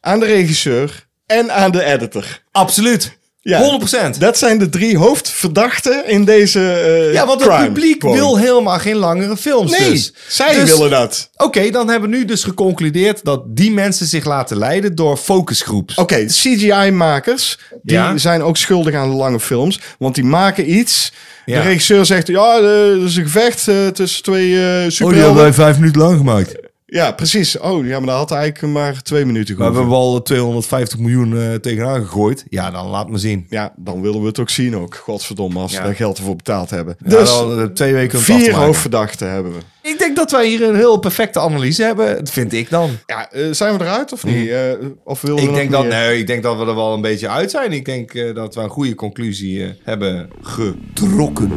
aan 0.00 0.20
de 0.20 0.26
regisseur 0.26 1.08
en 1.26 1.52
aan 1.52 1.70
de 1.70 1.84
editor. 1.84 2.42
Absoluut. 2.50 3.18
Ja, 3.44 3.78
100%. 4.14 4.18
Dat 4.18 4.38
zijn 4.38 4.58
de 4.58 4.68
drie 4.68 4.96
hoofdverdachten 4.98 6.08
in 6.08 6.24
deze 6.24 6.60
eh 6.72 7.12
Ja, 7.12 7.26
want 7.26 7.40
crime, 7.40 7.56
het 7.56 7.66
publiek 7.72 8.02
wil 8.02 8.38
helemaal 8.38 8.78
geen 8.78 8.96
langere 8.96 9.36
films. 9.36 9.78
Nee, 9.78 9.90
dus. 9.90 10.12
zij 10.28 10.54
Dus- 10.54 10.70
willen 10.70 10.90
dat. 10.90 11.30
Oké, 11.36 11.70
dan 11.70 11.88
hebben 11.88 12.10
we 12.10 12.16
nu 12.16 12.24
dus 12.24 12.44
geconcludeerd 12.44 13.24
dat 13.24 13.42
die 13.46 13.70
mensen 13.72 14.06
zich 14.06 14.24
laten 14.24 14.56
leiden 14.58 14.94
door 14.94 15.16
focusgroeps. 15.16 15.94
Oké, 15.96 16.24
CGI-makers, 16.26 17.58
die 17.82 17.96
Ja. 17.96 18.16
zijn 18.18 18.42
ook 18.42 18.56
schuldig 18.56 18.94
aan 18.94 19.10
de 19.10 19.16
lange 19.16 19.40
films. 19.40 19.80
Want 19.98 20.14
die 20.14 20.24
maken 20.24 20.74
iets. 20.78 21.12
Ja. 21.44 21.56
De 21.62 21.68
regisseur 21.68 22.04
zegt, 22.04 22.26
ja, 22.26 22.56
eh, 22.58 22.64
er 22.90 23.04
is 23.04 23.16
een 23.16 23.22
gevecht 23.24 23.68
eh, 23.68 23.86
tussen 23.86 24.22
twee 24.22 24.60
eh 24.66 24.90
superhelden. 24.90 25.54
vijf 25.54 25.78
minuten 25.78 26.00
lang 26.00 26.16
gemaakt. 26.16 26.54
Ja, 26.92 27.12
precies. 27.12 27.58
Oh, 27.58 27.86
ja, 27.86 27.98
maar 27.98 28.08
dat 28.08 28.16
had 28.16 28.30
eigenlijk 28.38 28.72
maar 28.74 29.02
twee 29.02 29.24
minuten 29.24 29.56
Maar 29.58 29.72
we 29.72 29.78
hebben 29.78 29.94
al 29.96 30.22
250 30.22 30.98
miljoen 30.98 31.38
eh, 31.40 31.54
tegenaan 31.54 32.00
gegooid. 32.02 32.44
Ja, 32.48 32.70
dan 32.70 32.86
laat 32.86 33.08
me 33.10 33.18
zien. 33.18 33.46
Ja, 33.48 33.72
dan 33.76 34.00
willen 34.00 34.20
we 34.20 34.26
het 34.26 34.38
ook 34.38 34.50
zien 34.50 34.76
ook. 34.76 34.94
Godverdomme, 34.94 35.58
als 35.60 35.72
Ja. 35.72 35.78
we 35.78 35.84
daar 35.84 35.94
geld 35.94 36.18
ervoor 36.18 36.36
betaald 36.36 36.70
hebben. 36.70 36.96
Dus 37.04 37.12
Dus 37.14 37.28
dan, 37.30 37.60
eh, 37.60 37.64
twee 37.66 37.92
weken 37.92 38.20
vier 38.20 38.54
hoofdverdachten 38.54 39.30
hebben 39.30 39.52
we. 39.52 39.58
Ik 39.88 39.98
denk 39.98 40.16
dat 40.16 40.30
wij 40.30 40.46
hier 40.48 40.62
een 40.62 40.76
heel 40.76 40.96
perfecte 40.98 41.40
analyse 41.40 41.82
hebben. 41.82 42.14
Dat 42.16 42.30
vind 42.30 42.52
ik 42.52 42.70
dan. 42.70 42.90
Ja, 43.06 43.30
eh, 43.30 43.46
zijn 43.50 43.78
we 43.78 43.84
eruit 43.84 44.12
of 44.12 44.24
niet? 44.24 44.48
Eh, 44.48 44.60
of 45.04 45.20
willen 45.20 45.36
we 45.36 45.42
Ik 45.42 45.48
nog 45.48 45.56
denk, 45.58 45.70
dat, 45.70 45.80
meer? 45.82 45.90
nee, 45.90 46.18
ik 46.18 46.26
denk 46.26 46.42
dat 46.42 46.58
we 46.58 46.66
er 46.66 46.74
wel 46.74 46.94
een 46.94 47.00
beetje 47.00 47.28
uit 47.28 47.50
zijn. 47.50 47.72
Ik 47.72 47.84
denk 47.84 48.34
dat 48.34 48.54
we 48.54 48.60
een 48.60 48.68
goede 48.68 48.94
conclusie 48.94 49.74
hebben 49.82 50.28
getrokken. 50.42 51.50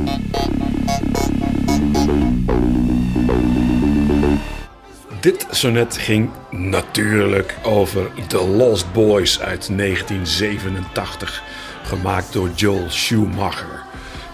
Dit 5.26 5.48
sonnet 5.50 5.98
ging 5.98 6.30
natuurlijk 6.50 7.56
over 7.64 8.12
The 8.28 8.48
Lost 8.48 8.94
Boys 8.94 9.40
uit 9.40 9.78
1987, 9.78 11.44
gemaakt 11.84 12.34
door 12.34 12.50
Joel 12.56 12.86
Schumacher. 12.90 13.84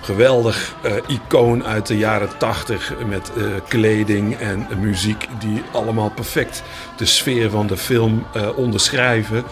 Geweldig 0.02 0.76
eh, 0.84 0.94
icoon 1.08 1.66
uit 1.66 1.88
de 1.88 1.98
jaren 1.98 2.38
80 2.38 2.94
met 3.08 3.32
eh, 3.38 3.44
kleding 3.68 4.36
en 4.36 4.68
muziek 4.80 5.28
die 5.40 5.62
allemaal 5.72 6.10
perfect 6.10 6.64
de 6.98 7.06
sfeer 7.06 7.50
van 7.50 7.68
de 7.68 7.78
film 7.78 8.26
eh, 8.34 8.58
onderschrijven. 8.58 9.44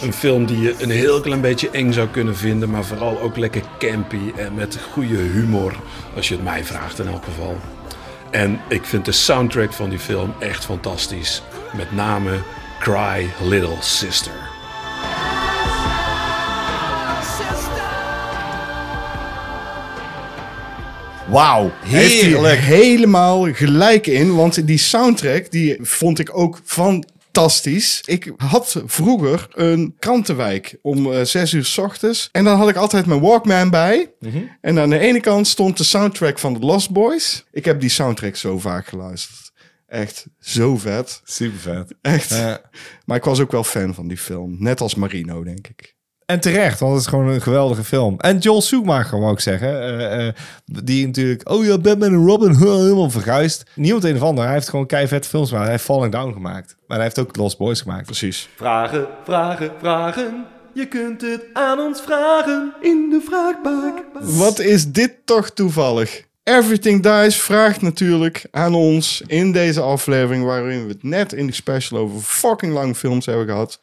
Een 0.00 0.12
film 0.12 0.46
die 0.46 0.60
je 0.60 0.74
een 0.78 0.90
heel 0.90 1.20
klein 1.20 1.40
beetje 1.40 1.70
eng 1.70 1.92
zou 1.92 2.08
kunnen 2.08 2.36
vinden, 2.36 2.70
maar 2.70 2.84
vooral 2.84 3.20
ook 3.20 3.36
lekker 3.36 3.62
campy 3.78 4.32
en 4.36 4.54
met 4.54 4.78
goede 4.92 5.16
humor, 5.16 5.74
als 6.16 6.28
je 6.28 6.34
het 6.34 6.44
mij 6.44 6.64
vraagt 6.64 6.98
in 6.98 7.06
elk 7.06 7.24
geval. 7.24 7.56
En 8.36 8.60
ik 8.68 8.84
vind 8.84 9.04
de 9.04 9.12
soundtrack 9.12 9.72
van 9.72 9.90
die 9.90 9.98
film 9.98 10.34
echt 10.38 10.64
fantastisch. 10.64 11.42
Met 11.76 11.92
name 11.92 12.38
Cry 12.80 13.30
Little 13.42 13.76
Sister. 13.80 14.32
Wauw, 21.28 21.72
Heeft 21.84 22.20
hij 22.20 22.44
er 22.44 22.58
helemaal 22.58 23.52
gelijk 23.52 24.06
in. 24.06 24.34
Want 24.34 24.66
die 24.66 24.78
soundtrack, 24.78 25.50
die 25.50 25.76
vond 25.80 26.18
ik 26.18 26.38
ook 26.38 26.60
fantastisch. 27.36 28.02
Ik 28.04 28.32
had 28.36 28.82
vroeger 28.86 29.46
een 29.50 29.94
krantenwijk 29.98 30.78
om 30.82 31.12
eh, 31.12 31.22
zes 31.22 31.52
uur 31.52 31.64
s 31.64 31.78
ochtends. 31.78 32.28
En 32.32 32.44
dan 32.44 32.58
had 32.58 32.68
ik 32.68 32.76
altijd 32.76 33.06
mijn 33.06 33.20
Walkman 33.20 33.70
bij. 33.70 34.12
En 34.60 34.78
aan 34.78 34.90
de 34.90 34.98
ene 34.98 35.20
kant 35.20 35.46
stond 35.46 35.76
de 35.76 35.84
soundtrack 35.84 36.38
van 36.38 36.54
The 36.54 36.66
Lost 36.66 36.90
Boys. 36.90 37.44
Ik 37.50 37.64
heb 37.64 37.80
die 37.80 37.90
soundtrack 37.90 38.36
zo 38.36 38.58
vaak 38.58 38.86
geluisterd. 38.86 39.52
Echt 39.86 40.26
zo 40.38 40.76
vet. 40.76 41.20
Super 41.24 41.58
vet. 41.58 41.94
Echt. 42.02 42.30
Maar 43.04 43.16
ik 43.16 43.24
was 43.24 43.40
ook 43.40 43.52
wel 43.52 43.64
fan 43.64 43.94
van 43.94 44.08
die 44.08 44.18
film. 44.18 44.56
Net 44.58 44.80
als 44.80 44.94
Marino, 44.94 45.44
denk 45.44 45.66
ik. 45.66 45.95
En 46.26 46.40
terecht, 46.40 46.80
want 46.80 46.92
het 46.92 47.00
is 47.02 47.06
gewoon 47.08 47.28
een 47.28 47.42
geweldige 47.42 47.84
film. 47.84 48.14
En 48.18 48.38
Joel 48.38 48.62
Schumacher, 48.62 49.20
wou 49.20 49.32
ik 49.32 49.40
zeggen. 49.40 49.68
eh, 49.82 50.26
eh, 50.28 50.34
die 50.64 51.06
natuurlijk, 51.06 51.50
oh 51.50 51.64
ja, 51.64 51.78
Batman 51.78 52.12
en 52.12 52.26
Robin, 52.26 52.56
huh, 52.62 52.74
helemaal 52.74 53.10
verguisd. 53.10 53.70
Niemand 53.74 54.04
een 54.04 54.14
of 54.16 54.22
ander. 54.22 54.44
Hij 54.44 54.52
heeft 54.52 54.68
gewoon 54.68 54.86
keivette 54.86 55.28
films 55.28 55.48
gemaakt. 55.48 55.64
Hij 55.66 55.74
heeft 55.74 55.86
Falling 55.86 56.12
Down 56.12 56.32
gemaakt. 56.32 56.76
Maar 56.86 56.96
hij 56.96 57.06
heeft 57.06 57.18
ook 57.18 57.36
Lost 57.36 57.58
Boys 57.58 57.80
gemaakt. 57.80 58.04
Precies. 58.04 58.48
Vragen, 58.56 59.06
vragen, 59.24 59.70
vragen. 59.78 60.44
Je 60.74 60.86
kunt 60.86 61.20
het 61.20 61.44
aan 61.52 61.78
ons 61.78 62.00
vragen 62.00 62.72
in 62.80 63.08
de 63.10 63.20
vraagbak. 63.26 64.04
Wat 64.20 64.58
is 64.58 64.92
dit 64.92 65.12
toch 65.24 65.50
toevallig? 65.50 66.24
Everything 66.42 67.02
Dies 67.02 67.36
vraagt 67.40 67.82
natuurlijk 67.82 68.46
aan 68.50 68.74
ons 68.74 69.22
in 69.26 69.52
deze 69.52 69.80
aflevering, 69.80 70.44
waarin 70.44 70.82
we 70.82 70.88
het 70.92 71.02
net 71.02 71.32
in 71.32 71.46
die 71.46 71.54
special 71.54 71.98
over 72.00 72.20
fucking 72.20 72.72
lange 72.72 72.94
films 72.94 73.26
hebben 73.26 73.46
gehad. 73.46 73.80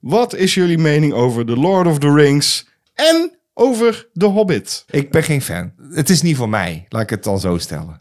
Wat 0.00 0.34
is 0.34 0.54
jullie 0.54 0.78
mening 0.78 1.12
over 1.12 1.46
The 1.46 1.56
Lord 1.56 1.86
of 1.86 1.98
the 1.98 2.12
Rings 2.12 2.66
en 2.94 3.30
over 3.54 4.08
The 4.14 4.26
Hobbit? 4.26 4.84
Ik 4.90 5.10
ben 5.10 5.22
geen 5.22 5.42
fan. 5.42 5.72
Het 5.92 6.10
is 6.10 6.22
niet 6.22 6.36
voor 6.36 6.48
mij. 6.48 6.86
Laat 6.88 7.02
ik 7.02 7.10
het 7.10 7.24
dan 7.24 7.40
zo 7.40 7.58
stellen. 7.58 8.00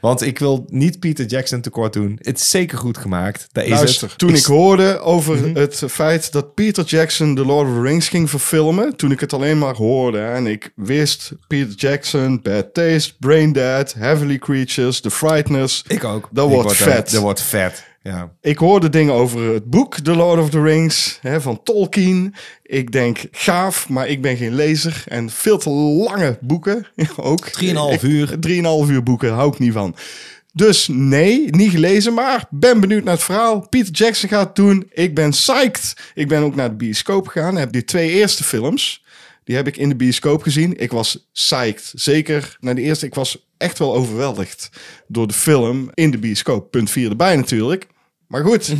Want 0.00 0.22
ik 0.22 0.38
wil 0.38 0.64
niet 0.68 1.00
Peter 1.00 1.24
Jackson 1.26 1.60
tekort 1.60 1.92
doen. 1.92 2.18
Het 2.22 2.38
is 2.38 2.50
zeker 2.50 2.78
goed 2.78 2.98
gemaakt. 2.98 3.46
Daar 3.52 3.64
is 3.64 3.70
Luister, 3.70 4.08
het. 4.08 4.18
toen 4.18 4.34
ik 4.34 4.44
hoorde 4.44 4.98
over 4.98 5.36
Mhm. 5.36 5.54
het 5.56 5.82
feit 5.88 6.32
dat 6.32 6.54
Peter 6.54 6.84
Jackson 6.84 7.34
The 7.34 7.44
Lord 7.44 7.68
of 7.68 7.74
the 7.74 7.80
Rings 7.80 8.08
ging 8.08 8.30
verfilmen, 8.30 8.96
toen 8.96 9.10
ik 9.10 9.20
het 9.20 9.32
alleen 9.32 9.58
maar 9.58 9.74
hoorde 9.74 10.18
en 10.20 10.46
ik 10.46 10.72
wist 10.74 11.32
Peter 11.46 11.74
Jackson, 11.74 12.42
Bad 12.42 12.74
Taste, 12.74 13.12
Brain 13.18 13.52
Dead, 13.52 13.92
Heavenly 13.92 14.38
Creatures, 14.38 15.00
The 15.00 15.10
Frighteners. 15.10 15.84
Ik 15.86 16.04
ook. 16.04 16.28
Dat 16.32 16.46
Ik 16.46 16.52
wordt 16.54 16.66
word- 16.78 16.90
vet. 16.92 17.10
Dat 17.10 17.22
wordt 17.22 17.42
vet. 17.42 17.84
Ja. 18.06 18.32
Ik 18.40 18.58
hoorde 18.58 18.88
dingen 18.88 19.14
over 19.14 19.52
het 19.52 19.64
boek 19.64 19.98
The 20.00 20.14
Lord 20.14 20.40
of 20.40 20.50
the 20.50 20.62
Rings 20.62 21.18
hè, 21.22 21.40
van 21.40 21.62
Tolkien. 21.62 22.34
Ik 22.62 22.92
denk 22.92 23.24
gaaf, 23.30 23.88
maar 23.88 24.08
ik 24.08 24.22
ben 24.22 24.36
geen 24.36 24.54
lezer. 24.54 25.04
En 25.06 25.30
veel 25.30 25.58
te 25.58 25.70
lange 25.70 26.38
boeken 26.40 26.86
ook. 27.16 27.46
3,5 27.98 28.02
uur. 28.02 28.36
3,5 28.48 28.90
uur 28.90 29.02
boeken, 29.02 29.32
hou 29.32 29.52
ik 29.52 29.58
niet 29.58 29.72
van. 29.72 29.96
Dus 30.52 30.88
nee, 30.92 31.50
niet 31.50 31.70
gelezen, 31.70 32.14
maar 32.14 32.44
ben 32.50 32.80
benieuwd 32.80 33.04
naar 33.04 33.14
het 33.14 33.22
verhaal. 33.22 33.68
Peter 33.68 33.92
Jackson 33.92 34.28
gaat 34.28 34.46
het 34.46 34.56
doen. 34.56 34.90
Ik 34.92 35.14
ben 35.14 35.30
psyched. 35.30 35.96
Ik 36.14 36.28
ben 36.28 36.42
ook 36.42 36.54
naar 36.54 36.68
de 36.68 36.76
bioscoop 36.76 37.28
gegaan. 37.28 37.56
Heb 37.56 37.72
die 37.72 37.84
twee 37.84 38.10
eerste 38.10 38.44
films. 38.44 39.04
Die 39.44 39.56
heb 39.56 39.66
ik 39.66 39.76
in 39.76 39.88
de 39.88 39.96
bioscoop 39.96 40.42
gezien. 40.42 40.80
Ik 40.80 40.92
was 40.92 41.28
psyched. 41.32 41.92
Zeker 41.94 42.56
naar 42.60 42.74
de 42.74 42.80
eerste. 42.80 43.06
Ik 43.06 43.14
was 43.14 43.46
echt 43.56 43.78
wel 43.78 43.94
overweldigd 43.94 44.70
door 45.06 45.26
de 45.26 45.34
film 45.34 45.90
in 45.94 46.10
de 46.10 46.18
bioscoop. 46.18 46.70
Punt 46.70 46.90
4 46.90 47.10
erbij 47.10 47.36
natuurlijk. 47.36 47.86
Maar 48.26 48.44
goed, 48.44 48.74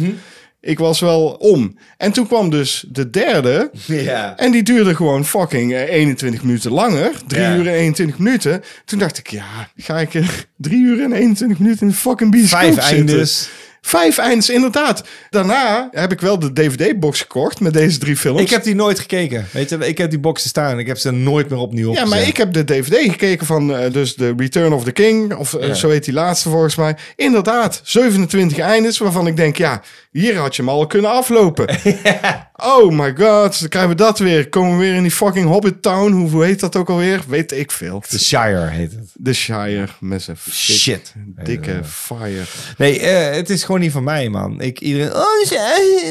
ik 0.60 0.78
was 0.78 1.00
wel 1.00 1.26
om. 1.28 1.78
En 1.96 2.12
toen 2.12 2.26
kwam 2.26 2.50
dus 2.50 2.84
de 2.88 3.10
derde. 3.10 3.70
Ja. 3.86 4.36
En 4.36 4.50
die 4.52 4.62
duurde 4.62 4.94
gewoon 4.94 5.24
fucking 5.24 5.72
eh, 5.72 5.80
21 5.92 6.42
minuten 6.42 6.72
langer. 6.72 7.10
3 7.26 7.40
Ja. 7.42 7.54
uur 7.56 7.66
en 7.66 7.74
21 7.74 8.18
minuten. 8.18 8.62
Toen 8.84 8.98
dacht 8.98 9.18
ik, 9.18 9.26
ja, 9.30 9.44
ga 9.76 9.98
ik 10.00 10.14
eh, 10.14 10.28
3 10.56 10.78
uur 10.82 11.02
en 11.02 11.12
21 11.12 11.58
minuten 11.58 11.80
in 11.82 11.88
de 11.88 11.98
fucking 11.98 12.30
bioscoop 12.30 12.60
Vijf 12.60 12.74
zitten? 12.74 12.96
eindes. 12.96 13.48
Vijf 13.80 14.18
eindes, 14.18 14.50
inderdaad. 14.50 15.02
Daarna 15.30 15.88
heb 15.92 16.12
ik 16.12 16.20
wel 16.20 16.38
de 16.38 16.52
DVD-box 16.52 17.20
gekocht 17.20 17.60
met 17.60 17.72
deze 17.72 17.98
drie 17.98 18.16
films. 18.16 18.40
Ik 18.40 18.50
heb 18.50 18.62
die 18.62 18.74
nooit 18.74 18.98
gekeken. 19.00 19.46
Weet 19.52 19.68
je, 19.68 19.76
ik 19.76 19.98
heb 19.98 20.10
die 20.10 20.18
boxen 20.18 20.48
staan. 20.48 20.78
Ik 20.78 20.86
heb 20.86 20.98
ze 20.98 21.10
nooit 21.10 21.48
meer 21.48 21.58
opnieuw 21.58 21.92
Ja, 21.92 22.02
opgezet. 22.02 22.18
maar 22.18 22.28
ik 22.28 22.36
heb 22.36 22.52
de 22.52 22.64
DVD 22.64 23.10
gekeken 23.10 23.46
van 23.46 23.76
eh, 23.76 23.92
dus 23.92 24.14
de 24.14 24.34
Return 24.36 24.72
of 24.72 24.84
the 24.84 24.92
King. 24.92 25.34
Of 25.34 25.54
eh, 25.54 25.68
Ja. 25.68 25.74
zo 25.74 25.88
heet 25.88 26.04
die 26.04 26.14
laatste 26.14 26.48
volgens 26.48 26.76
mij. 26.76 26.96
Inderdaad, 27.16 27.80
27 27.84 28.58
eindes 28.58 28.98
waarvan 28.98 29.26
ik 29.26 29.36
denk, 29.36 29.56
ja, 29.56 29.82
hier 30.16 30.36
had 30.36 30.56
je 30.56 30.62
hem 30.62 30.70
al 30.70 30.86
kunnen 30.86 31.10
aflopen. 31.10 31.66
Oh 32.58 32.90
my 32.90 33.14
god, 33.16 33.60
dan 33.60 33.68
krijgen 33.68 33.90
we 33.90 33.96
dat 33.96 34.18
weer. 34.18 34.48
Komen 34.48 34.72
we 34.72 34.84
weer 34.84 34.94
in 34.94 35.02
die 35.02 35.10
fucking 35.10 35.46
Hobbit 35.46 35.82
Town. 35.82 36.12
Hoe, 36.12 36.30
hoe 36.30 36.44
heet 36.44 36.60
dat 36.60 36.76
ook 36.76 36.90
alweer? 36.90 37.20
Weet 37.28 37.52
ik 37.52 37.70
veel. 37.70 38.02
The 38.08 38.18
Shire 38.18 38.66
heet 38.66 38.92
het. 38.92 39.12
The 39.24 39.32
Shire 39.32 39.88
met 40.00 40.22
zijn 40.22 40.36
Shit. 40.50 41.12
dikke 41.44 41.80
fire. 41.84 42.42
Nee, 42.78 43.00
eh, 43.00 43.34
het 43.34 43.50
is 43.50 43.64
gewoon 43.64 43.80
niet 43.80 43.92
van 43.92 44.04
mij, 44.04 44.28
man. 44.28 44.60
Ik, 44.60 44.80
iedereen, 44.80 45.12
oh, 45.14 45.40
het 45.40 45.50
is 45.50 45.58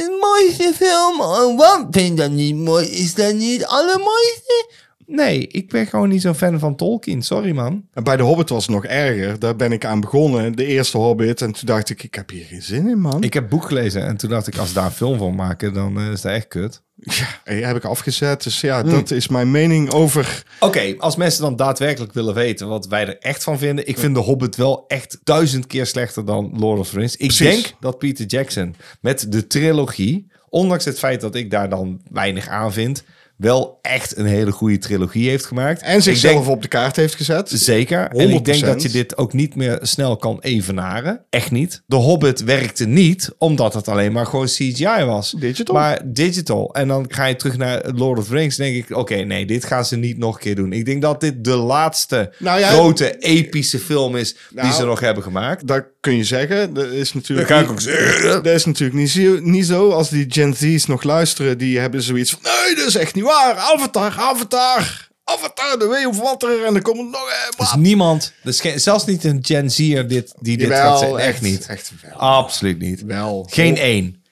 een 0.04 0.18
mooiste 0.20 0.74
film. 0.76 1.22
Oh, 1.22 1.58
wat 1.58 1.88
vind 1.92 2.08
je 2.08 2.14
dat 2.14 2.32
niet 2.32 2.56
mooi? 2.56 2.88
Is 2.88 3.14
dat 3.14 3.34
niet 3.34 3.62
het 3.62 3.70
allermooiste? 3.70 4.70
Nee, 5.08 5.48
ik 5.48 5.70
ben 5.70 5.88
gewoon 5.88 6.10
niet 6.10 6.22
zo'n 6.22 6.36
fan 6.36 6.60
van 6.60 6.76
Tolkien. 6.76 7.22
Sorry, 7.22 7.52
man. 7.52 7.86
En 7.94 8.04
bij 8.04 8.18
de 8.18 8.24
Hobbit 8.24 8.50
was 8.50 8.66
het 8.66 8.76
nog 8.76 8.86
erger. 8.86 9.40
Daar 9.40 9.56
ben 9.56 9.72
ik 9.72 9.86
aan 9.86 10.00
begonnen, 10.00 10.56
de 10.56 10.66
eerste 10.66 10.98
Hobbit. 10.98 11.42
En 11.42 11.52
toen 11.52 11.66
dacht 11.66 11.90
ik, 11.90 12.04
ik 12.04 12.16
heb 12.16 12.30
hier 12.30 12.46
geen 12.46 12.62
zin 12.62 12.88
in, 12.88 13.00
man. 13.00 13.24
Ik 13.24 13.34
heb 13.34 13.50
boek 13.50 13.66
gelezen 13.66 14.06
en 14.06 14.18
toen 14.18 14.30
dacht 14.30 14.48
ik, 14.48 14.58
als 14.58 14.68
ze 14.68 14.74
daar 14.74 14.86
een 14.86 14.92
film 14.92 15.18
van 15.18 15.36
maken, 15.36 15.74
dan 15.74 16.00
eh, 16.00 16.12
is 16.12 16.22
dat 16.22 16.32
echt 16.32 16.48
kut. 16.48 16.84
Ja, 16.96 17.28
die 17.44 17.66
heb 17.66 17.76
ik 17.76 17.84
afgezet. 17.84 18.44
Dus 18.44 18.62
ja, 18.62 18.84
dat 18.84 19.12
is 19.12 19.28
mijn 19.28 19.52
mening 19.52 19.92
over... 19.92 20.44
Oké, 20.60 20.96
als 20.98 21.16
mensen 21.16 21.42
dan 21.42 21.56
daadwerkelijk 21.56 22.14
willen 22.14 22.34
weten 22.34 22.68
wat 22.68 22.88
wij 22.88 23.08
er 23.08 23.18
echt 23.18 23.44
van 23.44 23.58
vinden. 23.58 23.88
Ik 23.88 23.98
vind 23.98 24.16
de 24.16 24.22
Hobbit 24.22 24.56
wel 24.56 24.86
echt 24.88 25.20
duizend 25.24 25.68
keer 25.68 25.86
slechter 25.86 26.26
dan 26.26 26.52
Lord 26.58 26.80
of 26.80 26.90
the 26.90 26.98
Rings. 26.98 27.16
Ik 27.16 27.28
Precies. 27.28 27.64
denk 27.64 27.76
dat 27.80 27.98
Peter 27.98 28.26
Jackson 28.26 28.76
met 29.02 29.32
de 29.32 29.48
trilogie, 29.48 30.28
ondanks 30.50 30.86
het 30.86 31.00
feit 31.00 31.22
dat 31.22 31.36
ik 31.36 31.52
daar 31.52 31.70
dan 31.70 32.02
weinig 32.12 32.48
aan 32.48 32.74
vind, 32.74 33.04
wel 33.38 33.80
echt 33.82 34.18
een 34.18 34.26
hele 34.26 34.52
goede 34.52 34.78
trilogie 34.78 35.30
heeft 35.30 35.46
gemaakt. 35.46 35.82
En 35.82 36.02
zichzelf 36.02 36.34
denk- 36.34 36.48
op 36.48 36.62
de 36.62 36.68
kaart 36.68 36.96
heeft 36.96 37.16
gezet. 37.16 37.50
Zeker. 37.54 38.08
En 38.08 38.30
ik 38.30 38.46
denk 38.46 38.58
100%. 38.58 38.66
dat 38.66 38.82
je 38.82 38.90
dit 38.90 39.18
ook 39.18 39.34
niet 39.34 39.56
meer 39.56 39.78
snel 39.82 40.18
kan 40.18 40.38
evenaren. 40.42 41.26
Echt 41.30 41.52
niet. 41.52 41.82
De 41.86 41.96
Hobbit 41.96 42.44
werkte 42.44 42.86
niet, 42.86 43.30
omdat 43.38 43.74
het 43.74 43.88
alleen 43.88 44.12
maar 44.12 44.26
gewoon 44.26 44.46
CGI 44.46 45.04
was. 45.06 45.32
Digital. 45.40 45.76
Maar 45.76 46.02
digital. 46.06 46.74
En 46.74 46.88
dan 46.88 47.06
ga 47.08 47.26
je 47.26 47.36
terug 47.36 47.58
naar 47.58 47.82
Lord 47.96 48.20
of 48.20 48.28
the 48.28 48.34
Rings. 48.34 48.56
denk 48.56 48.76
ik, 48.76 48.98
oké, 48.98 49.16
nee, 49.16 49.46
dit 49.46 49.66
gaan 49.66 49.86
ze 49.86 49.96
niet 49.98 50.18
nog 50.18 50.36
een 50.36 50.42
keer 50.42 50.56
doen. 50.56 50.74
Ik 50.74 50.86
denk 50.86 51.02
dat 51.02 51.22
dit 51.22 51.44
de 51.44 51.56
laatste 51.56 52.34
Nou 52.40 52.60
ja- 52.60 52.68
grote 52.70 53.18
epische 53.18 53.80
film 53.80 54.16
is 54.16 54.34
die 54.34 54.40
Nou, 54.62 54.74
ze 54.74 54.86
nog 54.86 55.00
hebben 55.00 55.24
gemaakt. 55.24 55.68
Dat 55.68 55.86
kun 56.00 56.16
je 56.18 56.24
zeggen. 56.24 56.74
Dat 56.74 56.92
is 56.92 57.14
natuurlijk 57.14 57.48
Dat 57.48 57.58
ga 57.58 57.64
ik 57.64 57.70
niet- 57.70 57.76
ook 57.78 57.82
zeggen. 57.96 58.44
Dat 58.44 58.54
is 58.54 58.66
natuurlijk 58.66 59.00
niet 59.00 59.10
zo, 59.10 59.40
niet 59.42 59.66
zo. 59.66 59.90
Als 59.90 60.10
die 60.10 60.26
Gen 60.30 60.54
Z's 60.54 60.86
nog 60.86 61.04
luisteren, 61.04 61.58
die 61.58 61.80
hebben 61.80 62.02
zoiets 62.02 62.32
van... 62.32 62.40
Nee, 62.44 62.76
dat 62.76 62.88
is 62.88 62.96
echt 62.96 63.16
niet 63.16 63.24
waar. 63.26 63.56
Avatar, 63.58 64.16
Avatar. 64.20 65.08
Avatar, 65.24 65.80
de 65.80 65.86
Way 65.86 66.04
of 66.06 66.20
Water. 66.20 66.66
En 66.66 66.74
dan 66.74 66.82
komt 66.82 66.98
er 66.98 67.04
nog... 67.06 67.30
eh, 67.30 67.58
Dus 67.60 67.74
niemand, 67.76 68.34
dus 68.44 68.62
geen- 68.62 68.80
zelfs 68.80 69.06
niet 69.06 69.24
een 69.24 69.40
Gen 69.42 69.70
Z'er 69.72 70.08
dit, 70.08 70.34
die 70.40 70.58
dit 70.58 70.68
Jawel, 70.68 70.90
gaat 70.92 71.00
zeggen. 71.00 71.18
Echt 71.20 71.42
niet. 71.42 71.66
Echt 71.66 71.92
wel. 72.02 72.14
Absoluut 72.20 72.80
niet. 72.80 73.02
Wel. 73.04 73.48
Geen 73.50 73.78
één. 73.78 74.24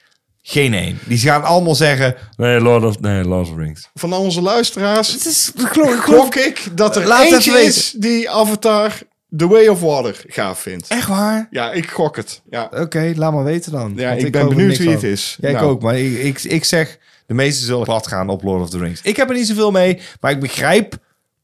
Geen 0.41 0.74
één. 0.74 1.00
Die 1.06 1.18
gaan 1.18 1.44
allemaal 1.44 1.76
zeggen... 1.76 2.16
Nee, 2.38 2.60
Lord 2.60 2.84
of, 2.84 3.00
nee, 3.00 3.24
Lord 3.24 3.48
of 3.50 3.54
the 3.56 3.62
Rings. 3.62 3.89
Van 3.94 4.14
al 4.14 4.22
onze 4.22 4.41
luisteraars 4.41 5.12
Het 5.14 5.26
is, 5.26 5.52
geloof, 5.56 6.00
gok 6.00 6.36
ik 6.36 6.64
dat 6.72 6.96
er 6.96 7.08
Laat 7.08 7.32
eentje 7.32 7.60
is 7.62 7.94
die 7.98 8.30
Avatar, 8.30 9.00
The 9.38 9.48
Way 9.48 9.68
of 9.68 9.82
Water, 9.82 10.24
gaaf 10.28 10.60
vindt. 10.60 10.88
Echt 10.88 11.08
waar? 11.08 11.48
Ja, 11.52 11.72
ik 11.72 11.90
gok 11.92 12.16
het. 12.16 12.42
Ja. 12.50 12.70
Oké, 12.72 13.14
laat 13.16 13.34
maar 13.34 13.44
weten 13.44 13.72
dan. 13.72 13.94
Ja, 13.96 14.12
ik 14.12 14.32
ben 14.32 14.50
benieuwd 14.50 14.78
wie 14.78 14.90
het 14.90 15.04
is. 15.04 15.38
Ja, 15.42 15.48
ik 15.50 15.56
Nou. 15.56 15.68
ook. 15.68 15.82
Maar 15.82 15.98
ik, 16.00 16.18
ik, 16.18 16.44
ik 16.44 16.66
zeg, 16.66 16.98
de 17.26 17.34
meesten 17.34 17.66
zullen 17.66 17.84
plat 17.84 18.08
gaan 18.08 18.30
op 18.30 18.44
Lord 18.44 18.62
of 18.62 18.70
the 18.70 18.78
Rings. 18.78 19.02
Ik 19.04 19.16
heb 19.18 19.30
er 19.30 19.36
niet 19.36 19.48
zoveel 19.48 19.72
mee, 19.72 20.00
maar 20.20 20.32
ik 20.32 20.40
begrijp, 20.40 20.96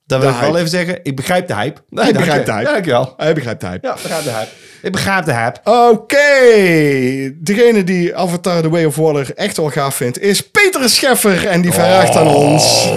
dat 0.05 0.21
wil 0.21 0.29
ik 0.29 0.35
wel 0.39 0.57
even 0.57 0.69
zeggen, 0.69 0.99
ik 1.03 1.15
begrijp 1.15 1.47
de 1.47 1.55
hype. 1.55 1.81
Nee, 1.89 2.13
begrijpt 2.13 2.45
je. 2.45 2.51
de 2.51 2.51
hype. 2.51 2.67
Ja, 2.67 2.71
dankjewel. 2.73 3.13
Hij 3.17 3.33
begrijpt 3.33 3.61
de 3.61 3.67
hype. 3.67 3.87
Ja, 3.87 3.93
ik 3.95 4.01
begrijp 4.01 4.23
de 4.23 4.29
hype. 4.31 4.49
Ik 4.81 4.91
begrijp 4.91 5.25
de 5.25 5.33
hype. 5.33 5.59
Oké, 5.71 7.35
degene 7.43 7.83
die 7.83 8.15
Avatar 8.15 8.61
The 8.61 8.69
Way 8.69 8.85
of 8.85 8.95
Water 8.95 9.33
echt 9.35 9.57
wel 9.57 9.69
gaaf 9.69 9.95
vindt, 9.95 10.19
is 10.19 10.41
Peter 10.49 10.89
Scheffer. 10.89 11.47
En 11.47 11.61
die 11.61 11.71
vraagt 11.71 12.15
aan 12.15 12.27
ons. 12.27 12.89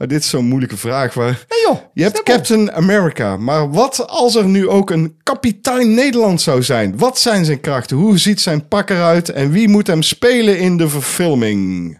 Maar 0.00 0.08
dit 0.08 0.20
is 0.20 0.28
zo'n 0.28 0.44
moeilijke 0.44 0.76
vraag. 0.76 1.14
Waar... 1.14 1.44
Nee 1.48 1.60
joh. 1.66 1.78
Je 1.94 2.02
hebt 2.02 2.22
Captain 2.22 2.72
America, 2.72 3.36
maar 3.36 3.70
wat 3.70 4.06
als 4.06 4.34
er 4.34 4.44
nu 4.44 4.68
ook 4.68 4.90
een 4.90 5.16
kapitein 5.22 5.94
Nederland 5.94 6.40
zou 6.40 6.62
zijn? 6.62 6.98
Wat 6.98 7.18
zijn 7.18 7.44
zijn 7.44 7.60
krachten? 7.60 7.96
Hoe 7.96 8.18
ziet 8.18 8.40
zijn 8.40 8.68
pak 8.68 8.90
eruit? 8.90 9.28
En 9.28 9.50
wie 9.50 9.68
moet 9.68 9.86
hem 9.86 10.02
spelen 10.02 10.58
in 10.58 10.76
de 10.76 10.88
verfilming? 10.88 11.98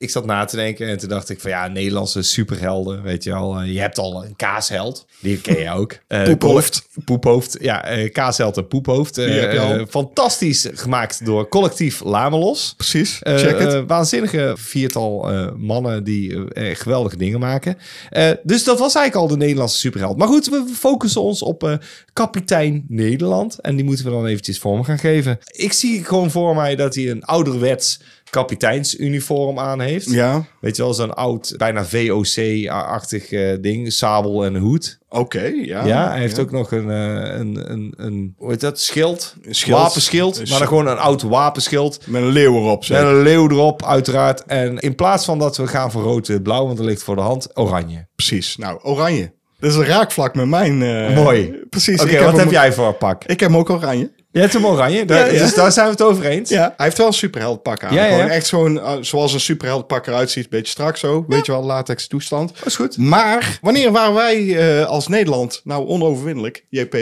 Ik 0.00 0.10
zat 0.10 0.26
na 0.26 0.44
te 0.44 0.56
denken 0.56 0.88
en 0.88 0.98
toen 0.98 1.08
dacht 1.08 1.28
ik 1.30 1.40
van 1.40 1.50
ja, 1.50 1.68
Nederlandse 1.68 2.22
superhelden, 2.22 3.02
weet 3.02 3.24
je 3.24 3.32
al. 3.34 3.62
je 3.62 3.80
hebt 3.80 3.98
al 3.98 4.24
een 4.24 4.36
kaasheld, 4.36 5.06
die 5.20 5.40
ken 5.40 5.58
je 5.58 5.70
ook. 5.72 5.96
Eh, 6.08 6.22
Poephoofd. 6.24 6.88
Poephoofd, 7.04 7.56
ja, 7.60 7.84
eh, 7.84 8.12
kaasheld 8.12 8.56
en 8.56 8.66
poephoofd. 8.66 9.18
Eh, 9.18 9.24
Die 9.26 9.34
heb 9.34 9.52
je 9.52 9.58
al. 9.60 9.72
eh, 9.74 9.82
fantastisch 9.88 10.66
gemaakt 10.72 11.24
door 11.24 11.48
collectief 11.48 12.00
Lamelos. 12.04 12.74
Precies, 12.76 13.22
Eh, 13.22 13.36
check 13.36 13.58
het. 13.58 13.72
eh, 13.74 13.82
waanzinnige 13.86 14.54
viertal 14.58 15.30
eh, 15.30 15.52
mannen 15.56 16.04
die 16.04 16.52
eh, 16.52 16.70
echt 16.70 16.80
geweldige 16.80 17.16
dingen 17.16 17.40
maken. 17.40 17.78
Eh, 18.10 18.30
dus 18.42 18.64
dat 18.64 18.78
was 18.78 18.94
eigenlijk 18.94 19.30
al 19.30 19.36
de 19.36 19.44
Nederlandse 19.44 19.76
superheld. 19.78 20.16
Maar 20.16 20.28
goed, 20.28 20.48
we 20.48 20.64
focussen 20.74 21.22
ons 21.22 21.42
op 21.42 21.64
eh, 21.64 21.74
kapitein 22.12 22.84
Nederland. 22.88 23.58
En 23.60 23.76
die 23.76 23.84
moeten 23.84 24.04
we 24.04 24.10
dan 24.10 24.26
eventjes 24.26 24.58
vorm 24.58 24.84
gaan 24.84 24.98
geven. 24.98 25.38
Ik 25.46 25.72
zie 25.72 26.04
gewoon 26.04 26.30
voor 26.30 26.54
mij 26.54 26.76
dat 26.76 26.94
hij 26.94 27.10
een 27.10 27.24
ouderwets 27.24 28.00
kapiteinsuniform 28.30 29.58
aan 29.58 29.80
heeft. 29.80 30.10
Ja, 30.10 30.44
Weet 30.60 30.76
je 30.76 30.82
wel, 30.82 30.94
zo'n 30.94 31.14
oud, 31.14 31.54
bijna 31.56 31.84
VOC-achtig 31.84 33.30
eh, 33.32 33.56
ding. 33.60 33.92
Sabel 33.92 34.44
en 34.44 34.54
een 34.54 34.60
hoed. 34.60 34.98
oké. 35.08 35.42
ja, 35.62 35.84
Ja, 35.86 36.10
hij 36.10 36.20
heeft 36.20 36.36
ja. 36.36 36.42
ook 36.42 36.50
nog 36.50 36.72
een, 36.72 36.90
eh, 36.90 37.38
een, 37.38 37.70
een, 37.72 37.94
een, 37.96 38.34
hoe 38.36 38.50
heet 38.50 38.60
dat, 38.60 38.80
schild? 38.80 39.34
schild. 39.50 39.78
Wapenschild, 39.80 40.36
Een 40.38 40.46
maar 40.48 40.58
dan 40.58 40.68
gewoon 40.68 40.86
een 40.86 40.98
oud 40.98 41.22
wapenschild. 41.22 42.00
Met 42.06 42.22
een 42.22 42.28
leeuw 42.28 42.54
erop. 42.56 42.84
zeg. 42.84 43.02
Met 43.02 43.10
een 43.12 43.22
leeuw 43.22 43.50
erop, 43.50 43.84
uiteraard. 43.84 44.44
En 44.46 44.78
in 44.78 44.94
plaats 44.94 45.24
van 45.24 45.38
dat 45.38 45.56
we 45.56 45.66
gaan 45.66 45.90
voor 45.90 46.02
rood 46.02 46.28
en 46.28 46.42
blauw, 46.42 46.64
want 46.66 46.76
dat 46.76 46.86
ligt 46.86 47.02
voor 47.02 47.14
de 47.16 47.22
hand, 47.22 47.56
oranje. 47.56 48.06
Precies. 48.14 48.56
Nou, 48.56 48.78
oranje. 48.82 49.36
Dat 49.58 49.70
is 49.70 49.76
een 49.76 49.84
raakvlak 49.84 50.34
met 50.34 50.46
mijn... 50.46 50.82
eh, 50.82 51.14
Mooi. 51.16 51.54
Precies. 51.70 52.02
Oké, 52.02 52.22
wat 52.24 52.30
heb 52.32 52.40
hem- 52.40 52.50
jij 52.50 52.72
voor 52.72 52.92
pak? 52.94 53.24
Ik 53.24 53.40
heb 53.40 53.50
hem 53.50 53.58
ook 53.58 53.70
oranje. 53.70 54.10
Je 54.30 54.40
hebt 54.40 54.52
hem 54.52 54.66
oranje, 54.66 55.04
daar, 55.04 55.26
Ja, 55.26 55.32
ja. 55.32 55.42
dus 55.42 55.54
daar 55.54 55.72
zijn 55.72 55.86
we 55.86 55.92
het 55.92 56.02
over 56.02 56.24
eens. 56.24 56.50
Ja, 56.50 56.74
hij 56.76 56.86
heeft 56.86 56.98
wel 56.98 57.06
een 57.06 57.12
superheldpak 57.12 57.84
aan. 57.84 57.96
Gewoon 57.98 58.28
echt 58.28 58.46
zo'n, 58.46 58.80
eh, 58.80 58.92
zoals 59.00 59.32
een 59.32 59.40
superheldpak 59.40 60.06
eruit 60.06 60.30
ziet. 60.30 60.48
Beetje 60.48 60.70
strak 60.72 60.96
zo. 60.96 61.24
Weet 61.28 61.46
je 61.46 61.52
wel, 61.52 61.64
latex 61.64 62.06
toestand. 62.06 62.52
Dat 62.58 62.66
is 62.66 62.76
goed. 62.76 62.96
Maar 62.96 63.58
wanneer 63.62 63.92
waren 63.92 64.14
wij 64.14 64.56
eh, 64.56 64.86
als 64.86 65.08
Nederland 65.08 65.60
nou 65.64 65.86
onoverwinnelijk, 65.86 66.64
JP? 66.70 66.92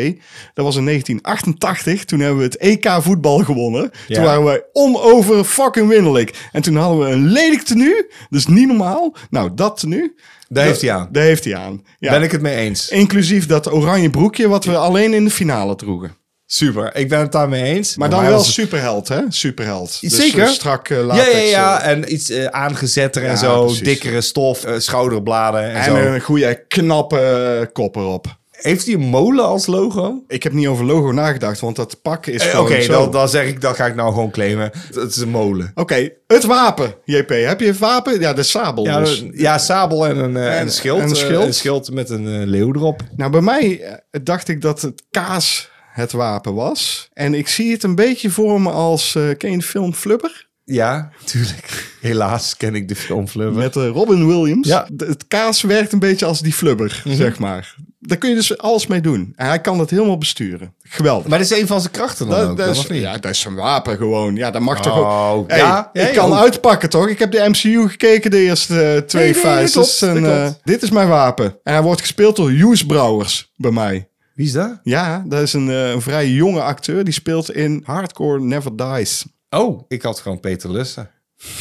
Dat 0.55 0.65
was 0.65 0.77
in 0.77 0.85
1988. 0.85 2.05
Toen 2.05 2.21
hebben 2.21 2.39
we 2.39 2.45
het 2.45 2.57
EK 2.57 2.91
voetbal 3.01 3.39
gewonnen. 3.39 3.91
Toen 4.09 4.23
waren 4.23 4.45
wij 4.45 4.63
onover 4.73 5.45
fucking 5.45 5.89
winnelijk. 5.89 6.49
En 6.53 6.63
toen 6.63 6.77
hadden 6.77 7.07
we 7.07 7.13
een 7.13 7.27
lelijk 7.27 7.63
tenue. 7.63 8.11
Dus 8.31 8.47
niet 8.47 8.67
normaal. 8.67 9.17
Nou, 9.31 9.51
dat 9.55 9.77
tenue. 9.81 10.15
Daar 10.49 10.65
heeft 10.65 10.81
hij 10.81 10.93
aan. 10.93 11.09
Daar 11.13 11.25
heeft 11.25 11.45
hij 11.45 11.57
aan. 11.57 11.85
Ja. 11.99 12.11
Ben 12.11 12.23
ik 12.23 12.33
het 12.33 12.43
mee 12.43 12.57
eens. 12.57 12.89
Inclusief 12.89 13.47
dat 13.47 13.73
oranje 13.73 14.11
broekje 14.11 14.49
wat 14.49 14.65
we 14.65 14.77
alleen 14.77 15.15
in 15.15 15.25
de 15.25 15.31
finale 15.31 15.75
droegen. 15.77 16.17
Super, 16.49 16.97
ik 16.97 17.09
ben 17.09 17.19
het 17.21 17.33
daarmee 17.33 17.63
eens. 17.63 17.97
Maar 17.97 18.11
dan 18.11 18.25
wel 18.25 18.37
het- 18.37 18.45
superheld, 18.47 19.09
hè? 19.09 19.21
Superheld. 19.29 20.01
Dus, 20.01 20.17
Zeker. 20.17 20.43
eh, 20.43 20.49
strak 20.49 20.89
eh, 20.89 20.97
Ja, 20.97 21.03
latex. 21.03 21.33
ja, 21.33 21.41
ja. 21.43 21.81
eh, 21.83 21.91
En 21.91 22.13
iets 22.13 22.31
eh, 22.31 22.45
aangezetter 22.45 23.25
en 23.25 23.39
zo. 23.39 23.65
precies. 23.65 23.83
Dikkere 23.83 24.21
stof, 24.21 24.65
schouderbladen 24.79 25.63
en, 25.63 25.75
En 25.75 25.85
zo. 25.85 25.97
een 25.97 26.21
goede 26.21 26.65
knappe 26.69 27.71
kop 27.73 27.97
erop. 27.97 28.37
Heeft 28.51 28.85
hij 28.87 28.95
een 28.95 29.01
molen 29.01 29.45
als 29.45 29.67
logo? 29.67 30.23
Ik 30.29 30.43
heb 30.43 30.53
niet 30.53 30.67
over 30.67 30.85
logo 30.85 31.13
nagedacht, 31.13 31.61
want 31.61 31.77
dat 31.77 32.03
pak 32.03 32.27
is 32.27 32.49
Eh, 32.49 32.61
Oké, 32.61 32.87
dan, 32.87 33.11
dan 33.11 33.29
zeg 33.29 33.47
ik, 33.47 33.61
dan 33.61 33.75
ga 33.75 33.87
ik 33.87 33.95
nou 33.95 34.13
gewoon 34.13 34.31
claimen. 34.31 34.71
Het 34.95 35.11
is 35.11 35.17
een 35.17 35.29
molen. 35.29 35.71
Oké, 35.75 36.09
het 36.27 36.45
wapen, 36.45 36.95
JP. 37.05 37.29
Heb 37.29 37.61
je 37.61 37.67
het 37.67 37.79
wapen? 37.79 38.21
Ja, 38.21 38.33
de 38.33 38.43
sabel 38.43 38.85
Ja, 38.85 38.99
dus. 39.01 39.21
een- 39.21 39.33
ja 39.35 39.59
sabel 39.59 40.07
en 40.07 40.17
een, 40.17 40.37
En- 40.37 40.61
een 40.61 40.71
schild. 40.71 40.99
en 41.01 41.09
een 41.09 41.17
schild. 41.17 41.45
een 41.45 41.55
schild 41.55 41.91
met 41.93 42.11
een 42.11 42.47
leeuw 42.47 42.75
erop. 42.75 43.01
Nou, 43.17 43.31
bij 43.31 43.41
mij 43.41 43.81
dacht 44.23 44.49
ik 44.49 44.61
dat 44.61 44.81
het 44.83 45.03
kaas 45.11 45.71
het 45.97 46.13
wapen 46.13 46.55
was. 46.55 47.09
En 47.13 47.35
ik 47.35 47.49
zie 47.49 47.73
het 47.73 47.83
een 47.83 47.95
beetje 47.95 48.31
voor 48.31 48.61
me 48.61 48.71
als... 48.71 49.15
eh 49.15 49.23
ken 49.39 49.51
je 49.51 49.57
de 49.59 49.63
film 49.65 49.95
Flubber? 49.95 50.45
Ja, 50.65 51.11
tuurlijk. 51.25 51.95
Helaas 52.01 52.57
ken 52.57 52.75
ik 52.75 52.89
de 52.89 52.97
film 52.97 53.29
Flubber. 53.29 53.63
Met 53.63 53.77
eh, 53.77 53.89
Robin 53.89 54.27
Williams. 54.27 54.69
Ja. 54.69 54.81
Mhm. 54.89 54.97
De- 54.97 55.07
het 55.07 55.27
kaas 55.27 55.63
werkt 55.63 55.93
een 55.93 55.99
beetje 55.99 56.27
als 56.27 56.41
die 56.41 56.53
Flubber, 56.53 57.03
zeg 57.05 57.39
maar. 57.39 57.75
Daar 58.01 58.19
kun 58.19 58.29
je 58.29 58.35
dus 58.35 58.59
alles 58.59 58.87
mee 58.87 59.01
doen. 59.01 59.33
En 59.37 59.47
hij 59.47 59.61
kan 59.61 59.79
het 59.79 59.91
helemaal 59.91 60.19
besturen. 60.19 60.75
Geweldig. 60.83 61.27
Maar 61.27 61.39
dat 61.39 61.51
is 61.51 61.61
een 61.61 61.67
van 61.67 61.81
zijn 61.81 61.93
krachten 61.93 62.29
dan 62.29 62.39
Dat, 62.41 62.49
ook, 62.51 62.57
dat 62.57 62.77
is, 62.77 62.87
niet? 62.87 63.01
ja, 63.01 63.19
dat 63.19 63.31
is 63.31 63.41
zijn 63.41 63.55
wapen 63.55 63.97
gewoon. 63.97 64.37
Ja, 64.37 64.51
dat 64.51 64.63
mag 64.63 64.81
toch 64.83 64.99
Oh, 64.99 65.31
ook. 65.31 65.51
Hey, 65.51 65.59
ja, 65.59 65.91
ik 65.93 66.13
kan 66.15 66.35
uitpakken 66.35 66.91
toch? 66.91 67.09
Ik 67.09 67.19
heb 67.19 67.31
de 67.31 67.49
MCU 67.49 67.89
gekeken, 67.89 68.31
de 68.31 68.39
eerste 68.41 68.75
eh, 68.83 68.99
twee 69.01 69.33
Nee, 69.33 69.43
nee, 69.43 69.43
dat 69.43 69.71
fases. 69.71 69.99
dat 69.99 70.61
dit 70.65 70.83
is 70.83 70.91
mijn 70.91 71.09
wapen. 71.09 71.45
En 71.63 71.73
hij 71.73 71.83
wordt 71.83 72.01
gespeeld 72.01 72.37
door 72.37 72.51
Hughes 72.51 72.87
Brouwers 72.87 73.53
bij 73.57 73.71
mij. 73.71 74.09
Wie 74.37 74.47
is 74.47 74.53
dat? 74.53 74.79
Ja, 74.83 75.25
dat 75.27 75.41
is 75.43 75.53
een, 75.53 75.71
eh, 75.71 75.91
een 75.91 76.01
vrij 76.03 76.29
jonge 76.29 76.61
acteur. 76.63 77.05
Die 77.05 77.13
speelt 77.13 77.51
in 77.53 77.83
Hardcore 77.85 78.41
Never 78.41 78.77
Dies. 78.77 79.25
Oh, 79.51 79.81
ik 79.89 80.03
had 80.03 80.21
gewoon 80.21 80.41
Peter 80.41 80.71
Lussen. 80.71 81.11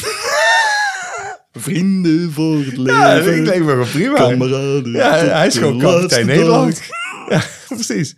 Vrienden 1.52 2.32
voor 2.32 2.56
het 2.58 2.76
leven. 2.76 3.00
Ja, 3.00 3.14
dat 3.14 3.24
leek 3.24 3.58
me 3.64 3.70
gewoon 3.70 3.88
prima. 3.90 4.14
Kameraden. 4.16 4.92
Ja, 4.92 5.14
hij 5.24 5.46
is 5.46 5.58
gewoon 5.58 5.78
kapitein. 5.78 6.26
Nederland. 6.26 6.80
Ja, 7.28 7.42
precies. 7.68 8.16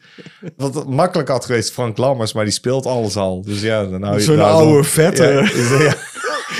Wat 0.56 0.74
het 0.74 0.88
makkelijk 0.88 1.28
had 1.28 1.44
geweest, 1.44 1.72
Frank 1.72 1.96
Lammers, 1.96 2.32
maar 2.32 2.44
die 2.44 2.52
speelt 2.52 2.86
alles 2.86 3.16
al. 3.16 3.42
Dus 3.42 3.61
ja, 3.61 3.84
dan 3.84 4.02
hou 4.02 4.16
je 4.16 4.22
Zo'n 4.22 4.36
nou, 4.36 4.50
oude 4.50 4.84
vette. 4.88 5.22
Ja, 5.22 5.40
is- 5.40 5.68
ja. 5.86 5.94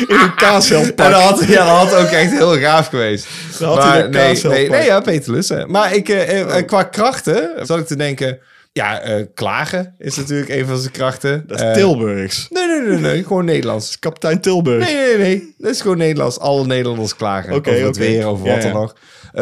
In 0.07 0.17
een 0.21 0.35
kaashelpak. 0.35 1.07
En 1.07 1.13
dat 1.13 1.23
had, 1.23 1.45
ja, 1.45 1.65
dat 1.81 1.91
had 1.91 1.95
ook 2.01 2.11
echt 2.11 2.31
heel 2.31 2.59
gaaf 2.59 2.89
geweest. 2.89 3.27
Dan 3.59 3.69
had 3.69 3.79
maar 3.79 4.05
een 4.05 4.11
nee, 4.11 4.41
nee, 4.43 4.69
nee, 4.71 4.85
ja, 4.85 5.01
Peter 5.01 5.33
Lussen. 5.33 5.71
Maar 5.71 5.95
ik, 5.95 6.09
eh, 6.09 6.41
eh, 6.57 6.67
qua 6.67 6.83
krachten 6.83 7.51
zat 7.67 7.79
ik 7.79 7.87
te 7.87 7.97
denken... 7.97 8.39
Ja, 8.73 9.01
eh, 9.01 9.25
klagen 9.35 9.95
is 9.99 10.17
natuurlijk 10.17 10.51
een 10.51 10.67
van 10.67 10.79
zijn 10.79 10.93
krachten. 10.93 11.45
Dat 11.47 11.59
is 11.59 11.65
Eh, 11.65 11.73
Tilburgs. 11.73 12.47
Nee, 12.51 12.67
nee, 12.67 12.81
nee, 12.81 12.99
nee, 12.99 13.23
gewoon 13.23 13.45
Nederlands. 13.45 13.99
Kapitein 13.99 14.41
Tilburg. 14.41 14.85
Nee, 14.85 14.95
nee, 14.95 15.17
nee. 15.19 15.55
Dat 15.59 15.71
is 15.71 15.81
gewoon 15.81 15.97
Nederlands. 15.99 16.39
Alle 16.39 16.67
Nederlanders 16.67 17.17
klagen. 17.17 17.55
Oké, 17.55 17.71
over 17.71 17.85
het 17.87 17.97
weer, 17.97 18.27
over 18.27 18.47
Ja, 18.47 18.53
wat 18.53 18.63
dan 18.63 18.71
ja. 18.71 18.77
Mhm. 18.79 18.87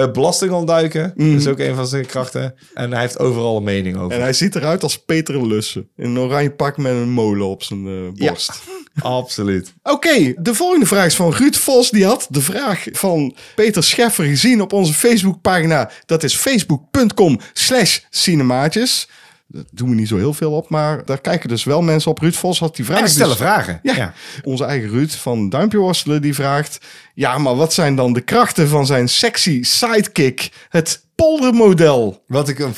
nog. 0.01 0.13
Belasting 0.13 0.53
ontduiken. 0.53 1.13
Dat 1.17 1.27
is 1.27 1.47
ook 1.47 1.59
een 1.59 1.75
van 1.75 1.87
zijn 1.87 2.07
krachten. 2.07 2.55
En 2.75 2.93
hij 2.93 3.01
heeft 3.01 3.19
overal 3.19 3.57
een 3.57 3.63
mening 3.63 3.97
over. 3.97 4.17
En 4.17 4.23
hij 4.23 4.33
ziet 4.33 4.55
eruit 4.55 4.83
als 4.83 4.99
Peter 4.99 5.47
Lussen. 5.47 5.89
In 5.97 6.05
een 6.11 6.19
oranje 6.19 6.51
pak 6.51 6.77
met 6.77 6.93
een 6.93 7.11
molen 7.11 7.47
op 7.47 7.63
zijn 7.63 8.15
borst. 8.15 8.53
Absoluut. 9.01 9.75
Oké, 9.83 10.35
de 10.39 10.55
volgende 10.55 10.87
vraag 10.87 11.07
is 11.07 11.15
van 11.17 11.33
Ruud 11.33 11.57
Vos. 11.57 11.91
Die 11.91 12.05
had 12.07 12.27
de 12.31 12.41
vraag 12.41 12.85
van 12.93 13.37
Peter 13.55 13.83
Scheffer 13.85 14.25
gezien 14.25 14.61
op 14.61 14.73
onze 14.73 14.93
Facebookpagina. 14.93 15.91
Dat 16.07 16.23
is 16.23 16.35
facebook.com 16.37 17.41
slash 17.53 17.99
cinemaatjes. 18.11 19.09
Dat 19.49 19.67
doen 19.71 19.89
we 19.89 19.95
niet 19.95 20.09
zo 20.09 20.17
heel 20.17 20.35
veel 20.35 20.53
op, 20.53 20.69
maar 20.69 21.05
daar 21.05 21.21
kijken 21.21 21.49
dus 21.49 21.65
wel 21.65 21.83
mensen 21.83 22.11
op. 22.11 22.19
Ruud 22.19 22.35
Vos 22.35 22.59
had 22.59 22.77
die 22.77 22.85
vraag. 22.85 22.99
En 22.99 23.05
die 23.05 23.13
stellen 23.13 23.29
dus- 23.37 23.41
vragen. 23.47 23.81
Ja, 23.83 23.97
Ja. 23.97 24.13
onze 24.43 24.65
eigen 24.65 24.89
Ruud 24.89 25.11
van 25.11 25.49
Duimpje 25.49 25.79
Worstelen 25.79 26.23
die 26.23 26.35
vraagt... 26.35 26.79
Ja, 27.15 27.39
maar 27.39 27.57
wat 27.57 27.73
zijn 27.73 27.97
dan 27.97 28.13
de 28.13 28.21
krachten 28.21 28.69
van 28.69 28.87
zijn 28.87 29.09
sexy 29.09 29.63
sidekick? 29.63 30.51
Het 30.69 31.05
poldermodel. 31.15 32.23
Wat 32.27 32.49
ik 32.49 32.59
een 32.59 32.75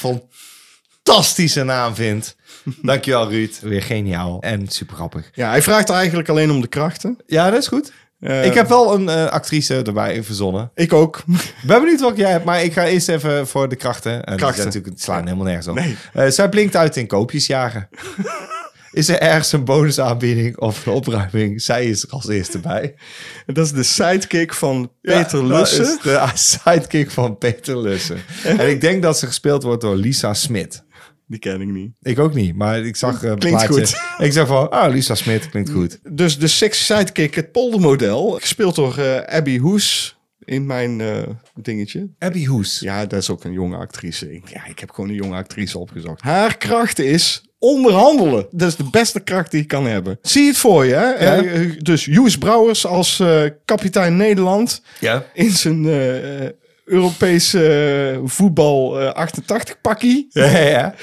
fantastische 1.05 1.65
naam 1.65 1.95
vind. 1.95 2.37
Dankjewel, 2.83 3.31
Ruud. 3.31 3.59
Weer 3.61 3.83
geniaal 3.83 4.41
en 4.41 4.69
super 4.69 4.97
grappig. 4.97 5.31
Ja, 5.35 5.51
hij 5.51 5.63
vraagt 5.63 5.91
eigenlijk 5.91 6.29
alleen 6.29 6.51
om 6.51 6.61
de 6.61 6.67
krachten. 6.67 7.19
Ja, 7.27 7.51
dat 7.51 7.61
is 7.61 7.69
goed. 7.69 7.93
Eh, 8.21 8.45
ik 8.45 8.55
heb 8.55 8.69
wel 8.69 8.95
een 8.95 9.09
eh, 9.09 9.27
actrice 9.27 9.83
erbij 9.83 10.23
verzonnen. 10.23 10.71
Ik 10.75 10.93
ook. 10.93 11.23
Ik 11.29 11.67
ben 11.67 11.81
benieuwd 11.81 12.01
wat 12.01 12.17
jij 12.17 12.31
hebt, 12.31 12.45
maar 12.45 12.63
ik 12.63 12.73
ga 12.73 12.87
eerst 12.87 13.09
even 13.09 13.47
voor 13.49 13.69
de 13.69 13.77
krachten. 13.77 14.13
En 14.13 14.37
Krachten. 14.37 14.47
Die 14.47 14.55
zijn 14.55 14.67
natuurlijk, 14.67 14.95
het 14.95 15.03
slaan 15.03 15.25
helemaal 15.25 15.45
nergens 15.45 15.69
op. 15.69 15.75
Nee. 15.75 15.97
Eh, 16.13 16.29
zij 16.29 16.49
blinkt 16.49 16.77
uit 16.77 16.97
in 16.97 17.07
koopjes 17.07 17.47
jagen. 17.47 17.89
is 18.93 19.09
er 19.09 19.21
ergens 19.21 19.53
een 19.53 19.65
bonusaanbieding 19.65 20.59
of 20.59 20.87
een 20.87 20.93
opruiming? 20.93 21.63
Zij 21.63 21.85
is 21.85 22.03
er 22.03 22.09
als 22.11 22.29
eerste 22.29 22.59
bij. 22.59 22.95
Dat 23.47 23.65
is 23.65 23.73
de 23.73 23.83
sidekick 23.83 24.55
van 24.55 24.93
Peter 25.01 25.43
Ja, 25.43 25.49
dat 25.49 25.59
Lussen. 25.59 25.85
is 25.85 25.99
de 26.03 26.31
sidekick 26.35 27.11
van 27.11 27.39
Peter 27.39 27.79
Lussen. 27.79 28.19
en 28.45 28.69
ik 28.69 28.81
denk 28.81 29.03
dat 29.03 29.19
ze 29.19 29.27
gespeeld 29.27 29.63
wordt 29.63 29.81
door 29.81 29.97
Lisa 29.97 30.35
Smit. 30.35 30.87
Die 31.29 31.39
ken 31.39 31.61
ik 31.61 31.69
niet. 31.69 31.91
Ik 32.03 32.19
ook 32.19 32.35
niet, 32.35 32.55
maar 32.55 32.79
ik 32.85 32.97
zag 32.97 33.23
een 33.23 33.39
Klinkt 33.39 33.67
plaatje. 33.67 33.87
goed. 33.87 34.01
Ik 34.27 34.33
zag 34.33 34.47
van, 34.47 34.73
oh, 34.75 34.87
Lisa 34.89 35.15
Smit 35.15 35.51
klinkt 35.51 35.71
goed. 35.71 35.99
Dus 36.11 36.39
de 36.39 36.47
sexy 36.47 36.83
sidekick, 36.83 37.35
het 37.35 37.53
poldermodel, 37.53 38.31
gespeeld 38.31 38.75
door 38.75 38.99
eh, 38.99 39.35
Abby 39.37 39.59
Hoes 39.59 40.17
in 40.45 40.67
mijn 40.67 41.01
eh, 41.01 41.23
dingetje. 41.55 42.09
Abby 42.19 42.47
Hoes. 42.47 42.81
Ja, 42.81 43.07
dat 43.07 43.21
is 43.21 43.31
ook 43.31 43.45
een 43.45 43.53
jonge 43.53 43.77
actrice. 43.77 44.33
Ik- 44.35 44.49
Ja, 44.49 44.67
ik 44.67 44.79
heb 44.79 44.91
gewoon 44.91 45.11
een 45.11 45.17
jonge 45.17 45.37
actrice 45.37 45.79
opgezocht. 45.79 46.23
Haar 46.23 46.57
kracht 46.57 46.99
is 46.99 47.43
onderhandelen. 47.59 48.47
Dat 48.51 48.69
is 48.69 48.77
de 48.77 48.91
beste 48.91 49.21
kracht 49.21 49.51
die 49.51 49.61
je 49.61 49.67
kan 49.67 49.87
hebben. 49.87 50.19
Zie 50.23 50.47
het 50.47 50.57
voor 50.57 50.85
je, 50.85 50.95
hè? 50.95 51.11
Eh, 51.13 51.71
dus 51.79 52.05
Joes 52.05 52.39
Brouwers 52.39 52.87
als 52.87 53.21
eh, 53.21 53.43
kapitein 53.65 54.17
Nederland 54.17 54.83
Ja. 55.01 55.25
in 55.35 55.51
zijn 55.51 55.85
eh, 55.87 56.45
eh, 56.47 56.51
Europese 56.89 57.67
eh, 58.15 58.21
voetbal 58.25 59.01
eh, 59.01 59.13
88 59.13 59.81
pakkie. 59.81 60.27
Ja, 60.29 60.59
ja. 60.59 60.95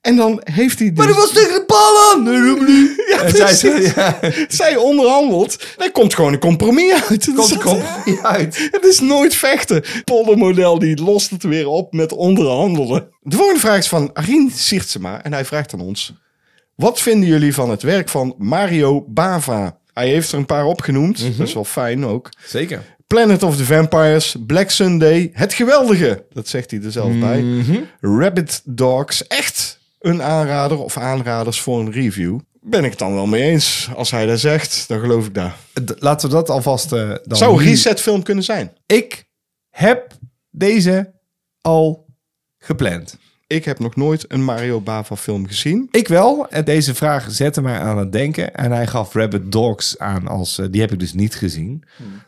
En 0.00 0.16
dan 0.16 0.40
heeft 0.44 0.78
hij 0.78 0.88
dus... 0.88 0.98
Maar 0.98 1.06
dat 1.06 1.16
was 1.16 1.32
tegen 1.32 1.54
de 1.54 1.64
bal 1.66 2.12
aan! 2.12 2.22
Nee, 2.22 2.54
dat 2.56 2.68
niet. 2.68 2.94
Ja, 3.10 3.22
En 3.22 3.56
zij, 3.56 3.80
ja, 3.96 4.18
Zij 4.48 4.76
onderhandelt. 4.76 5.64
Er 5.78 5.92
komt 5.92 6.14
gewoon 6.14 6.32
een 6.32 6.38
compromis 6.38 6.92
uit. 7.08 7.24
komt 7.34 7.50
Het 7.50 7.62
kom 7.62 7.76
is- 7.78 7.84
niet 8.04 8.20
uit. 8.22 8.68
Het 8.70 8.84
is 8.84 9.00
nooit 9.00 9.34
vechten. 9.34 9.82
Poldermodel 10.04 10.78
die 10.78 11.02
lost 11.02 11.30
het 11.30 11.42
weer 11.42 11.68
op 11.68 11.92
met 11.92 12.12
onderhandelen. 12.12 13.08
De 13.20 13.36
volgende 13.36 13.60
vraag 13.60 13.78
is 13.78 13.88
van 13.88 14.10
Arien 14.12 14.50
Siertsema. 14.54 15.22
En 15.22 15.32
hij 15.32 15.44
vraagt 15.44 15.72
aan 15.72 15.80
ons. 15.80 16.12
Wat 16.74 17.00
vinden 17.00 17.28
jullie 17.28 17.54
van 17.54 17.70
het 17.70 17.82
werk 17.82 18.08
van 18.08 18.34
Mario 18.38 19.04
Bava? 19.08 19.78
Hij 19.92 20.08
heeft 20.08 20.32
er 20.32 20.38
een 20.38 20.46
paar 20.46 20.64
opgenoemd. 20.64 21.36
Dat 21.38 21.46
is 21.46 21.54
wel 21.54 21.64
fijn 21.64 22.06
ook. 22.06 22.28
Zeker. 22.46 22.82
Planet 23.06 23.42
of 23.42 23.56
the 23.56 23.64
Vampires, 23.64 24.36
Black 24.46 24.70
Sunday, 24.70 25.30
Het 25.32 25.54
Geweldige. 25.54 26.24
Dat 26.32 26.48
zegt 26.48 26.70
hij 26.70 26.80
er 26.82 26.92
zelf 26.92 27.18
bij. 27.18 27.40
Rabbit 28.00 28.62
Dogs, 28.64 29.26
echt 29.26 29.78
een 30.00 30.22
aanrader 30.22 30.78
of 30.78 30.96
aanraders 30.96 31.60
voor 31.60 31.80
een 31.80 31.92
review. 31.92 32.38
Ben 32.60 32.84
ik 32.84 32.90
het 32.90 32.98
dan 32.98 33.14
wel 33.14 33.26
mee 33.26 33.42
eens. 33.42 33.88
Als 33.96 34.10
hij 34.10 34.26
dat 34.26 34.40
zegt, 34.40 34.84
dan 34.88 35.00
geloof 35.00 35.26
ik 35.26 35.34
dat. 35.34 35.50
D- 35.84 35.94
Laten 36.02 36.28
we 36.28 36.34
dat 36.34 36.50
alvast 36.50 36.92
eh, 36.92 37.08
dan 37.24 37.38
Zou 37.38 37.58
een 37.58 37.64
resetfilm 37.64 38.22
kunnen 38.22 38.44
zijn. 38.44 38.72
Ik 38.86 39.24
heb 39.70 40.12
deze 40.50 41.12
al 41.60 42.06
gepland. 42.58 43.18
Ik 43.46 43.64
heb 43.64 43.78
nog 43.78 43.96
nooit 43.96 44.24
een 44.28 44.44
Mario 44.44 44.80
Bava 44.80 45.16
film 45.16 45.46
gezien. 45.46 45.88
Ik 45.90 46.08
wel. 46.08 46.48
En 46.48 46.64
deze 46.64 46.94
vraag 46.94 47.26
zette 47.30 47.62
mij 47.62 47.78
aan 47.78 47.98
het 47.98 48.12
denken. 48.12 48.54
En 48.54 48.72
hij 48.72 48.86
gaf 48.86 49.14
Rabbit 49.14 49.52
Dogs 49.52 49.98
aan 49.98 50.28
als... 50.28 50.58
eh, 50.58 50.66
die 50.70 50.80
heb 50.80 50.92
ik 50.92 50.98
dus 50.98 51.12
niet 51.12 51.34
gezien. 51.34 51.84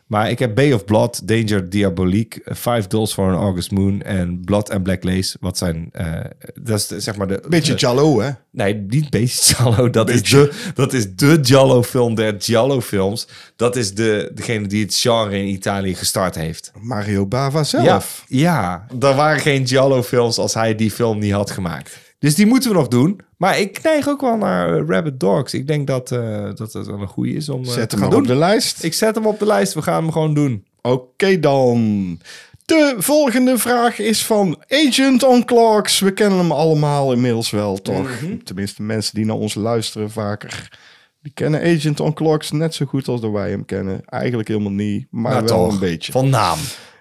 Maar 0.09 0.29
ik 0.29 0.39
heb 0.39 0.55
Bay 0.55 0.71
of 0.71 0.85
Blood, 0.85 1.27
Danger 1.27 1.69
Diabolique... 1.69 2.41
eh, 2.43 2.55
Five 2.55 2.87
Dolls 2.87 3.13
for 3.13 3.27
an 3.33 3.41
August 3.41 3.71
Moon... 3.71 4.01
en 4.01 4.41
Blood 4.45 4.71
and 4.71 4.83
Black 4.83 5.03
Lace. 5.03 5.37
Wat 5.39 5.57
zijn... 5.57 5.89
eh, 5.91 6.13
dat 6.61 6.77
is 6.79 6.87
de- 6.87 6.99
zeg 6.99 7.15
maar 7.15 7.27
de... 7.27 7.43
Beetje 7.49 7.73
de- 7.73 7.79
Jallo, 7.79 8.21
hè? 8.21 8.29
Nee, 8.51 8.73
niet 8.87 9.09
Beetje 9.09 9.43
Giallo. 9.55 9.89
Dat, 9.89 10.09
is 10.09 10.23
de, 10.23 10.71
dat 10.73 10.93
is 10.93 11.15
de 11.15 11.39
Giallo-film 11.41 12.15
der 12.15 12.35
Giallo-films. 12.39 13.27
Dat 13.55 13.75
is 13.75 13.93
de, 13.93 14.31
degene 14.35 14.67
die 14.67 14.83
het 14.83 14.95
genre 14.95 15.37
in 15.37 15.47
Italië 15.47 15.95
gestart 15.95 16.35
heeft. 16.35 16.71
Mario 16.81 17.25
Bava 17.25 17.63
zelf. 17.63 18.23
Ja, 18.27 18.39
ja, 18.39 18.85
er 19.07 19.15
waren 19.15 19.39
geen 19.39 19.67
Giallo-films 19.67 20.37
als 20.37 20.53
hij 20.53 20.75
die 20.75 20.91
film 20.91 21.19
niet 21.19 21.31
had 21.33 21.51
gemaakt. 21.51 21.97
Dus 22.19 22.35
die 22.35 22.45
moeten 22.45 22.69
we 22.69 22.75
nog 22.75 22.87
doen. 22.87 23.19
Maar 23.37 23.59
ik 23.59 23.83
neig 23.83 24.07
ook 24.07 24.21
wel 24.21 24.37
naar 24.37 24.75
eh, 24.77 24.83
Rabbit 24.87 25.19
Dogs. 25.19 25.53
Ik 25.53 25.67
denk 25.67 25.87
dat, 25.87 26.11
eh, 26.11 26.43
dat 26.55 26.73
het 26.73 26.87
wel 26.87 27.01
een 27.01 27.07
goede 27.07 27.31
is 27.33 27.49
om 27.49 27.63
eh, 27.63 27.69
Zet 27.69 27.73
te 27.75 27.79
hem 27.79 27.89
gaan 27.89 27.99
maar 27.99 28.09
doen. 28.09 28.19
op 28.19 28.27
de 28.27 28.35
lijst. 28.35 28.83
Ik 28.83 28.93
zet 28.93 29.15
hem 29.15 29.25
op 29.25 29.39
de 29.39 29.45
lijst. 29.45 29.73
We 29.73 29.81
gaan 29.81 30.03
hem 30.03 30.11
gewoon 30.11 30.33
doen. 30.33 30.65
Oké 30.81 31.39
dan. 31.39 32.19
De 32.65 32.95
volgende 32.97 33.57
vraag 33.57 33.99
is 33.99 34.25
van 34.25 34.57
Agent 34.67 35.23
on 35.23 35.45
Clocks. 35.45 35.99
We 35.99 36.11
kennen 36.11 36.39
hem 36.39 36.51
allemaal 36.51 37.13
inmiddels 37.13 37.49
wel, 37.49 37.81
toch? 37.81 38.09
Tenminste, 38.43 38.81
mensen 38.83 39.15
die 39.15 39.25
naar 39.25 39.35
ons 39.35 39.53
luisteren 39.53 40.11
vaker. 40.11 40.79
Die 41.21 41.31
kennen 41.33 41.61
Agent 41.61 41.99
on 41.99 42.13
Clocks 42.13 42.51
net 42.51 42.73
zo 42.75 42.85
goed 42.85 43.07
als 43.07 43.21
dat 43.21 43.31
wij 43.31 43.49
hem 43.49 43.65
kennen. 43.65 44.01
Eigenlijk 44.05 44.47
helemaal 44.47 44.71
niet, 44.71 45.07
maar 45.09 45.31
Maar 45.31 45.43
wel 45.43 45.57
toch, 45.63 45.73
een 45.73 45.79
beetje. 45.79 46.11
Van 46.11 46.29
naam. 46.29 46.59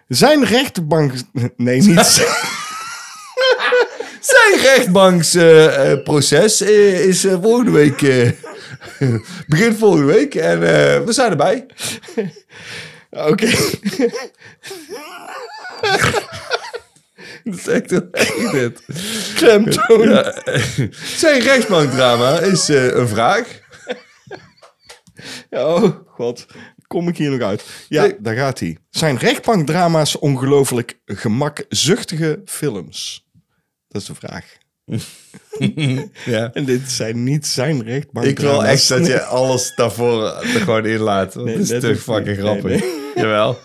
Zijn 0.09 0.45
rechterbank... 0.45 1.13
Nee, 1.57 1.83
niet... 1.83 2.27
Zijn 4.49 4.61
rechtbanksproces 4.61 6.61
is 6.61 7.25
eh, 7.25 7.39
volgende 7.43 7.71
week. 7.71 8.03
eh, 8.03 8.31
begint 9.49 9.79
volgende 9.79 10.13
week. 10.13 10.35
En 10.35 10.63
eh, 10.63 11.05
we 11.05 11.13
zijn 11.13 11.31
erbij. 11.31 11.67
Oké. 13.11 13.51
Dat 17.45 17.59
is 17.59 17.67
echt 17.69 17.91
heel 17.91 18.09
erg 18.13 18.51
dit. 18.51 18.81
Klemtoon. 19.35 20.09
Ja. 20.09 20.35
Zijn 21.17 21.41
rechtsbankdrama 21.41 22.39
is 22.39 22.69
eh, 22.69 22.87
een 22.95 23.09
vraag. 23.09 23.47
Oh, 25.51 25.85
god. 26.07 26.47
Kom 26.87 27.09
ik 27.09 27.17
hier 27.17 27.31
nog 27.31 27.41
uit? 27.41 27.65
Ja, 27.89 28.09
daar 28.19 28.37
gaat 28.37 28.59
hij. 28.61 28.79
Zijn 28.91 29.19
rechtbankdrama's 29.19 30.19
ongelooflijk 30.19 30.99
gemakzuchtige 31.05 32.43
films? 32.45 33.28
Dat 33.89 34.03
is 34.03 34.09
de 34.09 34.15
vraag. 34.15 34.45
Ja. 36.25 36.51
En 36.53 36.65
dit 36.65 36.91
zijn 36.91 37.23
niet 37.25 37.47
zijn 37.47 37.83
rechtbankdrama's. 37.83 38.31
Ik 38.31 38.39
wil 38.39 38.65
echt 38.65 38.89
dat 38.89 39.07
je 39.07 39.23
alles 39.23 39.73
daarvoor 39.75 40.25
er 40.25 40.61
gewoon 40.61 40.87
inlaat. 40.87 41.35
Want 41.35 41.47
Nee, 41.47 41.55
het 41.57 41.63
is 41.65 41.69
dat 41.71 41.81
te 41.81 41.97
fucking 41.97 42.27
niet. 42.27 42.39
grappig. 42.39 42.81
Nee, 42.81 43.01
Jawel. 43.15 43.59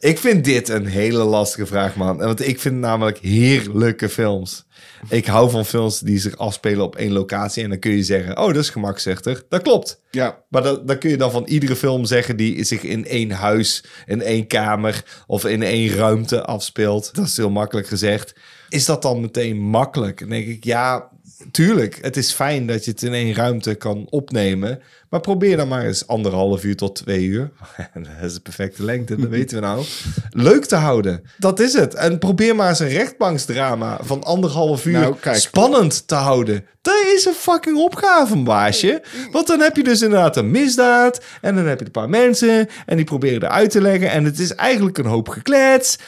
Ik 0.00 0.18
vind 0.18 0.44
dit 0.44 0.68
een 0.68 0.86
hele 0.86 1.24
lastige 1.24 1.66
vraag, 1.66 1.96
man. 1.96 2.16
Want 2.16 2.46
ik 2.48 2.60
vind 2.60 2.76
namelijk 2.76 3.18
heerlijke 3.18 4.08
films. 4.08 4.66
Ik 5.08 5.26
hou 5.26 5.50
van 5.50 5.64
films 5.66 6.00
die 6.00 6.18
zich 6.18 6.36
afspelen 6.36 6.84
op 6.84 6.96
één 6.96 7.12
locatie. 7.12 7.62
En 7.62 7.68
dan 7.68 7.78
kun 7.78 7.90
je 7.92 8.02
zeggen, 8.02 8.38
oh, 8.38 8.46
dat 8.46 8.56
is 8.62 8.70
gemakzuchtig. 8.70 9.44
Dat 9.48 9.62
klopt. 9.62 10.00
Ja, 10.10 10.44
Maar 10.48 10.62
dat, 10.62 10.88
dan 10.88 10.98
kun 10.98 11.10
je 11.10 11.16
dan 11.16 11.30
van 11.30 11.44
iedere 11.44 11.76
film 11.76 12.04
zeggen 12.04 12.36
die 12.36 12.64
zich 12.64 12.82
in 12.82 13.06
één 13.06 13.30
huis, 13.30 13.84
in 14.06 14.22
één 14.22 14.46
kamer 14.46 15.02
of 15.26 15.44
in 15.44 15.62
één 15.62 15.94
ruimte 15.94 16.42
afspeelt. 16.44 17.10
Dat 17.14 17.26
is 17.26 17.36
heel 17.36 17.50
makkelijk 17.50 17.86
gezegd. 17.86 18.34
Is 18.68 18.84
dat 18.84 19.02
dan 19.02 19.20
meteen 19.20 19.58
makkelijk? 19.58 20.18
Dan 20.18 20.28
denk 20.28 20.46
ik, 20.46 20.64
ja, 20.64 21.08
tuurlijk. 21.50 21.98
Het 22.00 22.16
is 22.16 22.32
fijn 22.32 22.66
dat 22.66 22.84
je 22.84 22.90
het 22.90 23.02
in 23.02 23.14
één 23.14 23.34
ruimte 23.34 23.74
kan 23.74 24.06
opnemen. 24.10 24.80
Maar 25.08 25.20
probeer 25.20 25.56
dan 25.56 25.68
maar 25.68 25.84
eens 25.84 26.06
anderhalf 26.06 26.64
uur 26.64 26.76
tot 26.76 26.94
twee 26.94 27.24
uur. 27.24 27.50
dat 27.94 28.06
is 28.22 28.34
de 28.34 28.40
perfecte 28.40 28.84
lengte, 28.84 29.16
dat 29.16 29.28
weten 29.28 29.60
we 29.60 29.66
nou. 29.66 29.84
Leuk 30.48 30.64
te 30.64 30.76
houden. 30.76 31.22
Dat 31.36 31.60
is 31.60 31.72
het. 31.72 31.94
En 31.94 32.18
probeer 32.18 32.56
maar 32.56 32.68
eens 32.68 32.78
een 32.78 32.88
rechtbanksdrama 32.88 33.98
van 34.02 34.24
anderhalf 34.24 34.86
uur 34.86 34.92
Nou, 34.92 35.16
spannend 35.32 36.06
te 36.06 36.14
houden. 36.14 36.66
Dat 36.82 36.94
is 37.14 37.24
een 37.24 37.34
fucking 37.34 37.76
opgave, 37.76 38.36
baasje. 38.36 39.02
Want 39.32 39.46
dan 39.46 39.60
heb 39.60 39.76
je 39.76 39.84
dus 39.84 40.02
inderdaad 40.02 40.36
een 40.36 40.50
misdaad. 40.50 41.24
En 41.40 41.54
dan 41.54 41.66
heb 41.66 41.78
je 41.78 41.84
een 41.84 41.90
paar 41.90 42.08
mensen. 42.08 42.68
En 42.86 42.96
die 42.96 43.04
proberen 43.04 43.42
eruit 43.42 43.70
te 43.70 43.80
leggen. 43.80 44.10
En 44.10 44.24
het 44.24 44.38
is 44.38 44.54
eigenlijk 44.54 44.98
een 44.98 45.06
hoop 45.06 45.28
geklets. 45.28 45.98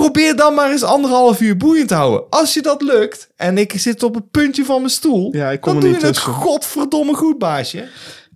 Probeer 0.00 0.36
dan 0.36 0.54
maar 0.54 0.70
eens 0.70 0.82
anderhalf 0.82 1.40
uur 1.40 1.56
boeiend 1.56 1.88
te 1.88 1.94
houden. 1.94 2.24
Als 2.30 2.54
je 2.54 2.62
dat 2.62 2.82
lukt. 2.82 3.28
En 3.36 3.58
ik 3.58 3.72
zit 3.76 4.02
op 4.02 4.14
het 4.14 4.30
puntje 4.30 4.64
van 4.64 4.78
mijn 4.78 4.90
stoel. 4.92 5.36
Ja, 5.36 5.50
ik 5.50 5.60
kom 5.60 5.72
dan 5.72 5.82
er 5.82 5.88
doe 5.88 5.90
niet 5.92 6.00
je 6.00 6.06
het 6.06 6.14
tussen. 6.14 6.32
godverdomme 6.32 7.14
goed, 7.14 7.38
baasje. 7.38 7.88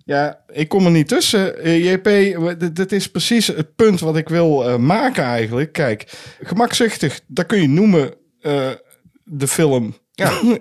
Ja, 0.05 0.39
ik 0.51 0.67
kom 0.69 0.85
er 0.85 0.91
niet 0.91 1.07
tussen. 1.07 1.59
Eh, 1.63 1.91
JP, 1.91 2.75
dit- 2.75 2.91
is 2.91 3.07
precies 3.09 3.47
het 3.47 3.75
punt 3.75 3.99
wat 3.99 4.17
ik 4.17 4.29
wil 4.29 4.69
eh, 4.69 4.75
maken 4.77 5.23
eigenlijk. 5.23 5.71
Kijk, 5.73 6.11
gemakzuchtig, 6.41 7.19
dat 7.27 7.45
kun 7.45 7.61
je 7.61 7.67
noemen 7.69 8.13
eh, 8.41 8.69
de 9.23 9.47
film. 9.47 9.95
Ja. 10.11 10.31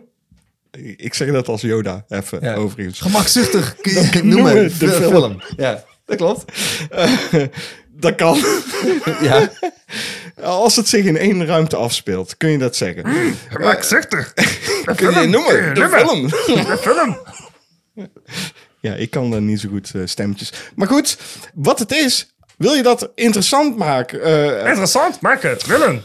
ik 0.97 1.15
zeg 1.15 1.33
dat 1.33 1.49
als 1.49 1.61
Yoda, 1.61 2.05
even 2.09 2.39
Ja. 2.43 2.55
overigens. 2.55 3.01
Gemakzuchtig 3.01 3.77
kun 3.81 3.93
je 3.93 4.01
noemen 4.23 4.29
noemen 4.29 4.55
de 4.55 4.87
de 4.87 4.91
film. 4.93 5.11
film. 5.11 5.43
Ja, 5.57 5.85
dat 6.05 6.17
klopt. 6.17 6.45
dat 8.03 8.15
kan. 8.15 8.39
Ja. 9.21 9.51
Als 10.43 10.77
het 10.77 10.89
zich 10.89 11.05
in 11.05 11.17
één 11.17 11.47
ruimte 11.47 11.77
afspeelt, 11.77 12.37
kun 12.37 12.51
je 12.51 12.59
dat 12.59 12.77
zeggen. 12.77 13.35
Gemakzuchtig. 13.49 14.33
kun 14.97 15.21
je 15.21 15.27
noemen 15.29 15.75
de 15.75 15.89
film. 15.89 16.29
De 16.29 16.79
film. 16.81 17.19
Ja, 18.81 18.95
ik 18.95 19.11
kan 19.11 19.31
dan 19.31 19.45
niet 19.45 19.61
zo 19.61 19.69
goed 19.69 19.91
eh, 19.95 20.03
stemmetjes. 20.05 20.53
Maar 20.75 20.87
goed, 20.87 21.19
wat 21.55 21.79
het 21.79 21.93
is, 21.93 22.35
wil 22.57 22.73
je 22.73 22.83
dat 22.83 23.11
interessant 23.15 23.77
maken? 23.77 24.23
eh, 24.23 24.67
Interessant, 24.69 25.21
maak 25.21 25.43
het. 25.43 25.67
Willen. 25.67 26.03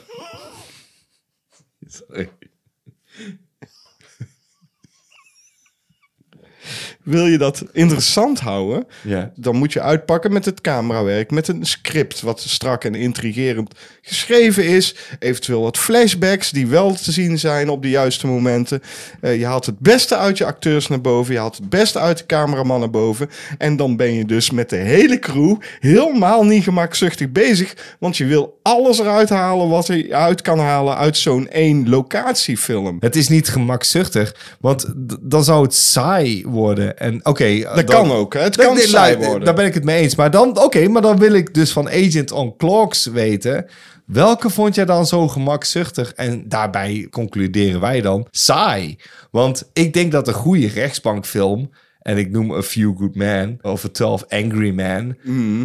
Wil 7.06 7.26
je 7.26 7.38
dat 7.38 7.64
interessant 7.72 8.40
houden, 8.40 8.86
Ja. 9.02 9.32
dan 9.36 9.56
moet 9.56 9.73
je 9.73 9.82
uitpakken 9.82 10.34
met 10.34 10.45
het 10.45 10.61
camerawerk, 10.61 11.32
met 11.32 11.48
een 11.48 11.65
script 11.65 12.22
wat 12.22 12.40
strak 12.40 12.84
en 12.84 12.95
intrigerend 12.95 13.73
geschreven 14.02 14.65
is. 14.65 14.95
Eventueel 15.19 15.61
wat 15.61 15.77
flashbacks 15.77 16.52
die 16.52 16.68
wel 16.68 16.94
te 16.94 17.11
zien 17.11 17.40
zijn 17.40 17.69
op 17.69 17.82
de 17.82 17.90
juiste 17.90 18.27
momenten. 18.27 18.82
Eh, 19.22 19.40
je 19.40 19.45
haalt 19.45 19.65
het 19.65 19.80
beste 19.80 20.15
uit 20.18 20.38
je 20.38 20.45
acteurs 20.45 20.88
naar 20.88 21.02
boven, 21.02 21.34
je 21.34 21.40
haalt 21.40 21.56
het 21.57 21.69
beste 21.69 21.99
uit 21.99 22.18
de 22.18 22.26
cameraman 22.26 22.80
naar 22.80 22.90
boven. 22.90 23.30
En 23.57 23.76
dan 23.76 23.95
ben 23.95 24.14
je 24.14 24.26
dus 24.26 24.52
met 24.52 24.69
de 24.69 24.76
hele 24.76 25.19
crew 25.19 25.56
helemaal 25.80 26.44
niet 26.44 26.64
gemakzuchtig 26.64 27.32
bezig, 27.32 27.95
want 27.99 28.18
je 28.18 28.26
wil 28.26 28.60
alles 28.61 28.99
eruit 28.99 29.30
halen 29.30 29.69
wat 29.69 29.88
je 29.88 30.15
uit 30.15 30.41
kan 30.41 30.60
halen 30.60 30.98
uit 30.98 31.18
zo'n 31.18 31.49
één 31.49 31.90
locatiefilm. 31.90 32.98
Het 32.99 33.15
is 33.15 33.27
niet 33.27 33.49
gemakzuchtig, 33.49 34.56
want 34.60 34.86
dan 35.22 35.44
zou 35.44 35.64
het 35.64 35.73
saai 35.76 36.44
worden. 36.48 36.95
En 36.96 37.26
oké, 37.26 37.60
Dat 37.60 37.84
kan 37.84 38.12
ook, 38.12 38.34
hè? 38.34 38.40
Het 38.40 38.56
kan 38.56 38.78
saai 38.78 39.18
worden. 39.18 39.46
Daar 39.46 39.54
ben 39.56 39.66
ik 39.66 39.74
het 39.74 39.84
mee 39.84 40.02
eens. 40.02 40.16
Maar 40.16 40.32
dan, 40.32 40.60
oké, 40.64 40.88
maar 40.88 41.02
dan 41.02 41.18
wil 41.18 41.34
ik 41.34 41.54
dus 41.54 41.72
van 41.72 41.90
Agent 41.90 42.32
on 42.32 42.56
Clocks 42.58 43.06
weten. 43.06 43.66
Welke 44.06 44.50
vond 44.50 44.76
jij 44.76 44.86
dan 44.86 45.06
zo 45.06 45.28
gemakzuchtig? 45.28 46.14
En 46.14 46.50
daarbij 46.50 47.08
concluderen 47.10 47.80
wij 47.82 48.02
dan 48.02 48.28
saai. 48.32 48.98
Want 49.32 49.70
ik 49.74 49.94
denk 49.94 50.12
dat 50.12 50.28
een 50.28 50.34
goede 50.34 50.68
rechtsbankfilm. 50.68 51.70
En 52.00 52.18
ik 52.18 52.32
noem 52.32 52.54
A 52.54 52.62
Few 52.62 52.98
Good 52.98 53.16
Men 53.16 53.60
of 53.62 53.86
A 53.86 53.90
12 53.90 54.26
Angry 54.30 54.72
Men. 54.72 55.18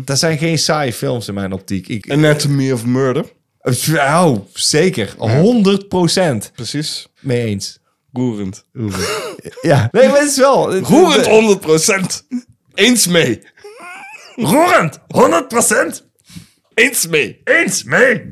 Dat 0.05 0.19
zijn 0.19 0.39
geen 0.39 0.59
saaie 0.59 0.93
films 0.93 1.28
in 1.28 1.35
mijn 1.35 1.52
optiek. 1.52 1.89
Ik, 1.89 2.11
Anatomy 2.11 2.73
of 2.73 2.86
Murder. 2.86 3.24
oh, 3.94 4.36
zeker. 4.52 5.15
100 5.19 5.89
procent. 5.89 6.51
Precies. 6.55 7.09
Mee 7.20 7.44
eens. 7.44 7.80
Roerend. 8.12 8.64
Ja, 9.60 9.88
nee, 9.92 10.08
maar 10.08 10.18
het 10.18 10.28
is 10.28 10.36
wel. 10.36 10.76
Roerend 10.78 11.26
100%. 12.22 12.26
Eens 12.74 13.06
mee. 13.06 13.40
Roerend. 14.36 14.98
100%. 14.98 16.02
Eens 16.74 17.06
mee. 17.06 17.40
Eens 17.44 17.84
mee. 17.84 18.30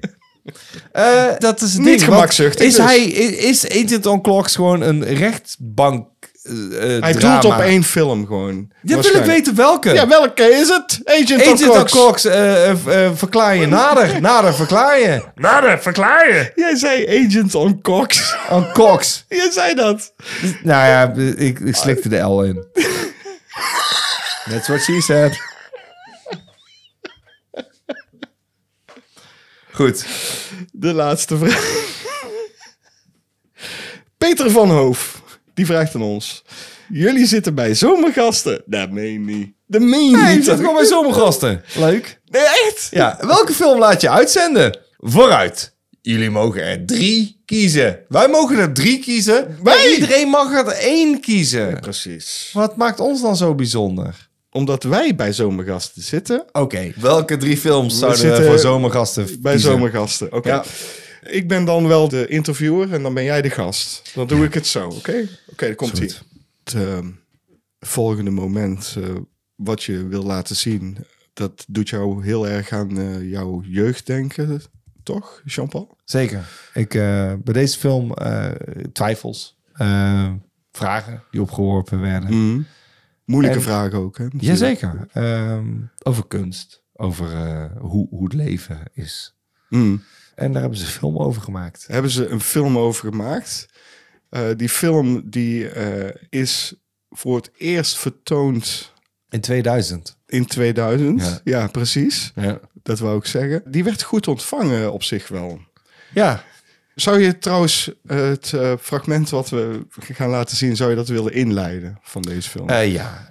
Eh, 0.92 1.26
dat 1.38 1.60
is 1.60 1.72
het 1.72 1.82
Niet 1.82 1.88
ding, 1.88 2.00
want 2.00 2.12
gemakzuchtig 2.12 2.66
Is, 2.66 2.74
dus. 2.74 2.84
hij, 2.84 3.04
is, 3.04 3.64
is 3.64 3.84
Agent 3.84 4.06
on 4.06 4.22
Clocks 4.22 4.54
gewoon 4.54 4.80
een 4.80 5.04
rechtbank 5.04 6.08
eh, 6.48 7.00
Hij 7.00 7.12
drama? 7.12 7.40
doelt 7.40 7.54
op 7.54 7.60
één 7.60 7.84
film 7.84 8.26
gewoon. 8.26 8.70
Ja, 8.82 9.00
wil 9.00 9.14
ik 9.14 9.24
weten 9.24 9.54
welke. 9.54 9.92
Ja, 9.92 10.08
welke 10.08 10.42
is 10.42 10.68
het? 10.68 11.00
Agent, 11.04 11.42
Agent 11.42 11.68
of 11.68 11.90
Cox. 11.90 12.24
Eh, 12.24 12.70
eh, 12.70 13.04
eh, 13.04 13.10
verklaar 13.14 13.56
je 13.56 13.66
nader. 13.66 14.20
nader, 14.20 14.54
verklaar 14.54 14.98
je. 15.00 15.22
Nader, 15.34 15.78
verklaar 15.78 16.28
je. 16.28 16.52
Jij 16.54 16.76
zei 16.76 17.26
Agent 17.26 17.54
on 17.54 17.80
Cox. 17.82 18.34
On 18.50 18.72
Cox. 18.72 19.24
Jij 19.28 19.50
zei 19.50 19.74
dat. 19.74 20.12
Nou 20.62 20.86
ja, 20.86 21.12
ik, 21.36 21.58
ik 21.58 21.76
slikte 21.76 22.08
de 22.08 22.18
L 22.18 22.42
in. 22.42 22.64
That's 24.50 24.68
what 24.68 24.80
she 24.80 25.00
said. 25.00 25.40
Goed. 29.72 30.06
De 30.72 30.92
laatste 30.92 31.38
vraag. 31.38 31.86
Peter 34.18 34.50
van 34.50 34.70
Hoof. 34.70 35.22
Die 35.58 35.66
vraagt 35.66 35.94
aan 35.94 36.02
ons. 36.02 36.42
Jullie 36.88 37.26
zitten 37.26 37.54
bij 37.54 37.74
zomergasten. 37.74 38.62
Dat 38.66 38.90
meen 38.90 39.12
je 39.12 39.18
niet. 39.18 39.52
Dat 39.66 39.80
meen 39.80 40.10
je 40.10 40.16
je 40.16 40.34
niet. 40.36 40.44
zit 40.44 40.56
gewoon 40.56 40.74
bij 40.74 40.84
zomergasten. 40.84 41.62
Leuk. 41.76 42.20
Nee, 42.26 42.42
echt? 42.42 42.88
Ja, 42.90 43.18
welke 43.20 43.52
film 43.52 43.78
laat 43.78 44.00
je 44.00 44.10
uitzenden? 44.10 44.78
Vooruit. 44.98 45.74
Jullie 46.00 46.30
mogen 46.30 46.62
er 46.62 46.86
drie 46.86 47.42
kiezen. 47.44 47.98
Wij 48.08 48.28
mogen 48.28 48.58
er 48.58 48.72
drie 48.72 48.98
kiezen. 48.98 49.58
Wij? 49.62 49.94
iedereen 49.94 50.28
mag 50.28 50.52
er 50.52 50.66
één 50.66 51.20
kiezen. 51.20 51.80
Precies. 51.80 52.50
Wat 52.52 52.76
maakt 52.76 53.00
ons 53.00 53.22
dan 53.22 53.36
zo 53.36 53.54
bijzonder? 53.54 54.28
Omdat 54.50 54.82
wij 54.82 55.14
bij 55.14 55.32
zomergasten 55.32 56.02
zitten. 56.02 56.44
Oké, 56.52 56.92
welke 56.96 57.36
drie 57.36 57.56
films 57.56 57.98
zouden 57.98 58.36
we 58.36 58.44
voor 58.44 58.58
zomergasten 58.58 59.24
Bij 59.40 59.52
kiezen? 59.52 59.70
zomergasten. 59.70 60.32
Oké. 60.32 60.48
Ja. 60.48 60.64
Ik 61.22 61.48
ben 61.48 61.64
dan 61.64 61.86
wel 61.86 62.08
de 62.08 62.26
interviewer 62.26 62.92
en 62.92 63.02
dan 63.02 63.14
ben 63.14 63.24
jij 63.24 63.42
de 63.42 63.50
gast. 63.50 64.10
Dan 64.14 64.26
doe 64.26 64.44
ik 64.44 64.54
het 64.54 64.66
zo, 64.66 64.88
oké? 64.88 65.28
Oké, 65.46 65.66
dan 65.66 65.74
komt 65.74 65.98
ie. 65.98 66.12
Het 66.64 66.74
ehm, 66.74 67.10
volgende 67.80 68.30
moment 68.30 68.94
eh, 68.98 69.14
wat 69.54 69.82
je 69.82 70.06
wil 70.06 70.22
laten 70.22 70.56
zien, 70.56 70.96
dat 71.32 71.64
doet 71.68 71.88
jou 71.88 72.24
heel 72.24 72.48
erg 72.48 72.72
aan 72.72 72.98
eh, 72.98 73.30
jouw 73.30 73.62
jeugd 73.62 74.06
denken, 74.06 74.62
toch, 75.02 75.42
Jean-Paul? 75.44 75.96
Zeker. 76.04 76.48
Ik, 76.74 76.94
eh, 76.94 77.32
bij 77.44 77.52
deze 77.52 77.78
film 77.78 78.14
eh, 78.14 78.50
twijfels, 78.92 79.58
vragen 80.72 81.22
die 81.30 81.40
opgeworpen 81.42 82.00
werden. 82.00 82.66
Moeilijke 83.24 83.56
En- 83.58 83.62
vragen 83.64 83.98
ook, 83.98 84.18
hè? 84.18 84.24
natuurlijk. 84.24 84.58
Jazeker. 84.58 85.06
Ehm, 85.12 85.66
over 86.02 86.26
kunst, 86.26 86.82
over 86.92 87.32
eh, 87.32 87.64
hoe, 87.78 88.08
hoe 88.10 88.24
het 88.24 88.32
leven 88.32 88.82
is. 88.92 89.36
Mm. 89.68 90.02
En 90.38 90.52
daar 90.52 90.60
hebben 90.60 90.78
ze 90.78 90.84
een 90.84 90.90
film 90.92 91.18
over 91.18 91.42
gemaakt. 91.42 91.84
Hebben 91.86 92.10
ze 92.10 92.26
een 92.28 92.40
film 92.40 92.78
over 92.78 93.08
gemaakt. 93.08 93.68
Eh, 94.30 94.42
die 94.56 94.68
film 94.68 95.30
die 95.30 95.68
eh, 95.68 96.14
is 96.28 96.74
voor 97.10 97.36
het 97.36 97.50
eerst 97.56 97.98
vertoond 97.98 98.92
In 99.28 99.40
2000. 99.40 100.16
in 100.26 100.46
2000. 100.46 101.20
Ja. 101.22 101.40
ja 101.60 101.66
precies. 101.66 102.32
Ja. 102.34 102.60
Dat 102.82 102.98
wou 102.98 103.18
ik 103.18 103.24
zeggen. 103.24 103.62
Die 103.66 103.84
werd 103.84 104.02
goed 104.02 104.28
ontvangen 104.28 104.92
op 104.92 105.02
zich 105.02 105.28
wel. 105.28 105.60
Ja, 106.14 106.44
Zou 107.00 107.20
je 107.22 107.38
trouwens 107.38 107.90
eh, 108.06 108.28
het 108.28 108.52
eh, 108.52 108.72
fragment 108.80 109.30
wat 109.30 109.48
we 109.48 109.80
gaan 109.98 110.28
laten 110.30 110.56
zien, 110.56 110.76
zou 110.76 110.90
je 110.90 110.96
dat 110.96 111.08
willen 111.08 111.32
inleiden 111.32 111.98
van 112.02 112.22
deze 112.22 112.50
film? 112.50 112.68
Eh, 112.68 112.92
ja. 112.92 113.28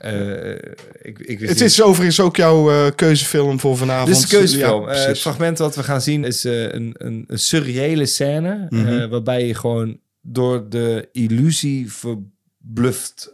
ik, 1.01 1.19
ik 1.19 1.39
wist 1.39 1.51
het 1.51 1.59
niet- 1.59 1.69
is 1.69 1.81
overigens 1.81 2.19
ook 2.19 2.35
jouw 2.35 2.91
keuzefilm 2.91 3.59
voor 3.59 3.77
vanavond. 3.77 4.07
Dit 4.07 4.15
is 4.17 4.29
de 4.29 4.37
keuzefilm. 4.37 4.89
Ja, 4.89 4.95
het 4.95 5.19
fragment 5.19 5.57
wat 5.57 5.75
we 5.75 5.83
gaan 5.83 6.01
zien 6.01 6.23
is 6.23 6.43
een, 6.43 6.95
een, 6.97 7.23
een 7.27 7.39
surreële 7.39 8.05
scène. 8.05 8.65
Mhm. 8.69 9.09
waarbij 9.09 9.45
je 9.47 9.53
gewoon 9.55 9.99
door 10.21 10.69
de 10.69 11.09
illusie 11.11 11.93
verbluft 11.93 13.31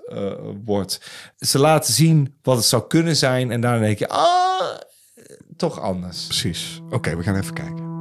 wordt. 0.65 1.01
Ze 1.37 1.59
laten 1.59 1.93
zien 1.93 2.33
wat 2.41 2.55
het 2.57 2.65
zou 2.65 2.83
kunnen 2.87 3.15
zijn. 3.15 3.51
En 3.51 3.61
daarna 3.61 3.85
denk 3.85 3.99
je, 3.99 4.07
ah, 4.07 4.77
toch 5.57 5.79
anders. 5.79 6.25
Precies. 6.25 6.81
Oké, 6.89 7.15
we 7.17 7.23
gaan 7.23 7.35
even 7.37 7.53
kijken. 7.53 7.92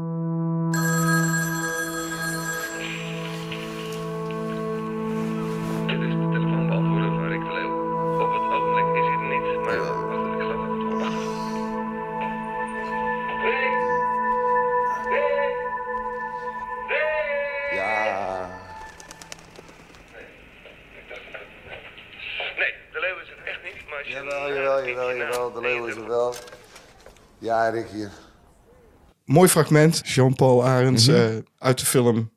Is 25.88 25.94
er 25.96 26.06
wel. 26.08 26.34
Ja, 27.38 27.68
Rick 27.68 27.86
hier. 27.94 28.10
Mooi 29.24 29.48
fragment, 29.48 30.00
Jean-Paul 30.04 30.64
Arends 30.64 31.06
Mhm. 31.06 31.16
eh, 31.16 31.24
uit 31.58 31.78
de 31.78 31.86
film 31.86 32.30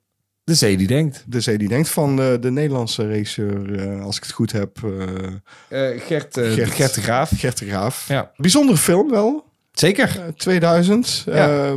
De 0.44 0.56
zee 0.56 0.78
die 0.78 0.88
denkt. 0.88 1.24
De 1.28 1.40
Zee 1.42 1.58
die 1.58 1.68
Denkt 1.68 1.90
van 1.90 2.22
eh, 2.22 2.34
de 2.40 2.52
Nederlandse 2.52 3.08
regisseur, 3.08 3.80
eh, 3.80 4.04
als 4.04 4.18
ik 4.18 4.24
het 4.24 4.32
goed 4.32 4.52
heb, 4.52 4.78
eh, 4.84 5.94
Eh, 5.94 6.02
Gert, 6.02 6.38
eh, 6.38 6.52
Gert 6.52 6.94
de 6.96 7.02
Graaf. 7.02 7.32
Gert 7.36 7.58
de 7.58 7.66
Graaf. 7.68 8.08
Ja. 8.08 8.32
Bijzondere 8.38 8.78
film 8.78 9.10
wel, 9.10 9.46
Zeker. 9.72 10.20
eh, 10.20 10.28
2000. 10.38 11.24
Ja. 11.26 11.76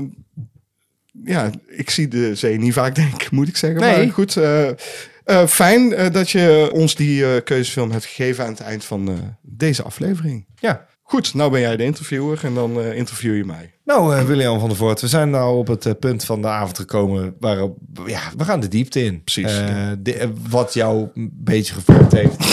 Ja, 1.24 1.50
ik 1.66 1.90
zie 1.90 2.08
de 2.08 2.34
zee 2.34 2.58
niet 2.58 2.72
vaak 2.72 2.94
denken, 3.04 3.28
moet 3.34 3.48
ik 3.48 3.56
zeggen. 3.56 3.80
Nee. 3.80 3.96
Maar 4.04 4.12
goed, 4.14 4.36
eh, 4.36 4.68
eh, 4.68 5.46
fijn 5.46 6.12
dat 6.12 6.30
je 6.30 6.70
ons 6.72 6.94
die 6.94 7.34
eh, 7.34 7.42
keuzefilm 7.44 7.90
hebt 7.90 8.04
gegeven 8.04 8.44
aan 8.44 8.50
het 8.50 8.60
eind 8.60 8.84
van 8.84 9.08
eh, 9.08 9.14
deze 9.42 9.82
aflevering. 9.82 10.46
Ja. 10.54 10.86
Goed, 11.10 11.34
nou 11.34 11.50
ben 11.50 11.60
jij 11.60 11.76
de 11.76 11.84
interviewer 11.84 12.40
en 12.44 12.54
dan 12.54 12.80
eh, 12.80 12.96
interview 12.96 13.36
je 13.36 13.44
mij. 13.44 13.72
Nou, 13.84 14.16
eh, 14.16 14.24
William 14.24 14.58
van 14.58 14.68
der 14.68 14.76
Voort, 14.78 15.00
we 15.00 15.08
zijn 15.08 15.30
nou 15.30 15.56
op 15.58 15.66
het 15.66 15.86
eh, 15.86 15.92
punt 16.00 16.24
van 16.24 16.42
de 16.42 16.48
avond 16.48 16.78
gekomen 16.78 17.34
waarop, 17.40 17.78
ja, 18.06 18.20
we 18.36 18.44
gaan 18.44 18.60
de 18.60 18.68
diepte 18.68 19.04
in. 19.04 19.22
Precies, 19.24 19.52
ja. 19.58 19.96
de- 19.98 20.32
wat 20.48 20.74
jou 20.74 21.08
een 21.14 21.30
beetje 21.34 21.74
gevormd 21.74 22.12
heeft. 22.12 22.44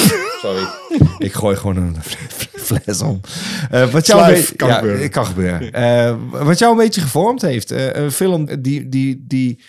Sorry, 0.41 0.67
ik 1.17 1.33
gooi 1.33 1.55
gewoon 1.55 1.75
een 1.77 1.95
fles 2.53 3.01
om. 3.01 3.19
Wat 3.69 4.05
jou 4.05 4.19
een 4.21 4.25
Slijf, 4.25 4.39
beetje- 4.39 4.55
kan 4.55 4.67
ja, 4.69 4.75
gebeuren. 4.75 5.01
het 5.01 5.11
kan 5.11 5.25
gebeuren. 5.25 6.29
Wat 6.45 6.59
jou 6.59 6.71
een 6.71 6.77
beetje 6.77 7.01
gevormd 7.01 7.41
heeft. 7.41 7.71
een 7.71 8.11
film 8.11 8.61
die, 8.61 8.89
die, 8.89 9.23
die 9.27 9.59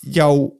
jou, 0.00 0.50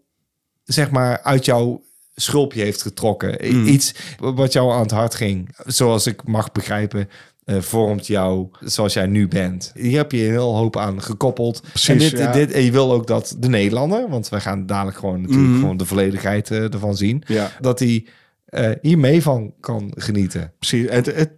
zeg 0.65 0.91
maar, 0.91 1.23
uit 1.23 1.45
jouw 1.45 1.83
schulpje 2.15 2.63
heeft 2.63 2.83
getrokken. 2.83 3.47
I- 3.47 3.53
Mm. 3.53 3.67
Iets 3.67 3.95
wat 4.19 4.53
jou 4.53 4.73
aan 4.73 4.81
het 4.83 4.91
hart 4.91 5.15
ging. 5.15 5.55
Zoals 5.67 6.07
ik 6.07 6.25
mag 6.25 6.53
begrijpen, 6.53 7.09
eh, 7.49 7.57
vormt 7.61 8.07
jou 8.07 8.49
zoals 8.61 8.93
jij 8.93 9.07
nu 9.07 9.29
bent. 9.29 9.73
Hier 9.75 9.97
heb 9.97 10.13
je 10.13 10.25
een 10.25 10.31
heel 10.31 10.57
hoop 10.57 10.77
aan 10.77 11.03
gekoppeld. 11.03 11.61
Precies, 11.69 11.89
en, 11.89 11.99
dit, 11.99 12.19
ja. 12.19 12.33
dit, 12.33 12.53
en 12.53 12.63
je 12.63 12.71
wil 12.71 12.93
ook 12.93 13.07
dat 13.07 13.37
de 13.39 13.49
Nederlander, 13.49 14.09
want 14.09 14.29
wij 14.29 14.41
gaan 14.41 14.67
dadelijk 14.67 14.97
gewoon 14.99 15.21
natuurlijk 15.21 15.49
Mhm. 15.51 15.61
gewoon 15.61 15.77
de 15.77 15.85
volledigheid 15.87 16.51
eh, 16.51 16.73
ervan 16.73 16.97
zien, 16.97 17.23
Ja, 17.27 17.51
dat 17.61 17.79
hij 17.79 18.07
eh, 18.47 18.71
hier 18.83 18.99
mee 18.99 19.23
van 19.23 19.53
kan 19.61 19.93
genieten. 19.97 20.53
precies. 20.59 20.91
Het, 20.91 21.07
het, 21.07 21.31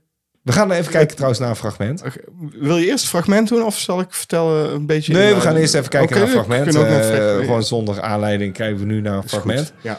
We 0.43 0.53
gaan 0.53 0.71
even 0.71 0.93
kijken 0.93 1.15
trouwens 1.15 1.41
naar 1.41 1.51
een 1.51 1.57
fragment. 1.57 2.03
wil 2.59 2.77
je 2.79 2.87
eerst 2.87 3.01
het 3.01 3.09
fragment 3.11 3.49
doen 3.49 3.63
of 3.63 3.79
zal 3.79 4.01
ik 4.01 4.13
vertellen 4.15 4.73
een 4.75 4.87
beetje? 4.87 5.13
Nee, 5.13 5.35
we 5.35 5.41
gaan 5.41 5.57
eerst 5.57 5.75
even 5.75 5.89
kijken 5.89 6.15
naar 6.17 6.25
een 6.25 6.33
fragment. 6.33 6.71
fragment. 6.75 7.45
gewoon 7.45 7.63
zonder 7.63 8.01
aanleiding 8.01 8.53
kijken 8.53 8.79
we 8.79 8.85
nu 8.85 9.01
naar 9.01 9.15
een 9.15 9.21
goed. 9.21 9.31
fragment. 9.31 9.73
Ja. 9.83 9.99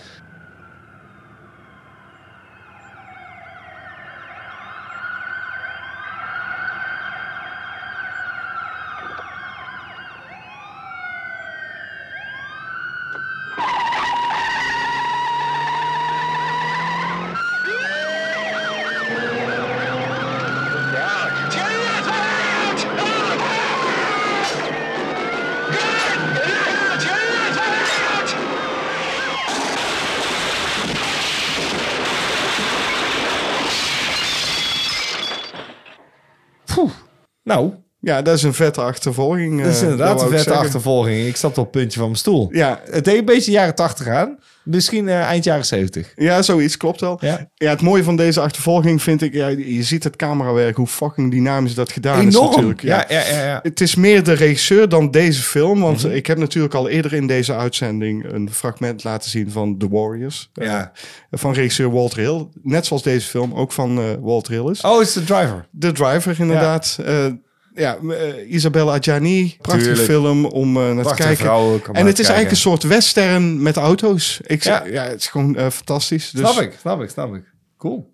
Ja, 38.12 38.22
dat 38.22 38.36
is 38.38 38.44
een 38.44 38.54
vette 38.54 38.82
achtervolging. 38.82 39.62
dat 39.62 39.72
is 39.72 39.76
eh, 39.78 39.82
inderdaad 39.84 40.22
een 40.22 40.28
vette 40.30 40.44
zeggen. 40.44 40.62
achtervolging. 40.62 41.28
Ik 41.28 41.36
zat 41.36 41.58
op 41.58 41.64
het 41.64 41.72
puntje 41.72 41.98
van 42.00 42.08
mijn 42.08 42.20
stoel. 42.20 42.50
Ja, 42.52 42.82
Het 42.92 43.06
deed 43.06 43.18
een 43.18 43.26
beetje 43.26 43.52
jaren 43.52 43.76
80 43.76 44.08
aan. 44.08 44.38
Misschien 44.64 45.08
eh, 45.08 45.20
eind 45.22 45.44
jaren 45.44 45.66
70. 45.66 46.12
ja, 46.16 46.42
zoiets 46.42 46.78
klopt 46.78 47.02
wel. 47.02 47.18
Ja. 47.22 47.50
Ja, 47.56 47.70
het 47.70 47.82
mooie 47.82 48.04
van 48.04 48.16
deze 48.16 48.40
achtervolging 48.42 49.02
vind 49.02 49.22
ik, 49.22 49.34
ja, 49.34 49.48
je 49.48 49.84
ziet 49.84 50.04
het 50.04 50.16
camerawerk, 50.16 50.76
hoe 50.76 50.88
fucking 50.88 51.32
dynamisch 51.32 51.74
dat 51.74 51.92
gedaan 51.92 52.28
is 52.28 52.34
natuurlijk. 52.40 52.82
Ja, 52.82 53.06
ja, 53.10 53.22
ja. 53.28 53.46
ja. 53.46 53.60
Het 53.64 53.82
is 53.82 53.96
meer 53.96 54.24
de 54.24 54.34
regisseur 54.34 54.90
dan 54.90 55.12
deze 55.12 55.42
film, 55.42 55.80
want 55.80 56.04
Mhm. 56.04 56.14
ik 56.14 56.28
heb 56.28 56.38
natuurlijk 56.38 56.74
al 56.74 56.90
eerder 56.90 57.14
in 57.14 57.28
deze 57.28 57.56
uitzending 57.56 58.32
een 58.34 58.50
fragment 58.52 59.04
laten 59.04 59.30
zien 59.30 59.52
van 59.52 59.78
The 59.78 59.88
Warriors. 59.90 60.50
Ja. 60.54 60.92
eh, 61.30 61.40
van 61.40 61.54
regisseur 61.54 61.92
Walter 61.92 62.20
Hill. 62.20 62.48
Net 62.62 62.86
zoals 62.86 63.04
deze 63.04 63.28
film 63.28 63.54
ook 63.54 63.72
van 63.72 63.98
eh, 64.00 64.04
Walter 64.20 64.54
Hill 64.54 64.70
is. 64.72 64.82
Oh, 64.82 65.02
is 65.02 65.14
de 65.14 65.24
driver. 65.24 65.66
De 65.72 65.92
Driver, 65.92 66.40
inderdaad. 66.40 67.00
Ja, 67.06 67.38
ja 67.74 67.98
eh, 68.10 68.54
Isabella 68.54 68.94
Adjani. 68.94 69.56
Prachtige 69.62 69.88
Tuurlijk. 69.88 70.08
film 70.10 70.46
om 70.46 70.78
eh, 70.78 70.92
naar 70.92 71.06
te 71.06 71.14
kijken. 71.14 71.52
en 71.94 72.06
het 72.06 72.20
is 72.20 72.26
eigenlijk 72.26 72.52
een 72.52 72.58
soort 72.58 72.84
western 72.84 73.62
met 73.62 73.76
auto's. 73.78 74.40
Ik 74.46 74.64
Ja. 74.64 74.86
ja. 74.86 75.04
het 75.04 75.20
is 75.20 75.28
gewoon 75.28 75.56
eh, 75.56 75.70
fantastisch. 75.70 76.32
Dus, 76.32 76.50
Snap 76.50 76.64
ik, 76.64 76.74
snap 76.80 77.02
ik, 77.02 77.10
snap 77.10 77.36
ik. 77.36 77.44
Cool. 77.78 78.10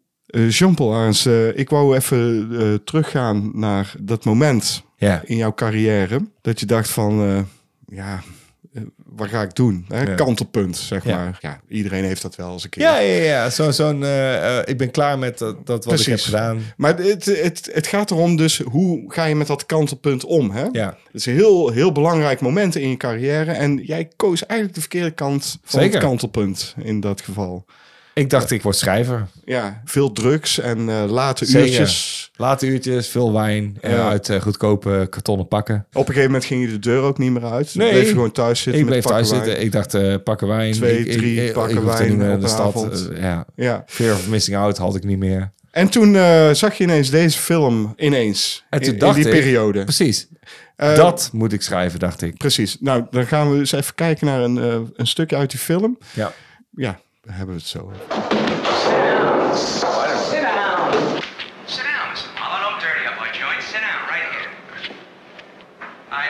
Jean-Paul 0.50 1.10
ik 1.56 1.70
wou 1.70 1.96
even 1.96 2.82
teruggaan 2.84 3.52
naar 3.54 3.94
dat 4.00 4.26
moment 4.26 4.84
Ja. 4.98 5.22
in 5.26 5.38
jouw 5.38 5.54
carrière. 5.54 6.28
Dat 6.42 6.60
je 6.60 6.66
dacht 6.66 6.90
van, 6.90 7.46
ja, 7.86 8.24
wat 9.18 9.28
ga 9.28 9.42
ik 9.42 9.56
doen? 9.56 9.86
Hè? 9.88 10.02
Ja. 10.02 10.16
Kantelpunt, 10.16 10.78
zeg 10.78 11.04
Ja. 11.04 11.16
maar. 11.18 11.38
Ja, 11.42 11.60
iedereen 11.68 12.04
heeft 12.04 12.22
dat 12.22 12.36
wel 12.36 12.52
eens 12.52 12.64
een 12.64 12.70
keer. 12.70 12.84
Ja, 12.84 12.98
ja, 13.00 13.24
ja. 13.24 13.50
Zo, 13.50 13.72
zo'n, 13.72 14.04
eh, 14.04 14.58
eh, 14.58 14.64
ik 14.66 14.78
ben 14.78 14.92
klaar 14.92 15.20
met 15.20 15.38
dat, 15.38 15.66
dat 15.66 15.86
wat 15.86 16.00
ik 16.00 16.06
heb 16.06 16.20
gedaan. 16.20 16.62
Maar 16.78 16.98
het, 16.98 17.26
het, 17.26 17.70
het 17.74 17.88
gaat 17.88 18.12
erom 18.12 18.36
dus, 18.36 18.60
hoe 18.60 19.04
ga 19.14 19.26
je 19.26 19.36
met 19.36 19.48
dat 19.48 19.66
kantelpunt 19.66 20.24
om? 20.26 20.50
Hè? 20.52 20.66
Ja. 20.72 20.98
Het 21.06 21.14
is 21.14 21.26
een 21.26 21.34
heel, 21.34 21.70
heel 21.70 21.92
belangrijk 21.92 22.40
moment 22.42 22.76
in 22.76 22.90
je 22.90 22.98
carrière. 22.98 23.52
En 23.52 23.78
jij 23.84 24.08
koos 24.16 24.46
eigenlijk 24.46 24.74
de 24.74 24.82
verkeerde 24.90 25.12
kant 25.12 25.60
van 25.64 25.80
Zeker. 25.82 25.96
het 25.96 26.08
kantelpunt 26.08 26.76
in 26.84 27.00
dat 27.00 27.22
geval. 27.22 27.66
Ik 28.18 28.30
dacht, 28.30 28.52
ik 28.52 28.62
word 28.62 28.76
schrijver. 28.76 29.28
Ja, 29.46 29.82
veel 29.86 30.12
drugs 30.12 30.60
en 30.60 30.90
eh, 30.90 31.04
late 31.10 31.46
Zeker. 31.46 31.68
uurtjes. 31.68 32.32
Late 32.36 32.68
uurtjes, 32.68 33.08
veel 33.08 33.34
wijn. 33.34 33.78
eh, 33.82 33.92
Ja. 33.92 34.10
uit 34.10 34.30
eh, 34.30 34.42
goedkope 34.42 35.08
kartonnen 35.10 35.48
pakken. 35.48 35.76
Op 35.90 36.00
een 36.00 36.06
gegeven 36.06 36.24
moment 36.26 36.46
ging 36.46 36.62
je 36.66 36.68
de 36.72 36.80
deur 36.80 37.02
ook 37.02 37.18
niet 37.18 37.32
meer 37.32 37.46
uit. 37.46 37.76
Nee. 37.76 37.90
bleef 37.90 38.04
je 38.06 38.10
gewoon 38.10 38.32
thuis 38.32 38.62
zitten 38.62 38.82
Ik 38.82 38.88
bleef 38.88 39.04
thuis 39.04 39.30
zitten. 39.30 39.62
Ik 39.62 39.72
dacht, 39.72 39.94
eh, 39.94 40.16
pakken 40.24 40.48
wijn. 40.48 40.74
Twee, 40.74 41.00
ik, 41.06 41.18
drie 41.18 41.46
ik, 41.46 41.54
pakken 41.54 41.78
ik 41.78 41.84
wijn 41.84 42.10
niet 42.10 42.18
meer 42.18 42.30
in 42.30 42.36
op 42.36 42.42
de 42.42 42.48
stad. 42.48 43.10
Eh, 43.12 43.22
ja. 43.22 43.46
Ja. 43.56 43.84
Fear 43.88 44.14
of 44.14 44.28
missing 44.30 44.58
out 44.58 44.78
had 44.78 44.96
ik 44.96 45.04
niet 45.04 45.18
meer. 45.20 45.52
En 45.72 45.90
toen 45.90 46.16
eh, 46.16 46.50
zag 46.52 46.74
je 46.78 46.84
ineens 46.84 47.10
deze 47.10 47.40
film 47.40 47.94
ineens. 47.98 48.66
En 48.70 48.82
toen 48.82 48.94
in, 48.94 49.00
dacht 49.00 49.18
in 49.18 49.24
die 49.24 49.32
ik- 49.34 49.40
periode. 49.40 49.84
Precies. 49.84 50.28
Eh, 50.76 50.96
dat 50.96 51.30
moet 51.34 51.54
ik 51.54 51.62
schrijven, 51.62 52.00
dacht 52.00 52.22
ik. 52.22 52.38
Precies. 52.38 52.78
Nou, 52.80 53.06
dan 53.12 53.26
gaan 53.28 53.52
we 53.52 53.58
eens 53.58 53.72
even 53.72 53.96
kijken 53.96 54.26
naar 54.28 54.42
een, 54.42 54.58
eh, 54.58 54.80
een 54.96 55.08
stukje 55.08 55.36
uit 55.36 55.50
die 55.52 55.60
film. 55.60 55.98
Ja. 56.14 56.34
Ja, 56.76 57.00
hebben 57.34 57.56
we 57.56 57.62
het 57.62 57.70
zo. 57.70 57.80
over. 57.80 57.96
Sit 59.58 60.42
down. 60.42 61.22
Sit 61.66 61.84
down, 61.84 62.06
Mr. 62.14 62.30
Marlowe. 62.40 62.62
Don't 62.64 62.80
dirty 62.82 63.06
up 63.10 63.18
my 63.20 63.30
joint. 63.32 63.62
Sit 63.64 63.82
down, 63.82 64.02
right 64.10 64.28
here. 64.34 64.52
I. 66.12 66.24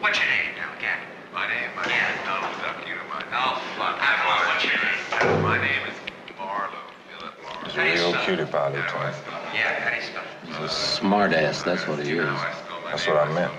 What's 0.00 0.18
your 0.18 0.28
name 0.28 0.54
now 0.56 0.70
again? 0.78 1.00
My 1.34 1.46
name? 1.48 1.70
My 1.74 1.84
yeah. 1.86 1.98
name 1.98 2.14
is 2.14 2.24
Donald 2.28 2.54
Duck. 2.62 2.76
You 2.86 2.94
know 2.94 3.06
my 3.10 3.20
name. 3.20 3.34
Oh, 3.34 3.60
fuck. 3.78 3.96
I 3.98 4.08
don't 4.14 4.26
know 4.26 4.40
what's 4.48 4.64
your 4.64 4.78
name. 4.78 5.42
My 5.42 5.58
name 5.58 5.84
is 5.90 5.96
Marlowe. 6.38 6.86
Philip 7.08 7.34
Marlowe. 7.42 7.70
How 7.74 7.82
do 7.82 7.90
you 7.90 8.46
spell 8.50 8.72
it? 8.72 8.90
pie, 8.92 9.14
Yeah, 9.54 9.80
how 9.80 9.90
do 9.90 9.96
you 9.96 10.02
spell 10.02 10.22
it? 10.22 10.46
He's 10.46 10.58
a 10.58 10.68
smart 10.68 11.32
ass, 11.32 11.62
that's 11.62 11.86
what 11.86 11.98
he 11.98 12.12
is. 12.12 12.38
That's 12.86 13.06
what 13.06 13.16
I 13.16 13.32
meant. 13.32 13.52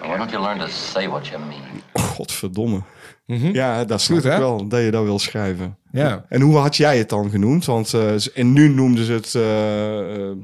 Why 0.00 0.16
don't 0.18 0.30
you 0.30 0.38
learn 0.38 0.58
to 0.58 0.68
say 0.70 1.08
what 1.08 1.30
you 1.30 1.38
mean? 1.38 1.82
Godverdomme. 1.96 2.84
Ja, 3.26 3.84
dat 3.84 4.00
snap 4.00 4.16
Goed, 4.16 4.26
ik 4.26 4.32
hè? 4.32 4.38
wel, 4.38 4.68
dat 4.68 4.80
je 4.82 4.90
dat 4.90 5.04
wil 5.04 5.18
schrijven. 5.18 5.78
Ja. 5.92 6.24
En 6.28 6.40
hoe 6.40 6.56
had 6.56 6.76
jij 6.76 6.98
het 6.98 7.08
dan 7.08 7.30
genoemd? 7.30 7.64
Want 7.64 7.94
eh, 7.94 8.38
en 8.38 8.52
nu 8.52 8.68
noemden 8.68 9.04
ze 9.04 9.12
het... 9.12 9.34
eh, 9.34 10.30
eh, 10.30 10.36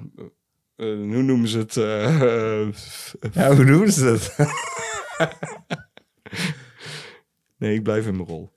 nu 0.98 1.22
noemen 1.22 1.48
ze 1.48 1.58
het... 1.58 1.74
Ja, 3.34 3.54
hoe 3.54 3.64
doen 3.64 3.88
ze 3.90 4.04
dat? 4.04 4.34
nee, 7.58 7.74
ik 7.74 7.82
blijf 7.82 8.06
in 8.06 8.16
mijn 8.16 8.28
rol. 8.28 8.52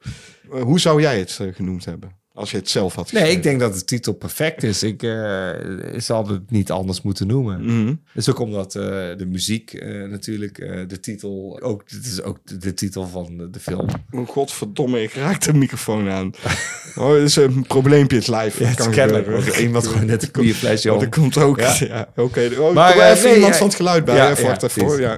Hoe 0.49 0.79
zou 0.79 1.01
jij 1.01 1.19
het 1.19 1.39
genoemd 1.53 1.85
hebben? 1.85 2.15
Als 2.35 2.51
je 2.51 2.57
het 2.57 2.69
zelf 2.69 2.95
had 2.95 3.11
Nee, 3.11 3.31
ik 3.31 3.43
denk 3.43 3.59
dat 3.59 3.73
de 3.73 3.83
titel 3.83 4.13
perfect 4.13 4.63
is. 4.63 4.83
Ik 4.83 5.03
eh, 5.03 5.49
zal 5.97 6.27
het 6.27 6.51
niet 6.51 6.71
anders 6.71 7.01
moeten 7.01 7.27
noemen. 7.27 7.65
Mhm. 7.65 7.85
Dat 7.85 7.95
is 8.15 8.29
ook 8.29 8.39
omdat 8.39 8.75
eh, 8.75 8.83
de 9.17 9.25
muziek 9.27 9.73
eh, 9.73 10.03
natuurlijk, 10.03 10.55
de 10.87 10.99
titel, 10.99 11.59
ook, 11.61 11.89
dit 11.89 12.05
is 12.05 12.21
ook 12.21 12.37
de, 12.43 12.57
de 12.57 12.73
titel 12.73 13.07
van 13.07 13.37
de, 13.51 13.59
film. 13.59 13.87
Oh, 14.11 14.27
godverdomme, 14.27 15.01
ik 15.01 15.13
raak 15.13 15.41
de 15.41 15.53
microfoon 15.53 16.09
aan. 16.09 16.31
Oh, 16.95 17.17
is 17.17 17.35
een 17.35 17.65
probleempje, 17.67 18.17
het 18.17 18.27
live. 18.27 18.63
Ja, 18.63 18.69
het 18.69 18.77
kan 18.77 18.91
kennelijk, 18.91 19.57
iemand 19.57 19.87
gewoon 19.87 20.05
net 20.05 20.23
een 20.23 20.29
bierflesje 20.31 20.89
Oh, 20.89 20.95
om. 20.95 21.01
Dat 21.01 21.15
komt 21.15 21.37
ook. 21.37 21.59
Ja. 21.59 21.75
Ja, 21.79 22.07
oké. 22.15 22.49
Oh, 22.59 22.73
Maar, 22.73 23.11
even 23.11 23.23
nee, 23.23 23.33
iemand 23.33 23.53
ja, 23.53 23.57
van 23.59 23.67
het 23.67 23.75
geluid 23.75 24.05
bij. 24.05 24.15
ja, 24.15 24.29
even 24.29 24.99
ja. 24.99 25.17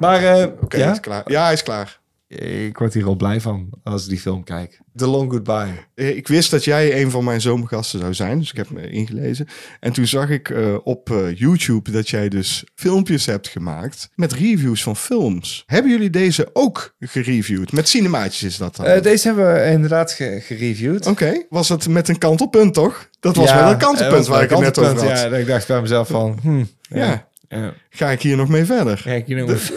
Maar 0.00 0.48
Oké, 0.60 0.76
ja, 0.76 0.92
is 0.92 1.00
klaar. 1.00 1.30
Ja, 1.30 1.44
hij 1.44 1.52
is 1.52 1.62
klaar. 1.62 2.00
Ik 2.40 2.78
word 2.78 2.94
hier 2.94 3.06
al 3.06 3.16
blij 3.16 3.40
van 3.40 3.68
als 3.84 4.02
ik 4.02 4.08
die 4.08 4.18
film 4.20 4.44
kijk. 4.44 4.80
The 4.96 5.06
Long 5.06 5.30
Goodbye. 5.30 5.72
Eh, 5.94 6.16
Ik 6.16 6.28
wist 6.28 6.50
dat 6.50 6.64
jij 6.64 7.02
een 7.02 7.10
van 7.10 7.24
mijn 7.24 7.40
zomergasten 7.40 8.00
zou 8.00 8.14
zijn, 8.14 8.38
dus 8.38 8.50
ik 8.50 8.56
heb 8.56 8.70
me 8.70 8.90
ingelezen. 8.90 9.46
En 9.80 9.92
toen 9.92 10.06
zag 10.06 10.28
ik 10.30 10.50
eh, 10.50 10.74
op 10.84 11.10
eh, 11.10 11.38
YouTube 11.38 11.90
dat 11.90 12.08
jij 12.08 12.28
dus 12.28 12.64
filmpjes 12.74 13.26
hebt 13.26 13.48
gemaakt 13.48 14.10
met 14.14 14.32
reviews 14.32 14.82
van 14.82 14.96
films. 14.96 15.62
Hebben 15.66 15.90
jullie 15.92 16.10
deze 16.10 16.50
ook 16.52 16.94
gereviewd? 17.00 17.72
Met 17.72 17.88
cinemaatjes 17.88 18.42
is 18.42 18.56
dat 18.56 18.76
dan? 18.76 18.86
Eh, 18.86 19.02
deze 19.02 19.26
hebben 19.26 19.54
we 19.54 19.70
inderdaad 19.70 20.12
ge- 20.12 20.40
gereviewd. 20.42 21.06
Oké, 21.06 21.42
was 21.48 21.68
het 21.68 21.88
met 21.88 22.08
een 22.08 22.18
kantelpunt 22.18 22.74
toch? 22.74 23.08
Dat 23.20 23.36
was 23.36 23.48
Ja, 23.50 23.60
wel 23.62 23.70
een 23.72 23.78
kantelpunt 23.78 24.26
waar 24.26 24.42
ik 24.42 24.50
het 24.50 24.58
net 24.58 24.78
over 24.78 25.08
had. 25.08 25.18
Ja, 25.18 25.36
ik 25.36 25.46
dacht 25.46 25.66
bij 25.66 25.80
mezelf 25.80 26.08
van, 26.08 26.38
hm, 26.42 26.64
Ja. 26.98 27.28
ja. 27.48 27.74
Ga 27.90 28.10
ik 28.10 28.20
hier 28.22 28.36
nog 28.36 28.48
mee 28.48 28.64
verder? 28.64 29.00
Kijk, 29.04 29.26
je 29.26 29.34
nog 29.34 29.70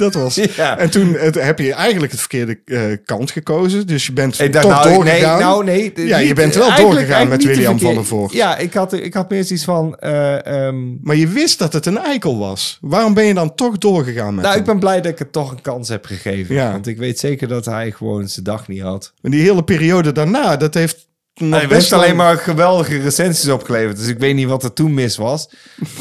Dat 0.00 0.14
was. 0.14 0.34
Ja. 0.56 0.78
En 0.78 0.90
toen 0.90 1.14
het, 1.14 1.34
heb 1.34 1.58
je 1.58 1.72
eigenlijk 1.72 2.12
het 2.12 2.20
verkeerde 2.20 2.58
eh, 2.64 2.82
kant 3.04 3.30
gekozen. 3.30 3.86
Dus 3.86 4.06
je 4.06 4.12
bent 4.12 4.40
Ik 4.40 4.52
dacht, 4.52 4.64
toch 4.64 4.74
nou, 4.74 4.88
nee, 4.88 4.96
doorgegaan. 4.96 5.38
nou, 5.40 5.64
nee. 5.64 5.92
Ja, 5.94 6.18
je 6.18 6.34
bent 6.34 6.54
wel 6.54 6.62
eigenlijk- 6.68 6.78
doorgegaan 6.96 7.28
met 7.28 7.30
eigenlijk 7.30 7.42
William 7.54 7.76
de 7.76 7.84
van 7.84 7.94
der 7.94 8.04
Voort. 8.04 8.32
Ja, 8.32 8.56
ik 8.58 8.74
had, 8.74 8.92
ik 8.92 9.14
had 9.14 9.30
meer 9.30 9.44
zoiets 9.44 9.64
van... 9.64 9.96
eh, 9.98 10.46
ehm, 10.66 10.76
Maar 11.02 11.16
je 11.16 11.28
wist 11.28 11.58
dat 11.58 11.72
het 11.72 11.86
een 11.86 11.98
eikel 11.98 12.38
was. 12.38 12.78
Waarom 12.80 13.14
ben 13.14 13.24
je 13.24 13.34
dan 13.34 13.54
toch 13.54 13.78
doorgegaan 13.78 14.34
met 14.34 14.42
nou, 14.44 14.48
hem? 14.56 14.58
ik 14.64 14.70
ben 14.70 14.78
blij 14.78 15.00
dat 15.00 15.12
ik 15.12 15.18
het 15.18 15.32
toch 15.32 15.50
een 15.50 15.60
kans 15.62 15.88
heb 15.88 16.04
gegeven. 16.04 16.54
Ja. 16.54 16.72
Want 16.72 16.86
ik 16.86 16.98
weet 16.98 17.18
zeker 17.18 17.48
dat 17.48 17.64
hij 17.64 17.90
gewoon 17.90 18.28
zijn 18.28 18.44
dag 18.44 18.68
niet 18.68 18.82
had. 18.82 19.12
En 19.22 19.30
die 19.30 19.40
hele 19.42 19.62
periode 19.64 20.12
daarna, 20.12 20.56
dat 20.56 20.74
heeft 20.74 21.08
nog 21.40 21.58
Hij 21.58 21.68
best 21.68 21.92
alleen 21.92 22.16
maar 22.16 22.36
geweldige 22.36 22.98
recensies 22.98 23.48
opgeleverd. 23.50 23.96
Dus 23.96 24.06
ik 24.08 24.18
weet 24.18 24.34
niet 24.34 24.46
wat 24.46 24.62
er 24.64 24.72
toen 24.72 24.94
mis 24.94 25.16
was. 25.16 25.50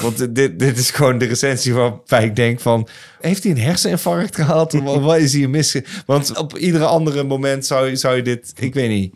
Want 0.02 0.36
dit, 0.36 0.60
dit 0.60 0.78
is 0.78 0.92
gewoon 0.92 1.18
de 1.18 1.26
recensie 1.26 1.74
waarbij 1.74 2.24
ik 2.24 2.36
denk 2.36 2.60
van... 2.60 2.88
Heeft 3.20 3.44
hij 3.44 3.52
een 3.52 3.58
herseninfarct 3.60 4.36
gehad? 4.36 4.74
Wat 4.74 5.02
wat 5.10 5.18
is 5.18 5.34
hier 5.34 5.50
mis? 5.50 5.76
Want 6.06 6.38
op 6.38 6.58
iedere 6.58 6.86
andere 6.86 7.24
moment 7.24 7.66
zou, 7.66 7.90
je- 7.90 7.96
zou 7.96 8.16
je 8.16 8.22
dit... 8.22 8.54
Ik 8.60 8.74
weet 8.74 8.90
niet. 8.90 9.16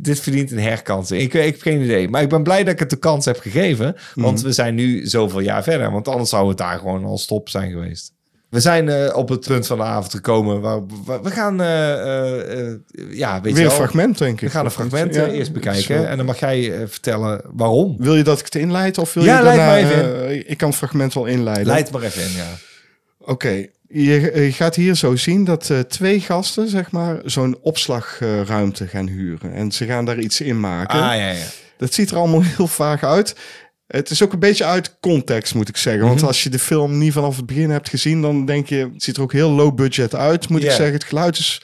Dit 0.00 0.20
verdient 0.20 0.50
een 0.50 0.58
herkansing. 0.58 1.20
Ik, 1.22 1.34
ik 1.34 1.42
heb 1.52 1.62
geen 1.62 1.80
idee. 1.82 2.08
Maar 2.08 2.22
ik 2.22 2.28
ben 2.28 2.42
blij 2.42 2.64
dat 2.64 2.72
ik 2.72 2.78
het 2.80 2.90
de 2.90 2.96
kans 2.98 3.24
heb 3.24 3.38
gegeven. 3.40 3.96
Want 4.14 4.42
we 4.42 4.52
zijn 4.52 4.74
nu 4.74 5.06
zoveel 5.06 5.40
jaar 5.40 5.62
verder. 5.62 5.90
Want 5.90 6.08
anders 6.08 6.30
zou 6.30 6.48
het 6.48 6.58
daar 6.58 6.78
gewoon 6.78 7.04
al 7.04 7.18
stop 7.18 7.48
zijn 7.48 7.70
geweest. 7.70 8.12
We 8.50 8.60
zijn 8.60 8.88
eh, 8.88 9.16
op 9.16 9.28
het 9.28 9.46
punt 9.46 9.66
van 9.66 9.76
de 9.76 9.82
avond 9.84 10.10
gekomen 10.12 10.60
waar 10.60 10.80
waar- 11.04 11.22
we 11.22 11.30
gaan, 11.30 11.60
eh, 11.60 12.68
eh, 12.70 12.74
ja, 13.10 13.40
weet 13.40 13.42
Weer 13.42 13.52
je 13.54 13.60
een 13.60 13.66
wel, 13.68 13.76
fragment, 13.76 14.18
denk 14.18 14.32
ik. 14.40 14.40
We 14.40 14.50
gaan 14.50 14.64
een 14.64 14.70
fragment 14.70 15.14
Ja, 15.14 15.26
eerst 15.26 15.52
bekijken 15.52 15.82
zo. 15.82 16.04
en 16.04 16.16
dan 16.16 16.26
mag 16.26 16.38
jij 16.40 16.72
vertellen 16.88 17.40
waarom. 17.52 17.94
Wil 17.98 18.16
je 18.16 18.22
dat 18.22 18.38
ik 18.38 18.44
het 18.44 18.54
inleid 18.54 18.98
of 18.98 19.14
wil 19.14 19.24
Ja, 19.24 19.36
je 19.38 19.42
leid 19.44 19.56
daarna... 19.56 19.72
maar 19.72 19.92
even 19.92 20.26
eh, 20.28 20.50
ik 20.50 20.56
kan 20.56 20.68
het 20.68 20.78
fragment 20.78 21.14
wel 21.14 21.24
inleiden. 21.26 21.66
Leid 21.66 21.90
maar 21.90 22.02
even 22.02 22.22
in, 22.22 22.32
ja. 22.36 22.48
Oké, 23.18 23.66
je, 23.88 24.30
je 24.44 24.52
gaat 24.52 24.74
hier 24.74 24.94
zo 24.94 25.16
zien 25.16 25.44
dat 25.44 25.70
twee 25.88 26.20
gasten, 26.20 26.68
zeg 26.68 26.90
maar, 26.90 27.20
zo'n 27.24 27.56
opslagruimte 27.62 28.86
gaan 28.86 29.06
huren. 29.08 29.52
En 29.52 29.72
ze 29.72 29.84
gaan 29.86 30.04
daar 30.04 30.18
iets 30.18 30.40
in 30.40 30.60
maken. 30.60 30.98
Ah, 31.02 31.16
ja, 31.16 31.28
ja. 31.30 31.44
Dat 31.78 31.92
ziet 31.94 32.10
er 32.10 32.16
allemaal 32.16 32.42
heel 32.56 32.66
vaag 32.66 33.04
uit. 33.04 33.36
Het 33.86 34.10
is 34.10 34.22
ook 34.22 34.32
een 34.32 34.38
beetje 34.38 34.64
uit 34.64 34.96
context, 35.00 35.54
moet 35.54 35.68
ik 35.68 35.76
zeggen. 35.76 36.02
Want 36.04 36.16
Mhm. 36.16 36.26
als 36.26 36.42
je 36.42 36.50
de 36.50 36.58
film 36.58 36.98
niet 36.98 37.12
vanaf 37.12 37.36
het 37.36 37.46
begin 37.46 37.70
hebt 37.70 37.88
gezien, 37.88 38.22
dan 38.22 38.44
denk 38.46 38.66
je, 38.66 38.76
het 38.92 39.02
ziet 39.02 39.16
er 39.16 39.22
ook 39.22 39.32
heel 39.32 39.50
low 39.50 39.74
budget 39.74 40.14
uit, 40.14 40.48
moet 40.48 40.62
ik 40.62 40.70
zeggen. 40.70 40.92
Het 40.92 41.04
geluid 41.04 41.38
is 41.38 41.62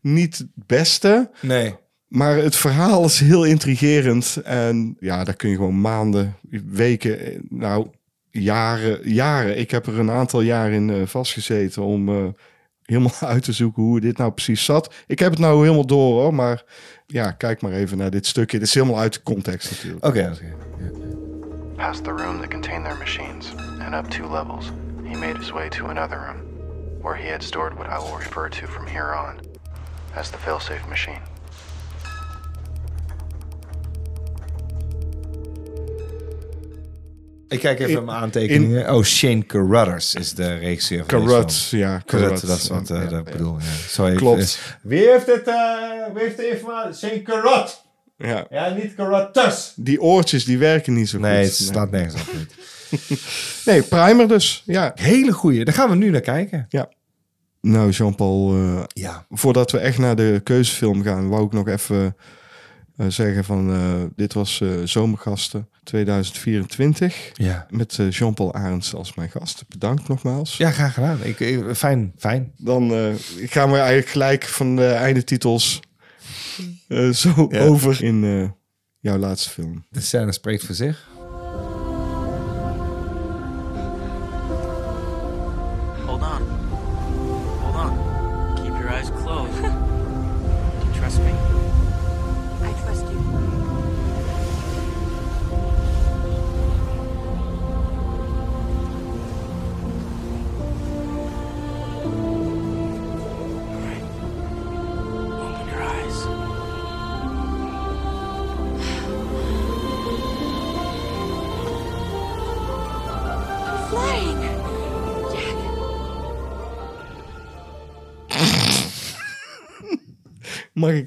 niet 0.00 0.38
het 0.38 0.48
beste. 0.66 1.30
Nee. 1.40 1.74
Maar 2.08 2.36
het 2.36 2.56
verhaal 2.56 3.04
is 3.04 3.20
heel 3.20 3.44
intrigerend. 3.44 4.36
En 4.44 4.96
ja, 5.00 5.24
daar 5.24 5.36
kun 5.36 5.48
je 5.50 5.56
gewoon 5.56 5.80
maanden, 5.80 6.36
weken, 6.66 7.18
eh, 7.20 7.38
nou 7.48 7.86
jaren, 8.30 9.10
jaren. 9.12 9.58
Ik 9.58 9.70
heb 9.70 9.86
er 9.86 9.98
een 9.98 10.10
aantal 10.10 10.40
jaar 10.40 10.72
in 10.72 10.90
eh, 10.90 10.96
vastgezeten 11.06 11.82
om 11.82 12.08
eh, 12.08 12.24
helemaal 12.82 13.14
uit 13.32 13.42
te 13.44 13.52
zoeken 13.52 13.82
hoe 13.82 14.00
dit 14.00 14.18
nou 14.18 14.32
precies 14.32 14.64
zat. 14.64 14.94
Ik 15.06 15.18
heb 15.18 15.30
het 15.30 15.40
nou 15.40 15.62
helemaal 15.62 15.86
door 15.86 16.20
hoor, 16.22 16.34
maar 16.34 16.64
ja, 17.06 17.30
kijk 17.30 17.62
maar 17.62 17.72
even 17.72 17.98
naar 17.98 18.10
dit 18.10 18.26
stukje. 18.26 18.58
Het 18.58 18.66
is 18.66 18.74
helemaal 18.74 18.98
uit 18.98 19.12
de 19.14 19.22
context 19.22 19.70
natuurlijk. 19.70 20.06
Oké, 20.06 20.30
oké. 20.34 20.54
Past 21.82 22.04
the 22.04 22.14
room 22.14 22.38
that 22.42 22.50
contained 22.52 22.86
their 22.86 22.94
machines, 22.94 23.50
and 23.80 23.92
up 23.92 24.08
two 24.08 24.26
levels, 24.26 24.70
he 25.04 25.16
made 25.16 25.36
his 25.36 25.52
way 25.52 25.68
to 25.70 25.86
another 25.86 26.16
room, 26.20 27.02
where 27.02 27.16
he 27.16 27.26
had 27.26 27.42
stored 27.42 27.76
what 27.76 27.88
I 27.88 27.98
will 27.98 28.16
refer 28.16 28.48
to 28.50 28.66
from 28.68 28.86
here 28.86 29.12
on 29.12 29.40
as 30.14 30.30
the 30.30 30.38
failsafe 30.38 30.88
machine. 30.88 31.20
Ik 37.48 37.60
kijk 37.60 37.78
even 37.78 37.96
In- 37.96 38.04
mijn 38.04 38.18
aantekeningen. 38.18 38.94
oh, 38.94 39.02
Shane 39.04 39.46
Carruthers 39.46 40.14
is 40.14 40.34
de 40.34 40.54
regisseur 40.54 40.98
van 40.98 41.06
Carrut, 41.26 41.48
deze 41.48 41.60
film. 41.64 41.82
ja, 41.82 42.02
Carrut, 42.06 42.28
Carrut. 42.28 42.46
dat 42.46 42.56
is 42.58 42.68
wat 42.68 42.90
eh, 42.90 42.96
Ja, 42.96 43.02
dat 43.08 43.26
ja. 43.26 43.32
bedoel. 43.32 43.56
Ja. 43.58 43.64
Sorry, 43.88 44.14
Klopt. 44.16 44.40
eh, 44.40 44.72
wie 44.82 45.08
heeft 45.10 45.26
dit, 45.26 45.48
eh, 45.48 45.54
wie 46.14 46.22
heeft 46.22 46.36
de 46.36 46.48
informatie? 46.48 47.08
Shane 47.08 47.22
Carrut. 47.22 47.81
Ja. 48.22 48.46
Ja, 48.50 48.68
niet 48.68 48.94
Carruthers. 48.94 49.72
Die 49.76 50.00
oortjes 50.00 50.44
die 50.44 50.58
werken 50.58 50.92
niet 50.94 51.08
zo 51.08 51.18
goed. 51.18 51.26
Nee, 51.26 51.44
het 51.44 51.54
slaat 51.54 51.90
nergens 51.90 52.20
op. 52.22 52.28
Nee, 53.64 53.82
Primer 53.82 54.28
dus. 54.28 54.62
Ja. 54.66 54.92
Hele 54.94 55.32
goeie. 55.32 55.64
Daar 55.64 55.74
gaan 55.74 55.88
we 55.90 55.94
nu 55.96 56.10
naar 56.10 56.20
kijken. 56.20 56.66
Ja. 56.68 56.88
Nou, 57.60 57.90
Jean-Paul, 57.90 58.54
eh, 58.54 58.82
Ja. 58.88 59.26
voordat 59.30 59.70
we 59.70 59.78
echt 59.78 59.98
naar 59.98 60.16
de 60.16 60.40
keuzefilm 60.44 61.02
gaan, 61.02 61.28
wou 61.28 61.44
ik 61.46 61.52
nog 61.52 61.68
even 61.68 62.16
eh, 62.96 63.06
zeggen 63.08 63.44
van 63.44 63.70
eh, 63.72 63.78
dit 64.16 64.34
was 64.34 64.60
eh, 64.60 64.68
Zomergasten 64.84 65.68
2024 65.84 67.30
Ja. 67.34 67.66
met 67.70 67.98
eh, 67.98 68.10
Jean-Paul 68.10 68.54
Arends 68.54 68.94
als 68.94 69.14
mijn 69.14 69.30
gast. 69.30 69.64
Bedankt 69.68 70.08
nogmaals. 70.08 70.56
Ja, 70.56 70.70
graag 70.70 70.94
gedaan. 70.94 71.18
Ik, 71.22 71.40
ik- 71.40 71.74
fijn, 71.74 72.12
fijn. 72.18 72.52
Dan 72.56 72.94
eh, 72.94 72.98
gaan 73.48 73.70
we 73.70 73.76
eigenlijk 73.76 74.08
gelijk 74.08 74.44
van 74.44 74.76
de 74.76 74.86
eindetitels 74.88 75.80
zo 77.12 77.46
Ja. 77.50 77.60
over 77.60 78.02
in 78.02 78.24
eh, 78.24 78.50
jouw 79.00 79.16
laatste 79.16 79.50
film. 79.50 79.84
De 79.90 80.00
scène 80.00 80.32
spreekt 80.32 80.64
voor 80.64 80.74
zich. 80.74 81.10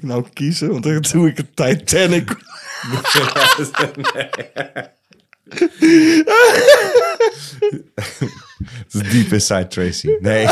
Nou 0.06 0.24
kiezen? 0.32 0.70
Want 0.70 0.82
dan 0.82 1.04
doe 1.12 1.28
ik 1.28 1.36
het 1.36 1.56
Titanic. 1.56 2.30
Het 8.86 9.04
is 9.04 9.10
Deep 9.12 9.32
Inside 9.32 9.66
Tracy. 9.68 10.08
Nee. 10.20 10.42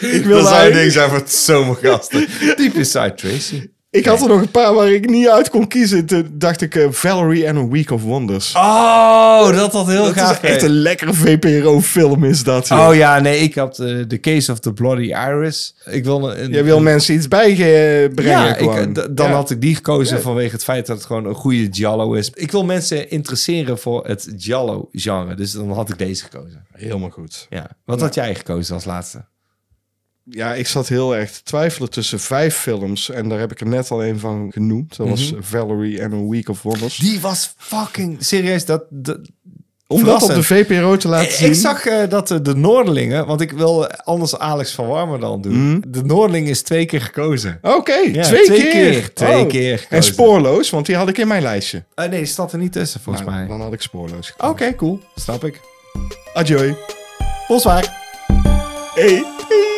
Ik 0.00 0.24
wil 0.24 0.36
dat 0.38 0.46
zou 0.46 0.56
eigenlijk- 0.56 0.74
een 0.74 0.80
ding 0.80 0.92
zijn 0.92 1.08
voor 1.08 1.18
het 1.18 1.32
zomergasten. 1.32 2.26
Deep 2.56 2.74
Inside 2.74 3.14
Tracy. 3.14 3.70
Ik 3.90 4.04
had 4.06 4.22
er 4.22 4.28
nog 4.28 4.40
een 4.40 4.50
paar 4.50 4.74
waar 4.74 4.90
ik 4.92 5.08
niet 5.10 5.28
uit 5.28 5.50
kon 5.50 5.68
kiezen. 5.68 6.06
Toen 6.06 6.28
dacht 6.32 6.60
ik 6.60 6.74
eh, 6.74 6.86
Valerie 6.90 7.48
and 7.48 7.58
a 7.58 7.68
Week 7.68 7.90
of 7.90 8.02
Wonders. 8.02 8.54
Oh, 8.54 9.50
dat 9.56 9.72
had 9.72 9.86
heel 9.86 10.04
dat 10.04 10.12
gaaf. 10.12 10.42
is 10.42 10.50
echt 10.50 10.62
een 10.62 10.70
lekkere 10.70 11.14
VPRO-film 11.14 12.24
is 12.24 12.44
dat. 12.44 12.68
joh. 12.68 12.88
Oh 12.88 12.94
ja, 12.94 13.20
nee, 13.20 13.38
ik 13.38 13.54
had 13.54 13.78
eh, 13.78 14.00
The 14.00 14.20
Case 14.20 14.52
of 14.52 14.58
the 14.60 14.72
Bloody 14.72 15.02
Iris. 15.12 15.74
Ik 15.84 16.04
wil 16.04 16.36
een, 16.36 16.50
Jij 16.50 16.64
wil 16.64 16.80
mensen 16.80 17.14
iets 17.14 17.28
bijbrengen 17.28 18.22
ja, 18.46 18.52
gewoon. 18.52 18.88
ik, 18.88 19.16
dan 19.16 19.26
Ja. 19.28 19.32
had 19.32 19.50
ik 19.50 19.60
die 19.60 19.74
gekozen 19.74 20.16
Ja. 20.16 20.22
vanwege 20.22 20.52
het 20.52 20.64
feit 20.64 20.86
dat 20.86 20.96
het 20.96 21.06
gewoon 21.06 21.24
een 21.26 21.34
goede 21.34 21.68
giallo 21.70 22.12
is. 22.12 22.30
Ik 22.34 22.50
wil 22.50 22.64
mensen 22.64 23.10
interesseren 23.10 23.78
voor 23.78 24.06
het 24.06 24.32
giallo-genre. 24.36 25.34
Dus 25.34 25.52
dan 25.52 25.72
had 25.72 25.88
ik 25.88 25.98
deze 25.98 26.22
gekozen. 26.24 26.66
Helemaal 26.72 27.10
goed. 27.10 27.46
Ja. 27.50 27.70
Wat 27.84 28.00
had 28.00 28.14
jij 28.14 28.34
gekozen 28.34 28.74
als 28.74 28.84
laatste? 28.84 29.24
Ja, 30.30 30.54
ik 30.54 30.66
zat 30.66 30.88
heel 30.88 31.16
erg 31.16 31.30
te 31.30 31.42
twijfelen 31.42 31.90
tussen 31.90 32.20
vijf 32.20 32.56
films. 32.56 33.10
En 33.10 33.28
daar 33.28 33.38
heb 33.38 33.52
ik 33.52 33.60
er 33.60 33.66
net 33.66 33.90
al 33.90 34.04
een 34.04 34.18
van 34.18 34.48
genoemd. 34.52 34.96
Dat 34.96 35.08
was 35.08 35.32
Mhm. 35.32 35.42
Valerie 35.42 36.02
and 36.04 36.12
a 36.12 36.28
Week 36.28 36.48
of 36.48 36.62
Wonders. 36.62 36.96
Die 36.96 37.20
was 37.20 37.54
fucking 37.56 38.16
serieus. 38.24 38.64
Dat, 38.64 38.84
dat, 38.90 39.18
Om 39.86 40.04
dat 40.04 40.22
op 40.22 40.34
de 40.34 40.42
VPRO 40.42 40.96
te 40.96 41.08
laten 41.08 41.32
zien. 41.32 41.48
Ik 41.48 41.54
zag 41.54 41.86
eh, 41.86 42.08
dat 42.08 42.30
eh, 42.30 42.38
de 42.42 42.54
Noorderlingen, 42.54 43.26
want 43.26 43.40
ik 43.40 43.52
wil 43.52 43.86
anders 43.92 44.38
Alex 44.38 44.72
van 44.72 44.86
Warmer 44.86 45.20
dan 45.20 45.40
doen. 45.40 45.70
Mhm. 45.70 45.80
De 45.88 46.04
Noorderling 46.04 46.48
is 46.48 46.62
twee 46.62 46.86
keer 46.86 47.00
gekozen. 47.00 47.58
Oké, 47.62 47.94
Ja, 47.94 48.22
twee, 48.22 48.44
twee 48.44 48.60
keer. 48.60 48.70
keer, 48.92 49.12
twee 49.12 49.40
Oh. 49.42 49.48
keer 49.48 49.86
En 49.88 50.02
spoorloos, 50.02 50.70
want 50.70 50.86
die 50.86 50.96
had 50.96 51.08
ik 51.08 51.18
in 51.18 51.28
mijn 51.28 51.42
lijstje. 51.42 51.84
Eh, 51.94 52.08
nee, 52.08 52.18
die 52.18 52.26
staat 52.28 52.52
er 52.52 52.58
niet 52.58 52.72
tussen 52.72 53.00
volgens 53.00 53.24
Nou, 53.26 53.38
mij. 53.38 53.46
Dan 53.48 53.60
had 53.60 53.72
ik 53.72 53.80
spoorloos. 53.82 54.34
Oké, 54.38 54.74
cool. 54.74 55.00
Snap 55.16 55.44
ik. 55.44 55.60
Adieu. 56.34 56.74
Boswaar. 57.48 57.96
Hey. 58.94 59.77